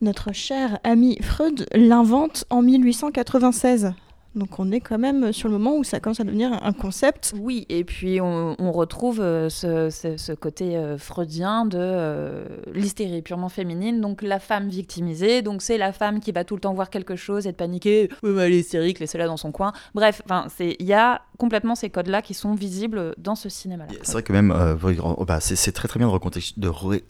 notre 0.01 0.33
cher 0.33 0.79
ami 0.83 1.17
Freud 1.21 1.67
l'invente 1.73 2.45
en 2.49 2.61
1896. 2.61 3.93
Donc 4.35 4.59
on 4.59 4.71
est 4.71 4.81
quand 4.81 4.97
même 4.97 5.31
sur 5.31 5.47
le 5.47 5.57
moment 5.57 5.77
où 5.77 5.83
ça 5.83 5.99
commence 5.99 6.19
à 6.19 6.23
devenir 6.25 6.51
un 6.61 6.73
concept. 6.73 7.33
Oui, 7.39 7.65
et 7.69 7.83
puis 7.83 8.19
on, 8.21 8.55
retrouve 8.71 9.21
euh, 9.21 9.49
ce, 9.49 10.33
côté 10.33 10.75
euh, 10.75 10.97
freudien 10.97 11.65
de 11.65 11.77
euh, 11.79 12.45
l'hystérie 12.73 13.21
purement 13.21 13.47
féminine, 13.47 14.01
donc 14.01 14.21
la 14.21 14.39
femme 14.39 14.67
victimisée, 14.67 15.41
donc 15.41 15.61
c'est 15.61 15.77
la 15.77 15.93
femme 15.93 16.19
qui 16.19 16.33
va 16.33 16.43
tout 16.43 16.55
le 16.55 16.61
temps 16.61 16.73
voir 16.73 16.89
quelque 16.89 17.15
chose, 17.15 17.47
être 17.47 17.55
paniquée, 17.55 18.09
elle 18.23 18.39
est 18.39 18.59
hystérique, 18.59 18.99
laissez-la 18.99 19.27
dans 19.27 19.37
son 19.37 19.53
coin. 19.53 19.71
Bref, 19.93 20.21
il 20.59 20.85
y 20.85 20.93
a 20.93 21.21
complètement 21.37 21.75
ces 21.75 21.89
codes-là 21.89 22.21
qui 22.21 22.33
sont 22.33 22.53
visibles 22.53 23.15
dans 23.17 23.35
ce 23.35 23.47
cinéma-là. 23.47 23.93
C'est 24.01 24.11
vrai 24.11 24.23
que 24.23 24.33
même, 24.33 24.53
bah, 25.25 25.39
c'est 25.39 25.71
très 25.71 25.87
très 25.87 25.99
bien 25.99 26.09
de 26.09 26.67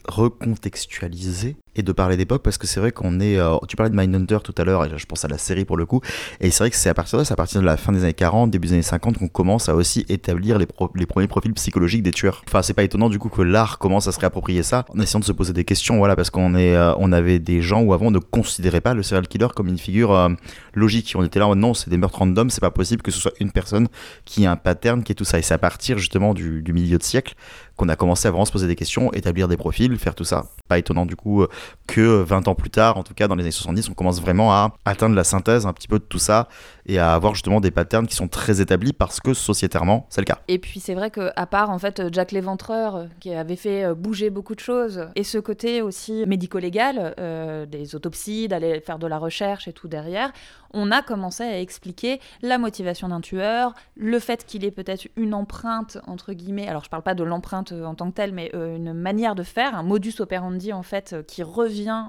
recontextualiser 0.08 1.56
et 1.76 1.82
de 1.82 1.92
parler 1.92 2.16
d'époque 2.16 2.42
parce 2.42 2.58
que 2.58 2.66
c'est 2.66 2.80
vrai 2.80 2.90
qu'on 2.90 3.20
est. 3.20 3.38
Euh, 3.38 3.56
tu 3.68 3.76
parlais 3.76 3.90
de 3.90 3.96
Mindhunter 3.96 4.38
tout 4.42 4.54
à 4.58 4.64
l'heure, 4.64 4.84
et 4.84 4.90
je 4.96 5.06
pense 5.06 5.24
à 5.24 5.28
la 5.28 5.38
série 5.38 5.64
pour 5.64 5.76
le 5.76 5.86
coup. 5.86 6.00
Et 6.40 6.50
c'est 6.50 6.64
vrai 6.64 6.70
que 6.70 6.76
c'est 6.76 6.88
à 6.88 6.94
partir 6.94 7.18
de 7.18 7.24
c'est 7.24 7.32
à 7.32 7.36
partir 7.36 7.60
de 7.60 7.66
la 7.66 7.76
fin 7.76 7.92
des 7.92 8.02
années 8.02 8.14
40, 8.14 8.50
début 8.50 8.68
des 8.68 8.74
années 8.74 8.82
50 8.82 9.18
qu'on 9.18 9.28
commence 9.28 9.68
à 9.68 9.74
aussi 9.74 10.04
établir 10.08 10.58
les, 10.58 10.66
premiers 10.66 11.26
profils 11.28 11.52
psychologiques 11.54 12.02
des 12.02 12.10
tueurs. 12.10 12.42
Enfin, 12.48 12.62
c'est 12.62 12.74
pas 12.74 12.82
étonnant 12.82 13.08
du 13.08 13.18
coup 13.18 13.28
que 13.28 13.42
l'art 13.42 13.78
commence 13.78 14.08
à 14.08 14.12
se 14.12 14.18
réapproprier 14.18 14.62
ça 14.62 14.84
en 14.94 15.00
essayant 15.00 15.20
de 15.20 15.24
se 15.24 15.32
poser 15.32 15.52
des 15.52 15.64
questions, 15.64 15.98
voilà, 15.98 16.16
parce 16.16 16.30
qu'on 16.30 16.54
est, 16.54 16.74
euh, 16.74 16.94
on 16.98 17.12
avait 17.12 17.38
des 17.38 17.60
gens 17.60 17.82
où 17.82 17.92
avant 17.92 18.06
on 18.06 18.10
ne 18.10 18.18
considérait 18.18 18.80
pas 18.80 18.94
le 18.94 19.02
serial 19.02 19.28
killer 19.28 19.48
comme 19.54 19.68
une 19.68 19.78
figure 19.78 20.12
euh, 20.12 20.28
logique. 20.74 21.14
On 21.16 21.24
était 21.24 21.38
là, 21.38 21.54
non, 21.54 21.74
c'est 21.74 21.90
des 21.90 21.96
meurtres 21.98 22.18
random, 22.18 22.50
c'est 22.50 22.60
pas 22.60 22.70
possible 22.70 23.02
que 23.02 23.10
ce 23.10 23.20
soit 23.20 23.32
une 23.40 23.50
personne 23.50 23.88
qui 24.24 24.46
a 24.46 24.52
un 24.52 24.56
pattern, 24.56 25.02
qui 25.02 25.12
est 25.12 25.14
tout 25.14 25.24
ça. 25.24 25.38
Et 25.38 25.42
c'est 25.42 25.54
à 25.54 25.58
partir 25.58 25.98
justement 25.98 26.34
du 26.34 26.72
milieu 26.72 26.98
de 26.98 27.02
siècle 27.02 27.34
qu'on 27.76 27.88
a 27.88 27.96
commencé 27.96 28.26
à 28.26 28.30
vraiment 28.30 28.44
se 28.44 28.52
poser 28.52 28.66
des 28.66 28.76
questions, 28.76 29.12
établir 29.12 29.48
des 29.48 29.56
profils, 29.56 29.96
faire 29.98 30.14
tout 30.14 30.24
ça. 30.24 30.46
Pas 30.68 30.78
étonnant 30.78 31.06
du 31.06 31.16
coup 31.16 31.42
euh, 31.42 31.48
que 31.86 32.22
20 32.22 32.48
ans 32.48 32.54
plus 32.54 32.70
tard, 32.70 32.96
en 32.96 33.02
tout 33.02 33.14
cas 33.14 33.28
dans 33.28 33.34
les 33.34 33.42
années 33.42 33.50
70, 33.50 33.90
on 33.90 33.94
commence 33.94 34.20
vraiment 34.20 34.52
à 34.52 34.72
atteindre 34.84 35.14
la 35.14 35.24
synthèse 35.24 35.66
un 35.66 35.72
petit 35.72 35.88
peu 35.88 35.98
de 35.98 36.04
tout 36.04 36.18
ça 36.18 36.48
et 36.86 36.98
à 36.98 37.14
avoir 37.14 37.34
justement 37.34 37.60
des 37.60 37.70
patterns 37.70 38.06
qui 38.06 38.14
sont 38.14 38.28
très 38.28 38.60
établis 38.60 38.92
parce 38.92 39.20
que 39.20 39.34
sociétairement, 39.34 40.06
c'est 40.08 40.20
le 40.20 40.26
cas. 40.26 40.38
Et 40.48 40.58
puis 40.58 40.80
c'est 40.80 40.94
vrai 40.94 41.10
qu'à 41.10 41.46
part 41.46 41.70
en 41.70 41.78
fait 41.78 42.02
Jack 42.12 42.32
l'Éventreur 42.32 42.96
euh, 42.96 43.04
qui 43.20 43.32
avait 43.32 43.56
fait 43.56 43.84
euh, 43.84 43.94
bouger 43.94 44.30
beaucoup 44.30 44.54
de 44.54 44.60
choses 44.60 45.08
et 45.14 45.24
ce 45.24 45.38
côté 45.38 45.82
aussi 45.82 46.24
médico-légal, 46.26 47.14
des 47.68 47.94
autopsies, 47.94 48.48
d'aller 48.48 48.80
faire 48.80 48.98
de 48.98 49.06
la 49.06 49.18
recherche 49.18 49.68
et 49.68 49.72
tout 49.72 49.88
derrière, 49.88 50.32
on 50.76 50.90
a 50.90 51.02
commencé 51.02 51.42
à 51.42 51.60
expliquer 51.60 52.20
la 52.42 52.58
motivation 52.58 53.08
d'un 53.08 53.20
tueur, 53.20 53.74
le 53.96 54.18
fait 54.18 54.44
qu'il 54.44 54.64
ait 54.64 54.70
peut-être 54.70 55.08
une 55.16 55.32
empreinte, 55.34 55.98
entre 56.06 56.34
guillemets, 56.34 56.68
alors 56.68 56.84
je 56.84 56.90
parle 56.90 57.02
pas 57.02 57.14
de 57.14 57.24
l'empreinte 57.24 57.72
euh, 57.72 57.84
en 57.84 57.94
tant 57.94 58.10
que 58.10 58.14
telle, 58.14 58.32
mais 58.32 58.50
euh, 58.54 58.76
une 58.76 58.92
manière 58.92 59.34
de 59.34 59.42
faire, 59.42 59.74
un 59.74 59.82
modus 59.82 60.14
operandi 60.20 60.72
en 60.72 60.82
fait, 60.82 61.14
euh, 61.14 61.22
qui 61.22 61.42
revient 61.42 62.04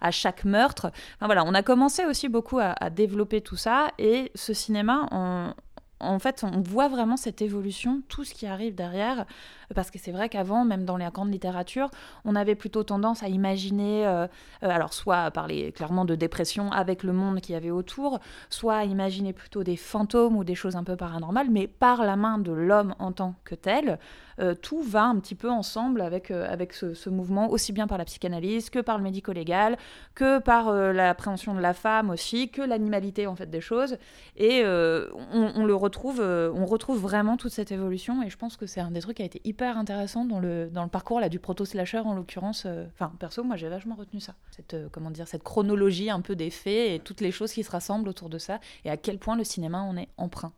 à 0.00 0.10
chaque 0.10 0.44
meurtre. 0.44 0.90
Enfin, 1.16 1.26
voilà, 1.26 1.44
on 1.44 1.54
a 1.54 1.62
commencé 1.62 2.04
aussi 2.04 2.28
beaucoup 2.28 2.58
à 2.58 2.90
développer 2.90 3.40
tout 3.40 3.56
ça, 3.56 3.83
et 3.98 4.30
ce 4.34 4.52
cinéma, 4.52 5.54
en 6.00 6.18
fait, 6.18 6.44
on 6.44 6.60
voit 6.60 6.88
vraiment 6.88 7.16
cette 7.16 7.42
évolution, 7.42 8.02
tout 8.08 8.24
ce 8.24 8.34
qui 8.34 8.46
arrive 8.46 8.74
derrière, 8.74 9.26
parce 9.74 9.90
que 9.90 9.98
c'est 9.98 10.12
vrai 10.12 10.28
qu'avant, 10.28 10.64
même 10.64 10.84
dans 10.84 10.96
les 10.96 11.06
grandes 11.12 11.32
littératures, 11.32 11.90
on 12.24 12.36
avait 12.36 12.54
plutôt 12.54 12.82
tendance 12.82 13.22
à 13.22 13.28
imaginer, 13.28 14.06
euh, 14.06 14.26
euh, 14.62 14.68
alors 14.68 14.92
soit 14.92 15.30
parler 15.30 15.72
clairement 15.72 16.04
de 16.04 16.14
dépression 16.14 16.70
avec 16.72 17.02
le 17.02 17.12
monde 17.12 17.40
qu'il 17.40 17.54
y 17.54 17.56
avait 17.56 17.70
autour, 17.70 18.20
soit 18.50 18.76
à 18.76 18.84
imaginer 18.84 19.32
plutôt 19.32 19.62
des 19.62 19.76
fantômes 19.76 20.36
ou 20.36 20.44
des 20.44 20.54
choses 20.54 20.76
un 20.76 20.84
peu 20.84 20.96
paranormales, 20.96 21.50
mais 21.50 21.66
par 21.66 22.04
la 22.04 22.16
main 22.16 22.38
de 22.38 22.52
l'homme 22.52 22.94
en 22.98 23.12
tant 23.12 23.34
que 23.44 23.54
tel, 23.54 23.98
euh, 24.40 24.54
tout 24.54 24.82
va 24.82 25.04
un 25.04 25.18
petit 25.20 25.36
peu 25.36 25.50
ensemble 25.50 26.00
avec, 26.00 26.30
avec 26.30 26.72
ce, 26.72 27.08
mouvement, 27.08 27.50
aussi 27.50 27.72
bien 27.72 27.86
par 27.86 27.98
la 27.98 28.04
psychanalyse 28.04 28.70
que 28.70 28.80
par 28.80 28.98
le 28.98 29.04
médico-légal, 29.04 29.76
que 30.14 30.40
par 30.40 30.72
l'appréhension 30.72 31.54
de 31.54 31.60
la 31.60 31.74
femme 31.74 32.10
aussi, 32.10 32.50
que 32.50 32.62
l'animalité 32.62 33.26
en 33.26 33.36
fait 33.36 33.48
des 33.48 33.60
choses, 33.60 33.96
et 34.36 34.64
on, 34.64 35.52
on 35.54 35.64
le 35.64 35.74
retrouve 35.74 36.20
on 36.20 36.66
retrouve 36.66 36.98
vraiment 36.98 37.36
toute 37.36 37.52
cette 37.52 37.72
évolution 37.72 38.22
et 38.22 38.30
je 38.30 38.36
pense 38.36 38.56
que 38.56 38.66
c'est 38.66 38.80
un 38.80 38.90
des 38.90 39.00
trucs 39.00 39.18
qui 39.18 39.22
a 39.22 39.26
été 39.26 39.40
hyper 39.44 39.53
intéressant 39.62 40.24
dans 40.24 40.38
le, 40.38 40.68
dans 40.70 40.82
le 40.82 40.88
parcours 40.88 41.20
là, 41.20 41.28
du 41.28 41.38
proto-slasher 41.38 41.98
en 41.98 42.14
l'occurrence. 42.14 42.64
euh, 42.66 42.86
Enfin, 42.94 43.12
perso, 43.18 43.42
moi 43.44 43.56
j'ai 43.56 43.68
vachement 43.68 43.94
retenu 43.94 44.20
ça. 44.20 44.34
Cette, 44.50 44.74
euh, 44.74 44.88
comment 44.90 45.10
dire, 45.10 45.28
cette 45.28 45.42
chronologie 45.42 46.10
un 46.10 46.20
peu 46.20 46.36
des 46.36 46.50
faits 46.50 46.90
et 46.92 47.00
toutes 47.02 47.20
les 47.20 47.30
choses 47.30 47.52
qui 47.52 47.62
se 47.64 47.70
rassemblent 47.70 48.08
autour 48.08 48.28
de 48.28 48.38
ça 48.38 48.60
et 48.84 48.90
à 48.90 48.96
quel 48.96 49.18
point 49.18 49.36
le 49.36 49.44
cinéma 49.44 49.80
en 49.80 49.96
est 49.96 50.08
emprunt. 50.16 50.52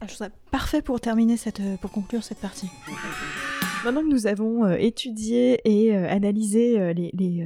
Ah, 0.00 0.06
Je 0.08 0.14
trouve 0.14 0.28
parfait 0.50 0.82
pour 0.82 1.00
terminer 1.00 1.36
cette, 1.36 1.60
euh, 1.60 1.76
pour 1.76 1.90
conclure 1.92 2.24
cette 2.24 2.40
partie. 2.40 2.68
Maintenant 3.84 4.02
que 4.02 4.08
nous 4.08 4.28
avons 4.28 4.64
euh, 4.64 4.76
étudié 4.78 5.60
et 5.64 5.96
euh, 5.96 6.08
analysé 6.08 6.78
euh, 6.78 6.92
les, 6.92 7.44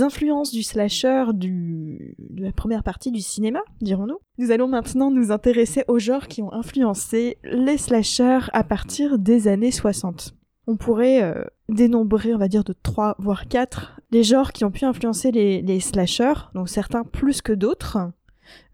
influences 0.00 0.52
du 0.52 0.62
slasher 0.62 1.24
du, 1.32 2.14
de 2.18 2.44
la 2.44 2.52
première 2.52 2.82
partie 2.82 3.10
du 3.10 3.20
cinéma, 3.20 3.60
dirons-nous, 3.80 4.18
nous 4.36 4.50
allons 4.50 4.68
maintenant 4.68 5.10
nous 5.10 5.32
intéresser 5.32 5.84
aux 5.88 5.98
genres 5.98 6.28
qui 6.28 6.42
ont 6.42 6.52
influencé 6.52 7.38
les 7.44 7.78
slashers 7.78 8.50
à 8.52 8.64
partir 8.64 9.18
des 9.18 9.48
années 9.48 9.70
60. 9.70 10.34
On 10.66 10.76
pourrait 10.76 11.34
dénombrer, 11.70 12.34
on 12.34 12.38
va 12.38 12.48
dire, 12.48 12.64
de 12.64 12.74
3 12.82 13.16
voire 13.18 13.48
4 13.48 14.00
les 14.10 14.22
genres 14.22 14.52
qui 14.52 14.64
ont 14.64 14.70
pu 14.70 14.84
influencer 14.84 15.30
les, 15.32 15.62
les 15.62 15.80
slashers, 15.80 16.50
donc 16.54 16.68
certains 16.68 17.04
plus 17.04 17.40
que 17.40 17.52
d'autres. 17.52 17.98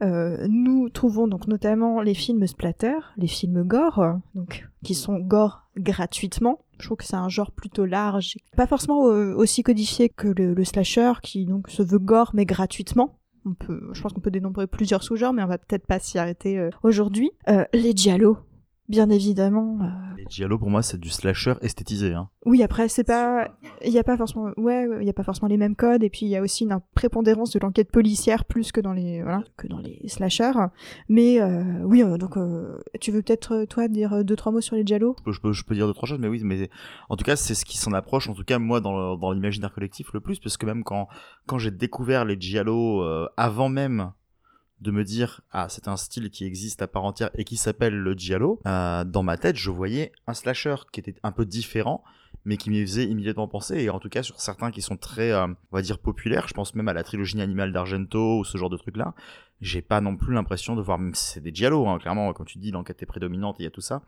Euh, 0.02 0.46
nous 0.48 0.88
trouvons 0.88 1.28
donc 1.28 1.46
notamment 1.46 2.00
les 2.00 2.14
films 2.14 2.46
splatter, 2.46 2.98
les 3.16 3.26
films 3.26 3.62
gore, 3.62 4.18
donc 4.34 4.68
qui 4.84 4.94
sont 4.94 5.18
gore 5.18 5.68
gratuitement. 5.76 6.60
Je 6.78 6.86
trouve 6.86 6.98
que 6.98 7.04
c'est 7.04 7.16
un 7.16 7.28
genre 7.28 7.52
plutôt 7.52 7.86
large, 7.86 8.36
pas 8.56 8.66
forcément 8.66 9.06
euh, 9.06 9.34
aussi 9.34 9.62
codifié 9.62 10.08
que 10.08 10.28
le, 10.28 10.64
slasher, 10.64 11.12
qui 11.22 11.46
donc 11.46 11.68
se 11.68 11.82
veut 11.82 11.98
gore 11.98 12.32
mais 12.34 12.44
gratuitement. 12.44 13.18
On 13.44 13.54
peut, 13.54 13.90
je 13.92 14.00
pense 14.00 14.12
qu'on 14.12 14.20
peut 14.20 14.30
dénombrer 14.30 14.66
plusieurs 14.68 15.02
sous-genres, 15.02 15.32
mais 15.32 15.42
on 15.42 15.48
va 15.48 15.58
peut-être 15.58 15.86
pas 15.86 15.98
s'y 15.98 16.18
arrêter 16.18 16.58
euh, 16.58 16.70
aujourd'hui. 16.84 17.32
Les 17.72 17.92
giallo, 17.94 18.38
bien 18.88 19.08
évidemment. 19.10 19.78
euh, 19.80 20.16
Les 20.16 20.24
Giallo, 20.28 20.58
pour 20.58 20.70
moi, 20.70 20.82
c'est 20.82 20.98
du 20.98 21.08
slasher 21.08 21.54
esthétisé. 21.62 22.14
Hein. 22.14 22.28
oui, 22.44 22.62
après, 22.62 22.88
c'est 22.88 23.04
pas, 23.04 23.48
il 23.84 23.92
y 23.92 23.98
a 23.98 24.04
pas 24.04 24.16
forcément, 24.16 24.50
ouais, 24.56 24.86
il 25.00 25.06
y 25.06 25.10
a 25.10 25.12
pas 25.12 25.22
forcément 25.22 25.48
les 25.48 25.56
mêmes 25.56 25.76
codes, 25.76 26.02
et 26.02 26.10
puis 26.10 26.26
il 26.26 26.28
y 26.28 26.36
a 26.36 26.42
aussi 26.42 26.64
une 26.64 26.78
prépondérance 26.94 27.52
de 27.52 27.58
l'enquête 27.58 27.90
policière 27.90 28.44
plus 28.44 28.72
que 28.72 28.80
dans 28.80 28.92
les, 28.92 29.22
voilà, 29.22 29.42
que 29.56 29.66
dans 29.66 29.78
les 29.78 30.00
slashers. 30.08 30.52
Mais 31.08 31.40
euh, 31.40 31.82
oui, 31.84 32.02
euh, 32.02 32.18
donc, 32.18 32.36
euh, 32.36 32.78
tu 33.00 33.10
veux 33.12 33.22
peut-être 33.22 33.64
toi 33.64 33.88
dire 33.88 34.24
deux 34.24 34.36
trois 34.36 34.52
mots 34.52 34.60
sur 34.60 34.76
les 34.76 34.84
Giallo? 34.84 35.16
Je 35.18 35.22
peux, 35.24 35.32
je, 35.32 35.40
peux, 35.40 35.52
je 35.52 35.64
peux 35.64 35.74
dire 35.74 35.86
deux, 35.86 35.94
trois 35.94 36.08
choses, 36.08 36.18
mais 36.18 36.28
oui, 36.28 36.40
mais 36.44 36.68
en 37.08 37.16
tout 37.16 37.24
cas, 37.24 37.36
c'est 37.36 37.54
ce 37.54 37.64
qui 37.64 37.78
s'en 37.78 37.92
approche, 37.92 38.28
en 38.28 38.34
tout 38.34 38.44
cas, 38.44 38.58
moi, 38.58 38.80
dans, 38.80 39.16
dans 39.16 39.32
l'imaginaire 39.32 39.72
collectif 39.72 40.12
le 40.12 40.20
plus, 40.20 40.38
parce 40.38 40.56
que 40.56 40.66
même 40.66 40.84
quand, 40.84 41.08
quand 41.46 41.58
j'ai 41.58 41.70
découvert 41.70 42.24
les 42.24 42.36
Giallo 42.38 43.02
euh, 43.02 43.28
avant 43.36 43.68
même 43.68 44.12
de 44.82 44.90
me 44.90 45.04
dire, 45.04 45.40
ah, 45.52 45.68
c'est 45.68 45.86
un 45.88 45.96
style 45.96 46.28
qui 46.30 46.44
existe 46.44 46.82
à 46.82 46.88
part 46.88 47.04
entière 47.04 47.30
et 47.34 47.44
qui 47.44 47.56
s'appelle 47.56 47.94
le 47.94 48.14
Giallo, 48.14 48.60
euh, 48.66 49.04
dans 49.04 49.22
ma 49.22 49.36
tête, 49.36 49.56
je 49.56 49.70
voyais 49.70 50.12
un 50.26 50.34
slasher 50.34 50.74
qui 50.90 51.00
était 51.00 51.14
un 51.22 51.30
peu 51.30 51.46
différent, 51.46 52.02
mais 52.44 52.56
qui 52.56 52.70
m'y 52.70 52.80
faisait 52.82 53.06
immédiatement 53.06 53.46
penser, 53.46 53.80
et 53.80 53.90
en 53.90 54.00
tout 54.00 54.08
cas 54.08 54.24
sur 54.24 54.40
certains 54.40 54.72
qui 54.72 54.82
sont 54.82 54.96
très, 54.96 55.30
euh, 55.30 55.46
on 55.46 55.76
va 55.76 55.82
dire, 55.82 55.98
populaires, 55.98 56.48
je 56.48 56.54
pense 56.54 56.74
même 56.74 56.88
à 56.88 56.92
la 56.92 57.04
trilogie 57.04 57.40
animale 57.40 57.72
d'Argento 57.72 58.40
ou 58.40 58.44
ce 58.44 58.58
genre 58.58 58.70
de 58.70 58.76
trucs-là, 58.76 59.14
j'ai 59.62 59.80
pas 59.80 60.00
non 60.00 60.16
plus 60.16 60.34
l'impression 60.34 60.76
de 60.76 60.82
voir, 60.82 60.98
même 60.98 61.14
si 61.14 61.34
c'est 61.34 61.40
des 61.40 61.54
Giallo, 61.54 61.86
hein, 61.88 61.98
clairement, 61.98 62.32
quand 62.32 62.44
tu 62.44 62.58
dis 62.58 62.72
l'enquête 62.72 63.02
est 63.02 63.06
prédominante, 63.06 63.56
il 63.60 63.62
y 63.62 63.66
a 63.66 63.70
tout 63.70 63.80
ça, 63.80 64.02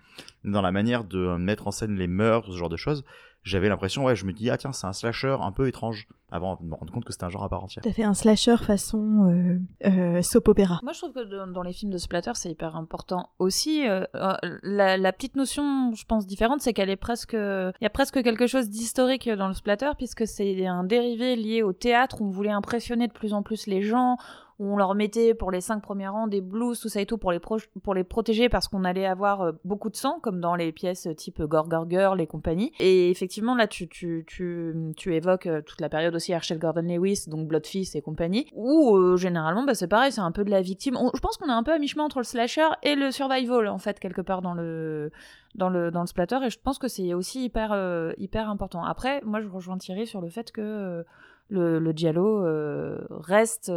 dans 0.44 0.60
la 0.60 0.72
manière 0.72 1.04
de 1.04 1.18
euh, 1.18 1.38
mettre 1.38 1.68
en 1.68 1.70
scène 1.70 1.96
les 1.96 2.08
mœurs, 2.08 2.44
ce 2.46 2.56
genre 2.56 2.68
de 2.68 2.76
choses, 2.76 3.04
j'avais 3.44 3.68
l'impression, 3.68 4.04
ouais, 4.04 4.16
je 4.16 4.24
me 4.24 4.32
dis, 4.32 4.48
ah 4.50 4.56
tiens, 4.56 4.72
c'est 4.72 4.86
un 4.86 4.94
slasher 4.94 5.36
un 5.40 5.52
peu 5.52 5.68
étrange, 5.68 6.08
avant 6.30 6.56
de 6.56 6.66
me 6.66 6.74
rendre 6.74 6.92
compte 6.92 7.04
que 7.04 7.12
c'était 7.12 7.24
un 7.24 7.28
genre 7.28 7.44
à 7.44 7.50
part 7.50 7.62
entière. 7.62 7.82
T'as 7.84 7.92
fait 7.92 8.02
un 8.02 8.14
slasher 8.14 8.56
façon 8.56 9.28
euh, 9.28 9.60
euh, 9.86 10.22
soap 10.22 10.48
opéra. 10.48 10.80
Moi, 10.82 10.94
je 10.94 10.98
trouve 10.98 11.12
que 11.12 11.52
dans, 11.52 11.62
les 11.62 11.74
films 11.74 11.92
de 11.92 11.98
splatter, 11.98 12.32
c'est 12.34 12.50
hyper 12.50 12.74
important 12.74 13.28
aussi. 13.38 13.86
euh, 13.86 14.06
la, 14.14 14.96
la 14.96 15.12
petite 15.12 15.36
notion, 15.36 15.92
je 15.94 16.04
pense, 16.06 16.26
différente, 16.26 16.62
c'est 16.62 16.72
qu'elle 16.72 16.90
est 16.90 16.96
presque. 16.96 17.34
Il 17.34 17.82
y 17.82 17.86
a 17.86 17.90
presque 17.90 18.22
quelque 18.22 18.46
chose 18.46 18.70
d'historique 18.70 19.28
dans 19.28 19.48
le 19.48 19.54
splatter, 19.54 19.90
puisque 19.98 20.26
c'est 20.26 20.66
un 20.66 20.82
dérivé 20.82 21.36
lié 21.36 21.62
au 21.62 21.74
théâtre. 21.74 22.22
où 22.22 22.26
On 22.26 22.30
voulait 22.30 22.50
impressionner 22.50 23.08
de 23.08 23.12
plus 23.12 23.34
en 23.34 23.42
plus 23.42 23.66
les 23.66 23.82
gens. 23.82 24.16
Où 24.58 24.72
On 24.72 24.76
leur 24.76 24.94
mettait 24.94 25.34
pour 25.34 25.50
les 25.50 25.60
cinq 25.60 25.80
premiers 25.80 26.08
rangs 26.08 26.26
des 26.26 26.40
blues, 26.40 26.78
tout 26.78 26.88
ça 26.88 27.00
et 27.00 27.06
tout, 27.06 27.18
pour 27.18 27.32
les, 27.32 27.40
pour 27.40 27.94
les 27.94 28.04
protéger 28.04 28.48
parce 28.48 28.68
qu'on 28.68 28.84
allait 28.84 29.06
avoir 29.06 29.40
euh, 29.42 29.52
beaucoup 29.64 29.90
de 29.90 29.96
sang, 29.96 30.20
comme 30.20 30.40
dans 30.40 30.54
les 30.54 30.72
pièces 30.72 31.08
type 31.16 31.42
Gore 31.42 31.68
Gore 31.68 31.88
Girl 31.88 32.20
et 32.20 32.26
compagnie. 32.26 32.72
Et 32.78 33.10
effectivement, 33.10 33.54
là, 33.54 33.66
tu, 33.66 33.88
tu, 33.88 34.24
tu, 34.26 34.74
tu 34.96 35.14
évoques 35.14 35.46
euh, 35.46 35.62
toute 35.62 35.80
la 35.80 35.88
période 35.88 36.14
aussi 36.14 36.32
Herschel 36.32 36.58
Gordon 36.58 36.82
Lewis, 36.82 37.24
donc 37.26 37.48
Bloodfist 37.48 37.96
et 37.96 38.02
compagnie, 38.02 38.46
où 38.54 38.96
euh, 38.96 39.16
généralement, 39.16 39.64
bah, 39.64 39.74
c'est 39.74 39.88
pareil, 39.88 40.12
c'est 40.12 40.20
un 40.20 40.32
peu 40.32 40.44
de 40.44 40.50
la 40.50 40.62
victime. 40.62 40.96
Je 41.14 41.20
pense 41.20 41.36
qu'on 41.36 41.48
est 41.48 41.52
un 41.52 41.62
peu 41.62 41.72
à 41.72 41.78
mi-chemin 41.78 42.04
entre 42.04 42.18
le 42.18 42.24
slasher 42.24 42.68
et 42.82 42.94
le 42.94 43.10
survival, 43.10 43.68
en 43.68 43.78
fait, 43.78 43.98
quelque 43.98 44.20
part 44.22 44.42
dans 44.42 44.54
le, 44.54 45.10
dans 45.54 45.68
le, 45.68 45.90
dans 45.90 46.00
le 46.00 46.06
splatter, 46.06 46.38
et 46.44 46.50
je 46.50 46.58
pense 46.60 46.78
que 46.78 46.88
c'est 46.88 47.14
aussi 47.14 47.44
hyper, 47.44 48.12
hyper 48.18 48.48
important. 48.48 48.84
Après, 48.84 49.20
moi, 49.24 49.40
je 49.40 49.48
rejoins 49.48 49.78
Thierry 49.78 50.06
sur 50.06 50.20
le 50.20 50.28
fait 50.28 50.52
que 50.52 51.04
le, 51.48 51.78
le 51.78 51.92
Giallo 51.92 52.44
euh, 52.44 52.98
reste. 53.10 53.72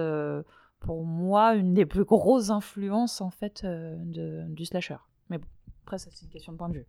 Pour 0.80 1.04
moi, 1.06 1.56
une 1.56 1.74
des 1.74 1.86
plus 1.86 2.04
grosses 2.06 2.50
influences 2.50 3.22
en 3.22 3.30
fait 3.30 3.62
euh, 3.64 3.96
de- 4.06 4.46
du 4.54 4.66
slasher. 4.66 4.98
Mais 5.30 5.38
bon, 5.38 5.46
après, 5.86 5.98
ça 5.98 6.10
c'est 6.14 6.26
une 6.26 6.32
question 6.32 6.54
de 6.54 6.58
point 6.58 6.70
de 6.70 6.76
vue. 6.76 6.86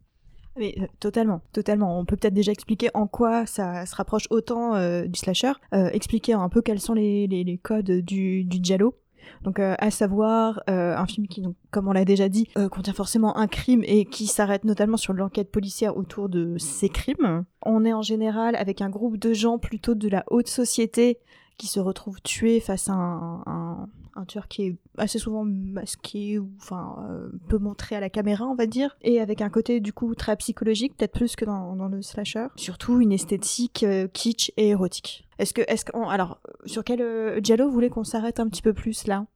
Mais 0.57 0.75
euh, 0.81 0.87
totalement, 1.01 1.41
totalement. 1.53 1.99
On 1.99 2.05
peut 2.05 2.17
peut-être 2.17 2.35
déjà 2.35 2.53
expliquer 2.53 2.91
en 2.95 3.07
quoi 3.07 3.47
ça 3.47 3.87
se 3.87 3.95
rapproche 3.95 4.27
autant 4.31 4.75
euh, 4.75 5.07
du 5.07 5.19
slasher, 5.19 5.53
expliquer 5.73 6.33
un 6.35 6.49
peu 6.49 6.63
quels 6.63 6.81
sont 6.81 6.95
les, 6.95 7.27
les- 7.27 7.45
les 7.45 7.59
codes 7.59 7.91
du, 7.91 8.45
du 8.45 8.59
giallo. 8.63 8.95
Donc, 9.43 9.59
à 9.61 9.91
savoir 9.91 10.63
un 10.69 11.07
film 11.07 11.27
qui, 11.29 11.43
donc, 11.43 11.55
comme 11.71 11.87
on 11.87 11.93
l'a 11.93 12.05
déjà 12.07 12.29
dit, 12.31 12.47
contient 12.71 12.95
forcément 12.95 13.37
un 13.37 13.47
crime 13.47 13.83
et 13.85 14.05
qui 14.07 14.27
s'arrête 14.27 14.65
notamment 14.65 14.97
sur 14.97 15.13
l'enquête 15.13 15.51
policière 15.51 15.97
autour 15.99 16.29
de 16.31 16.57
ces 16.57 16.89
crimes. 16.89 17.45
On 17.65 17.85
est 17.85 17.93
en 17.93 18.01
général 18.03 18.57
avec 18.57 18.81
un 18.81 18.89
groupe 18.89 19.19
de 19.19 19.35
gens 19.35 19.59
plutôt 19.59 19.95
de 19.95 20.09
la 20.09 20.25
haute 20.31 20.49
société 20.49 21.19
qui 21.59 21.67
se 21.67 21.81
retrouvent 21.81 22.23
tués 22.23 22.61
face 22.61 22.89
à 22.89 22.95
un, 22.95 23.43
un- 23.45 24.25
tueur 24.27 24.49
qui 24.49 24.63
est 24.63 24.77
assez 24.97 25.19
souvent 25.19 25.45
masqué 25.45 26.39
ou 26.41 26.51
enfin 26.57 27.07
euh, 27.09 27.29
peu 27.49 27.59
montré 27.59 27.95
à 27.95 28.01
la 28.01 28.11
caméra 28.11 28.47
on 28.47 28.57
va 28.57 28.67
dire. 28.67 28.97
Et 29.03 29.21
avec 29.21 29.43
un 29.43 29.49
côté 29.51 29.79
du 29.81 29.93
coup 29.93 30.15
très 30.15 30.35
psychologique 30.37 30.97
peut-être 30.97 31.13
plus 31.13 31.37
que 31.37 31.45
dans, 31.45 31.77
dans 31.77 31.89
le 31.89 32.03
slasher. 32.03 32.47
Surtout 32.57 33.01
une 33.01 33.13
esthétique 33.13 33.85
euh, 33.85 34.09
kitsch 34.09 34.51
et 34.57 34.71
érotique. 34.71 35.29
Est-ce 35.39 35.53
que 35.55 35.63
est-ce 35.69 35.85
qu'on 35.85 36.09
alors 36.09 36.41
sur 36.65 36.83
quel 36.83 37.01
euh, 37.01 37.41
Giallo 37.41 37.67
vous 37.67 37.75
voulez 37.75 37.91
qu'on 37.91 38.03
s'arrête 38.03 38.41
un 38.41 38.49
petit 38.49 38.63
peu 38.63 38.73
plus 38.73 39.07
là? 39.07 39.27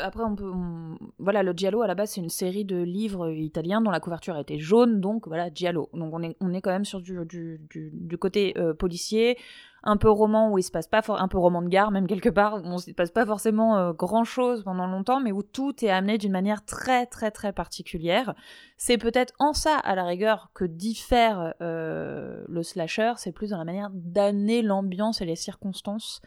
Après, 0.00 0.22
on 0.22 0.36
peut, 0.36 0.52
voilà, 1.18 1.42
le 1.42 1.52
Giallo 1.52 1.80
à 1.82 1.88
la 1.88 1.94
base 1.94 2.10
c'est 2.12 2.20
une 2.20 2.28
série 2.28 2.64
de 2.64 2.76
livres 2.76 3.30
italiens 3.32 3.80
dont 3.80 3.90
la 3.90 3.98
couverture 4.00 4.36
était 4.36 4.58
jaune, 4.58 5.00
donc 5.00 5.26
voilà 5.26 5.48
Giallo. 5.52 5.88
Donc 5.92 6.12
on 6.12 6.22
est, 6.22 6.36
on 6.40 6.52
est 6.52 6.60
quand 6.60 6.70
même 6.70 6.84
sur 6.84 7.00
du, 7.00 7.18
du, 7.24 7.60
du, 7.70 7.90
du 7.92 8.18
côté 8.18 8.54
euh, 8.58 8.74
policier, 8.74 9.36
un 9.86 9.96
peu 9.96 10.10
roman 10.10 10.50
où 10.50 10.58
il 10.58 10.62
se 10.62 10.70
passe 10.70 10.88
pas, 10.88 11.00
un 11.08 11.28
peu 11.28 11.38
roman 11.38 11.62
de 11.62 11.68
gare 11.68 11.90
même 11.90 12.06
quelque 12.06 12.28
part, 12.28 12.56
où 12.56 12.66
on 12.66 12.78
se 12.78 12.90
passe 12.90 13.10
pas 13.10 13.24
forcément 13.24 13.92
grand 13.92 14.24
chose 14.24 14.62
pendant 14.64 14.86
longtemps, 14.86 15.20
mais 15.20 15.32
où 15.32 15.42
tout 15.42 15.84
est 15.84 15.90
amené 15.90 16.18
d'une 16.18 16.32
manière 16.32 16.64
très 16.64 17.06
très 17.06 17.30
très 17.30 17.52
particulière. 17.52 18.34
C'est 18.76 18.98
peut-être 18.98 19.32
en 19.38 19.54
ça 19.54 19.76
à 19.76 19.94
la 19.94 20.04
rigueur 20.04 20.50
que 20.52 20.64
diffère 20.64 21.54
euh, 21.62 22.44
le 22.48 22.62
slasher, 22.62 23.14
c'est 23.16 23.32
plus 23.32 23.50
dans 23.50 23.58
la 23.58 23.64
manière 23.64 23.90
d'amener 23.94 24.60
l'ambiance 24.60 25.22
et 25.22 25.24
les 25.24 25.36
circonstances. 25.36 26.20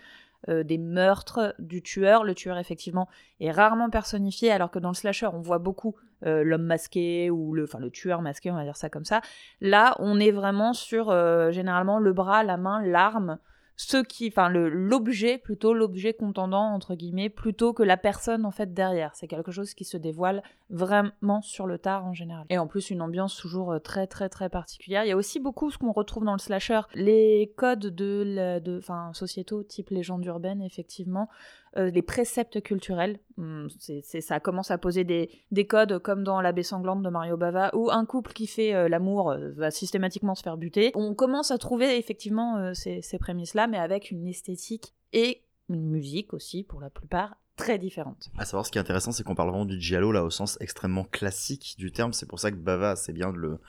euh, 0.47 0.63
des 0.63 0.77
meurtres 0.77 1.53
du 1.59 1.81
tueur. 1.81 2.23
Le 2.23 2.33
tueur, 2.33 2.57
effectivement, 2.57 3.09
est 3.39 3.51
rarement 3.51 3.89
personnifié, 3.89 4.51
alors 4.51 4.71
que 4.71 4.79
dans 4.79 4.89
le 4.89 4.95
slasher, 4.95 5.27
on 5.27 5.41
voit 5.41 5.59
beaucoup 5.59 5.95
euh, 6.25 6.43
l'homme 6.43 6.63
masqué 6.63 7.29
ou 7.29 7.53
le, 7.53 7.63
enfin, 7.63 7.79
le 7.79 7.91
tueur 7.91 8.21
masqué, 8.21 8.49
on 8.51 8.55
va 8.55 8.63
dire 8.63 8.77
ça 8.77 8.89
comme 8.89 9.05
ça. 9.05 9.21
Là, 9.59 9.95
on 9.99 10.19
est 10.19 10.31
vraiment 10.31 10.73
sur 10.73 11.09
euh, 11.09 11.51
généralement 11.51 11.99
le 11.99 12.13
bras, 12.13 12.43
la 12.43 12.57
main, 12.57 12.81
l'arme, 12.81 13.37
ce 13.81 13.95
qui, 14.03 14.27
enfin, 14.27 14.49
l'objet 14.49 15.37
plutôt, 15.37 15.73
l'objet 15.73 16.13
contendant 16.13 16.73
entre 16.73 16.95
guillemets, 16.95 17.29
plutôt 17.29 17.71
que 17.71 17.81
la 17.81 17.95
personne 17.95 18.45
en 18.45 18.51
fait 18.51 18.73
derrière. 18.73 19.15
C'est 19.15 19.27
quelque 19.27 19.53
chose 19.53 19.73
qui 19.73 19.85
se 19.85 19.95
dévoile 19.95 20.43
vraiment 20.69 21.41
sur 21.41 21.65
le 21.65 21.77
tard 21.77 22.05
en 22.05 22.13
général. 22.13 22.45
Et 22.49 22.57
en 22.57 22.67
plus, 22.67 22.89
une 22.89 23.01
ambiance 23.01 23.37
toujours 23.37 23.71
euh, 23.71 23.79
très 23.79 24.05
très 24.05 24.27
très 24.27 24.49
particulière. 24.49 25.05
Il 25.05 25.07
y 25.07 25.13
a 25.13 25.15
aussi 25.15 25.39
beaucoup 25.39 25.71
ce 25.71 25.77
qu'on 25.77 25.93
retrouve 25.93 26.25
dans 26.25 26.33
le 26.33 26.39
slasher, 26.39 26.81
les 26.93 27.53
codes 27.55 27.87
de, 27.87 28.23
la- 28.25 28.59
de, 28.59 28.81
sociétaux 29.13 29.63
type 29.63 29.91
légende 29.91 30.25
urbaine, 30.25 30.61
effectivement, 30.61 31.29
euh, 31.77 31.89
les 31.89 32.01
préceptes 32.01 32.61
culturels. 32.61 33.19
Hum, 33.37 33.67
ça 34.21 34.39
commence 34.39 34.71
à 34.71 34.77
poser 34.77 35.03
des, 35.03 35.29
des 35.51 35.65
codes 35.65 35.99
comme 35.99 36.23
dans 36.23 36.41
La 36.41 36.51
baie 36.51 36.63
sanglante 36.63 37.01
de 37.01 37.09
Mario 37.09 37.37
Bava, 37.37 37.71
où 37.73 37.89
un 37.91 38.05
couple 38.05 38.33
qui 38.33 38.47
fait 38.47 38.73
euh, 38.73 38.89
l'amour 38.89 39.31
euh, 39.31 39.51
va 39.51 39.71
systématiquement 39.71 40.35
se 40.35 40.43
faire 40.43 40.57
buter. 40.57 40.91
On 40.95 41.13
commence 41.13 41.51
à 41.51 41.57
trouver 41.57 41.97
effectivement 41.97 42.57
euh, 42.57 42.73
ces, 42.73 43.01
ces 43.01 43.17
prémices-là, 43.17 43.67
mais 43.67 43.77
avec 43.77 44.11
une 44.11 44.27
esthétique 44.27 44.93
et 45.13 45.43
une 45.69 45.85
musique 45.85 46.33
aussi, 46.33 46.63
pour 46.63 46.81
la 46.81 46.89
plupart, 46.89 47.37
très 47.55 47.77
différente. 47.77 48.29
À 48.37 48.45
savoir, 48.45 48.65
ce 48.65 48.71
qui 48.71 48.77
est 48.77 48.81
intéressant, 48.81 49.11
c'est 49.11 49.23
qu'on 49.23 49.35
parle 49.35 49.49
vraiment 49.49 49.65
du 49.65 49.79
giallo 49.79 50.11
là 50.11 50.23
au 50.23 50.29
sens 50.29 50.57
extrêmement 50.61 51.03
classique 51.03 51.75
du 51.77 51.91
terme. 51.91 52.13
C'est 52.13 52.25
pour 52.25 52.39
ça 52.39 52.51
que 52.51 52.55
Bava, 52.55 52.95
c'est 52.95 53.13
bien 53.13 53.31
de 53.31 53.37
le, 53.37 53.59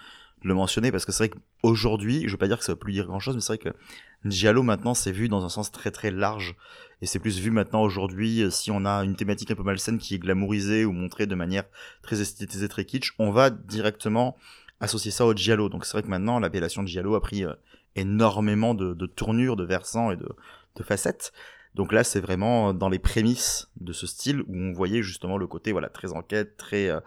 le 0.42 0.54
mentionner 0.54 0.90
parce 0.90 1.04
que 1.04 1.12
c'est 1.12 1.28
vrai 1.28 1.38
qu'aujourd'hui, 1.62 2.24
je 2.26 2.32
veux 2.32 2.38
pas 2.38 2.48
dire 2.48 2.58
que 2.58 2.64
ça 2.64 2.72
va 2.72 2.76
plus 2.76 2.92
dire 2.92 3.06
grand 3.06 3.20
chose, 3.20 3.34
mais 3.34 3.40
c'est 3.40 3.54
vrai 3.54 3.58
que 3.58 3.76
Giallo 4.24 4.62
maintenant 4.62 4.94
c'est 4.94 5.12
vu 5.12 5.28
dans 5.28 5.44
un 5.44 5.48
sens 5.48 5.70
très 5.70 5.90
très 5.90 6.10
large 6.10 6.56
et 7.02 7.06
c'est 7.06 7.18
plus 7.18 7.38
vu 7.38 7.50
maintenant 7.50 7.82
aujourd'hui 7.82 8.42
euh, 8.42 8.50
si 8.50 8.70
on 8.70 8.84
a 8.84 9.04
une 9.04 9.16
thématique 9.16 9.50
un 9.50 9.54
peu 9.54 9.62
malsaine 9.62 9.98
qui 9.98 10.14
est 10.14 10.18
glamourisée 10.18 10.84
ou 10.84 10.92
montrée 10.92 11.26
de 11.26 11.34
manière 11.34 11.64
très 12.02 12.20
esthétisée, 12.20 12.68
très 12.68 12.84
kitsch, 12.84 13.14
on 13.18 13.30
va 13.30 13.50
directement 13.50 14.36
associer 14.80 15.10
ça 15.10 15.26
au 15.26 15.34
Giallo. 15.34 15.68
Donc 15.68 15.84
c'est 15.84 15.92
vrai 15.92 16.02
que 16.02 16.08
maintenant 16.08 16.38
l'appellation 16.38 16.84
Giallo 16.84 17.14
a 17.14 17.20
pris 17.20 17.44
euh, 17.44 17.54
énormément 17.96 18.74
de, 18.74 18.94
de 18.94 19.06
tournures, 19.06 19.56
de 19.56 19.64
versants 19.64 20.10
et 20.10 20.16
de, 20.16 20.28
de 20.76 20.82
facettes. 20.82 21.32
Donc 21.74 21.92
là, 21.92 22.02
c'est 22.02 22.20
vraiment 22.20 22.74
dans 22.74 22.88
les 22.88 22.98
prémices 22.98 23.70
de 23.80 23.92
ce 23.92 24.06
style 24.06 24.42
où 24.42 24.56
on 24.56 24.72
voyait 24.72 25.02
justement 25.02 25.38
le 25.38 25.46
côté 25.46 25.72
voilà 25.72 25.88
très 25.88 26.12
enquête, 26.12 26.56
très 26.56 26.88
euh, 26.88 27.00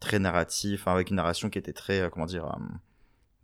très 0.00 0.18
narratif, 0.18 0.88
hein, 0.88 0.92
avec 0.92 1.10
une 1.10 1.16
narration 1.16 1.50
qui 1.50 1.58
était 1.58 1.72
très 1.72 2.10
comment 2.10 2.26
dire 2.26 2.56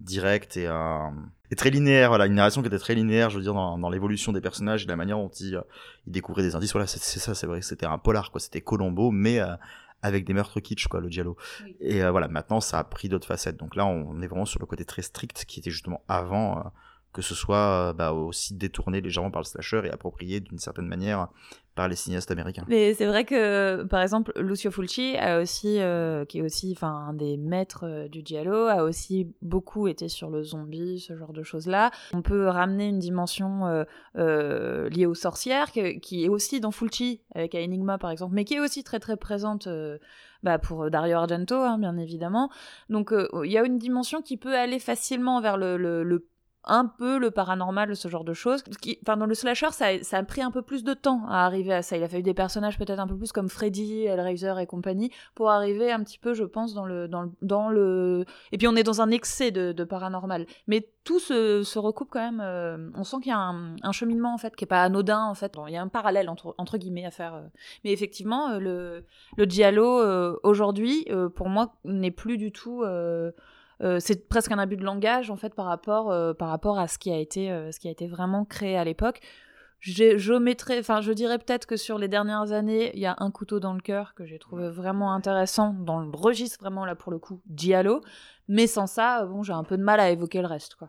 direct 0.01 0.57
et, 0.57 0.67
euh, 0.67 1.11
et, 1.51 1.57
très 1.57 1.71
linéaire. 1.71 2.09
Voilà, 2.09 2.27
une 2.27 2.35
narration 2.35 2.63
qui 2.63 2.69
était 2.69 2.79
très 2.79 2.95
linéaire, 2.95 3.31
je 3.31 3.37
veux 3.37 3.43
dire, 3.43 3.55
dans, 3.55 3.79
dans 3.79 3.91
l'évolution 3.91 4.33
des 4.33 4.41
personnages 4.41 4.85
et 4.85 4.87
la 4.87 4.97
manière 4.97 5.17
dont 5.17 5.29
ils, 5.29 5.57
euh, 5.57 5.63
ils 6.07 6.13
découvraient 6.13 6.43
des 6.43 6.55
indices. 6.55 6.73
Voilà, 6.73 6.87
c'est 6.87 7.01
ça, 7.01 7.35
c'est 7.35 7.47
vrai, 7.47 7.63
c'était 7.63 7.87
un 7.87 7.99
polar, 7.99 8.31
quoi. 8.31 8.41
C'était 8.41 8.61
Colombo, 8.61 9.11
mais 9.11 9.41
euh, 9.41 9.55
avec 10.03 10.25
des 10.25 10.35
meurtres 10.35 10.61
kitsch, 10.61 10.87
quoi, 10.89 11.01
le 11.01 11.09
Diallo. 11.09 11.37
Et 11.81 12.03
euh, 12.03 12.11
voilà, 12.11 12.29
maintenant, 12.29 12.61
ça 12.61 12.79
a 12.79 12.85
pris 12.85 13.09
d'autres 13.09 13.27
facettes. 13.27 13.57
Donc 13.57 13.77
là, 13.77 13.87
on 13.87 14.21
est 14.21 14.27
vraiment 14.27 14.45
sur 14.45 14.61
le 14.61 14.67
côté 14.67 14.85
très 14.85 15.03
strict 15.03 15.45
qui 15.47 15.61
était 15.61 15.71
justement 15.71 16.03
avant 16.09 16.73
que 17.17 17.23
ce 17.23 17.35
soit 17.35 17.95
bah, 17.95 18.13
aussi 18.13 18.53
détourné 18.53 19.01
légèrement 19.01 19.31
par 19.31 19.41
le 19.41 19.47
slasher 19.47 19.81
et 19.85 19.91
approprié 19.91 20.41
d'une 20.41 20.59
certaine 20.59 20.87
manière 20.87 21.29
par 21.75 21.89
les 21.89 21.97
cinéastes 21.97 22.31
américains. 22.31 22.65
Mais 22.69 22.93
c'est 22.93 23.07
vrai 23.07 23.25
que, 23.25 23.85
par 23.85 24.03
exemple, 24.03 24.33
Lucio 24.37 24.71
Fulci 24.71 25.17
a 25.17 25.41
aussi, 25.41 25.81
euh, 25.81 26.27
qui 26.27 26.39
est 26.39 26.43
aussi, 26.43 26.77
un 26.83 27.15
des 27.15 27.39
maîtres 27.39 27.85
euh, 27.85 28.09
du 28.09 28.21
giallo, 28.23 28.67
a 28.67 28.83
aussi 28.83 29.35
beaucoup 29.41 29.89
été 29.89 30.09
sur 30.09 30.29
le 30.29 30.43
zombie, 30.43 31.01
ce 31.01 31.17
genre 31.17 31.33
de 31.33 31.43
choses-là. 31.43 31.91
On 32.13 32.21
peut 32.21 32.49
ramener 32.49 32.89
une 32.89 32.99
dimension 32.99 33.67
euh, 33.67 33.85
euh 34.19 34.91
liée 34.91 35.07
aux 35.07 35.15
sorcières, 35.15 35.71
qui 35.73 36.25
est 36.25 36.29
aussi 36.29 36.61
dans 36.61 36.71
Fulci, 36.71 37.23
avec 37.35 37.55
Enigma 37.55 37.97
par 37.97 38.11
exemple, 38.11 38.35
mais 38.35 38.45
qui 38.45 38.55
est 38.55 38.61
aussi 38.61 38.85
très 38.85 38.99
très 38.99 39.17
présente. 39.17 39.69
Bah, 40.43 40.59
pour 40.59 40.91
Dario 40.91 41.17
Argento, 41.17 41.57
hein, 41.57 41.79
bien 41.79 41.97
évidemment. 41.97 42.51
Donc 42.89 43.13
il 43.45 43.51
y 43.51 43.59
a 43.59 43.65
une 43.65 43.79
dimension 43.79 44.23
qui 44.23 44.37
peut 44.37 44.55
aller 44.55 44.79
facilement 44.79 45.41
vers 45.41 45.57
le 45.57 46.29
un 46.67 46.87
peu 46.87 47.19
le 47.19 47.31
paranormal, 47.31 47.95
ce 47.95 48.09
genre 48.09 48.25
de 48.25 48.33
choses. 48.33 48.65
enfin, 49.03 49.17
dans 49.17 49.27
le 49.27 49.35
slasher, 49.35 49.71
ça, 49.71 49.87
a 50.17 50.23
pris 50.25 50.43
un 50.43 50.51
peu 50.51 50.63
plus 50.63 50.83
de 50.85 50.95
temps 50.95 51.23
à 51.29 51.45
arriver 51.47 51.73
à 51.73 51.83
ça. 51.83 51.97
Il 51.97 52.03
a 52.03 52.09
fallu 52.09 52.23
des 52.23 52.35
personnages 52.35 52.79
peut-être 52.79 52.99
un 52.99 53.07
peu 53.07 53.17
plus 53.17 53.33
comme 53.33 53.49
Freddy, 53.49 54.05
Hellraiser 54.05 54.55
et 54.61 54.67
compagnie 54.67 55.11
pour 55.35 55.51
arriver 55.51 55.93
un 55.93 56.03
petit 56.03 56.19
peu, 56.19 56.35
je 56.35 56.45
pense, 56.45 56.75
dans 56.75 56.85
le. 56.85 58.25
Et 58.53 58.59
puis 58.59 58.67
on 58.69 58.77
est 58.77 58.83
dans 58.83 59.01
un 59.01 59.11
excès 59.11 59.51
de, 59.51 59.85
paranormal. 59.85 60.47
Mais 60.67 60.89
tout 61.05 61.21
se, 61.21 61.79
recoupe 61.79 62.09
quand 62.11 62.21
même. 62.21 62.41
Euh, 62.43 62.91
on 62.95 63.05
sent 63.05 63.19
qu'il 63.23 63.31
y 63.31 63.35
a 63.35 63.39
un, 63.39 63.93
cheminement 63.93 64.35
en 64.35 64.39
fait 64.39 64.57
qui 64.57 64.65
est 64.65 64.67
pas 64.67 64.83
anodin 64.83 65.25
en 65.25 65.35
fait. 65.35 65.57
Il 65.69 65.73
y 65.73 65.77
a 65.77 65.83
un 65.83 65.89
parallèle 65.89 66.29
entre, 66.29 66.79
guillemets 66.79 67.07
à 67.07 67.13
faire. 67.13 67.35
Euh. 67.35 67.43
Mais 67.85 67.93
effectivement, 67.93 68.51
euh, 68.51 68.59
le, 68.59 69.05
le 69.37 70.41
aujourd'hui, 70.43 71.07
pour 71.37 71.49
moi, 71.49 71.77
n'est 71.85 72.11
plus 72.11 72.37
du 72.37 72.51
tout 72.51 72.85
euh, 73.83 73.99
c'est 74.01 74.29
presque 74.29 74.53
un 74.53 74.59
abus 74.59 74.77
de 74.77 74.85
langage 74.85 75.31
en 75.31 75.37
fait 75.37 75.55
par 75.55 75.67
rapport, 75.67 76.11
euh, 76.11 76.33
par 76.33 76.49
rapport 76.49 76.79
à 76.79 76.89
ce 76.89 76.99
qui 76.99 77.11
a 77.11 77.19
été, 77.19 77.51
euh, 77.51 77.71
ce 77.73 77.81
qui 77.81 77.89
a 77.89 77.91
été 77.91 78.07
vraiment 78.07 78.45
créé 78.45 78.77
à 78.77 78.85
l'époque. 78.85 79.21
Je, 79.79 80.17
je 80.17 80.33
mettrais, 80.33 80.79
enfin, 80.79 81.03
je 81.03 81.13
dirais 81.13 81.39
peut-être 81.39 81.67
que 81.67 81.77
sur 81.77 81.99
les 81.99 82.09
dernières 82.09 82.53
années, 82.53 82.91
il 82.95 83.01
y 83.01 83.07
a 83.07 83.15
un 83.19 83.31
couteau 83.31 83.61
dans 83.61 83.75
le 83.75 83.81
cœur 83.81 84.15
que 84.15 84.25
j'ai 84.25 84.39
trouvé 84.39 84.71
vraiment 84.71 85.13
intéressant 85.13 85.75
dans 85.75 86.01
le 86.01 86.09
registre 86.11 86.59
vraiment 86.61 86.87
là 86.87 86.95
pour 86.95 87.13
le 87.13 87.19
coup 87.19 87.43
Giallo, 87.55 88.01
mais 88.49 88.67
sans 88.67 88.87
ça, 88.87 89.27
bon, 89.27 89.43
j'ai 89.43 89.53
un 89.53 89.65
peu 89.65 89.77
de 89.77 89.83
mal 89.83 90.01
à 90.01 90.11
évoquer 90.11 90.41
le 90.41 90.47
reste 90.47 90.77
quoi. 90.77 90.89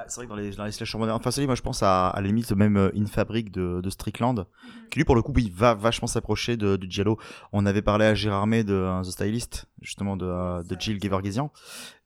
Ah, 0.00 0.04
c'est 0.06 0.20
vrai 0.20 0.26
que 0.26 0.30
dans 0.30 0.36
les, 0.36 0.52
dans 0.52 0.64
les 0.64 0.70
slashers 0.70 0.96
modernes, 0.96 1.20
enfin, 1.20 1.44
moi 1.44 1.56
je 1.56 1.62
pense 1.62 1.82
à, 1.82 2.10
à 2.10 2.20
la 2.20 2.28
limite 2.28 2.52
même 2.52 2.92
In 2.94 3.06
Fabric 3.06 3.50
de, 3.50 3.80
de 3.80 3.90
Strickland, 3.90 4.38
mhm. 4.38 4.88
qui 4.90 5.00
lui 5.00 5.04
pour 5.04 5.16
le 5.16 5.22
coup 5.22 5.32
il 5.36 5.50
va 5.50 5.74
vachement 5.74 6.06
s'approcher 6.06 6.56
du 6.56 6.86
Giallo. 6.88 7.18
On 7.52 7.66
avait 7.66 7.82
parlé 7.82 8.04
à 8.04 8.14
Gérard 8.14 8.46
May 8.46 8.62
de 8.62 9.02
The 9.02 9.10
Stylist, 9.10 9.66
justement 9.82 10.16
de, 10.16 10.62
de 10.62 10.80
Jill 10.80 11.02
Gevorgesian, 11.02 11.50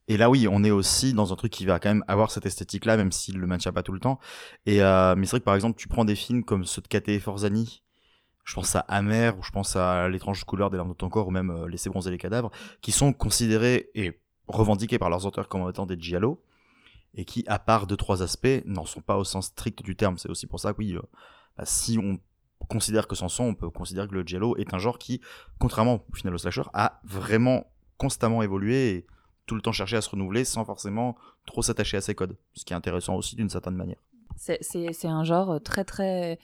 et 0.08 0.16
là, 0.16 0.30
oui, 0.30 0.48
on 0.50 0.64
est 0.64 0.70
aussi 0.70 1.12
dans 1.12 1.32
un 1.32 1.36
truc 1.36 1.52
qui 1.52 1.64
va 1.64 1.78
quand 1.78 1.90
même 1.90 2.04
avoir 2.08 2.30
cette 2.30 2.46
esthétique-là, 2.46 2.96
même 2.96 3.12
s'il 3.12 3.38
le 3.38 3.46
maintient 3.46 3.72
pas 3.72 3.82
tout 3.82 3.92
le 3.92 4.00
temps. 4.00 4.18
Et 4.66 4.82
euh, 4.82 5.14
mais 5.16 5.26
c'est 5.26 5.32
vrai 5.32 5.40
que 5.40 5.44
par 5.44 5.54
exemple, 5.54 5.78
tu 5.78 5.88
prends 5.88 6.04
des 6.04 6.16
films 6.16 6.44
comme 6.44 6.64
ceux 6.64 6.82
de 6.82 6.88
Kate 6.88 7.18
Forzani, 7.20 7.82
je 8.44 8.54
pense 8.54 8.74
à 8.74 8.80
Amer, 8.80 9.38
ou 9.38 9.42
je 9.42 9.50
pense 9.50 9.76
à 9.76 10.08
L'étrange 10.08 10.42
couleur 10.44 10.70
des 10.70 10.76
larmes 10.76 10.90
de 10.90 10.94
ton 10.94 11.08
corps, 11.08 11.28
ou 11.28 11.30
même 11.30 11.50
euh, 11.50 11.68
Laisser 11.68 11.88
bronzer 11.88 12.10
les 12.10 12.18
cadavres, 12.18 12.50
qui 12.80 12.90
sont 12.90 13.12
considérés 13.12 13.90
et 13.94 14.20
revendiqués 14.48 14.98
par 14.98 15.08
leurs 15.08 15.24
auteurs 15.26 15.48
comme 15.48 15.68
étant 15.68 15.86
des 15.86 15.98
giallo, 15.98 16.42
et 17.14 17.24
qui, 17.24 17.44
à 17.46 17.60
part 17.60 17.86
deux 17.86 17.96
trois 17.96 18.22
aspects, 18.22 18.62
n'en 18.64 18.84
sont 18.84 19.02
pas 19.02 19.16
au 19.16 19.24
sens 19.24 19.46
strict 19.46 19.82
du 19.82 19.94
terme. 19.94 20.18
C'est 20.18 20.30
aussi 20.30 20.48
pour 20.48 20.58
ça 20.58 20.72
que 20.72 20.78
oui, 20.78 20.94
euh, 20.96 21.02
bah, 21.56 21.64
si 21.64 21.98
on 21.98 22.18
considère 22.66 23.06
que 23.06 23.14
c'en 23.14 23.28
sont, 23.28 23.44
on 23.44 23.54
peut 23.54 23.70
considérer 23.70 24.08
que 24.08 24.14
le 24.14 24.22
giallo 24.22 24.56
est 24.56 24.74
un 24.74 24.78
genre 24.78 24.98
qui, 24.98 25.20
contrairement 25.58 26.04
au 26.10 26.14
final 26.16 26.34
au 26.34 26.38
slasher, 26.38 26.62
a 26.74 27.00
vraiment 27.04 27.66
constamment 27.98 28.42
évolué 28.42 28.90
et 28.90 29.06
tout 29.46 29.54
le 29.54 29.60
temps 29.60 29.72
chercher 29.72 29.96
à 29.96 30.00
se 30.00 30.10
renouveler 30.10 30.44
sans 30.44 30.64
forcément 30.64 31.16
trop 31.46 31.62
s'attacher 31.62 31.96
à 31.96 32.00
ses 32.00 32.14
codes, 32.14 32.36
ce 32.54 32.64
qui 32.64 32.72
est 32.72 32.76
intéressant 32.76 33.16
aussi 33.16 33.36
d'une 33.36 33.50
certaine 33.50 33.74
manière. 33.74 33.98
C'est 34.36 35.06
un 35.06 35.24
genre 35.24 35.60
très 35.62 35.84
très 35.84 36.38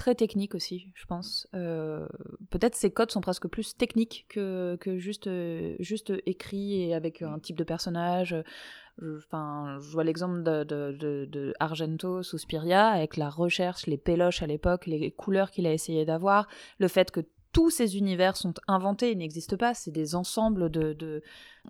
très 0.00 0.14
technique 0.14 0.54
aussi, 0.54 0.92
je 0.94 1.04
pense. 1.04 1.46
Euh, 1.54 2.06
Peut-être 2.48 2.74
ces 2.74 2.90
codes 2.90 3.10
sont 3.10 3.20
presque 3.20 3.48
plus 3.48 3.76
techniques 3.76 4.24
que, 4.30 4.76
que 4.80 4.96
juste, 4.96 5.26
euh, 5.26 5.76
juste 5.78 6.12
écrits 6.24 6.80
et 6.82 6.94
avec 6.94 7.20
un 7.20 7.38
type 7.38 7.56
de 7.56 7.64
personnage. 7.64 8.34
Je 8.98 9.90
vois 9.92 10.04
l'exemple 10.04 10.42
de, 10.42 10.64
de, 10.64 10.96
de, 10.98 11.26
de, 11.26 11.54
Argento, 11.60 12.22
Suspiria, 12.22 12.88
avec 12.88 13.18
la 13.18 13.28
recherche, 13.28 13.86
les 13.86 13.98
péloches 13.98 14.42
à 14.42 14.46
l'époque, 14.46 14.86
les 14.86 15.10
couleurs 15.10 15.50
qu'il 15.50 15.66
a 15.66 15.72
essayé 15.72 16.06
d'avoir, 16.06 16.48
le 16.78 16.88
fait 16.88 17.10
que 17.10 17.20
tous 17.52 17.70
ces 17.70 17.96
univers 17.96 18.36
sont 18.36 18.54
inventés, 18.68 19.12
ils 19.12 19.18
n'existent 19.18 19.56
pas, 19.56 19.74
c'est 19.74 19.90
des 19.90 20.14
ensembles 20.14 20.70
de, 20.70 21.22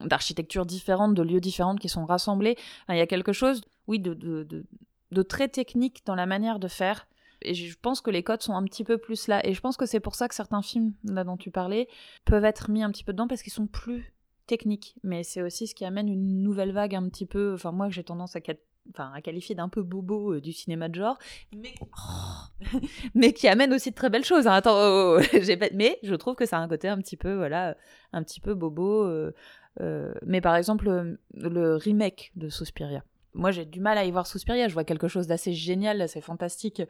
d'architectures 0.05 0.67
différentes, 0.67 1.15
de 1.15 1.23
lieux 1.23 1.41
différents 1.41 1.77
qui 1.77 1.89
sont 1.89 2.05
rassemblés. 2.05 2.57
il 2.89 2.97
y 2.97 3.01
a 3.01 3.07
quelque 3.07 3.33
chose, 3.33 3.63
oui, 3.87 3.99
de, 3.99 4.15
de, 4.15 5.23
très 5.23 5.49
technique 5.49 6.03
dans 6.07 6.15
la 6.15 6.27
manière 6.27 6.59
de 6.59 6.69
faire. 6.69 7.07
Et 7.43 7.55
je 7.55 7.75
pense 7.81 8.03
que 8.03 8.11
les 8.11 8.23
codes 8.23 8.43
sont 8.43 8.55
un 8.55 8.65
petit 8.65 8.85
peu 8.85 8.99
plus 8.99 9.27
là. 9.27 9.45
Et 9.47 9.55
je 9.55 9.61
pense 9.61 9.79
que 9.79 9.87
c'est 9.87 10.01
pour 10.01 10.15
ça 10.15 10.29
que 10.29 10.35
certains 10.35 10.61
films, 10.61 10.93
là 11.05 11.25
dont 11.25 11.39
tu 11.39 11.51
parlais, 11.51 11.89
peuvent 12.27 12.45
être 12.45 12.71
mis 12.71 12.83
un 12.83 12.91
petit 12.91 13.03
peu 13.03 13.13
dedans 13.13 13.29
parce 13.29 13.43
qu'ils 13.43 13.53
sont 13.53 13.67
plus 13.67 14.13
techniques. 14.47 14.97
Mais 15.03 15.23
c'est 15.23 15.41
aussi 15.41 15.67
ce 15.67 15.75
qui 15.75 15.87
amène 15.87 16.09
une 16.09 16.43
nouvelle 16.43 16.73
vague 16.73 16.95
un 16.95 17.09
petit 17.09 17.25
peu. 17.25 17.55
Enfin, 17.55 17.73
moi, 17.73 17.89
j'ai 17.89 18.05
tendance 18.05 18.37
à 18.37 18.43
enfin, 18.91 19.13
à 19.15 19.21
qualifier 19.21 19.55
d'un 19.55 19.69
peu 19.69 19.83
bobo 19.83 20.35
euh, 20.35 20.41
du 20.41 20.53
cinéma 20.53 20.89
de 20.89 20.95
genre, 20.95 21.19
mais, 21.55 21.75
oh, 21.81 22.77
mais 23.15 23.33
qui 23.33 23.49
amène 23.49 23.73
aussi 23.73 23.91
de 23.91 23.95
très 23.95 24.11
belles 24.11 24.25
choses. 24.25 24.47
Hein. 24.47 24.53
Attends, 24.53 24.77
oh, 24.77 25.21
oh, 25.21 25.39
mais 25.75 25.99
je 26.03 26.15
trouve 26.15 26.35
que 26.35 26.47
ça 26.47 26.59
a 26.59 26.61
un 26.61 26.69
côté 26.69 26.89
un 26.89 26.99
petit 26.99 27.17
peu, 27.17 27.35
voilà, 27.35 27.77
un 28.13 28.23
petit 28.23 28.41
peu 28.41 28.55
bobo. 28.55 29.05
Euh, 29.05 29.35
euh, 29.81 30.13
mais 30.27 30.41
par 30.41 30.57
exemple, 30.57 31.17
le 31.35 31.77
remake 31.77 32.33
de 32.37 32.49
Suspiria. 32.49 33.05
Moi, 33.33 33.53
j'ai 33.53 33.65
du 33.65 33.81
mal 33.81 33.97
à 33.97 34.05
y 34.05 34.11
voir 34.11 34.27
Suspiria. 34.27 34.67
Je 34.67 34.75
vois 34.75 34.85
quelque 34.85 35.07
chose 35.07 35.29
d'assez 35.29 35.53
génial, 35.53 35.99
d'assez 35.99 36.21
fantastique. 36.21 36.83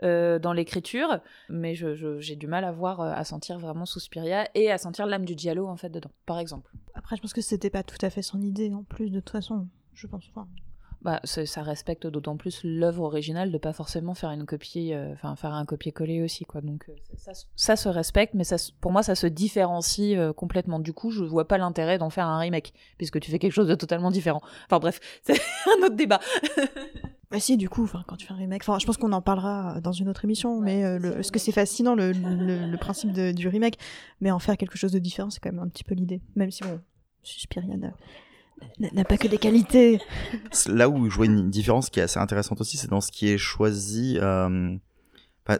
dans 0.00 0.52
l'écriture, 0.52 1.20
mais 1.48 1.74
j'ai 1.74 2.34
du 2.34 2.48
mal 2.48 2.64
à 2.64 2.72
voir, 2.72 3.00
à 3.00 3.24
sentir 3.24 3.60
vraiment 3.60 3.86
Suspiria 3.86 4.48
et 4.54 4.70
à 4.70 4.78
sentir 4.78 5.06
l'âme 5.06 5.24
du 5.24 5.36
Diallo 5.36 5.68
en 5.68 5.76
fait 5.76 5.90
dedans, 5.90 6.10
par 6.26 6.40
exemple. 6.40 6.72
Après, 6.94 7.14
je 7.14 7.22
pense 7.22 7.32
que 7.32 7.40
c'était 7.40 7.70
pas 7.70 7.84
tout 7.84 8.04
à 8.04 8.10
fait 8.10 8.22
son 8.22 8.40
idée 8.40 8.72
en 8.74 8.82
plus 8.82 9.10
de 9.10 9.20
toute 9.20 9.30
façon, 9.30 9.68
je 9.94 10.08
pense 10.08 10.28
pas 10.30 10.48
bah, 11.02 11.20
ça 11.24 11.62
respecte 11.62 12.06
d'autant 12.06 12.36
plus 12.36 12.60
l'œuvre 12.62 13.02
originale 13.02 13.50
de 13.50 13.58
pas 13.58 13.72
forcément 13.72 14.14
faire 14.14 14.30
une 14.30 14.46
copie, 14.46 14.92
euh, 14.92 15.12
enfin 15.12 15.34
faire 15.34 15.52
un 15.52 15.64
copier-coller 15.64 16.22
aussi 16.22 16.44
quoi. 16.44 16.60
Donc 16.60 16.88
euh, 16.88 16.92
ça, 17.16 17.32
ça, 17.56 17.76
se 17.76 17.88
respecte, 17.88 18.34
mais 18.34 18.44
ça, 18.44 18.56
pour 18.80 18.92
moi 18.92 19.02
ça 19.02 19.16
se 19.16 19.26
différencie 19.26 20.16
euh, 20.16 20.32
complètement. 20.32 20.78
Du 20.78 20.92
coup, 20.92 21.10
je 21.10 21.24
vois 21.24 21.48
pas 21.48 21.58
l'intérêt 21.58 21.98
d'en 21.98 22.08
faire 22.08 22.26
un 22.26 22.38
remake 22.38 22.72
puisque 22.98 23.18
tu 23.18 23.32
fais 23.32 23.40
quelque 23.40 23.52
chose 23.52 23.66
de 23.66 23.74
totalement 23.74 24.12
différent. 24.12 24.40
Enfin 24.66 24.78
bref, 24.78 25.00
c'est 25.24 25.40
un 25.76 25.86
autre 25.86 25.96
débat. 25.96 26.20
Bah 27.30 27.40
si, 27.40 27.56
du 27.56 27.70
coup, 27.70 27.88
quand 28.06 28.16
tu 28.16 28.26
fais 28.26 28.34
un 28.34 28.36
remake, 28.36 28.60
enfin, 28.60 28.78
je 28.78 28.84
pense 28.84 28.98
qu'on 28.98 29.12
en 29.12 29.22
parlera 29.22 29.80
dans 29.80 29.92
une 29.92 30.10
autre 30.10 30.22
émission, 30.26 30.60
mais 30.60 30.98
le, 30.98 31.22
ce 31.22 31.32
que 31.32 31.38
c'est 31.38 31.50
fascinant 31.50 31.94
le, 31.94 32.12
le, 32.12 32.76
principe 32.76 33.10
du 33.10 33.48
remake, 33.48 33.78
mais 34.20 34.30
en 34.30 34.38
faire 34.38 34.58
quelque 34.58 34.76
chose 34.76 34.92
de 34.92 34.98
différent, 34.98 35.30
c'est 35.30 35.40
quand 35.40 35.50
même 35.50 35.62
un 35.62 35.68
petit 35.68 35.82
peu 35.82 35.94
l'idée. 35.94 36.20
Même 36.36 36.50
si 36.50 36.62
bon, 36.62 36.78
Suspiriana 37.22 37.94
n'a 38.78 39.04
pas 39.04 39.16
que 39.16 39.28
des 39.28 39.38
qualités. 39.38 40.00
Là 40.66 40.88
où 40.88 41.10
je 41.10 41.16
vois 41.16 41.26
une 41.26 41.50
différence 41.50 41.90
qui 41.90 42.00
est 42.00 42.02
assez 42.02 42.18
intéressante 42.18 42.60
aussi, 42.60 42.76
c'est 42.76 42.90
dans 42.90 43.00
ce 43.00 43.10
qui 43.10 43.28
est 43.28 43.38
choisi, 43.38 44.18
euh, 44.20 44.76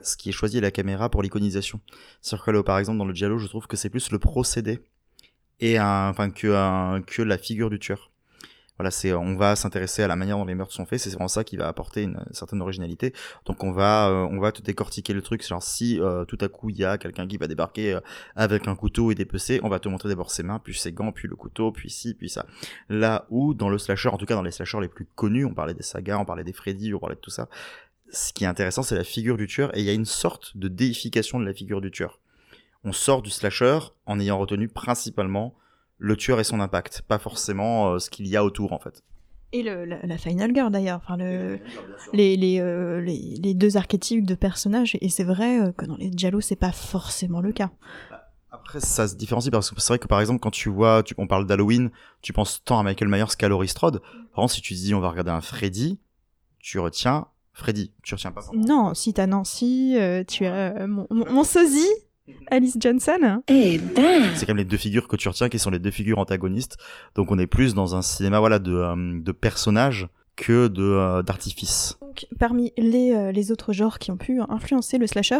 ce 0.02 0.16
qui 0.16 0.28
est 0.28 0.32
choisi 0.32 0.60
la 0.60 0.70
caméra 0.70 1.08
pour 1.08 1.22
l'iconisation. 1.22 1.80
C'est-à-dire 2.20 2.64
par 2.64 2.78
exemple 2.78 2.98
dans 2.98 3.04
le 3.04 3.14
Giallo, 3.14 3.38
je 3.38 3.46
trouve 3.46 3.66
que 3.66 3.76
c'est 3.76 3.90
plus 3.90 4.10
le 4.10 4.18
procédé 4.18 4.80
et 5.60 5.80
enfin 5.80 6.30
que, 6.30 7.00
que 7.00 7.22
la 7.22 7.38
figure 7.38 7.70
du 7.70 7.78
tueur. 7.78 8.11
Voilà, 8.78 8.90
c'est 8.90 9.12
on 9.12 9.36
va 9.36 9.54
s'intéresser 9.54 10.02
à 10.02 10.08
la 10.08 10.16
manière 10.16 10.38
dont 10.38 10.44
les 10.44 10.54
meurtres 10.54 10.72
sont 10.72 10.86
faits. 10.86 11.00
C'est 11.00 11.10
vraiment 11.10 11.28
ça 11.28 11.44
qui 11.44 11.56
va 11.56 11.68
apporter 11.68 12.02
une, 12.02 12.24
certaine 12.32 12.60
originalité. 12.62 13.12
Donc 13.44 13.62
on 13.64 13.72
va 13.72 14.08
euh, 14.08 14.28
on 14.30 14.40
va 14.40 14.50
te 14.50 14.62
décortiquer 14.62 15.12
le 15.12 15.22
truc. 15.22 15.46
Genre 15.46 15.62
si 15.62 16.00
euh, 16.00 16.24
tout 16.24 16.38
à 16.40 16.48
coup 16.48 16.70
il 16.70 16.78
y 16.78 16.84
a 16.84 16.98
quelqu'un 16.98 17.26
qui 17.26 17.36
va 17.36 17.46
débarquer 17.46 17.94
euh, 17.94 18.00
avec 18.34 18.68
un 18.68 18.74
couteau 18.74 19.12
et 19.12 19.14
des 19.14 19.24
PC, 19.24 19.60
on 19.62 19.68
va 19.68 19.78
te 19.78 19.88
montrer 19.88 20.08
d'abord 20.08 20.30
ses 20.30 20.42
mains, 20.42 20.58
puis 20.58 20.74
ses 20.74 20.92
gants, 20.92 21.12
puis 21.12 21.28
le 21.28 21.36
couteau, 21.36 21.70
puis 21.70 21.90
ci, 21.90 22.14
puis 22.14 22.30
ça. 22.30 22.46
Là 22.88 23.26
où 23.30 23.54
dans 23.54 23.68
le 23.68 23.78
slasher, 23.78 24.08
en 24.08 24.16
tout 24.16 24.26
cas 24.26 24.34
dans 24.34 24.42
les 24.42 24.50
slashers 24.50 24.80
les 24.80 24.88
plus 24.88 25.06
connus, 25.14 25.44
on 25.44 25.54
parlait 25.54 25.74
des 25.74 25.82
sagas, 25.82 26.18
on 26.18 26.24
parlait 26.24 26.44
des 26.44 26.52
Freddy, 26.52 26.94
on 26.94 26.98
parlait 26.98 27.16
de 27.16 27.20
tout 27.20 27.30
ça. 27.30 27.48
Ce 28.10 28.32
qui 28.32 28.44
est 28.44 28.48
intéressant, 28.48 28.82
c'est 28.82 28.96
la 28.96 29.04
figure 29.04 29.36
du 29.36 29.46
tueur 29.46 29.76
et 29.76 29.80
il 29.80 29.86
y 29.86 29.90
a 29.90 29.94
une 29.94 30.04
sorte 30.04 30.56
de 30.56 30.68
déification 30.68 31.38
de 31.40 31.44
la 31.44 31.54
figure 31.54 31.80
du 31.80 31.90
tueur. 31.90 32.18
On 32.84 32.92
sort 32.92 33.22
du 33.22 33.30
slasher 33.30 33.78
en 34.06 34.18
ayant 34.18 34.38
retenu 34.38 34.68
principalement 34.68 35.54
le 36.02 36.16
tueur 36.16 36.40
et 36.40 36.44
son 36.44 36.58
impact, 36.58 37.02
pas 37.06 37.18
forcément 37.18 37.92
euh, 37.92 37.98
ce 38.00 38.10
qu'il 38.10 38.26
y 38.26 38.36
a 38.36 38.44
autour 38.44 38.72
en 38.72 38.80
fait. 38.80 39.02
Et 39.52 39.62
le, 39.62 39.84
la, 39.84 40.04
la 40.04 40.18
Final 40.18 40.52
Girl 40.54 40.72
d'ailleurs, 40.72 41.00
enfin, 41.02 41.16
le, 41.16 41.60
les, 42.12 42.36
les, 42.36 42.58
euh, 42.58 43.00
les, 43.00 43.36
les 43.40 43.54
deux 43.54 43.76
archétypes 43.76 44.26
de 44.26 44.34
personnages, 44.34 44.96
et 45.00 45.08
c'est 45.10 45.24
vrai 45.24 45.60
euh, 45.60 45.72
que 45.72 45.84
dans 45.84 45.96
les 45.96 46.10
Giallo, 46.10 46.40
c'est 46.40 46.56
pas 46.56 46.72
forcément 46.72 47.40
le 47.40 47.52
cas. 47.52 47.70
Après, 48.50 48.80
ça 48.80 49.06
se 49.06 49.14
différencie 49.14 49.50
parce 49.50 49.70
que 49.70 49.80
c'est 49.80 49.88
vrai 49.88 49.98
que 49.98 50.08
par 50.08 50.20
exemple, 50.20 50.40
quand 50.40 50.50
tu 50.50 50.70
vois, 50.70 51.02
tu, 51.02 51.14
on 51.18 51.26
parle 51.26 51.46
d'Halloween, 51.46 51.90
tu 52.20 52.32
penses 52.32 52.62
tant 52.64 52.78
à 52.80 52.82
Michael 52.82 53.08
Myers 53.08 53.36
qu'à 53.38 53.48
Laurie 53.48 53.68
Strode. 53.68 54.00
Par 54.00 54.42
contre, 54.42 54.54
si 54.54 54.60
tu 54.60 54.74
dis 54.74 54.94
on 54.94 55.00
va 55.00 55.10
regarder 55.10 55.30
un 55.30 55.40
Freddy, 55.40 56.00
tu 56.58 56.78
retiens 56.78 57.26
Freddy, 57.52 57.92
tu 58.02 58.14
retiens 58.14 58.32
pas. 58.32 58.42
Non, 58.54 58.94
si 58.94 59.12
t'as 59.12 59.26
Nancy, 59.26 59.94
euh, 59.98 60.24
tu 60.24 60.46
as 60.46 60.74
euh, 60.80 60.86
mon, 60.86 61.06
mon, 61.10 61.30
mon 61.30 61.44
sosie, 61.44 61.92
Alice 62.50 62.76
Johnson. 62.78 63.42
Eh 63.48 63.78
ben 63.78 64.22
C'est 64.34 64.46
quand 64.46 64.52
même 64.54 64.58
les 64.58 64.64
deux 64.64 64.76
figures 64.76 65.08
que 65.08 65.16
tu 65.16 65.28
retiens 65.28 65.48
qui 65.48 65.58
sont 65.58 65.70
les 65.70 65.78
deux 65.78 65.90
figures 65.90 66.18
antagonistes. 66.18 66.76
Donc 67.14 67.30
on 67.30 67.38
est 67.38 67.46
plus 67.46 67.74
dans 67.74 67.94
un 67.96 68.02
cinéma 68.02 68.38
voilà 68.40 68.58
de, 68.58 68.72
euh, 68.72 69.20
de 69.20 69.32
personnages 69.32 70.08
que 70.36 70.68
de 70.68 70.82
euh, 70.82 71.22
d'artifice. 71.22 71.98
Donc, 72.00 72.26
parmi 72.38 72.72
les, 72.78 73.12
euh, 73.12 73.32
les 73.32 73.52
autres 73.52 73.72
genres 73.72 73.98
qui 73.98 74.10
ont 74.10 74.16
pu 74.16 74.40
influencer 74.48 74.96
le 74.98 75.06
slasher, 75.06 75.38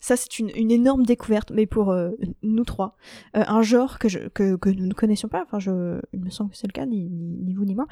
ça 0.00 0.16
c'est 0.16 0.38
une, 0.38 0.50
une 0.54 0.70
énorme 0.70 1.04
découverte, 1.04 1.50
mais 1.54 1.66
pour 1.66 1.90
euh, 1.90 2.10
nous 2.42 2.64
trois, 2.64 2.96
Euh, 3.36 3.42
un 3.46 3.60
genre 3.62 3.98
que, 3.98 4.08
je, 4.08 4.18
que, 4.28 4.56
que 4.56 4.70
nous 4.70 4.86
ne 4.86 4.94
connaissions 4.94 5.28
pas, 5.28 5.42
enfin 5.46 5.58
je, 5.58 6.00
il 6.14 6.20
me 6.20 6.30
semble 6.30 6.50
que 6.50 6.56
c'est 6.56 6.66
le 6.66 6.72
cas, 6.72 6.86
ni, 6.86 7.08
ni, 7.10 7.36
ni 7.44 7.54
vous 7.54 7.64
ni 7.66 7.74
moi, 7.74 7.86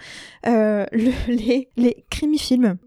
Euh, 0.47 0.87
le- 0.93 1.13
les, 1.29 1.69
les 1.77 2.05
crimifilms. 2.11 2.79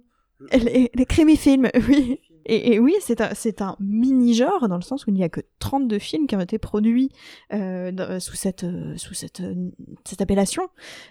Les, 0.53 0.89
les 0.93 1.05
crimifilms, 1.05 1.69
oui. 1.87 2.19
Et, 2.45 2.79
oui, 2.79 2.95
c'est 2.99 3.61
un, 3.61 3.75
mini-genre, 3.79 4.67
dans 4.67 4.75
le 4.75 4.81
sens 4.81 5.05
où 5.05 5.09
il 5.09 5.13
n'y 5.13 5.23
a 5.23 5.29
que 5.29 5.41
32 5.59 5.99
films 5.99 6.27
qui 6.27 6.35
ont 6.35 6.41
été 6.41 6.57
produits 6.57 7.09
euh, 7.53 8.19
sous, 8.19 8.35
cette, 8.35 8.63
euh, 8.63 8.95
sous 8.97 9.13
cette, 9.13 9.41
euh, 9.41 9.71
cette 10.03 10.21
appellation, 10.21 10.69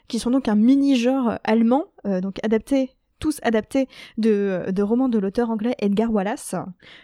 qui 0.08 0.18
sont 0.18 0.30
donc 0.30 0.48
un 0.48 0.56
mini-genre 0.56 1.38
allemand, 1.44 1.86
donc 2.04 2.38
adapté, 2.42 2.96
tous 3.18 3.38
adaptés 3.42 3.86
de, 4.16 4.64
de 4.70 4.82
romans 4.82 5.08
de 5.08 5.18
l'auteur 5.18 5.50
anglais 5.50 5.74
Edgar 5.78 6.10
Wallace. 6.10 6.54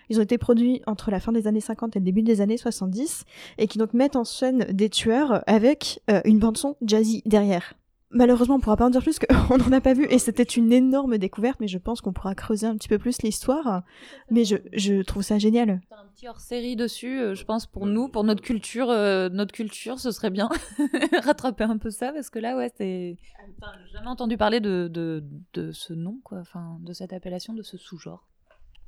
Ils 0.08 0.18
ont 0.18 0.22
été 0.22 0.38
produits 0.38 0.82
entre 0.86 1.10
la 1.10 1.20
fin 1.20 1.32
des 1.32 1.46
années 1.46 1.60
50 1.60 1.96
et 1.96 1.98
le 1.98 2.04
début 2.04 2.22
des 2.22 2.40
années 2.40 2.56
70, 2.56 3.24
et 3.58 3.66
qui 3.66 3.78
donc 3.78 3.92
mettent 3.92 4.16
en 4.16 4.24
scène 4.24 4.64
des 4.70 4.88
tueurs 4.88 5.42
avec 5.46 6.00
une 6.24 6.38
bande-son 6.38 6.76
jazzy 6.82 7.22
derrière. 7.26 7.74
Malheureusement, 8.10 8.54
on 8.54 8.60
pourra 8.60 8.76
pas 8.76 8.86
en 8.86 8.90
dire 8.90 9.02
plus 9.02 9.18
qu'on 9.18 9.58
n'en 9.58 9.72
a 9.72 9.80
pas 9.80 9.92
vu 9.92 10.06
et 10.08 10.18
c'était 10.18 10.44
une 10.44 10.72
énorme 10.72 11.18
découverte, 11.18 11.58
mais 11.60 11.66
je 11.66 11.78
pense 11.78 12.00
qu'on 12.00 12.12
pourra 12.12 12.34
creuser 12.34 12.66
un 12.66 12.76
petit 12.76 12.88
peu 12.88 12.98
plus 12.98 13.20
l'histoire. 13.22 13.82
Mais 14.30 14.44
je, 14.44 14.56
je 14.72 15.02
trouve 15.02 15.22
ça 15.22 15.38
génial. 15.38 15.80
Un 15.90 16.06
petit 16.14 16.28
hors-série 16.28 16.76
dessus, 16.76 17.20
euh, 17.20 17.34
je 17.34 17.44
pense 17.44 17.66
pour 17.66 17.86
nous, 17.86 18.08
pour 18.08 18.22
notre 18.22 18.42
culture, 18.42 18.90
euh, 18.90 19.28
notre 19.28 19.52
culture, 19.52 19.98
ce 19.98 20.12
serait 20.12 20.30
bien 20.30 20.48
rattraper 21.24 21.64
un 21.64 21.78
peu 21.78 21.90
ça 21.90 22.12
parce 22.12 22.30
que 22.30 22.38
là, 22.38 22.56
ouais, 22.56 22.70
c'est. 22.76 23.18
Enfin, 23.60 23.72
j'ai 23.84 23.92
jamais 23.92 24.08
entendu 24.08 24.36
parler 24.36 24.60
de, 24.60 24.88
de, 24.88 25.24
de 25.54 25.72
ce 25.72 25.92
nom, 25.92 26.20
quoi, 26.22 26.38
enfin, 26.38 26.78
de 26.80 26.92
cette 26.92 27.12
appellation, 27.12 27.54
de 27.54 27.62
ce 27.62 27.76
sous-genre. 27.76 28.24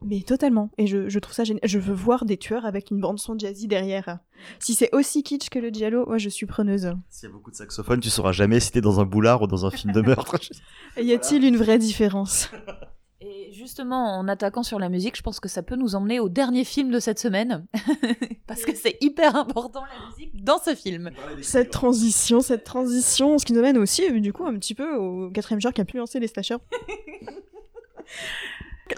Mais 0.03 0.23
totalement. 0.23 0.71
Et 0.79 0.87
je, 0.87 1.09
je 1.09 1.19
trouve 1.19 1.35
ça 1.35 1.45
génial. 1.45 1.61
Je 1.65 1.79
veux 1.79 1.95
voir 1.95 2.25
des 2.25 2.37
tueurs 2.37 2.65
avec 2.65 2.91
une 2.91 3.01
bande 3.01 3.19
son 3.19 3.39
jazzy 3.39 3.67
derrière. 3.67 4.19
Si 4.61 4.75
c'est 4.75 4.95
aussi 4.95 5.23
kitsch 5.23 5.49
que 5.49 5.59
le 5.59 5.71
Giallo, 5.71 6.07
moi 6.07 6.19
je 6.19 6.29
suis 6.29 6.47
preneuse. 6.47 6.93
S'il 7.09 7.29
y 7.29 7.31
a 7.31 7.35
beaucoup 7.35 7.51
de 7.51 7.57
saxophones, 7.57 8.01
tu 8.01 8.11
sauras 8.11 8.33
jamais 8.33 8.61
si 8.61 8.71
t'es 8.71 8.81
dans 8.81 9.01
un 9.01 9.05
boulard 9.05 9.43
ou 9.43 9.47
dans 9.47 9.67
un 9.67 9.71
film 9.71 9.93
de 9.93 10.01
meurtre. 10.01 10.39
Y 11.01 11.13
a-t-il 11.13 11.45
une 11.45 11.57
vraie 11.57 11.79
différence? 11.79 12.51
Et 13.21 13.53
justement, 13.53 14.17
en 14.17 14.29
attaquant 14.29 14.63
sur 14.63 14.79
la 14.79 14.89
musique, 14.89 15.17
je 15.17 15.23
pense 15.23 15.41
que 15.41 15.49
ça 15.49 15.65
peut 15.65 15.75
nous 15.75 15.97
emmener 15.97 16.21
au 16.21 16.29
dernier 16.29 16.63
film 16.63 16.93
de 16.93 17.01
cette 17.01 17.19
semaine 17.19 17.67
parce 18.47 18.65
que 18.65 18.77
c'est 18.77 18.97
hyper 19.01 19.35
important 19.35 19.83
la 19.83 20.09
musique 20.11 20.45
dans 20.45 20.59
ce 20.59 20.77
film. 20.77 21.11
Cette 21.43 21.71
transition, 21.71 22.41
cette 22.41 22.63
transition, 22.63 23.39
ce 23.39 23.45
qui 23.45 23.53
nous 23.53 23.59
amène 23.59 23.79
aussi, 23.79 24.05
euh, 24.09 24.21
du 24.21 24.33
coup, 24.33 24.47
un 24.47 24.55
petit 24.55 24.75
peu 24.75 24.95
au 24.95 25.31
quatrième 25.31 25.61
genre 25.61 25.73
qui 25.73 25.81
a 25.81 25.85
pu 25.85 25.97
lancer 25.97 26.21
les 26.21 26.29
slashers. 26.29 26.59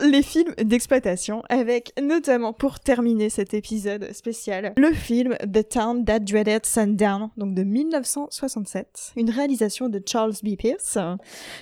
Les 0.01 0.23
films 0.23 0.55
d'exploitation, 0.63 1.43
avec 1.49 1.93
notamment 2.01 2.53
pour 2.53 2.81
terminer 2.81 3.31
cet 3.31 3.55
épisode 3.55 4.13
spécial, 4.13 4.73
le 4.77 4.93
film 4.93 5.37
The 5.39 5.69
Town 5.69 6.05
That 6.05 6.21
Dreaded 6.21 6.67
Sundown, 6.67 7.31
donc 7.37 7.55
de 7.55 7.63
1967, 7.63 9.13
une 9.17 9.31
réalisation 9.31 9.89
de 9.89 10.03
Charles 10.05 10.35
B. 10.43 10.57
Pierce, 10.57 10.99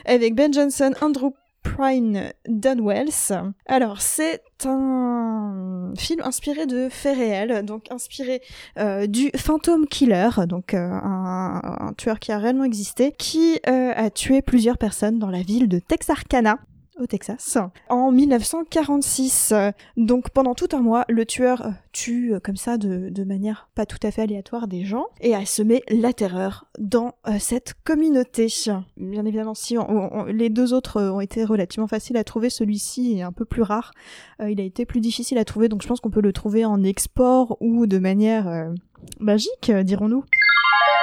avec 0.05 0.35
Ben 0.35 0.53
Johnson, 0.53 0.93
Andrew 1.01 1.33
Prine 1.63 2.33
Dunwells. 2.47 3.53
Alors, 3.67 4.01
c'est 4.01 4.43
un 4.65 5.93
film 5.97 6.21
inspiré 6.23 6.67
de 6.67 6.89
faits 6.89 7.17
réels, 7.17 7.65
donc 7.65 7.91
inspiré 7.91 8.43
euh, 8.79 9.07
du 9.07 9.31
Phantom 9.37 9.87
Killer, 9.87 10.31
donc 10.47 10.75
euh, 10.75 10.79
un, 10.79 11.61
un 11.63 11.93
tueur 11.95 12.19
qui 12.19 12.33
a 12.33 12.39
réellement 12.39 12.65
existé, 12.65 13.13
qui 13.13 13.61
euh, 13.69 13.93
a 13.95 14.11
tué 14.11 14.43
plusieurs 14.43 14.79
personnes 14.79 15.19
dans 15.19 15.31
la 15.31 15.43
ville 15.43 15.69
de 15.69 15.79
Texarkana 15.79 16.59
au 16.99 17.07
Texas, 17.07 17.59
en 17.89 18.11
1946. 18.13 19.53
Euh, 19.53 19.71
Donc 19.97 20.31
pendant 20.31 20.55
tout 20.55 20.69
un 20.73 20.81
mois, 20.81 21.05
le 21.09 21.25
tueur 21.25 21.67
euh, 21.67 21.71
tue 21.93 22.35
euh, 22.35 22.41
comme 22.41 22.57
ça 22.57 22.79
de, 22.79 23.25
manière 23.25 23.69
pas 23.75 23.87
tout 23.87 23.99
à 24.03 24.11
fait 24.11 24.23
aléatoire 24.23 24.69
des 24.69 24.85
gens 24.85 25.07
et 25.21 25.35
a 25.35 25.45
semé 25.45 25.83
la 25.89 26.13
terreur 26.13 26.67
dans 26.79 27.15
euh, 27.27 27.39
cette 27.39 27.75
communauté. 27.85 28.49
Bien 28.97 29.25
évidemment, 29.27 29.55
si 29.55 29.77
les 30.29 30.49
deux 30.49 30.73
autres 30.73 30.99
euh, 30.99 31.11
ont 31.11 31.21
été 31.21 31.45
relativement 31.45 31.89
faciles 31.89 32.17
à 32.17 32.25
trouver, 32.25 32.51
celui-ci 32.51 33.19
est 33.19 33.23
un 33.23 33.33
peu 33.33 33.45
plus 33.45 33.63
rare. 33.63 33.93
Euh, 34.41 34.51
il 34.51 34.61
a 34.61 34.65
été 34.65 34.87
plus 34.87 35.01
difficile 35.01 35.39
à 35.39 35.45
trouver, 35.45 35.69
donc 35.69 35.83
je 35.83 35.89
pense 35.89 36.01
qu'on 36.01 36.11
peut 36.11 36.21
le 36.21 36.33
trouver 36.33 36.65
en 36.65 36.83
export 36.85 37.57
ou 37.61 37.87
de 37.87 37.99
manière 37.99 38.49
euh, 38.49 38.73
magique, 39.19 39.71
euh, 39.71 39.83
dirons-nous. 39.83 40.25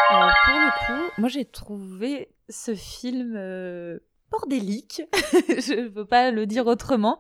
Alors, 0.10 0.32
pour 0.46 0.54
le 0.56 0.86
coup, 0.86 1.12
moi 1.18 1.30
j'ai 1.30 1.46
trouvé 1.46 2.30
ce 2.50 2.76
film 2.76 3.34
euh, 3.36 4.00
bordélique. 4.32 5.04
je 5.50 5.88
peux 5.88 6.06
pas 6.06 6.32
le 6.32 6.46
dire 6.46 6.68
autrement. 6.68 7.20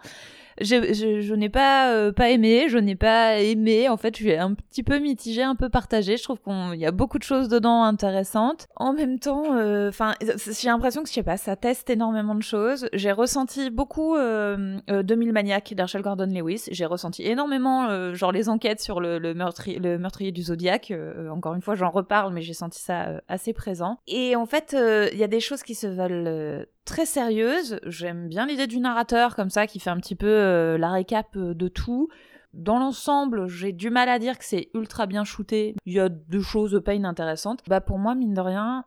Je, 0.61 0.93
je, 0.93 1.19
je 1.19 1.33
n'ai 1.35 1.49
pas 1.49 1.93
euh, 1.93 2.13
pas 2.13 2.29
aimé, 2.29 2.67
je 2.69 2.77
n'ai 2.77 2.95
pas 2.95 3.39
aimé. 3.39 3.89
En 3.89 3.97
fait, 3.97 4.15
je 4.15 4.23
suis 4.23 4.33
un 4.33 4.53
petit 4.53 4.83
peu 4.83 4.99
mitigée, 4.99 5.43
un 5.43 5.55
peu 5.55 5.67
partagée. 5.67 6.15
Je 6.15 6.23
trouve 6.23 6.39
qu'il 6.39 6.79
y 6.79 6.85
a 6.85 6.91
beaucoup 6.91 7.17
de 7.17 7.23
choses 7.23 7.49
dedans 7.49 7.83
intéressantes. 7.83 8.67
En 8.77 8.93
même 8.93 9.19
temps, 9.19 9.53
euh, 9.57 9.89
enfin, 9.89 10.13
j'ai 10.21 10.69
l'impression 10.69 11.03
que 11.03 11.09
je 11.09 11.13
sais 11.13 11.23
pas, 11.23 11.35
ça 11.35 11.57
teste 11.57 11.89
énormément 11.89 12.35
de 12.35 12.41
choses. 12.41 12.87
J'ai 12.93 13.11
ressenti 13.11 13.69
beaucoup 13.69 14.15
euh, 14.15 14.77
euh, 14.89 15.03
2000 15.03 15.33
maniaques 15.33 15.73
d'Herschel 15.73 16.01
Gordon 16.01 16.27
Lewis. 16.27 16.69
J'ai 16.71 16.85
ressenti 16.85 17.23
énormément, 17.23 17.89
euh, 17.89 18.13
genre 18.13 18.31
les 18.31 18.47
enquêtes 18.47 18.79
sur 18.79 19.01
le, 19.01 19.19
le, 19.19 19.33
meurtrier, 19.33 19.77
le 19.77 19.97
meurtrier 19.97 20.31
du 20.31 20.43
Zodiac. 20.43 20.89
Euh, 20.91 21.27
encore 21.29 21.53
une 21.55 21.61
fois, 21.61 21.75
j'en 21.75 21.89
reparle, 21.89 22.33
mais 22.33 22.41
j'ai 22.41 22.53
senti 22.53 22.81
ça 22.81 23.07
euh, 23.07 23.19
assez 23.27 23.51
présent. 23.51 23.99
Et 24.07 24.37
en 24.37 24.45
fait, 24.45 24.73
euh, 24.73 25.09
il 25.11 25.19
y 25.19 25.23
a 25.23 25.27
des 25.27 25.41
choses 25.41 25.63
qui 25.63 25.75
se 25.75 25.87
veulent 25.87 26.27
euh, 26.27 26.65
très 26.86 27.05
sérieuses. 27.05 27.79
J'aime 27.86 28.29
bien 28.29 28.45
l'idée 28.45 28.67
du 28.67 28.79
narrateur 28.79 29.36
comme 29.36 29.49
ça, 29.49 29.67
qui 29.67 29.79
fait 29.79 29.89
un 29.89 29.97
petit 29.97 30.15
peu 30.15 30.27
euh, 30.27 30.77
la 30.77 30.91
récap 30.91 31.36
euh, 31.36 31.53
de 31.53 31.67
tout. 31.67 32.07
Dans 32.53 32.79
l'ensemble, 32.79 33.47
j'ai 33.47 33.73
du 33.73 33.89
mal 33.89 34.07
à 34.07 34.17
dire 34.17 34.38
que 34.38 34.45
c'est 34.45 34.69
ultra 34.73 35.07
bien 35.07 35.25
shooté. 35.25 35.75
Il 35.86 35.93
y 35.93 35.99
a 35.99 36.07
deux 36.07 36.41
choses 36.41 36.81
pas 36.86 36.93
inintéressantes. 36.93 37.61
Bah 37.67 37.81
pour 37.81 37.99
moi, 37.99 38.15
mine 38.15 38.33
de 38.33 38.39
rien, 38.39 38.86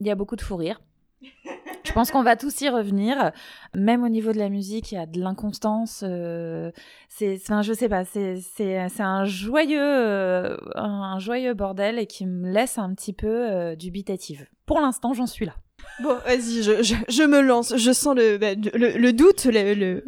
il 0.00 0.06
y 0.08 0.10
a 0.10 0.16
beaucoup 0.16 0.34
de 0.34 0.40
fou 0.40 0.56
rire. 0.56 0.80
Je 1.84 1.92
pense 1.92 2.10
qu'on 2.10 2.22
va 2.22 2.34
tous 2.34 2.60
y 2.62 2.68
revenir. 2.68 3.30
Même 3.74 4.02
au 4.02 4.08
niveau 4.08 4.32
de 4.32 4.38
la 4.38 4.48
musique, 4.48 4.90
il 4.90 4.96
y 4.96 4.98
a 4.98 5.06
de 5.06 5.20
l'inconstance. 5.20 6.02
Euh, 6.04 6.72
c'est, 7.08 7.38
enfin, 7.40 7.62
je 7.62 7.72
sais 7.72 7.88
pas, 7.88 8.04
c'est, 8.04 8.76
un 8.98 9.24
joyeux, 9.24 9.78
euh, 9.80 10.56
un 10.74 11.18
joyeux 11.20 11.54
bordel 11.54 12.00
et 12.00 12.06
qui 12.06 12.26
me 12.26 12.50
laisse 12.50 12.76
un 12.76 12.92
petit 12.92 13.12
peu 13.12 13.76
dubitative. 13.76 14.48
Pour 14.66 14.80
l'instant, 14.80 15.12
j'en 15.12 15.26
suis 15.26 15.46
là. 15.46 15.54
Bon, 16.02 16.14
vas-y, 16.26 16.62
je, 16.62 16.82
je, 16.82 16.94
je 17.08 17.22
me 17.22 17.40
lance. 17.40 17.74
Je 17.76 17.92
sens 17.92 18.14
le, 18.14 18.36
bah, 18.38 18.54
le, 18.54 18.98
le 18.98 19.12
doute, 19.12 19.44
le, 19.46 19.74
le, 19.74 20.04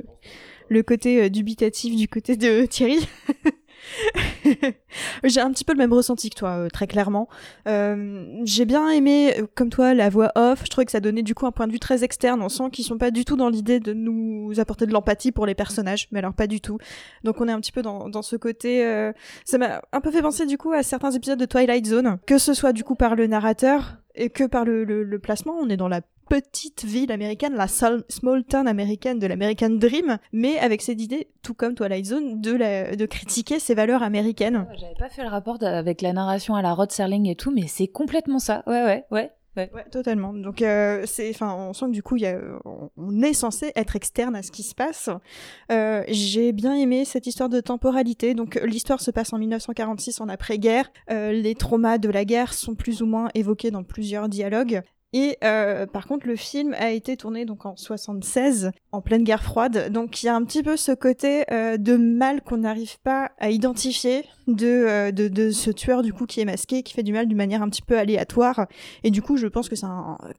le 0.68 0.82
côté 0.82 1.22
euh, 1.24 1.28
dubitatif 1.30 1.96
du 1.96 2.08
côté 2.08 2.36
de 2.36 2.66
Thierry. 2.70 3.08
j'ai 5.24 5.40
un 5.40 5.50
petit 5.50 5.64
peu 5.64 5.72
le 5.72 5.78
même 5.78 5.92
ressenti 5.92 6.30
que 6.30 6.34
toi, 6.36 6.50
euh, 6.50 6.68
très 6.68 6.86
clairement. 6.86 7.28
Euh, 7.66 8.24
j'ai 8.44 8.64
bien 8.64 8.88
aimé, 8.90 9.34
comme 9.54 9.70
toi, 9.70 9.94
la 9.94 10.08
voix 10.10 10.30
off. 10.34 10.60
Je 10.64 10.68
trouvais 10.70 10.84
que 10.84 10.90
ça 10.92 11.00
donnait 11.00 11.22
du 11.22 11.34
coup 11.34 11.46
un 11.46 11.52
point 11.52 11.66
de 11.66 11.72
vue 11.72 11.78
très 11.80 12.04
externe. 12.04 12.42
On 12.42 12.48
sent 12.48 12.64
qu'ils 12.72 12.84
sont 12.84 12.98
pas 12.98 13.10
du 13.10 13.24
tout 13.24 13.36
dans 13.36 13.48
l'idée 13.48 13.80
de 13.80 13.92
nous 13.92 14.52
apporter 14.58 14.86
de 14.86 14.92
l'empathie 14.92 15.32
pour 15.32 15.46
les 15.46 15.54
personnages, 15.54 16.08
mais 16.12 16.18
alors 16.18 16.34
pas 16.34 16.46
du 16.46 16.60
tout. 16.60 16.78
Donc 17.24 17.40
on 17.40 17.48
est 17.48 17.52
un 17.52 17.60
petit 17.60 17.72
peu 17.72 17.82
dans, 17.82 18.08
dans 18.08 18.22
ce 18.22 18.36
côté. 18.36 18.84
euh, 18.84 19.12
Ça 19.44 19.58
m'a 19.58 19.80
un 19.92 20.00
peu 20.00 20.10
fait 20.10 20.22
penser 20.22 20.46
du 20.46 20.58
coup 20.58 20.72
à 20.72 20.82
certains 20.82 21.12
épisodes 21.12 21.38
de 21.38 21.46
Twilight 21.46 21.86
Zone, 21.86 22.18
que 22.26 22.38
ce 22.38 22.52
soit 22.54 22.72
du 22.72 22.84
coup 22.84 22.94
par 22.94 23.14
le 23.16 23.26
narrateur 23.26 23.96
et 24.18 24.30
que 24.30 24.44
par 24.44 24.64
le, 24.64 24.84
le, 24.84 25.02
le 25.02 25.18
placement. 25.18 25.54
On 25.58 25.68
est 25.70 25.76
dans 25.76 25.88
la 25.88 26.02
petite 26.28 26.84
ville 26.84 27.10
américaine, 27.10 27.54
la 27.54 27.68
small 27.68 28.44
town 28.44 28.68
américaine 28.68 29.18
de 29.18 29.26
l'American 29.26 29.70
Dream, 29.70 30.18
mais 30.32 30.58
avec 30.58 30.82
cette 30.82 31.00
idée, 31.00 31.28
tout 31.42 31.54
comme 31.54 31.74
Twilight 31.74 32.04
Zone, 32.04 32.42
de, 32.42 32.54
la, 32.54 32.96
de 32.96 33.06
critiquer 33.06 33.58
ces 33.58 33.74
valeurs 33.74 34.02
américaines. 34.02 34.66
J'avais 34.78 34.94
pas 34.98 35.08
fait 35.08 35.22
le 35.22 35.30
rapport 35.30 35.56
avec 35.62 36.02
la 36.02 36.12
narration 36.12 36.54
à 36.54 36.60
la 36.60 36.74
Rod 36.74 36.92
Serling 36.92 37.26
et 37.28 37.34
tout, 37.34 37.50
mais 37.50 37.66
c'est 37.66 37.88
complètement 37.88 38.38
ça. 38.38 38.62
Ouais, 38.66 38.84
ouais, 38.84 39.04
ouais. 39.10 39.30
Ouais. 39.74 39.84
totalement. 39.90 40.32
Donc, 40.32 40.62
euh, 40.62 41.04
c'est, 41.06 41.30
enfin, 41.30 41.54
on 41.54 41.72
sent 41.72 41.86
que 41.86 41.92
du 41.92 42.02
coup, 42.02 42.16
y 42.16 42.26
a, 42.26 42.38
on 42.64 43.22
est 43.22 43.32
censé 43.32 43.72
être 43.76 43.96
externe 43.96 44.36
à 44.36 44.42
ce 44.42 44.50
qui 44.50 44.62
se 44.62 44.74
passe. 44.74 45.10
Euh, 45.70 46.02
j'ai 46.08 46.52
bien 46.52 46.74
aimé 46.74 47.04
cette 47.04 47.26
histoire 47.26 47.48
de 47.48 47.60
temporalité. 47.60 48.34
Donc, 48.34 48.60
l'histoire 48.64 49.00
se 49.00 49.10
passe 49.10 49.32
en 49.32 49.38
1946, 49.38 50.20
en 50.20 50.28
après-guerre. 50.28 50.90
Euh, 51.10 51.32
les 51.32 51.54
traumas 51.54 51.98
de 51.98 52.08
la 52.08 52.24
guerre 52.24 52.54
sont 52.54 52.74
plus 52.74 53.02
ou 53.02 53.06
moins 53.06 53.28
évoqués 53.34 53.70
dans 53.70 53.82
plusieurs 53.82 54.28
dialogues. 54.28 54.82
Et 55.14 55.38
euh, 55.42 55.86
par 55.86 56.06
contre, 56.06 56.26
le 56.26 56.36
film 56.36 56.74
a 56.78 56.90
été 56.90 57.16
tourné 57.16 57.46
donc 57.46 57.64
en 57.64 57.76
76, 57.76 58.72
en 58.92 59.00
pleine 59.00 59.24
guerre 59.24 59.42
froide. 59.42 59.90
Donc 59.90 60.22
il 60.22 60.26
y 60.26 60.28
a 60.28 60.34
un 60.34 60.44
petit 60.44 60.62
peu 60.62 60.76
ce 60.76 60.92
côté 60.92 61.44
euh, 61.50 61.78
de 61.78 61.96
mal 61.96 62.42
qu'on 62.42 62.58
n'arrive 62.58 62.98
pas 63.00 63.30
à 63.38 63.50
identifier 63.50 64.24
euh, 64.48 65.10
de, 65.10 65.28
de, 65.28 65.50
ce 65.50 65.70
tueur 65.70 66.02
du 66.02 66.12
coup 66.12 66.26
qui 66.26 66.40
est 66.40 66.44
masqué, 66.44 66.82
qui 66.82 66.92
fait 66.92 67.02
du 67.02 67.14
mal 67.14 67.26
d'une 67.26 67.38
manière 67.38 67.62
un 67.62 67.70
petit 67.70 67.82
peu 67.82 67.98
aléatoire. 67.98 68.66
Et 69.02 69.10
du 69.10 69.22
coup, 69.22 69.38
je 69.38 69.46
pense 69.46 69.70
que 69.70 69.76
c'est 69.76 69.86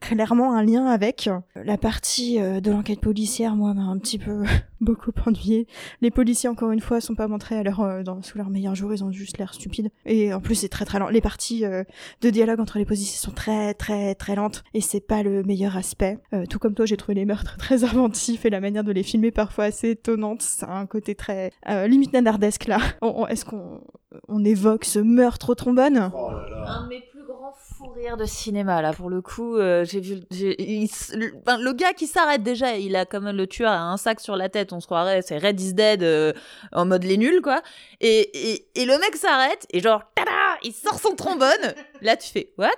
clairement 0.01 0.53
un 0.53 0.63
lien 0.63 0.85
avec 0.85 1.29
la 1.55 1.77
partie 1.77 2.39
de 2.39 2.71
l'enquête 2.71 3.01
policière. 3.01 3.55
Moi, 3.55 3.73
m'a 3.73 3.83
un 3.83 3.97
petit 3.97 4.19
peu 4.19 4.43
beaucoup 4.81 5.11
ennuyé. 5.25 5.67
Les 6.01 6.11
policiers, 6.11 6.49
encore 6.49 6.71
une 6.71 6.81
fois, 6.81 7.01
sont 7.01 7.15
pas 7.15 7.27
montrés 7.27 7.57
à 7.57 7.63
leur, 7.63 8.03
dans, 8.03 8.21
sous 8.21 8.37
leur 8.37 8.49
meilleur 8.49 8.75
jour. 8.75 8.93
Ils 8.93 9.03
ont 9.03 9.11
juste 9.11 9.37
l'air 9.37 9.53
stupides. 9.53 9.89
Et 10.05 10.33
en 10.33 10.41
plus, 10.41 10.55
c'est 10.55 10.69
très 10.69 10.85
très 10.85 10.99
lent. 10.99 11.09
Les 11.09 11.21
parties 11.21 11.63
de 12.21 12.29
dialogue 12.29 12.59
entre 12.59 12.77
les 12.77 12.85
policiers 12.85 13.17
sont 13.17 13.31
très 13.31 13.73
très 13.73 14.15
très 14.15 14.35
lentes 14.35 14.63
et 14.73 14.81
c'est 14.81 14.99
pas 14.99 15.23
le 15.23 15.43
meilleur 15.43 15.77
aspect. 15.77 16.19
Euh, 16.33 16.45
tout 16.45 16.59
comme 16.59 16.75
toi, 16.75 16.85
j'ai 16.85 16.97
trouvé 16.97 17.15
les 17.15 17.25
meurtres 17.25 17.57
très 17.57 17.83
inventifs 17.83 18.45
et 18.45 18.49
la 18.49 18.59
manière 18.59 18.83
de 18.83 18.91
les 18.91 19.03
filmer 19.03 19.31
parfois 19.31 19.65
assez 19.65 19.91
étonnante. 19.91 20.41
C'est 20.41 20.65
un 20.65 20.85
côté 20.85 21.15
très 21.15 21.51
euh, 21.69 21.87
limite 21.87 22.13
nanardesque 22.13 22.67
là. 22.67 22.79
Est-ce 23.29 23.45
qu'on 23.45 23.81
on 24.27 24.43
évoque 24.43 24.85
ce 24.85 24.99
meurtre 24.99 25.49
au 25.49 25.55
trombone? 25.55 26.11
Oh 26.13 26.29
Un 26.65 26.83
de 26.83 26.89
mes 26.89 27.01
plus 27.11 27.23
grands 27.25 27.53
fous 27.79 27.91
rires 27.95 28.17
de 28.17 28.25
cinéma 28.25 28.81
là 28.81 28.91
pour 28.91 29.09
le 29.09 29.21
coup. 29.21 29.55
Euh, 29.55 29.85
j'ai 29.85 30.01
vu 30.01 30.19
le, 30.31 31.73
gars 31.73 31.93
qui 31.93 32.07
s'arrête 32.07 32.43
déjà, 32.43 32.75
il 32.75 32.95
a 32.95 33.05
comme 33.05 33.29
le 33.29 33.47
tueur 33.47 33.71
a 33.71 33.79
un 33.79 33.97
sac 33.97 34.19
sur 34.19 34.35
la 34.35 34.49
tête, 34.49 34.73
on 34.73 34.79
se 34.79 34.85
croirait 34.85 35.21
c'est 35.21 35.37
Red 35.37 35.59
is 35.59 35.73
Dead 35.73 36.35
en 36.73 36.85
mode 36.85 37.03
les 37.03 37.17
nuls 37.17 37.41
quoi. 37.41 37.61
Et, 38.01 38.51
et, 38.51 38.67
et 38.75 38.85
le 38.85 38.97
mec 38.99 39.15
s'arrête 39.15 39.65
et 39.71 39.79
genre 39.79 40.03
tada, 40.13 40.31
il 40.63 40.73
sort 40.73 40.99
son 40.99 41.15
trombone. 41.15 41.73
Là, 42.01 42.15
tu 42.15 42.29
fais 42.29 42.51
What? 42.57 42.69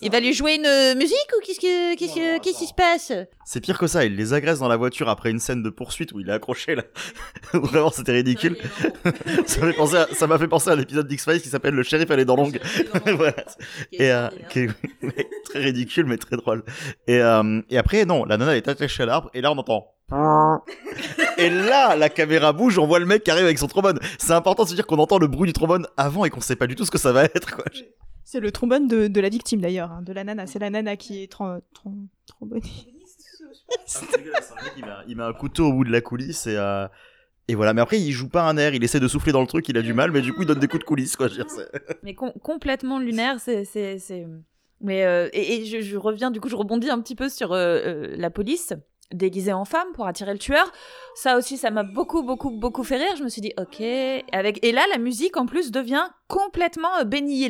Il 0.00 0.10
va 0.10 0.20
lui 0.20 0.32
jouer 0.32 0.54
une 0.54 0.66
euh, 0.66 0.94
musique 0.94 1.16
ou 1.36 1.40
qu'est-ce 1.44 1.60
que 1.60 1.96
qu'est-ce 1.96 2.38
qu'est-ce 2.40 2.58
qui 2.58 2.66
se 2.66 2.74
passe? 2.74 3.12
C'est 3.44 3.60
pire 3.60 3.78
que 3.78 3.86
ça. 3.86 4.04
Il 4.04 4.16
les 4.16 4.32
agresse 4.32 4.58
dans 4.58 4.68
la 4.68 4.76
voiture 4.76 5.08
après 5.08 5.30
une 5.30 5.38
scène 5.38 5.62
de 5.62 5.70
poursuite 5.70 6.12
où 6.12 6.20
il 6.20 6.28
est 6.28 6.32
accroché 6.32 6.74
là. 6.74 6.84
Vraiment, 7.52 7.90
c'était 7.90 8.12
ridicule. 8.12 8.56
ça 9.46 9.60
m'a 9.60 9.66
fait 9.72 9.76
penser 9.76 9.96
à, 9.96 10.06
ça 10.12 10.26
m'a 10.26 10.38
fait 10.38 10.48
penser 10.48 10.70
à 10.70 10.76
l'épisode 10.76 11.06
d'X-Files 11.06 11.42
qui 11.42 11.48
s'appelle 11.48 11.74
Le 11.74 11.82
shérif 11.82 12.10
elle 12.10 12.20
est 12.20 12.24
dans 12.24 12.36
l'ongle. 12.36 12.60
Et 13.92 14.10
euh, 14.10 14.28
très 15.44 15.58
ridicule 15.58 16.06
mais 16.06 16.16
très 16.16 16.36
drôle. 16.36 16.64
Et 17.06 17.20
euh, 17.20 17.60
et 17.70 17.78
après 17.78 18.04
non, 18.04 18.24
la 18.24 18.36
nana 18.36 18.56
est 18.56 18.68
attachée 18.68 19.02
à 19.02 19.06
l'arbre 19.06 19.30
et 19.34 19.40
là 19.40 19.52
on 19.52 19.58
entend 19.58 19.91
et 21.38 21.50
là, 21.50 21.96
la 21.96 22.08
caméra 22.08 22.52
bouge, 22.52 22.78
on 22.78 22.86
voit 22.86 22.98
le 22.98 23.06
mec 23.06 23.24
qui 23.24 23.30
arrive 23.30 23.44
avec 23.44 23.58
son 23.58 23.66
trombone. 23.66 23.98
C'est 24.18 24.32
important 24.32 24.64
de 24.64 24.68
se 24.68 24.74
dire 24.74 24.86
qu'on 24.86 24.98
entend 24.98 25.18
le 25.18 25.26
bruit 25.26 25.48
du 25.48 25.52
trombone 25.52 25.86
avant 25.96 26.24
et 26.24 26.30
qu'on 26.30 26.40
sait 26.40 26.56
pas 26.56 26.66
du 26.66 26.74
tout 26.74 26.84
ce 26.84 26.90
que 26.90 26.98
ça 26.98 27.12
va 27.12 27.24
être. 27.24 27.54
Quoi. 27.54 27.64
C'est 28.24 28.40
le 28.40 28.52
trombone 28.52 28.88
de, 28.88 29.20
la 29.20 29.28
victime 29.28 29.60
d'ailleurs, 29.60 29.90
hein, 29.92 30.02
de 30.02 30.12
la 30.12 30.24
nana. 30.24 30.46
C'est 30.46 30.58
la 30.58 30.70
nana 30.70 30.96
qui 30.96 31.22
est 31.22 31.30
trom 31.30 31.60
il, 35.06 35.16
met, 35.16 35.22
un 35.22 35.32
couteau 35.32 35.66
au 35.66 35.72
bout 35.72 35.84
de 35.84 35.90
la 35.90 36.00
coulisse 36.00 36.46
et, 36.46 36.56
euh, 36.56 36.86
et 37.48 37.54
voilà. 37.54 37.74
Mais 37.74 37.80
après, 37.80 38.00
il 38.00 38.12
joue 38.12 38.28
pas 38.28 38.42
un 38.48 38.56
air, 38.56 38.74
il 38.74 38.84
essaie 38.84 39.00
de 39.00 39.08
souffler 39.08 39.32
dans 39.32 39.40
le 39.40 39.46
truc, 39.46 39.68
il 39.68 39.76
a 39.76 39.82
du 39.82 39.92
mal, 39.92 40.10
mais 40.10 40.20
du 40.20 40.32
coup, 40.32 40.42
il 40.42 40.46
donne 40.46 40.58
des 40.58 40.68
coups 40.68 40.80
de 40.80 40.86
coulisse. 40.86 41.16
Quoi, 41.16 41.28
mais 42.02 42.14
complètement 42.14 42.98
lunaire, 42.98 43.38
c'est. 43.40 43.66
Mais 44.80 45.04
euh, 45.04 45.28
et, 45.32 45.64
je, 45.64 45.96
reviens, 45.96 46.30
du 46.30 46.40
coup, 46.40 46.48
je 46.48 46.56
rebondis 46.56 46.90
un 46.90 47.00
petit 47.00 47.14
peu 47.14 47.28
sur 47.28 47.52
euh, 47.52 48.14
la 48.16 48.30
police 48.30 48.74
déguisé 49.12 49.52
en 49.52 49.64
femme 49.64 49.88
pour 49.94 50.06
attirer 50.06 50.32
le 50.32 50.38
tueur. 50.38 50.72
Ça 51.14 51.36
aussi, 51.36 51.58
ça 51.58 51.70
m'a 51.70 51.82
beaucoup, 51.82 52.22
beaucoup, 52.22 52.50
beaucoup 52.50 52.84
fait 52.84 52.96
rire. 52.96 53.16
Je 53.16 53.24
me 53.24 53.28
suis 53.28 53.42
dit, 53.42 53.52
ok. 53.58 53.82
Avec... 54.32 54.64
Et 54.64 54.72
là, 54.72 54.82
la 54.90 54.98
musique, 54.98 55.36
en 55.36 55.46
plus, 55.46 55.70
devient 55.70 56.08
complètement 56.28 56.96
euh, 56.98 57.04
Benny. 57.04 57.42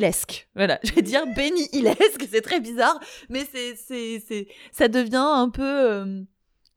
Voilà, 0.55 0.79
je 0.83 0.91
vais 0.93 1.01
dire 1.01 1.25
Benny 1.35 1.67
Hillesque, 1.71 2.27
c'est 2.31 2.41
très 2.41 2.59
bizarre, 2.59 2.99
mais 3.29 3.45
c'est, 3.51 3.75
c'est, 3.75 4.21
c'est, 4.27 4.47
ça 4.71 4.87
devient 4.87 5.15
un 5.15 5.49
peu, 5.49 5.63
euh, 5.63 6.21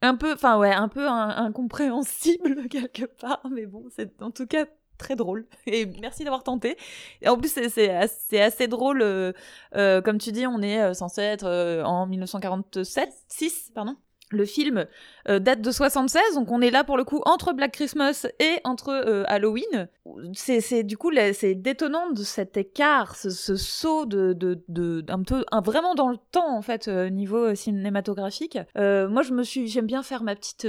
un 0.03 0.17
peu, 0.17 0.33
enfin 0.33 0.59
ouais, 0.59 0.73
un 0.73 0.89
peu 0.89 1.09
incompréhensible 1.09 2.69
quelque 2.71 3.05
part, 3.05 3.43
mais 3.51 3.67
bon, 3.67 3.85
c'est 3.95 4.23
en 4.23 4.31
tout 4.31 4.47
cas 4.47 4.67
très 4.99 5.15
drôle 5.15 5.47
et 5.67 5.85
merci 6.01 6.25
d'avoir 6.25 6.43
tenté 6.43 6.79
et 7.21 7.29
en 7.29 7.37
plus 7.37 7.53
c'est 7.53 7.91
assez, 7.91 8.41
assez, 8.41 8.67
drôle 8.67 9.03
euh, 9.03 10.01
comme 10.01 10.17
tu 10.17 10.33
dis 10.33 10.47
on 10.47 10.63
est 10.63 10.95
censé 10.95 11.21
être 11.21 11.83
en 11.85 12.07
1947 12.07 13.11
6 13.29 13.73
pardon? 13.75 13.97
Le 14.31 14.45
film 14.45 14.87
euh, 15.29 15.39
date 15.39 15.61
de 15.61 15.71
76, 15.71 16.21
donc 16.35 16.51
on 16.51 16.61
est 16.61 16.71
là 16.71 16.85
pour 16.85 16.97
le 16.97 17.05
coup 17.05 17.21
entre 17.25 17.53
Black 17.53 17.73
Christmas 17.73 18.27
et 18.41 18.59
entre 18.65 18.91
euh, 18.91 19.25
Halloween. 19.27 19.89
C'est 20.35 20.83
du 20.83 20.97
coup 20.97 21.11
c'est 21.33 21.55
détonnant 21.55 22.11
de 22.11 22.23
cet 22.23 22.57
écart, 22.57 23.17
ce, 23.17 23.57
saut 23.57 24.07
de, 24.07 24.33
de, 24.33 25.05
un 25.09 25.23
peu 25.23 25.45
vraiment 25.65 25.95
dans 25.95 26.09
le 26.09 26.17
temps 26.33 26.57
en 26.57 26.63
fait 26.63 26.89
euh, 26.89 27.09
niveau 27.09 27.55
cinématographique. 27.55 28.59
moi 28.77 29.23
je 29.23 29.33
me 29.33 29.43
suis 29.43 29.69
j'aime 29.69 29.87
bien 29.87 30.03
faire 30.03 30.23
ma 30.23 30.35
petite 30.35 30.67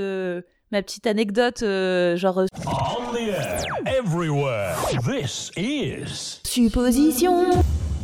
ma 0.72 0.82
petite 0.82 1.08
anecdote 1.08 1.64
genre 2.16 2.46
supposition 6.44 7.50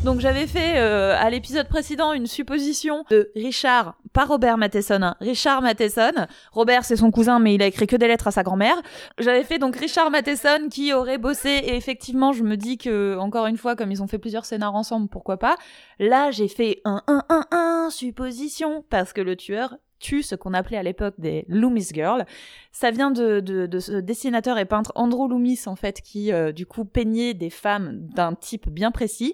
donc 0.04 0.20
j'avais 0.20 0.48
fait 0.48 0.78
euh, 0.78 1.16
à 1.18 1.30
l'épisode 1.30 1.68
précédent 1.68 2.14
une 2.14 2.28
supposition 2.28 3.06
de 3.10 3.32
Richard, 3.36 3.96
pas 4.12 4.26
Robert 4.26 4.58
Matheson, 4.58 5.02
hein. 5.02 5.16
Richard 5.22 5.62
Matheson. 5.62 6.12
Robert 6.52 6.84
c'est 6.84 6.98
son 6.98 7.10
cousin 7.10 7.40
mais 7.40 7.56
il 7.56 7.62
a 7.62 7.68
écrit 7.68 7.88
que 7.88 7.96
des 7.96 8.08
lettres 8.08 8.28
à 8.28 8.32
sa 8.32 8.44
grand-mère. 8.44 8.76
J'avais 9.18 9.44
fait 9.44 9.60
donc 9.60 9.76
Richard 9.76 10.12
Matheson 10.12 10.68
qui 10.70 10.94
aurait 10.94 11.18
bossé 11.18 11.50
et 11.50 11.76
effectivement 11.76 12.34
je 12.34 12.44
me 12.44 12.58
dis 12.58 12.78
que 12.78 13.18
encore 13.18 13.48
une 13.48 13.58
fois 13.58 13.76
comme 13.76 13.92
ils 13.92 14.04
ont 14.04 14.08
fait 14.08 14.18
plusieurs 14.18 14.46
scénars 14.46 14.76
ensemble 14.76 15.08
pourquoi 15.08 15.38
pas. 15.38 15.56
Là 16.00 16.32
j'ai 16.32 16.48
fait 16.50 16.82
un 16.84 17.02
1 17.08 17.24
1 17.30 17.46
1 17.52 17.90
supposition 17.90 18.84
parce 18.90 19.14
que 19.14 19.22
le 19.22 19.36
tueur 19.38 19.78
tue 20.00 20.22
ce 20.22 20.36
qu'on 20.36 20.54
appelait 20.54 20.78
à 20.78 20.84
l'époque 20.84 21.16
des 21.18 21.46
Loomis 21.48 21.88
Girls. 21.94 22.26
Ça 22.74 22.92
vient 22.92 23.10
de, 23.10 23.40
de, 23.40 23.80
ce 23.80 23.94
dessinateur 23.94 24.58
et 24.58 24.66
peintre 24.66 24.92
Andrew 24.96 25.30
Loomis 25.30 25.62
en 25.66 25.76
fait 25.76 26.02
qui 26.02 26.34
euh, 26.34 26.52
du 26.52 26.66
coup 26.66 26.84
peignait 26.84 27.34
des 27.34 27.50
femmes 27.50 28.00
d'un 28.14 28.34
type 28.34 28.70
bien 28.70 28.92
précis. 28.92 29.34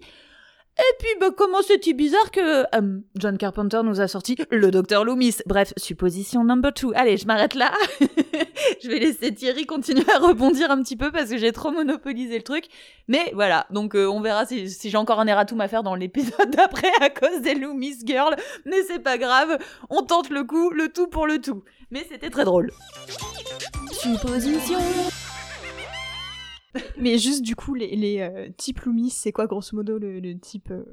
Et 0.80 0.95
puis, 0.97 1.10
bah, 1.19 1.27
comment 1.35 1.61
c'est-il 1.61 1.93
bizarre 1.93 2.31
que 2.31 2.64
euh, 2.73 2.99
John 3.18 3.38
Carpenter 3.38 3.81
nous 3.84 3.99
a 3.99 4.07
sorti 4.07 4.38
le 4.49 4.72
docteur 4.72 5.03
Loomis 5.03 5.35
Bref, 5.45 5.73
supposition 5.76 6.45
number 6.45 6.73
two. 6.73 6.93
Allez, 6.95 7.18
je 7.18 7.27
m'arrête 7.27 7.53
là. 7.53 7.73
je 8.81 8.88
vais 8.88 8.99
laisser 8.99 9.34
Thierry 9.34 9.65
continuer 9.65 10.10
à 10.10 10.19
rebondir 10.19 10.72
un 10.72 10.81
petit 10.81 10.95
peu 10.95 11.11
parce 11.11 11.30
que 11.30 11.38
j'ai 11.38 11.51
trop 11.51 11.72
monopolisé 11.72 12.38
le 12.38 12.43
truc. 12.43 12.65
Mais 13.10 13.31
voilà, 13.34 13.65
donc 13.72 13.93
euh, 13.93 14.07
on 14.07 14.22
verra 14.22 14.45
si, 14.45 14.69
j'ai 14.69 14.97
encore 14.97 15.19
un 15.19 15.27
erratum 15.27 15.60
à 15.60 15.68
faire 15.68 15.84
dans 15.84 15.95
l'épisode 15.95 16.49
d'après 16.56 16.91
à 17.01 17.10
cause 17.10 17.41
des 17.41 17.56
Loomis 17.56 17.97
Girls. 18.06 18.35
Mais 18.65 18.81
c'est 18.88 18.99
pas 18.99 19.18
grave, 19.18 19.57
on 19.89 20.03
tente 20.03 20.30
le 20.30 20.45
coup, 20.45 20.69
le 20.69 20.88
tout 20.88 21.07
pour 21.07 21.27
le 21.27 21.41
tout. 21.41 21.64
Mais 21.91 22.06
c'était 22.10 22.30
très 22.30 22.45
drôle. 22.45 22.72
Supposition 23.91 24.80
mais 26.97 27.17
juste 27.17 27.43
du 27.43 27.55
coup, 27.55 27.73
les, 27.73 28.19
euh, 28.21 28.49
types 28.57 28.81
Loomis, 28.81 29.09
c'est 29.09 29.31
quoi 29.31 29.47
grosso 29.47 29.75
modo 29.75 29.97
le, 29.97 30.37
type 30.39 30.71
euh 30.71 30.83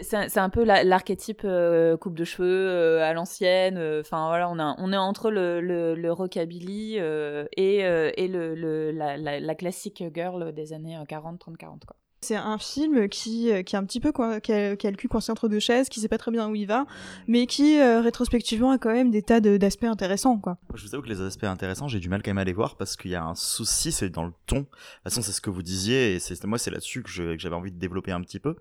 c'est 0.00 0.38
un 0.38 0.48
peu 0.48 0.64
l'archétype 0.64 1.42
euh, 1.44 1.98
coupe 1.98 2.14
de 2.14 2.24
cheveux 2.24 3.02
à 3.02 3.12
l'ancienne. 3.12 3.76
Enfin 4.00 4.28
voilà, 4.28 4.48
on, 4.50 4.92
est 4.94 4.96
entre 4.96 5.30
le, 5.30 6.10
rockabilly 6.10 6.94
et, 6.96 7.82
la, 7.82 9.16
la, 9.40 9.54
classique 9.54 10.02
girl 10.14 10.54
des 10.54 10.72
années 10.72 10.98
40, 11.06 11.38
30, 11.38 11.58
40 11.58 11.84
quoi. 11.84 11.96
C'est 12.20 12.34
un 12.34 12.58
film 12.58 13.08
qui, 13.08 13.52
euh, 13.52 13.62
qui 13.62 13.76
est 13.76 13.78
un 13.78 13.84
petit 13.84 14.00
peu 14.00 14.10
qui 14.12 14.52
a, 14.52 14.76
qui 14.76 14.86
a 14.86 14.90
le 14.90 14.96
cul 14.96 15.06
coincé 15.06 15.30
entre 15.30 15.48
deux 15.48 15.60
chaises, 15.60 15.88
qui 15.88 16.00
sait 16.00 16.08
pas 16.08 16.18
très 16.18 16.32
bien 16.32 16.48
où 16.48 16.54
il 16.56 16.66
va, 16.66 16.84
mais 17.28 17.46
qui 17.46 17.78
euh, 17.78 18.00
rétrospectivement 18.00 18.72
a 18.72 18.78
quand 18.78 18.92
même 18.92 19.10
des 19.10 19.22
tas 19.22 19.40
d'aspects 19.40 19.84
intéressants. 19.84 20.38
Quoi. 20.38 20.58
Je 20.74 20.82
vous 20.84 20.94
avoue 20.94 21.04
que 21.04 21.08
les 21.08 21.20
aspects 21.20 21.44
intéressants, 21.44 21.86
j'ai 21.86 22.00
du 22.00 22.08
mal 22.08 22.22
quand 22.22 22.30
même 22.30 22.38
à 22.38 22.44
les 22.44 22.52
voir 22.52 22.76
parce 22.76 22.96
qu'il 22.96 23.12
y 23.12 23.14
a 23.14 23.24
un 23.24 23.36
souci, 23.36 23.92
c'est 23.92 24.10
dans 24.10 24.24
le 24.24 24.32
ton. 24.46 24.56
De 24.56 24.62
toute 24.62 24.70
façon, 25.04 25.22
c'est 25.22 25.32
ce 25.32 25.40
que 25.40 25.50
vous 25.50 25.62
disiez 25.62 26.14
et 26.14 26.18
c'est 26.18 26.42
moi 26.44 26.58
c'est 26.58 26.72
là-dessus 26.72 27.04
que 27.04 27.10
j'avais 27.38 27.54
envie 27.54 27.72
de 27.72 27.78
développer 27.78 28.10
un 28.10 28.20
petit 28.20 28.40
peu. 28.40 28.56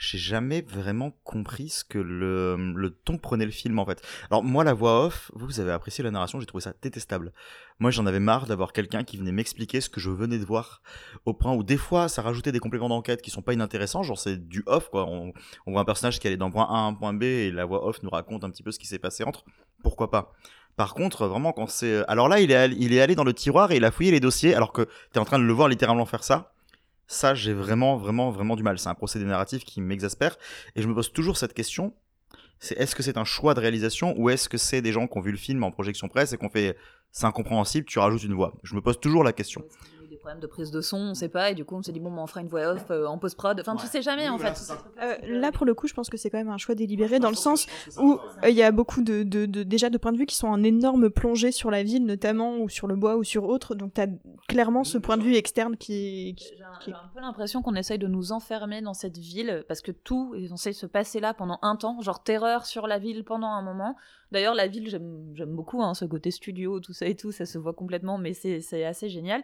J'ai 0.00 0.16
jamais 0.16 0.62
vraiment 0.62 1.12
compris 1.24 1.68
ce 1.68 1.84
que 1.84 1.98
le, 1.98 2.56
le 2.74 2.90
ton 2.90 3.18
prenait 3.18 3.44
le 3.44 3.50
film 3.50 3.78
en 3.78 3.84
fait. 3.84 4.02
Alors 4.30 4.42
moi 4.42 4.64
la 4.64 4.72
voix 4.72 5.04
off, 5.04 5.30
vous, 5.34 5.60
avez 5.60 5.72
apprécié 5.72 6.02
la 6.02 6.10
narration, 6.10 6.40
j'ai 6.40 6.46
trouvé 6.46 6.62
ça 6.62 6.72
détestable. 6.80 7.34
Moi 7.80 7.90
j'en 7.90 8.06
avais 8.06 8.18
marre 8.18 8.46
d'avoir 8.46 8.72
quelqu'un 8.72 9.04
qui 9.04 9.18
venait 9.18 9.30
m'expliquer 9.30 9.82
ce 9.82 9.90
que 9.90 10.00
je 10.00 10.08
venais 10.08 10.38
de 10.38 10.44
voir 10.44 10.80
au 11.26 11.34
point 11.34 11.52
où 11.52 11.62
des 11.62 11.76
fois 11.76 12.08
ça 12.08 12.22
rajoutait 12.22 12.50
des 12.50 12.60
compléments 12.60 12.88
d'enquête 12.88 13.20
qui 13.20 13.30
sont 13.30 13.42
pas 13.42 13.52
inintéressants, 13.52 14.02
genre 14.02 14.18
c'est 14.18 14.48
du 14.48 14.62
off 14.64 14.88
quoi. 14.88 15.06
On, 15.06 15.34
on 15.66 15.72
voit 15.72 15.82
un 15.82 15.84
personnage 15.84 16.18
qui 16.18 16.26
allait 16.26 16.38
d'un 16.38 16.50
point 16.50 16.64
A 16.64 16.78
à 16.78 16.80
un 16.80 16.94
point 16.94 17.12
B 17.12 17.24
et 17.24 17.50
la 17.50 17.66
voix 17.66 17.86
off 17.86 18.02
nous 18.02 18.10
raconte 18.10 18.42
un 18.42 18.50
petit 18.50 18.62
peu 18.62 18.72
ce 18.72 18.78
qui 18.78 18.86
s'est 18.86 18.98
passé 18.98 19.22
entre. 19.22 19.44
Pourquoi 19.82 20.10
pas? 20.10 20.32
Par 20.76 20.94
contre, 20.94 21.26
vraiment, 21.26 21.52
quand 21.52 21.68
c'est. 21.68 22.04
Alors 22.08 22.28
là, 22.28 22.40
il 22.40 22.50
est, 22.50 22.54
allé, 22.54 22.76
il 22.78 22.94
est 22.94 23.02
allé 23.02 23.14
dans 23.14 23.24
le 23.24 23.34
tiroir 23.34 23.70
et 23.72 23.76
il 23.76 23.84
a 23.84 23.90
fouillé 23.90 24.12
les 24.12 24.20
dossiers, 24.20 24.54
alors 24.54 24.72
que 24.72 24.88
t'es 25.12 25.18
en 25.18 25.26
train 25.26 25.38
de 25.38 25.44
le 25.44 25.52
voir 25.52 25.68
littéralement 25.68 26.06
faire 26.06 26.24
ça. 26.24 26.54
Ça, 27.12 27.34
j'ai 27.34 27.52
vraiment, 27.52 27.96
vraiment, 27.96 28.30
vraiment 28.30 28.54
du 28.54 28.62
mal. 28.62 28.78
C'est 28.78 28.88
un 28.88 28.94
procédé 28.94 29.24
narratif 29.24 29.64
qui 29.64 29.80
m'exaspère. 29.80 30.36
Et 30.76 30.82
je 30.82 30.86
me 30.86 30.94
pose 30.94 31.12
toujours 31.12 31.36
cette 31.36 31.54
question 31.54 31.92
c'est 32.60 32.78
est-ce 32.78 32.94
que 32.94 33.02
c'est 33.02 33.16
un 33.16 33.24
choix 33.24 33.54
de 33.54 33.60
réalisation 33.60 34.14
ou 34.18 34.28
est-ce 34.28 34.48
que 34.48 34.58
c'est 34.58 34.82
des 34.82 34.92
gens 34.92 35.08
qui 35.08 35.16
ont 35.18 35.22
vu 35.22 35.32
le 35.32 35.38
film 35.38 35.64
en 35.64 35.70
projection 35.70 36.08
presse 36.08 36.34
et 36.34 36.36
qu'on 36.36 36.50
fait 36.50 36.76
c'est 37.10 37.24
incompréhensible, 37.24 37.86
tu 37.86 37.98
rajoutes 37.98 38.22
une 38.22 38.34
voix? 38.34 38.54
Je 38.62 38.74
me 38.74 38.82
pose 38.82 39.00
toujours 39.00 39.24
la 39.24 39.32
question 39.32 39.64
de 40.38 40.46
prise 40.46 40.70
de 40.70 40.80
son, 40.80 40.98
on 40.98 41.14
sait 41.14 41.28
pas, 41.28 41.50
et 41.50 41.54
du 41.54 41.64
coup 41.64 41.76
on 41.76 41.82
s'est 41.82 41.92
dit 41.92 42.00
bon, 42.00 42.10
bah, 42.10 42.22
on 42.22 42.26
fera 42.26 42.40
une 42.40 42.48
voix 42.48 42.72
off 42.72 42.84
euh, 42.90 43.06
en 43.06 43.18
post-prod. 43.18 43.58
Enfin, 43.60 43.76
tu 43.76 43.86
sais 43.86 44.02
jamais 44.02 44.28
en 44.28 44.38
fait. 44.38 44.72
Euh, 45.02 45.16
là 45.26 45.52
pour 45.52 45.66
le 45.66 45.74
coup, 45.74 45.86
je 45.86 45.94
pense 45.94 46.10
que 46.10 46.16
c'est 46.16 46.30
quand 46.30 46.38
même 46.38 46.50
un 46.50 46.58
choix 46.58 46.74
délibéré 46.74 47.18
dans 47.18 47.30
le 47.30 47.36
sens 47.36 47.66
où 47.98 48.18
euh, 48.42 48.48
il 48.48 48.54
y 48.54 48.62
a 48.62 48.70
beaucoup 48.70 49.02
de, 49.02 49.22
de, 49.22 49.46
déjà 49.62 49.90
de 49.90 49.98
points 49.98 50.12
de 50.12 50.18
vue 50.18 50.26
qui 50.26 50.36
sont 50.36 50.48
en 50.48 50.62
énorme 50.62 51.10
plongée 51.10 51.52
sur 51.52 51.70
la 51.70 51.82
ville, 51.82 52.04
notamment, 52.04 52.58
ou 52.58 52.68
sur 52.68 52.86
le 52.86 52.96
bois 52.96 53.16
ou 53.16 53.24
sur 53.24 53.44
autre. 53.44 53.74
Donc 53.74 53.94
tu 53.94 54.00
as 54.00 54.08
clairement 54.48 54.84
ce 54.84 54.98
point 54.98 55.16
de 55.16 55.22
vue 55.22 55.34
externe 55.34 55.76
qui. 55.76 56.36
J'ai 56.38 56.92
un, 56.92 57.10
peu 57.14 57.20
l'impression 57.20 57.62
qu'on 57.62 57.74
essaye 57.74 57.98
de 57.98 58.06
nous 58.06 58.32
enfermer 58.32 58.82
dans 58.82 58.94
cette 58.94 59.18
ville 59.18 59.64
parce 59.68 59.80
que 59.80 59.92
tout 59.92 60.34
est 60.36 60.48
censé 60.48 60.72
se 60.72 60.86
passer 60.86 61.20
là 61.20 61.34
pendant 61.34 61.58
un 61.62 61.76
temps, 61.76 62.00
genre 62.00 62.22
terreur 62.22 62.66
sur 62.66 62.86
la 62.86 62.98
ville 62.98 63.24
pendant 63.24 63.48
un 63.48 63.62
moment. 63.62 63.96
D'ailleurs, 64.32 64.54
la 64.54 64.68
ville, 64.68 64.88
j'aime 64.88 65.54
beaucoup 65.54 65.82
hein, 65.82 65.94
ce 65.94 66.04
côté 66.04 66.30
studio, 66.30 66.80
tout 66.80 66.92
ça 66.92 67.06
et 67.06 67.16
tout, 67.16 67.32
ça 67.32 67.46
se 67.46 67.58
voit 67.58 67.72
complètement, 67.72 68.18
mais 68.18 68.32
c'est 68.32 68.84
assez 68.84 69.08
génial. 69.08 69.42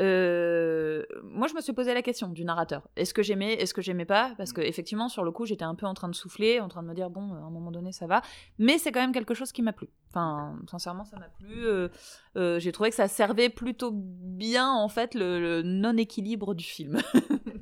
Euh, 0.00 1.02
moi, 1.22 1.48
je 1.48 1.54
me 1.54 1.60
suis 1.60 1.72
posé 1.72 1.92
la 1.92 2.02
question 2.02 2.28
du 2.28 2.44
narrateur. 2.44 2.88
Est-ce 2.96 3.12
que 3.12 3.22
j'aimais, 3.22 3.54
est-ce 3.54 3.74
que 3.74 3.82
j'aimais 3.82 4.04
pas? 4.04 4.32
Parce 4.36 4.52
que 4.52 4.60
effectivement, 4.60 5.08
sur 5.08 5.24
le 5.24 5.30
coup, 5.30 5.44
j'étais 5.44 5.64
un 5.64 5.74
peu 5.74 5.86
en 5.86 5.94
train 5.94 6.08
de 6.08 6.14
souffler, 6.14 6.60
en 6.60 6.68
train 6.68 6.82
de 6.82 6.88
me 6.88 6.94
dire 6.94 7.10
bon, 7.10 7.34
à 7.34 7.38
un 7.38 7.50
moment 7.50 7.70
donné, 7.70 7.92
ça 7.92 8.06
va. 8.06 8.22
Mais 8.58 8.78
c'est 8.78 8.92
quand 8.92 9.00
même 9.00 9.12
quelque 9.12 9.34
chose 9.34 9.52
qui 9.52 9.62
m'a 9.62 9.72
plu. 9.72 9.88
Enfin, 10.10 10.58
sincèrement, 10.70 11.04
ça 11.04 11.18
m'a 11.18 11.28
plu. 11.28 11.66
Euh, 11.66 11.88
euh, 12.36 12.58
j'ai 12.58 12.72
trouvé 12.72 12.90
que 12.90 12.96
ça 12.96 13.08
servait 13.08 13.48
plutôt 13.48 13.90
bien 13.92 14.70
en 14.70 14.88
fait 14.88 15.14
le 15.14 15.62
non-équilibre 15.62 16.54
du 16.54 16.64
film. 16.64 17.00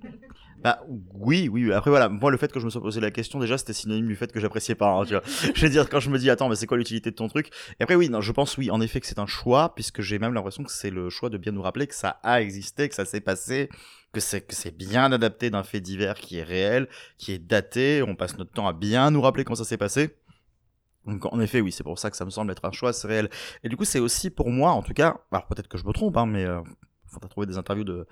Bah 0.62 0.80
oui, 1.14 1.48
oui. 1.48 1.72
Après 1.72 1.90
voilà, 1.90 2.08
moi 2.08 2.30
le 2.30 2.36
fait 2.36 2.52
que 2.52 2.60
je 2.60 2.64
me 2.64 2.70
sois 2.70 2.82
posé 2.82 3.00
la 3.00 3.10
question 3.10 3.38
déjà, 3.38 3.56
c'était 3.56 3.72
synonyme 3.72 4.06
du 4.06 4.16
fait 4.16 4.30
que 4.30 4.40
j'appréciais 4.40 4.74
pas. 4.74 4.90
Hein, 4.90 5.04
tu 5.04 5.14
vois. 5.14 5.22
je 5.54 5.60
veux 5.60 5.70
dire 5.70 5.88
quand 5.88 6.00
je 6.00 6.10
me 6.10 6.18
dis 6.18 6.28
attends, 6.28 6.48
mais 6.48 6.56
c'est 6.56 6.66
quoi 6.66 6.76
l'utilité 6.76 7.10
de 7.10 7.16
ton 7.16 7.28
truc? 7.28 7.50
Et 7.78 7.82
après 7.82 7.94
oui, 7.94 8.08
non, 8.08 8.20
je 8.20 8.32
pense 8.32 8.58
oui, 8.58 8.70
en 8.70 8.80
effet 8.80 9.00
que 9.00 9.06
c'est 9.06 9.18
un 9.18 9.26
choix 9.26 9.74
puisque 9.74 10.02
j'ai 10.02 10.18
même 10.18 10.34
l'impression 10.34 10.62
que 10.62 10.70
c'est 10.70 10.90
le 10.90 11.08
choix 11.08 11.30
de 11.30 11.38
bien 11.38 11.52
nous 11.52 11.62
rappeler 11.62 11.86
que 11.86 11.94
ça 11.94 12.20
a 12.22 12.42
existé, 12.42 12.88
que 12.88 12.94
ça 12.94 13.04
s'est 13.04 13.20
passé, 13.20 13.70
que 14.12 14.20
c'est 14.20 14.42
que 14.42 14.54
c'est 14.54 14.76
bien 14.76 15.12
adapté 15.12 15.50
d'un 15.50 15.62
fait 15.62 15.80
divers 15.80 16.16
qui 16.16 16.38
est 16.38 16.42
réel, 16.42 16.88
qui 17.16 17.32
est 17.32 17.38
daté. 17.38 18.02
On 18.06 18.14
passe 18.14 18.36
notre 18.36 18.52
temps 18.52 18.68
à 18.68 18.72
bien 18.72 19.10
nous 19.10 19.22
rappeler 19.22 19.44
quand 19.44 19.54
ça 19.54 19.64
s'est 19.64 19.78
passé. 19.78 20.16
Donc 21.06 21.24
en 21.32 21.40
effet, 21.40 21.60
oui, 21.60 21.72
c'est 21.72 21.84
pour 21.84 21.98
ça 21.98 22.10
que 22.10 22.16
ça 22.16 22.24
me 22.26 22.30
semble 22.30 22.52
être 22.52 22.66
un 22.66 22.72
choix, 22.72 22.92
c'est 22.92 23.08
réel. 23.08 23.30
Et 23.64 23.68
du 23.68 23.76
coup, 23.76 23.84
c'est 23.84 24.00
aussi 24.00 24.28
pour 24.28 24.50
moi, 24.50 24.72
en 24.72 24.82
tout 24.82 24.92
cas, 24.92 25.16
alors 25.32 25.46
peut-être 25.46 25.68
que 25.68 25.78
je 25.78 25.86
me 25.86 25.92
trompe, 25.92 26.16
hein, 26.18 26.26
mais 26.26 26.44
euh, 26.44 26.60
faut 27.06 27.20
trouver 27.20 27.46
des 27.46 27.56
interviews 27.56 27.84
de 27.84 28.06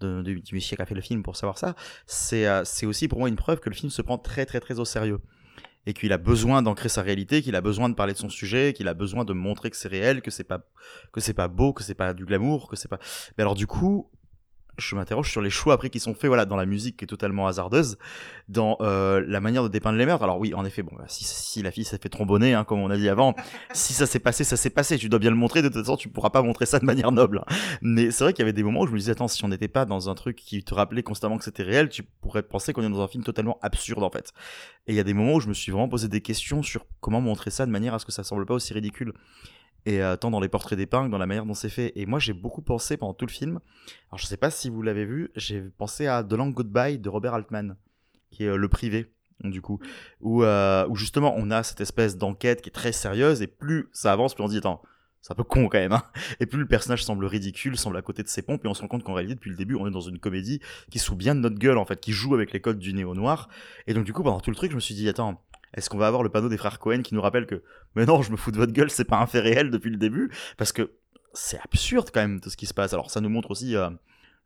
de, 0.00 0.22
de, 0.22 0.34
du 0.34 0.54
monsieur 0.54 0.76
qui 0.76 0.82
a 0.82 0.86
fait 0.86 0.94
le 0.94 1.00
film 1.00 1.22
pour 1.22 1.36
savoir 1.36 1.58
ça, 1.58 1.74
c'est 2.06 2.46
euh, 2.46 2.62
aussi 2.84 3.08
pour 3.08 3.18
moi 3.18 3.28
une 3.28 3.36
preuve 3.36 3.60
que 3.60 3.70
le 3.70 3.74
film 3.74 3.90
se 3.90 4.02
prend 4.02 4.18
très 4.18 4.46
très 4.46 4.60
très 4.60 4.78
au 4.78 4.84
sérieux 4.84 5.20
et 5.86 5.94
qu'il 5.94 6.12
a 6.12 6.18
besoin 6.18 6.62
d'ancrer 6.62 6.88
sa 6.88 7.02
réalité, 7.02 7.42
qu'il 7.42 7.56
a 7.56 7.60
besoin 7.60 7.88
de 7.88 7.94
parler 7.94 8.12
de 8.12 8.18
son 8.18 8.28
sujet, 8.28 8.72
qu'il 8.74 8.88
a 8.88 8.94
besoin 8.94 9.24
de 9.24 9.32
montrer 9.32 9.70
que 9.70 9.76
c'est 9.76 9.88
réel, 9.88 10.20
que 10.20 10.30
c'est 10.30 10.44
pas 10.44 10.60
que 11.12 11.20
c'est 11.20 11.34
pas 11.34 11.48
beau, 11.48 11.72
que 11.72 11.82
c'est 11.82 11.94
pas 11.94 12.12
du 12.12 12.24
glamour, 12.24 12.68
que 12.68 12.76
c'est 12.76 12.88
pas. 12.88 12.98
Mais 13.36 13.42
alors 13.42 13.54
du 13.54 13.66
coup, 13.66 14.10
je 14.78 14.94
m'interroge 14.94 15.30
sur 15.30 15.40
les 15.40 15.50
choix 15.50 15.74
après 15.74 15.90
qui 15.90 16.00
sont 16.00 16.14
faits 16.14 16.28
voilà 16.28 16.44
dans 16.44 16.56
la 16.56 16.66
musique 16.66 16.96
qui 16.96 17.04
est 17.04 17.08
totalement 17.08 17.46
hasardeuse 17.46 17.98
dans 18.48 18.76
euh, 18.80 19.22
la 19.26 19.40
manière 19.40 19.62
de 19.62 19.68
dépeindre 19.68 19.98
les 19.98 20.06
meurtres. 20.06 20.24
Alors 20.24 20.38
oui 20.38 20.54
en 20.54 20.64
effet 20.64 20.82
bon 20.82 20.92
bah, 20.96 21.04
si, 21.08 21.24
si 21.24 21.62
la 21.62 21.70
fille 21.70 21.84
s'est 21.84 21.98
fait 21.98 22.08
trombonner 22.08 22.54
hein, 22.54 22.64
comme 22.64 22.80
on 22.80 22.90
a 22.90 22.96
dit 22.96 23.08
avant 23.08 23.34
si 23.72 23.92
ça 23.92 24.06
s'est 24.06 24.18
passé 24.18 24.44
ça 24.44 24.56
s'est 24.56 24.70
passé. 24.70 24.98
Tu 24.98 25.08
dois 25.08 25.18
bien 25.18 25.30
le 25.30 25.36
montrer 25.36 25.62
de 25.62 25.68
toute 25.68 25.78
façon 25.78 25.96
tu 25.96 26.08
pourras 26.08 26.30
pas 26.30 26.42
montrer 26.42 26.66
ça 26.66 26.78
de 26.78 26.84
manière 26.84 27.12
noble 27.12 27.42
hein. 27.46 27.54
mais 27.82 28.10
c'est 28.10 28.24
vrai 28.24 28.32
qu'il 28.32 28.42
y 28.42 28.44
avait 28.44 28.52
des 28.52 28.62
moments 28.62 28.82
où 28.82 28.86
je 28.86 28.92
me 28.92 28.98
disais 28.98 29.12
attends 29.12 29.28
si 29.28 29.44
on 29.44 29.48
n'était 29.48 29.68
pas 29.68 29.84
dans 29.84 30.08
un 30.08 30.14
truc 30.14 30.36
qui 30.36 30.62
te 30.62 30.74
rappelait 30.74 31.02
constamment 31.02 31.38
que 31.38 31.44
c'était 31.44 31.62
réel 31.62 31.88
tu 31.88 32.02
pourrais 32.02 32.42
penser 32.42 32.72
qu'on 32.72 32.82
est 32.82 32.90
dans 32.90 33.02
un 33.02 33.08
film 33.08 33.24
totalement 33.24 33.58
absurde 33.62 34.02
en 34.02 34.10
fait. 34.10 34.32
Et 34.86 34.92
il 34.92 34.96
y 34.96 35.00
a 35.00 35.04
des 35.04 35.14
moments 35.14 35.34
où 35.34 35.40
je 35.40 35.48
me 35.48 35.54
suis 35.54 35.72
vraiment 35.72 35.88
posé 35.88 36.08
des 36.08 36.20
questions 36.20 36.62
sur 36.62 36.86
comment 37.00 37.20
montrer 37.20 37.50
ça 37.50 37.66
de 37.66 37.70
manière 37.70 37.94
à 37.94 37.98
ce 37.98 38.06
que 38.06 38.12
ça 38.12 38.24
semble 38.24 38.46
pas 38.46 38.54
aussi 38.54 38.72
ridicule 38.72 39.12
et 39.86 40.02
euh, 40.02 40.16
tant 40.16 40.30
dans 40.30 40.40
les 40.40 40.48
portraits 40.48 40.78
d'épingle, 40.78 41.10
dans 41.10 41.18
la 41.18 41.26
manière 41.26 41.46
dont 41.46 41.54
c'est 41.54 41.68
fait. 41.68 41.92
Et 41.96 42.06
moi, 42.06 42.18
j'ai 42.18 42.32
beaucoup 42.32 42.62
pensé 42.62 42.96
pendant 42.96 43.14
tout 43.14 43.26
le 43.26 43.30
film. 43.30 43.60
Alors, 44.10 44.18
je 44.18 44.26
sais 44.26 44.36
pas 44.36 44.50
si 44.50 44.70
vous 44.70 44.82
l'avez 44.82 45.04
vu, 45.04 45.30
j'ai 45.36 45.60
pensé 45.60 46.06
à 46.06 46.22
The 46.22 46.32
Long 46.32 46.50
Goodbye 46.50 46.98
de 46.98 47.08
Robert 47.08 47.34
Altman, 47.34 47.76
qui 48.30 48.44
est 48.44 48.48
euh, 48.48 48.56
le 48.56 48.68
privé, 48.68 49.12
du 49.44 49.62
coup, 49.62 49.80
où, 50.20 50.42
euh, 50.42 50.86
où 50.88 50.96
justement 50.96 51.34
on 51.36 51.50
a 51.50 51.62
cette 51.62 51.80
espèce 51.80 52.16
d'enquête 52.16 52.62
qui 52.62 52.68
est 52.68 52.72
très 52.72 52.92
sérieuse, 52.92 53.42
et 53.42 53.46
plus 53.46 53.88
ça 53.92 54.12
avance, 54.12 54.34
plus 54.34 54.44
on 54.44 54.48
dit 54.48 54.58
attends. 54.58 54.82
C'est 55.22 55.32
un 55.32 55.36
peu 55.36 55.44
con 55.44 55.68
quand 55.68 55.78
même, 55.78 55.92
hein 55.92 56.02
Et 56.40 56.46
plus 56.46 56.58
le 56.58 56.66
personnage 56.66 57.04
semble 57.04 57.26
ridicule, 57.26 57.76
semble 57.76 57.98
à 57.98 58.02
côté 58.02 58.22
de 58.22 58.28
ses 58.28 58.40
pompes, 58.40 58.64
et 58.64 58.68
on 58.68 58.72
se 58.72 58.80
rend 58.80 58.88
compte 58.88 59.04
qu'en 59.04 59.12
réalité, 59.12 59.34
depuis 59.34 59.50
le 59.50 59.56
début, 59.56 59.74
on 59.74 59.86
est 59.86 59.90
dans 59.90 60.00
une 60.00 60.18
comédie 60.18 60.60
qui 60.90 60.98
sous 60.98 61.14
bien 61.14 61.34
de 61.34 61.40
notre 61.40 61.58
gueule, 61.58 61.76
en 61.76 61.84
fait, 61.84 62.00
qui 62.00 62.12
joue 62.12 62.34
avec 62.34 62.52
les 62.52 62.60
codes 62.60 62.78
du 62.78 62.94
néo-noir. 62.94 63.50
Et 63.86 63.92
donc, 63.92 64.04
du 64.04 64.14
coup, 64.14 64.22
pendant 64.22 64.40
tout 64.40 64.48
le 64.48 64.56
truc, 64.56 64.70
je 64.70 64.76
me 64.76 64.80
suis 64.80 64.94
dit, 64.94 65.06
attends, 65.10 65.42
est-ce 65.74 65.88
qu'on 65.88 65.98
va 65.98 66.06
avoir 66.06 66.22
le 66.22 66.30
panneau 66.30 66.48
des 66.48 66.56
frères 66.56 66.78
Cohen 66.78 67.02
qui 67.02 67.14
nous 67.14 67.20
rappelle 67.20 67.46
que 67.46 67.62
mais 67.94 68.06
non, 68.06 68.22
je 68.22 68.32
me 68.32 68.36
fous 68.36 68.50
de 68.50 68.56
votre 68.56 68.72
gueule, 68.72 68.90
c'est 68.90 69.04
pas 69.04 69.18
un 69.18 69.26
fait 69.26 69.40
réel 69.40 69.70
depuis 69.70 69.90
le 69.90 69.96
début? 69.96 70.30
Parce 70.56 70.72
que 70.72 70.92
c'est 71.32 71.60
absurde 71.60 72.10
quand 72.12 72.20
même 72.20 72.40
tout 72.40 72.50
ce 72.50 72.56
qui 72.56 72.66
se 72.66 72.74
passe. 72.74 72.92
Alors 72.92 73.10
ça 73.10 73.20
nous 73.20 73.28
montre 73.28 73.50
aussi 73.50 73.76
euh, 73.76 73.90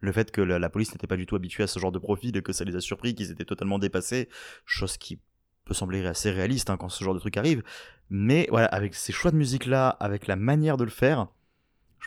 le 0.00 0.12
fait 0.12 0.30
que 0.30 0.40
la, 0.40 0.68
police 0.68 0.92
n'était 0.92 1.06
pas 1.06 1.16
du 1.16 1.26
tout 1.26 1.36
habituée 1.36 1.64
à 1.64 1.66
ce 1.66 1.78
genre 1.78 1.92
de 1.92 1.98
profil 1.98 2.36
et 2.36 2.42
que 2.42 2.52
ça 2.52 2.64
les 2.64 2.76
a 2.76 2.80
surpris, 2.80 3.14
qu'ils 3.14 3.30
étaient 3.30 3.44
totalement 3.44 3.78
dépassés, 3.78 4.28
chose 4.66 4.96
qui 4.96 5.20
peut 5.64 5.74
sembler 5.74 6.04
assez 6.06 6.30
réaliste 6.30 6.68
hein, 6.68 6.76
quand 6.76 6.90
ce 6.90 7.02
genre 7.02 7.14
de 7.14 7.18
truc 7.18 7.36
arrive. 7.36 7.62
Mais 8.10 8.46
voilà, 8.50 8.66
avec 8.66 8.94
ces 8.94 9.12
choix 9.12 9.30
de 9.30 9.36
musique 9.36 9.66
là, 9.66 9.88
avec 9.88 10.26
la 10.26 10.36
manière 10.36 10.76
de 10.76 10.84
le 10.84 10.90
faire, 10.90 11.28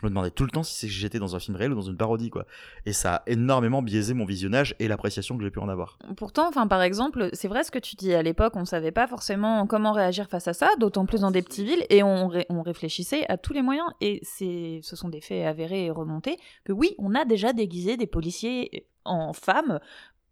je 0.00 0.06
me 0.06 0.10
demandais 0.10 0.30
tout 0.30 0.44
le 0.44 0.50
temps 0.50 0.62
si 0.62 0.88
j'étais 0.88 1.18
dans 1.18 1.34
un 1.34 1.40
film 1.40 1.56
réel 1.56 1.72
ou 1.72 1.74
dans 1.74 1.82
une 1.82 1.96
parodie, 1.96 2.30
quoi. 2.30 2.46
Et 2.86 2.92
ça 2.92 3.16
a 3.16 3.22
énormément 3.26 3.82
biaisé 3.82 4.14
mon 4.14 4.24
visionnage 4.24 4.76
et 4.78 4.86
l'appréciation 4.86 5.36
que 5.36 5.42
j'ai 5.42 5.50
pu 5.50 5.58
en 5.58 5.68
avoir. 5.68 5.98
Pourtant, 6.16 6.46
enfin, 6.46 6.68
par 6.68 6.82
exemple, 6.82 7.30
c'est 7.32 7.48
vrai 7.48 7.64
ce 7.64 7.72
que 7.72 7.80
tu 7.80 7.96
dis. 7.96 8.14
À 8.14 8.22
l'époque, 8.22 8.54
on 8.54 8.64
savait 8.64 8.92
pas 8.92 9.08
forcément 9.08 9.66
comment 9.66 9.90
réagir 9.90 10.28
face 10.28 10.46
à 10.46 10.52
ça, 10.52 10.68
d'autant 10.78 11.04
plus 11.04 11.22
dans 11.22 11.32
des 11.32 11.42
petites 11.42 11.66
villes, 11.66 11.84
et 11.90 12.04
on, 12.04 12.28
réfléchissait 12.62 13.26
à 13.28 13.38
tous 13.38 13.52
les 13.52 13.62
moyens. 13.62 13.88
Et 14.00 14.20
c'est, 14.22 14.80
ce 14.82 14.94
sont 14.94 15.08
des 15.08 15.20
faits 15.20 15.44
avérés 15.44 15.86
et 15.86 15.90
remontés 15.90 16.36
que 16.64 16.72
oui, 16.72 16.94
on 16.98 17.16
a 17.16 17.24
déjà 17.24 17.52
déguisé 17.52 17.96
des 17.96 18.06
policiers 18.06 18.86
en 19.04 19.32
femmes 19.32 19.80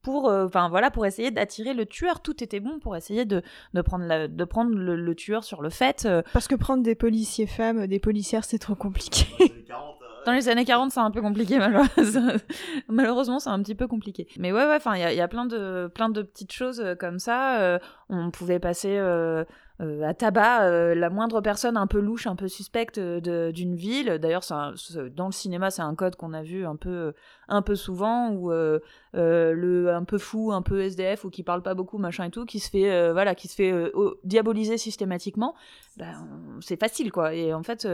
pour, 0.07 0.29
euh, 0.29 0.47
enfin 0.47 0.69
voilà, 0.69 0.93
pour 0.93 1.05
essayer 1.05 1.33
d'attirer 1.33 1.75
le 1.75 1.85
tueur. 1.85 2.21
Tout 2.21 2.45
était 2.45 2.61
bon 2.61 2.79
pour 2.79 2.95
essayer 2.95 3.25
de, 3.25 3.43
de 3.75 3.83
prendre, 3.83 4.29
de 4.29 4.45
prendre 4.45 4.73
le, 4.73 5.15
tueur 5.17 5.43
sur 5.43 5.63
le 5.63 5.69
fait. 5.69 6.05
Euh. 6.07 6.23
Parce 6.33 6.47
que 6.47 6.55
prendre 6.55 6.85
des 6.85 6.95
policiers 6.95 7.49
femmes, 7.49 7.89
des 7.89 7.99
policières, 7.99 8.45
c'est 8.45 8.61
trop 8.61 8.77
compliqué. 8.77 9.27
Dans 10.25 10.33
les 10.33 10.49
années 10.49 10.65
40, 10.65 10.93
c'est 10.93 11.01
un 11.01 11.11
peu 11.11 11.21
compliqué, 11.21 11.59
malheureusement. 11.59 12.35
malheureusement, 12.89 13.41
c'est 13.41 13.51
un 13.51 13.61
petit 13.61 13.75
peu 13.75 13.89
compliqué. 13.89 14.29
Mais 14.39 14.53
ouais, 14.53 14.65
ouais, 14.65 14.77
enfin, 14.77 14.95
il 14.95 15.01
y 15.01 15.21
a, 15.21 15.29
plein, 15.29 15.45
de, 15.45 15.91
plein 15.93 16.09
de 16.09 16.23
petites 16.23 16.53
choses 16.53 16.81
euh, 16.81 16.95
comme 16.95 17.19
ça. 17.19 17.81
on 18.09 18.31
pouvait 18.31 18.61
passer 18.61 18.97
euh, 18.99 19.45
à 19.79 20.15
tabac 20.15 20.63
euh, 20.63 20.95
la 20.95 21.11
moindre 21.11 21.41
personne 21.41 21.77
un 21.77 21.87
peu 21.87 22.01
louche, 22.01 22.27
un 22.27 22.37
peu 22.37 22.49
suspecte 22.49 22.99
euh, 22.99 23.53
d'une 23.53 23.75
ville. 23.75 24.19
D'ailleurs, 24.19 24.43
dans 25.15 25.27
le 25.27 25.33
cinéma, 25.33 25.71
c'est 25.71 25.83
un 25.83 25.95
code 25.95 26.17
qu'on 26.17 26.33
a 26.33 26.43
vu 26.43 26.65
un 26.65 26.77
peu, 26.77 27.13
un 27.49 27.61
peu 27.61 27.75
souvent, 27.75 28.31
où 28.31 28.51
le 28.51 29.89
un 29.89 30.05
peu 30.05 30.19
fou, 30.19 30.53
un 30.53 30.63
peu 30.63 30.81
SDF, 30.81 31.25
ou 31.25 31.31
qui 31.31 31.43
parle 31.43 31.63
pas 31.63 31.75
beaucoup, 31.75 31.99
machin 31.99 32.25
et 32.25 32.31
tout, 32.31 32.47
qui 32.47 32.59
se 32.59 32.71
fait, 32.71 33.13
voilà, 33.13 33.35
qui 33.35 33.49
se 33.49 33.55
fait 33.55 33.93
diaboliser 34.25 34.79
systématiquement. 34.79 35.55
Ben, 35.97 36.27
c'est 36.61 36.81
facile, 36.81 37.13
quoi. 37.13 37.35
Et 37.35 37.53
en 37.53 37.63
fait, 37.63 37.87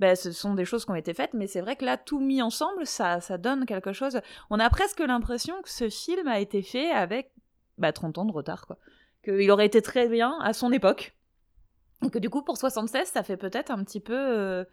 ben, 0.00 0.16
ce 0.16 0.32
sont 0.32 0.54
des 0.54 0.64
choses 0.64 0.84
qui 0.84 0.90
ont 0.90 0.96
été 0.96 1.12
faites, 1.12 1.34
mais 1.34 1.46
c'est 1.46 1.60
vrai 1.60 1.76
que 1.76 1.84
là, 1.84 1.96
tout 1.96 2.20
mis 2.20 2.40
ensemble, 2.40 2.86
ça, 2.86 3.20
ça 3.20 3.38
donne 3.38 3.66
quelque 3.66 3.92
chose. 3.92 4.20
On 4.50 4.58
a 4.58 4.70
presque 4.70 5.00
l'impression 5.00 5.60
que 5.62 5.70
ce 5.70 5.88
film 5.88 6.28
a 6.28 6.40
été 6.40 6.62
fait 6.62 6.90
avec 6.90 7.32
bah, 7.78 7.92
30 7.92 8.18
ans 8.18 8.24
de 8.24 8.32
retard, 8.32 8.66
quoi. 8.66 8.78
Qu'il 9.22 9.50
aurait 9.50 9.66
été 9.66 9.82
très 9.82 10.08
bien 10.08 10.38
à 10.40 10.52
son 10.52 10.70
époque, 10.70 11.15
et 12.04 12.10
que 12.10 12.18
du 12.18 12.30
coup, 12.30 12.42
pour 12.42 12.56
76, 12.56 13.08
ça 13.08 13.22
fait 13.22 13.36
peut-être 13.36 13.70
un 13.70 13.82
petit 13.84 14.00
peu. 14.00 14.14
Euh, 14.14 14.64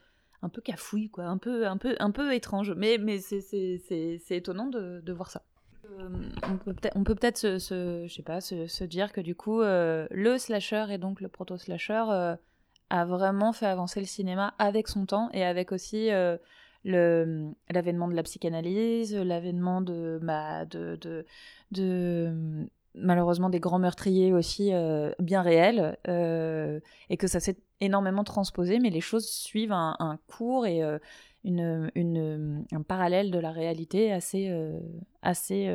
un 0.41 0.49
peu 0.49 0.59
cafouille, 0.59 1.09
quoi, 1.09 1.23
un 1.23 1.37
peu, 1.37 1.65
un 1.65 1.77
peu, 1.77 1.95
un 1.99 2.11
peu 2.11 2.33
étrange. 2.33 2.73
Mais, 2.75 2.97
mais 2.97 3.19
c'est 3.19 4.21
étonnant 4.29 4.67
de, 4.67 4.99
de, 4.99 5.13
voir 5.13 5.31
ça. 5.31 5.41
Euh, 5.85 6.09
on 6.95 7.03
peut 7.05 7.15
peut-être 7.15 7.37
se, 7.37 8.21
pas, 8.23 8.41
se, 8.41 8.67
se, 8.67 8.83
dire 8.83 9.13
que 9.13 9.21
du 9.21 9.35
coup, 9.35 9.61
euh, 9.61 10.05
le 10.11 10.37
slasher 10.37 10.87
et 10.89 10.97
donc 10.97 11.21
le 11.21 11.29
proto-slasher 11.29 12.35
a 12.89 13.05
vraiment 13.05 13.53
fait 13.53 13.67
avancer 13.67 14.01
le 14.01 14.05
cinéma 14.05 14.53
avec 14.59 14.89
son 14.89 15.05
temps 15.05 15.29
et 15.31 15.45
avec 15.45 15.71
aussi 15.71 16.09
l'avènement 16.83 18.09
de 18.09 18.13
la 18.13 18.23
psychanalyse, 18.23 19.15
l'avènement 19.15 19.79
de, 19.79 20.19
bah, 20.21 20.65
de, 20.65 20.99
de 21.71 22.67
malheureusement 22.95 23.49
des 23.49 23.59
grands 23.59 23.79
meurtriers 23.79 24.33
aussi 24.33 24.73
euh, 24.73 25.11
bien 25.19 25.41
réels 25.41 25.97
euh, 26.07 26.79
et 27.09 27.17
que 27.17 27.27
ça 27.27 27.39
s'est 27.39 27.57
énormément 27.79 28.23
transposé, 28.23 28.79
mais 28.79 28.89
les 28.89 29.01
choses 29.01 29.27
suivent 29.27 29.71
un, 29.71 30.19
cours 30.27 30.65
et 30.65 30.83
euh, 30.83 30.99
une, 31.43 32.65
un 32.71 32.81
parallèle 32.81 33.31
de 33.31 33.39
la 33.39 33.51
réalité 33.51 34.11
assez, 34.11 34.51
assez 35.21 35.73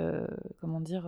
comment 0.61 0.81
dire, 0.81 1.07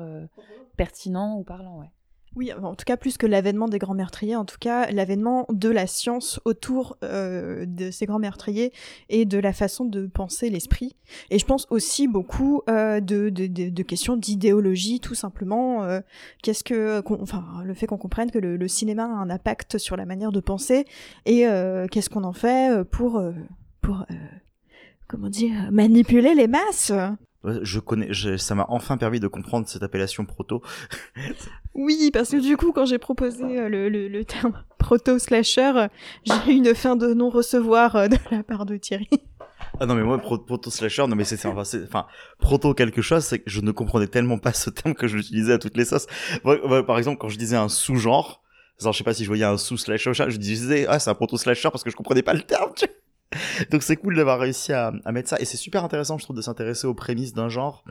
pertinent 0.76 1.38
ou 1.38 1.44
parlant. 1.44 1.78
Ouais. 1.80 1.90
Oui, 2.36 2.52
en 2.52 2.76
tout 2.76 2.84
cas, 2.86 2.96
plus 2.96 3.18
que 3.18 3.26
l'avènement 3.26 3.66
des 3.66 3.78
grands 3.78 3.94
meurtriers, 3.94 4.36
en 4.36 4.44
tout 4.44 4.56
cas, 4.60 4.88
l'avènement 4.92 5.46
de 5.50 5.68
la 5.68 5.88
science 5.88 6.38
autour 6.44 6.96
euh, 7.02 7.66
de 7.66 7.90
ces 7.90 8.06
grands 8.06 8.20
meurtriers 8.20 8.72
et 9.08 9.24
de 9.24 9.36
la 9.38 9.52
façon 9.52 9.84
de 9.84 10.06
penser 10.06 10.48
l'esprit. 10.48 10.94
Et 11.30 11.40
je 11.40 11.44
pense 11.44 11.66
aussi 11.70 12.06
beaucoup 12.06 12.62
euh, 12.70 13.00
de, 13.00 13.30
de, 13.30 13.48
de- 13.48 13.68
de 13.70 13.82
questions 13.82 14.16
d'idéologie, 14.16 15.00
tout 15.00 15.16
simplement. 15.16 15.82
euh, 15.82 16.00
Qu'est-ce 16.44 16.62
que, 16.62 17.02
enfin, 17.20 17.44
le 17.64 17.74
fait 17.74 17.88
qu'on 17.88 17.98
comprenne 17.98 18.30
que 18.30 18.38
le, 18.38 18.56
le 18.56 18.68
cinéma 18.68 19.04
a 19.06 19.08
un 19.08 19.28
impact 19.28 19.78
sur 19.78 19.96
la 19.96 20.06
manière 20.06 20.30
de 20.30 20.40
penser 20.40 20.84
et 21.26 21.48
euh, 21.48 21.88
qu'est-ce 21.88 22.10
qu'on 22.10 22.22
en 22.24 22.32
fait 22.32 22.70
euh, 22.70 22.84
pour, 22.84 23.16
euh, 23.18 23.32
pour 23.82 24.06
comment 25.08 25.28
dire, 25.30 25.70
manipuler 25.72 26.34
les 26.36 26.46
masses. 26.46 26.92
Je 27.62 27.78
connais, 27.78 28.12
je- 28.12 28.36
ça 28.36 28.54
m'a 28.54 28.66
enfin 28.68 28.96
permis 28.98 29.18
de 29.20 29.26
comprendre 29.28 29.66
cette 29.66 29.82
appellation 29.82 30.24
proto. 30.26 30.62
Oui, 31.74 32.10
parce 32.12 32.30
que 32.30 32.36
du 32.40 32.56
coup, 32.56 32.72
quand 32.72 32.84
j'ai 32.84 32.98
proposé 32.98 33.42
euh, 33.58 33.68
le, 33.68 33.88
le- 33.88 34.08
le 34.08 34.24
terme 34.24 34.62
proto-slasher, 34.78 35.86
j'ai 36.24 36.52
eu 36.52 36.56
une 36.56 36.74
fin 36.74 36.96
de 36.96 37.14
non-recevoir 37.14 37.96
euh, 37.96 38.08
de 38.08 38.16
la 38.30 38.42
part 38.42 38.66
de 38.66 38.76
Thierry. 38.76 39.08
Ah 39.78 39.86
non 39.86 39.94
mais 39.94 40.02
moi 40.02 40.18
pro- 40.18 40.38
proto 40.38 40.70
slasher 40.70 41.06
non 41.06 41.14
mais 41.16 41.24
c'est 41.24 41.36
enfin, 41.46 41.62
enfin 41.84 42.06
proto 42.40 42.72
quelque 42.74 43.02
chose 43.02 43.24
c'est 43.24 43.38
que 43.40 43.48
je 43.50 43.60
ne 43.60 43.70
comprenais 43.72 44.06
tellement 44.08 44.38
pas 44.38 44.52
ce 44.54 44.68
terme 44.70 44.94
que 44.94 45.06
je 45.06 45.16
l'utilisais 45.16 45.52
à 45.52 45.58
toutes 45.58 45.76
les 45.76 45.84
sauces. 45.84 46.06
Moi, 46.44 46.84
par 46.84 46.98
exemple 46.98 47.18
quand 47.18 47.28
je 47.28 47.38
disais 47.38 47.56
un 47.56 47.68
sous-genre, 47.68 48.42
genre 48.80 48.92
je 48.92 48.98
sais 48.98 49.04
pas 49.04 49.14
si 49.14 49.22
je 49.24 49.28
voyais 49.28 49.44
un 49.44 49.58
sous-slasher, 49.58 50.12
je 50.14 50.36
disais 50.38 50.86
ah 50.88 50.98
c'est 50.98 51.10
un 51.10 51.14
proto 51.14 51.36
slasher 51.36 51.68
parce 51.70 51.84
que 51.84 51.90
je 51.90 51.96
comprenais 51.96 52.22
pas 52.22 52.32
le 52.34 52.42
terme. 52.42 52.72
tu 52.74 52.86
vois. 52.86 52.94
Donc 53.70 53.82
c'est 53.82 53.96
cool 53.96 54.16
d'avoir 54.16 54.40
réussi 54.40 54.72
à, 54.72 54.92
à 55.04 55.12
mettre 55.12 55.28
ça 55.28 55.40
et 55.40 55.44
c'est 55.44 55.56
super 55.56 55.84
intéressant 55.84 56.18
je 56.18 56.24
trouve 56.24 56.36
de 56.36 56.42
s'intéresser 56.42 56.86
aux 56.86 56.94
prémices 56.94 57.32
d'un 57.32 57.48
genre 57.48 57.84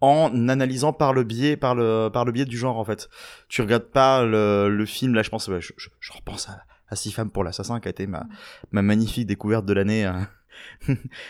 en 0.00 0.48
analysant 0.48 0.92
par 0.92 1.12
le 1.12 1.24
biais 1.24 1.56
par 1.56 1.74
le 1.74 2.08
par 2.12 2.24
le 2.24 2.32
biais 2.32 2.44
du 2.44 2.56
genre 2.56 2.78
en 2.78 2.84
fait. 2.84 3.08
Tu 3.48 3.62
regardes 3.62 3.90
pas 3.90 4.24
le, 4.24 4.68
le 4.68 4.86
film 4.86 5.14
là 5.14 5.22
je 5.22 5.30
pense 5.30 5.50
je, 5.50 5.72
je, 5.76 5.88
je 6.00 6.12
repense 6.12 6.48
à, 6.48 6.62
à 6.88 6.96
Six 6.96 7.12
femmes 7.12 7.30
pour 7.30 7.44
l'assassin 7.44 7.80
qui 7.80 7.88
a 7.88 7.90
été 7.90 8.06
ma 8.06 8.26
ma 8.70 8.82
magnifique 8.82 9.26
découverte 9.26 9.66
de 9.66 9.72
l'année. 9.72 10.04
hein. 10.04 10.28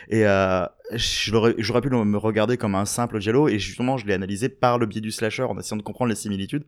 et 0.09 0.27
euh, 0.27 0.65
j'aurais 0.93 1.81
pu 1.83 1.91
me 1.91 2.17
regarder 2.17 2.57
comme 2.57 2.75
un 2.75 2.87
simple 2.87 3.21
giallo 3.21 3.49
et 3.49 3.59
justement 3.59 3.99
je 3.99 4.07
l'ai 4.07 4.15
analysé 4.15 4.49
par 4.49 4.79
le 4.79 4.87
biais 4.87 5.03
du 5.03 5.11
slasher 5.11 5.43
en 5.43 5.59
essayant 5.59 5.77
de 5.77 5.83
comprendre 5.83 6.09
les 6.09 6.15
similitudes 6.17 6.65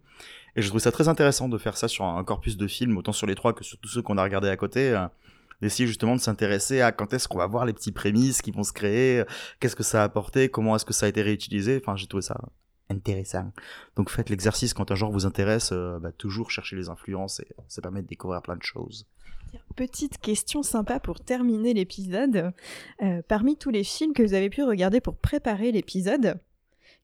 et 0.57 0.63
je 0.63 0.69
trouve 0.69 0.81
ça 0.81 0.93
très 0.93 1.09
intéressant 1.09 1.49
de 1.49 1.57
faire 1.57 1.77
ça 1.79 1.89
sur 1.89 2.05
un 2.05 2.23
corpus 2.23 2.59
de 2.59 2.67
films 2.67 2.99
autant 2.99 3.13
sur 3.13 3.27
les 3.27 3.35
trois 3.35 3.55
que 3.55 3.65
sur 3.65 3.79
tous 3.79 3.89
ceux 3.89 4.03
qu'on 4.03 4.19
a 4.19 4.23
regardés 4.23 4.49
à 4.49 4.57
côté 4.57 4.91
euh, 4.91 5.07
d'essayer 5.63 5.87
justement 5.87 6.17
de 6.17 6.21
s'intéresser 6.21 6.81
à 6.81 6.93
quand 6.93 7.13
est-ce 7.13 7.29
qu'on 7.29 7.39
va 7.39 7.47
voir 7.47 7.65
les 7.65 7.73
petits 7.73 7.93
prémices 7.93 8.43
qui 8.43 8.51
vont 8.51 8.63
se 8.63 8.73
créer 8.73 9.21
euh, 9.21 9.25
qu'est-ce 9.61 9.77
que 9.77 9.83
ça 9.83 10.03
a 10.03 10.05
apporté 10.05 10.49
comment 10.49 10.77
est-ce 10.77 10.85
que 10.85 10.93
ça 10.93 11.07
a 11.07 11.09
été 11.09 11.23
réutilisé 11.23 11.81
enfin 11.83 11.97
j'ai 11.97 12.07
trouvé 12.07 12.23
ça 12.23 12.41
intéressant 12.89 13.53
donc 13.97 14.11
faites 14.11 14.31
l'exercice 14.31 14.75
quand 14.75 14.91
un 14.91 14.95
genre 14.95 15.13
vous 15.13 15.27
intéresse 15.27 15.71
euh, 15.73 15.99
bah, 15.99 16.13
toujours 16.13 16.51
chercher 16.51 16.77
les 16.77 16.89
influences 16.89 17.41
et 17.41 17.49
ça 17.69 17.83
permet 17.83 18.03
de 18.03 18.07
découvrir 18.07 18.43
plein 18.43 18.57
de 18.57 18.63
choses 18.63 19.07
Petite 19.77 20.19
question 20.19 20.63
sympa 20.63 21.01
pour 21.01 21.21
terminer 21.21 21.75
l'épisode. 21.75 22.53
Euh, 23.03 23.23
parmi 23.27 23.57
tous 23.57 23.71
les 23.71 23.85
films 23.85 24.13
que 24.13 24.23
vous 24.23 24.35
avez 24.35 24.51
pu 24.51 24.63
regarder 24.63 25.01
pour 25.01 25.17
préparer 25.17 25.73
l'épisode, 25.73 26.39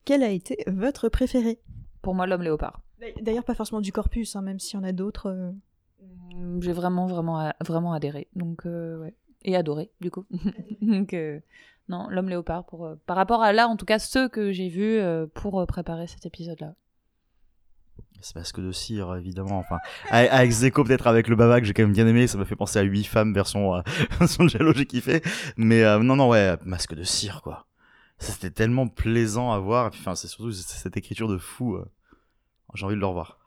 quel 0.05 0.23
a 0.23 0.31
été 0.31 0.62
votre 0.66 1.09
préféré? 1.09 1.59
Pour 2.03 2.15
moi, 2.15 2.27
l'homme 2.27 2.43
léopard. 2.43 2.83
D'ailleurs, 3.20 3.45
pas 3.45 3.55
forcément 3.55 3.81
du 3.81 3.93
corpus, 3.93 4.37
hein, 4.37 4.43
même 4.43 4.59
s'il 4.59 4.78
y 4.78 4.83
en 4.83 4.85
a 4.85 4.93
d'autres. 4.93 5.53
Mm, 6.35 6.61
J'ai 6.62 6.73
vraiment, 6.73 7.07
vraiment, 7.07 7.53
vraiment 7.65 7.93
adhéré. 7.93 8.28
Donc, 8.35 8.66
euh, 8.66 8.98
ouais. 8.98 9.15
Et 9.44 9.57
adoré, 9.57 9.90
du 10.01 10.11
coup. 10.11 10.24
Donc, 10.82 11.15
euh, 11.15 11.40
non, 11.89 12.09
l'homme 12.11 12.28
léopard, 12.28 12.65
pour, 12.66 12.86
euh, 12.86 12.97
par 13.07 13.16
rapport 13.16 13.43
à 13.43 13.53
là, 13.53 13.69
en 13.69 13.77
tout 13.77 13.85
cas, 13.85 13.98
ceux 13.98 14.28
que 14.28 14.53
j'ai 14.53 14.69
vus 14.69 15.01
pour 15.35 15.65
préparer 15.66 16.07
cet 16.07 16.27
épisode-là. 16.27 16.74
C'est 18.23 18.35
parce 18.35 18.51
que 18.51 18.61
de 18.62 18.73
cire, 18.73 19.15
évidemment. 19.15 19.59
Enfin, 19.59 19.78
avec 20.11 20.32
avec 20.32 20.51
Zeko, 20.51 20.85
peut-être 20.85 21.07
avec 21.07 21.28
le 21.28 21.36
Baba 21.36 21.61
que 21.61 21.66
j'ai 21.66 21.74
quand 21.74 21.82
même 21.82 21.93
bien 21.93 22.07
aimé, 22.07 22.27
ça 22.27 22.39
m'a 22.39 22.44
fait 22.47 22.57
penser 22.57 22.78
à 22.78 22.82
8 22.82 23.05
femmes 23.05 23.32
version, 23.32 23.77
euh, 23.77 23.82
version 24.19 24.48
Jalo, 24.48 24.73
j'ai 24.73 24.86
kiffé. 24.86 25.23
Mais 25.57 25.82
non, 26.01 26.16
non, 26.16 26.28
ouais, 26.28 26.57
masque 26.65 26.94
de 26.94 27.05
cire, 27.05 27.43
quoi. 27.43 27.66
C'était 28.19 28.51
tellement 28.51 28.89
plaisant 28.89 29.53
à 29.53 29.59
voir. 29.59 29.89
Enfin, 29.89 30.15
c'est 30.15 30.28
surtout 30.28 30.51
cette 30.51 30.97
écriture 30.97 31.28
de 31.28 31.39
fou. 31.39 31.78
J'ai 32.74 32.85
envie 32.85 32.94
de 32.97 33.01
le 33.01 33.07
revoir. 33.07 33.39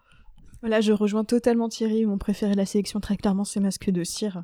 Voilà, 0.62 0.82
je 0.82 0.92
rejoins 0.92 1.24
totalement 1.24 1.70
Thierry. 1.70 2.06
Mon 2.06 2.18
préféré 2.18 2.52
de 2.52 2.58
la 2.58 2.66
sélection, 2.66 3.00
très 3.00 3.18
clairement, 3.18 3.46
c'est 3.46 3.60
Masque 3.60 3.90
de 3.90 4.04
Cire. 4.04 4.44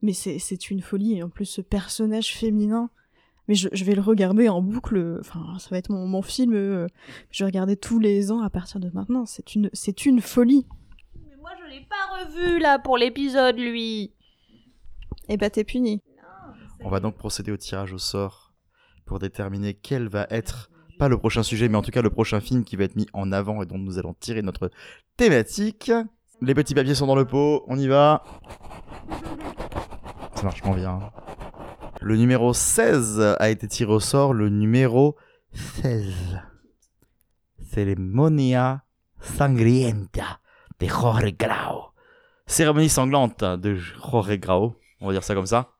Mais 0.00 0.12
c'est 0.12 0.38
c'est 0.38 0.70
une 0.70 0.80
folie. 0.80 1.18
Et 1.18 1.22
en 1.22 1.28
plus, 1.28 1.44
ce 1.44 1.60
personnage 1.60 2.34
féminin. 2.34 2.90
Mais 3.48 3.54
je, 3.54 3.68
je 3.72 3.84
vais 3.84 3.94
le 3.94 4.00
regarder 4.00 4.48
en 4.48 4.62
boucle. 4.62 5.18
Enfin, 5.20 5.58
ça 5.58 5.68
va 5.70 5.78
être 5.78 5.90
mon, 5.90 6.06
mon 6.06 6.22
film. 6.22 6.54
euh, 6.54 6.86
je 7.30 7.42
vais 7.44 7.46
regarder 7.46 7.76
tous 7.76 7.98
les 7.98 8.30
ans 8.30 8.40
à 8.40 8.50
partir 8.50 8.80
de 8.80 8.88
maintenant. 8.94 9.26
C'est 9.26 9.54
une, 9.54 9.68
c'est 9.72 10.06
une 10.06 10.20
folie. 10.20 10.66
Mais 11.16 11.36
moi, 11.40 11.50
je 11.60 11.70
l'ai 11.70 11.80
pas 11.86 12.24
revu, 12.24 12.58
là, 12.60 12.78
pour 12.78 12.96
l'épisode, 12.96 13.58
lui. 13.58 14.12
Et 15.28 15.36
bah, 15.36 15.50
t'es 15.50 15.64
puni. 15.64 16.00
On 16.84 16.88
va 16.88 16.98
donc 17.00 17.16
procéder 17.16 17.52
au 17.52 17.56
tirage 17.56 17.92
au 17.92 17.98
sort 17.98 18.54
pour 19.04 19.18
déterminer 19.18 19.74
quel 19.74 20.08
va 20.08 20.26
être, 20.30 20.70
pas 21.02 21.08
le 21.08 21.18
prochain 21.18 21.42
sujet, 21.42 21.68
mais 21.68 21.76
en 21.76 21.82
tout 21.82 21.90
cas 21.90 22.00
le 22.00 22.10
prochain 22.10 22.38
film 22.40 22.62
qui 22.62 22.76
va 22.76 22.84
être 22.84 22.94
mis 22.94 23.08
en 23.12 23.32
avant 23.32 23.60
et 23.60 23.66
dont 23.66 23.76
nous 23.76 23.98
allons 23.98 24.14
tirer 24.20 24.40
notre 24.40 24.70
thématique. 25.16 25.90
Les 26.40 26.54
petits 26.54 26.76
papiers 26.76 26.94
sont 26.94 27.08
dans 27.08 27.16
le 27.16 27.24
pot, 27.24 27.64
on 27.66 27.76
y 27.76 27.88
va. 27.88 28.22
Ça 30.36 30.44
marche 30.44 30.62
bien. 30.62 31.00
Le 32.00 32.16
numéro 32.16 32.54
16 32.54 33.34
a 33.40 33.50
été 33.50 33.66
tiré 33.66 33.90
au 33.90 33.98
sort, 33.98 34.32
le 34.32 34.48
numéro 34.48 35.16
16. 35.82 36.14
Ceremonia 37.72 38.84
sangrienta 39.18 40.38
de 40.78 40.86
Jorge 40.86 41.36
Grau. 41.36 41.86
Cérémonie 42.46 42.88
sanglante 42.88 43.42
de 43.42 43.74
Jorge 43.74 44.38
Grau, 44.38 44.76
on 45.00 45.08
va 45.08 45.12
dire 45.14 45.24
ça 45.24 45.34
comme 45.34 45.46
ça. 45.46 45.72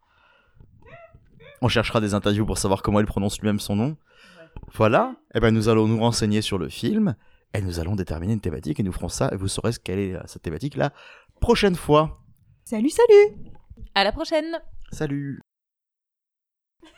On 1.61 1.69
cherchera 1.69 2.01
des 2.01 2.12
interviews 2.12 2.44
pour 2.44 2.59
savoir 2.59 2.82
comment 2.82 2.99
il 2.99 3.07
prononce 3.07 3.40
lui-même 3.40 3.61
son 3.61 3.77
nom. 3.77 3.97
Voilà. 4.74 5.15
Et 5.35 5.40
ben 5.40 5.53
nous 5.53 5.69
allons 5.69 5.86
nous 5.86 5.99
renseigner 6.01 6.40
sur 6.43 6.59
le 6.59 6.69
film 6.69 7.15
et 7.55 7.61
nous 7.61 7.78
allons 7.81 7.94
déterminer 7.94 8.32
une 8.32 8.40
thématique 8.40 8.81
et 8.81 8.82
nous 8.82 8.93
ferons 8.93 9.09
ça 9.09 9.28
et 9.32 9.36
vous 9.36 9.49
saurez 9.49 9.73
ce 9.73 9.78
quelle 9.78 9.99
est 9.99 10.15
euh, 10.15 10.23
cette 10.27 10.43
thématique 10.43 10.77
la 10.77 10.90
prochaine 11.40 11.74
fois. 11.74 12.20
Salut, 12.65 12.90
salut 12.90 13.36
À 13.94 14.05
la 14.05 14.12
prochaine. 14.12 14.61
Salut. 14.90 15.40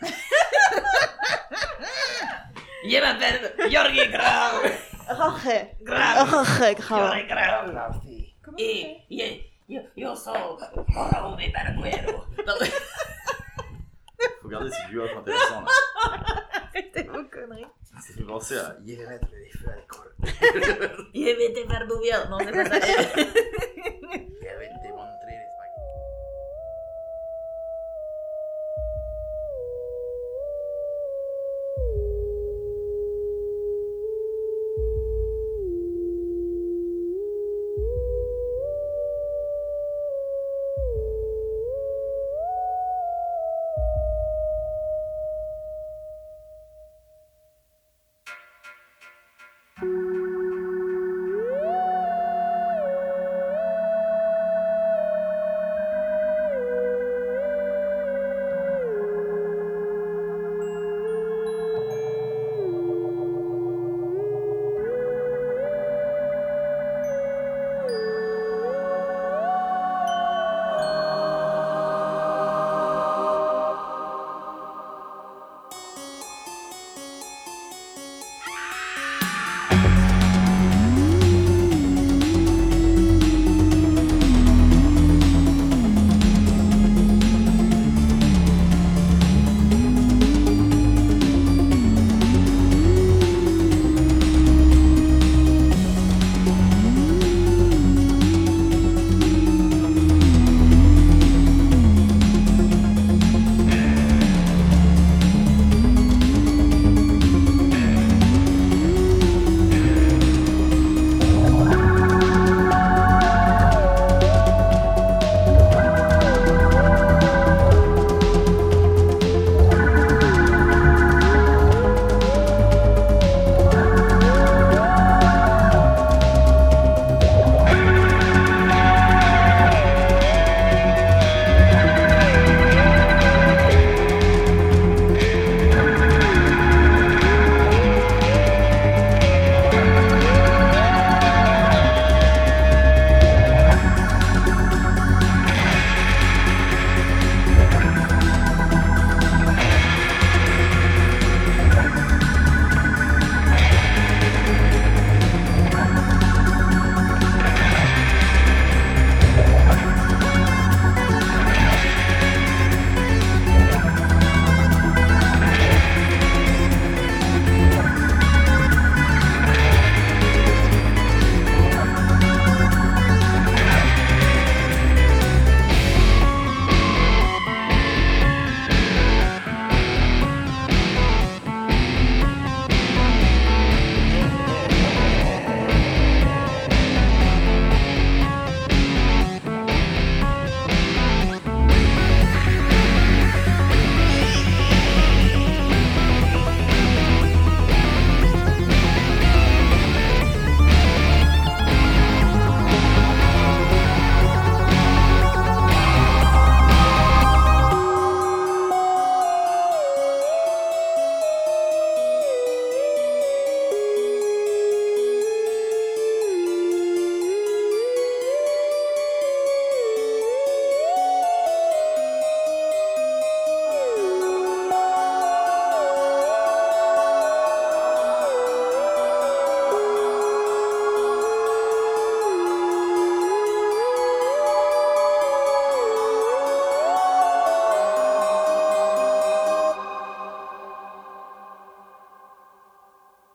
Je 2.87 3.01
m'appelle 3.01 3.55
Jorge 3.71 4.11
Grau. 4.13 4.69
Jorge. 5.17 5.67
Grau. 5.83 6.27
Jorge 6.31 6.75
Grau. 6.77 6.97
Jorge 6.99 7.27
Grau. 7.27 8.59
Y 8.59 9.41
yo, 9.97 10.15
soy 10.15 10.35
Jaume 10.35 11.53
Barguero. 11.53 12.27
Faut 14.43 14.49
garder 14.49 14.71
ce 14.71 14.89
duo 14.91 15.05
intéressant 15.05 15.63
là. 15.63 15.67
Arrêtez 16.75 17.03
vos 17.05 17.25
conneries. 17.25 17.67
Ça 17.85 18.13
fait 18.15 18.23
penser 18.25 18.57
à 18.57 18.77
Il 18.85 19.01
est 19.01 19.07
mettre 19.07 19.29
les 19.33 19.51
feux 19.51 19.69
à 19.71 19.77
l'école. 19.77 20.13
Il 21.15 21.29
est 21.29 21.37
mettre 21.37 21.71
faire 21.71 21.87
bouillir. 21.87 22.29
Non, 22.31 22.39
c'est 22.41 22.51
pas 22.51 22.65
ça. 22.65 22.79
Il 23.17 23.23
est 24.47 24.59
mettre 24.59 24.83
des 24.83 24.93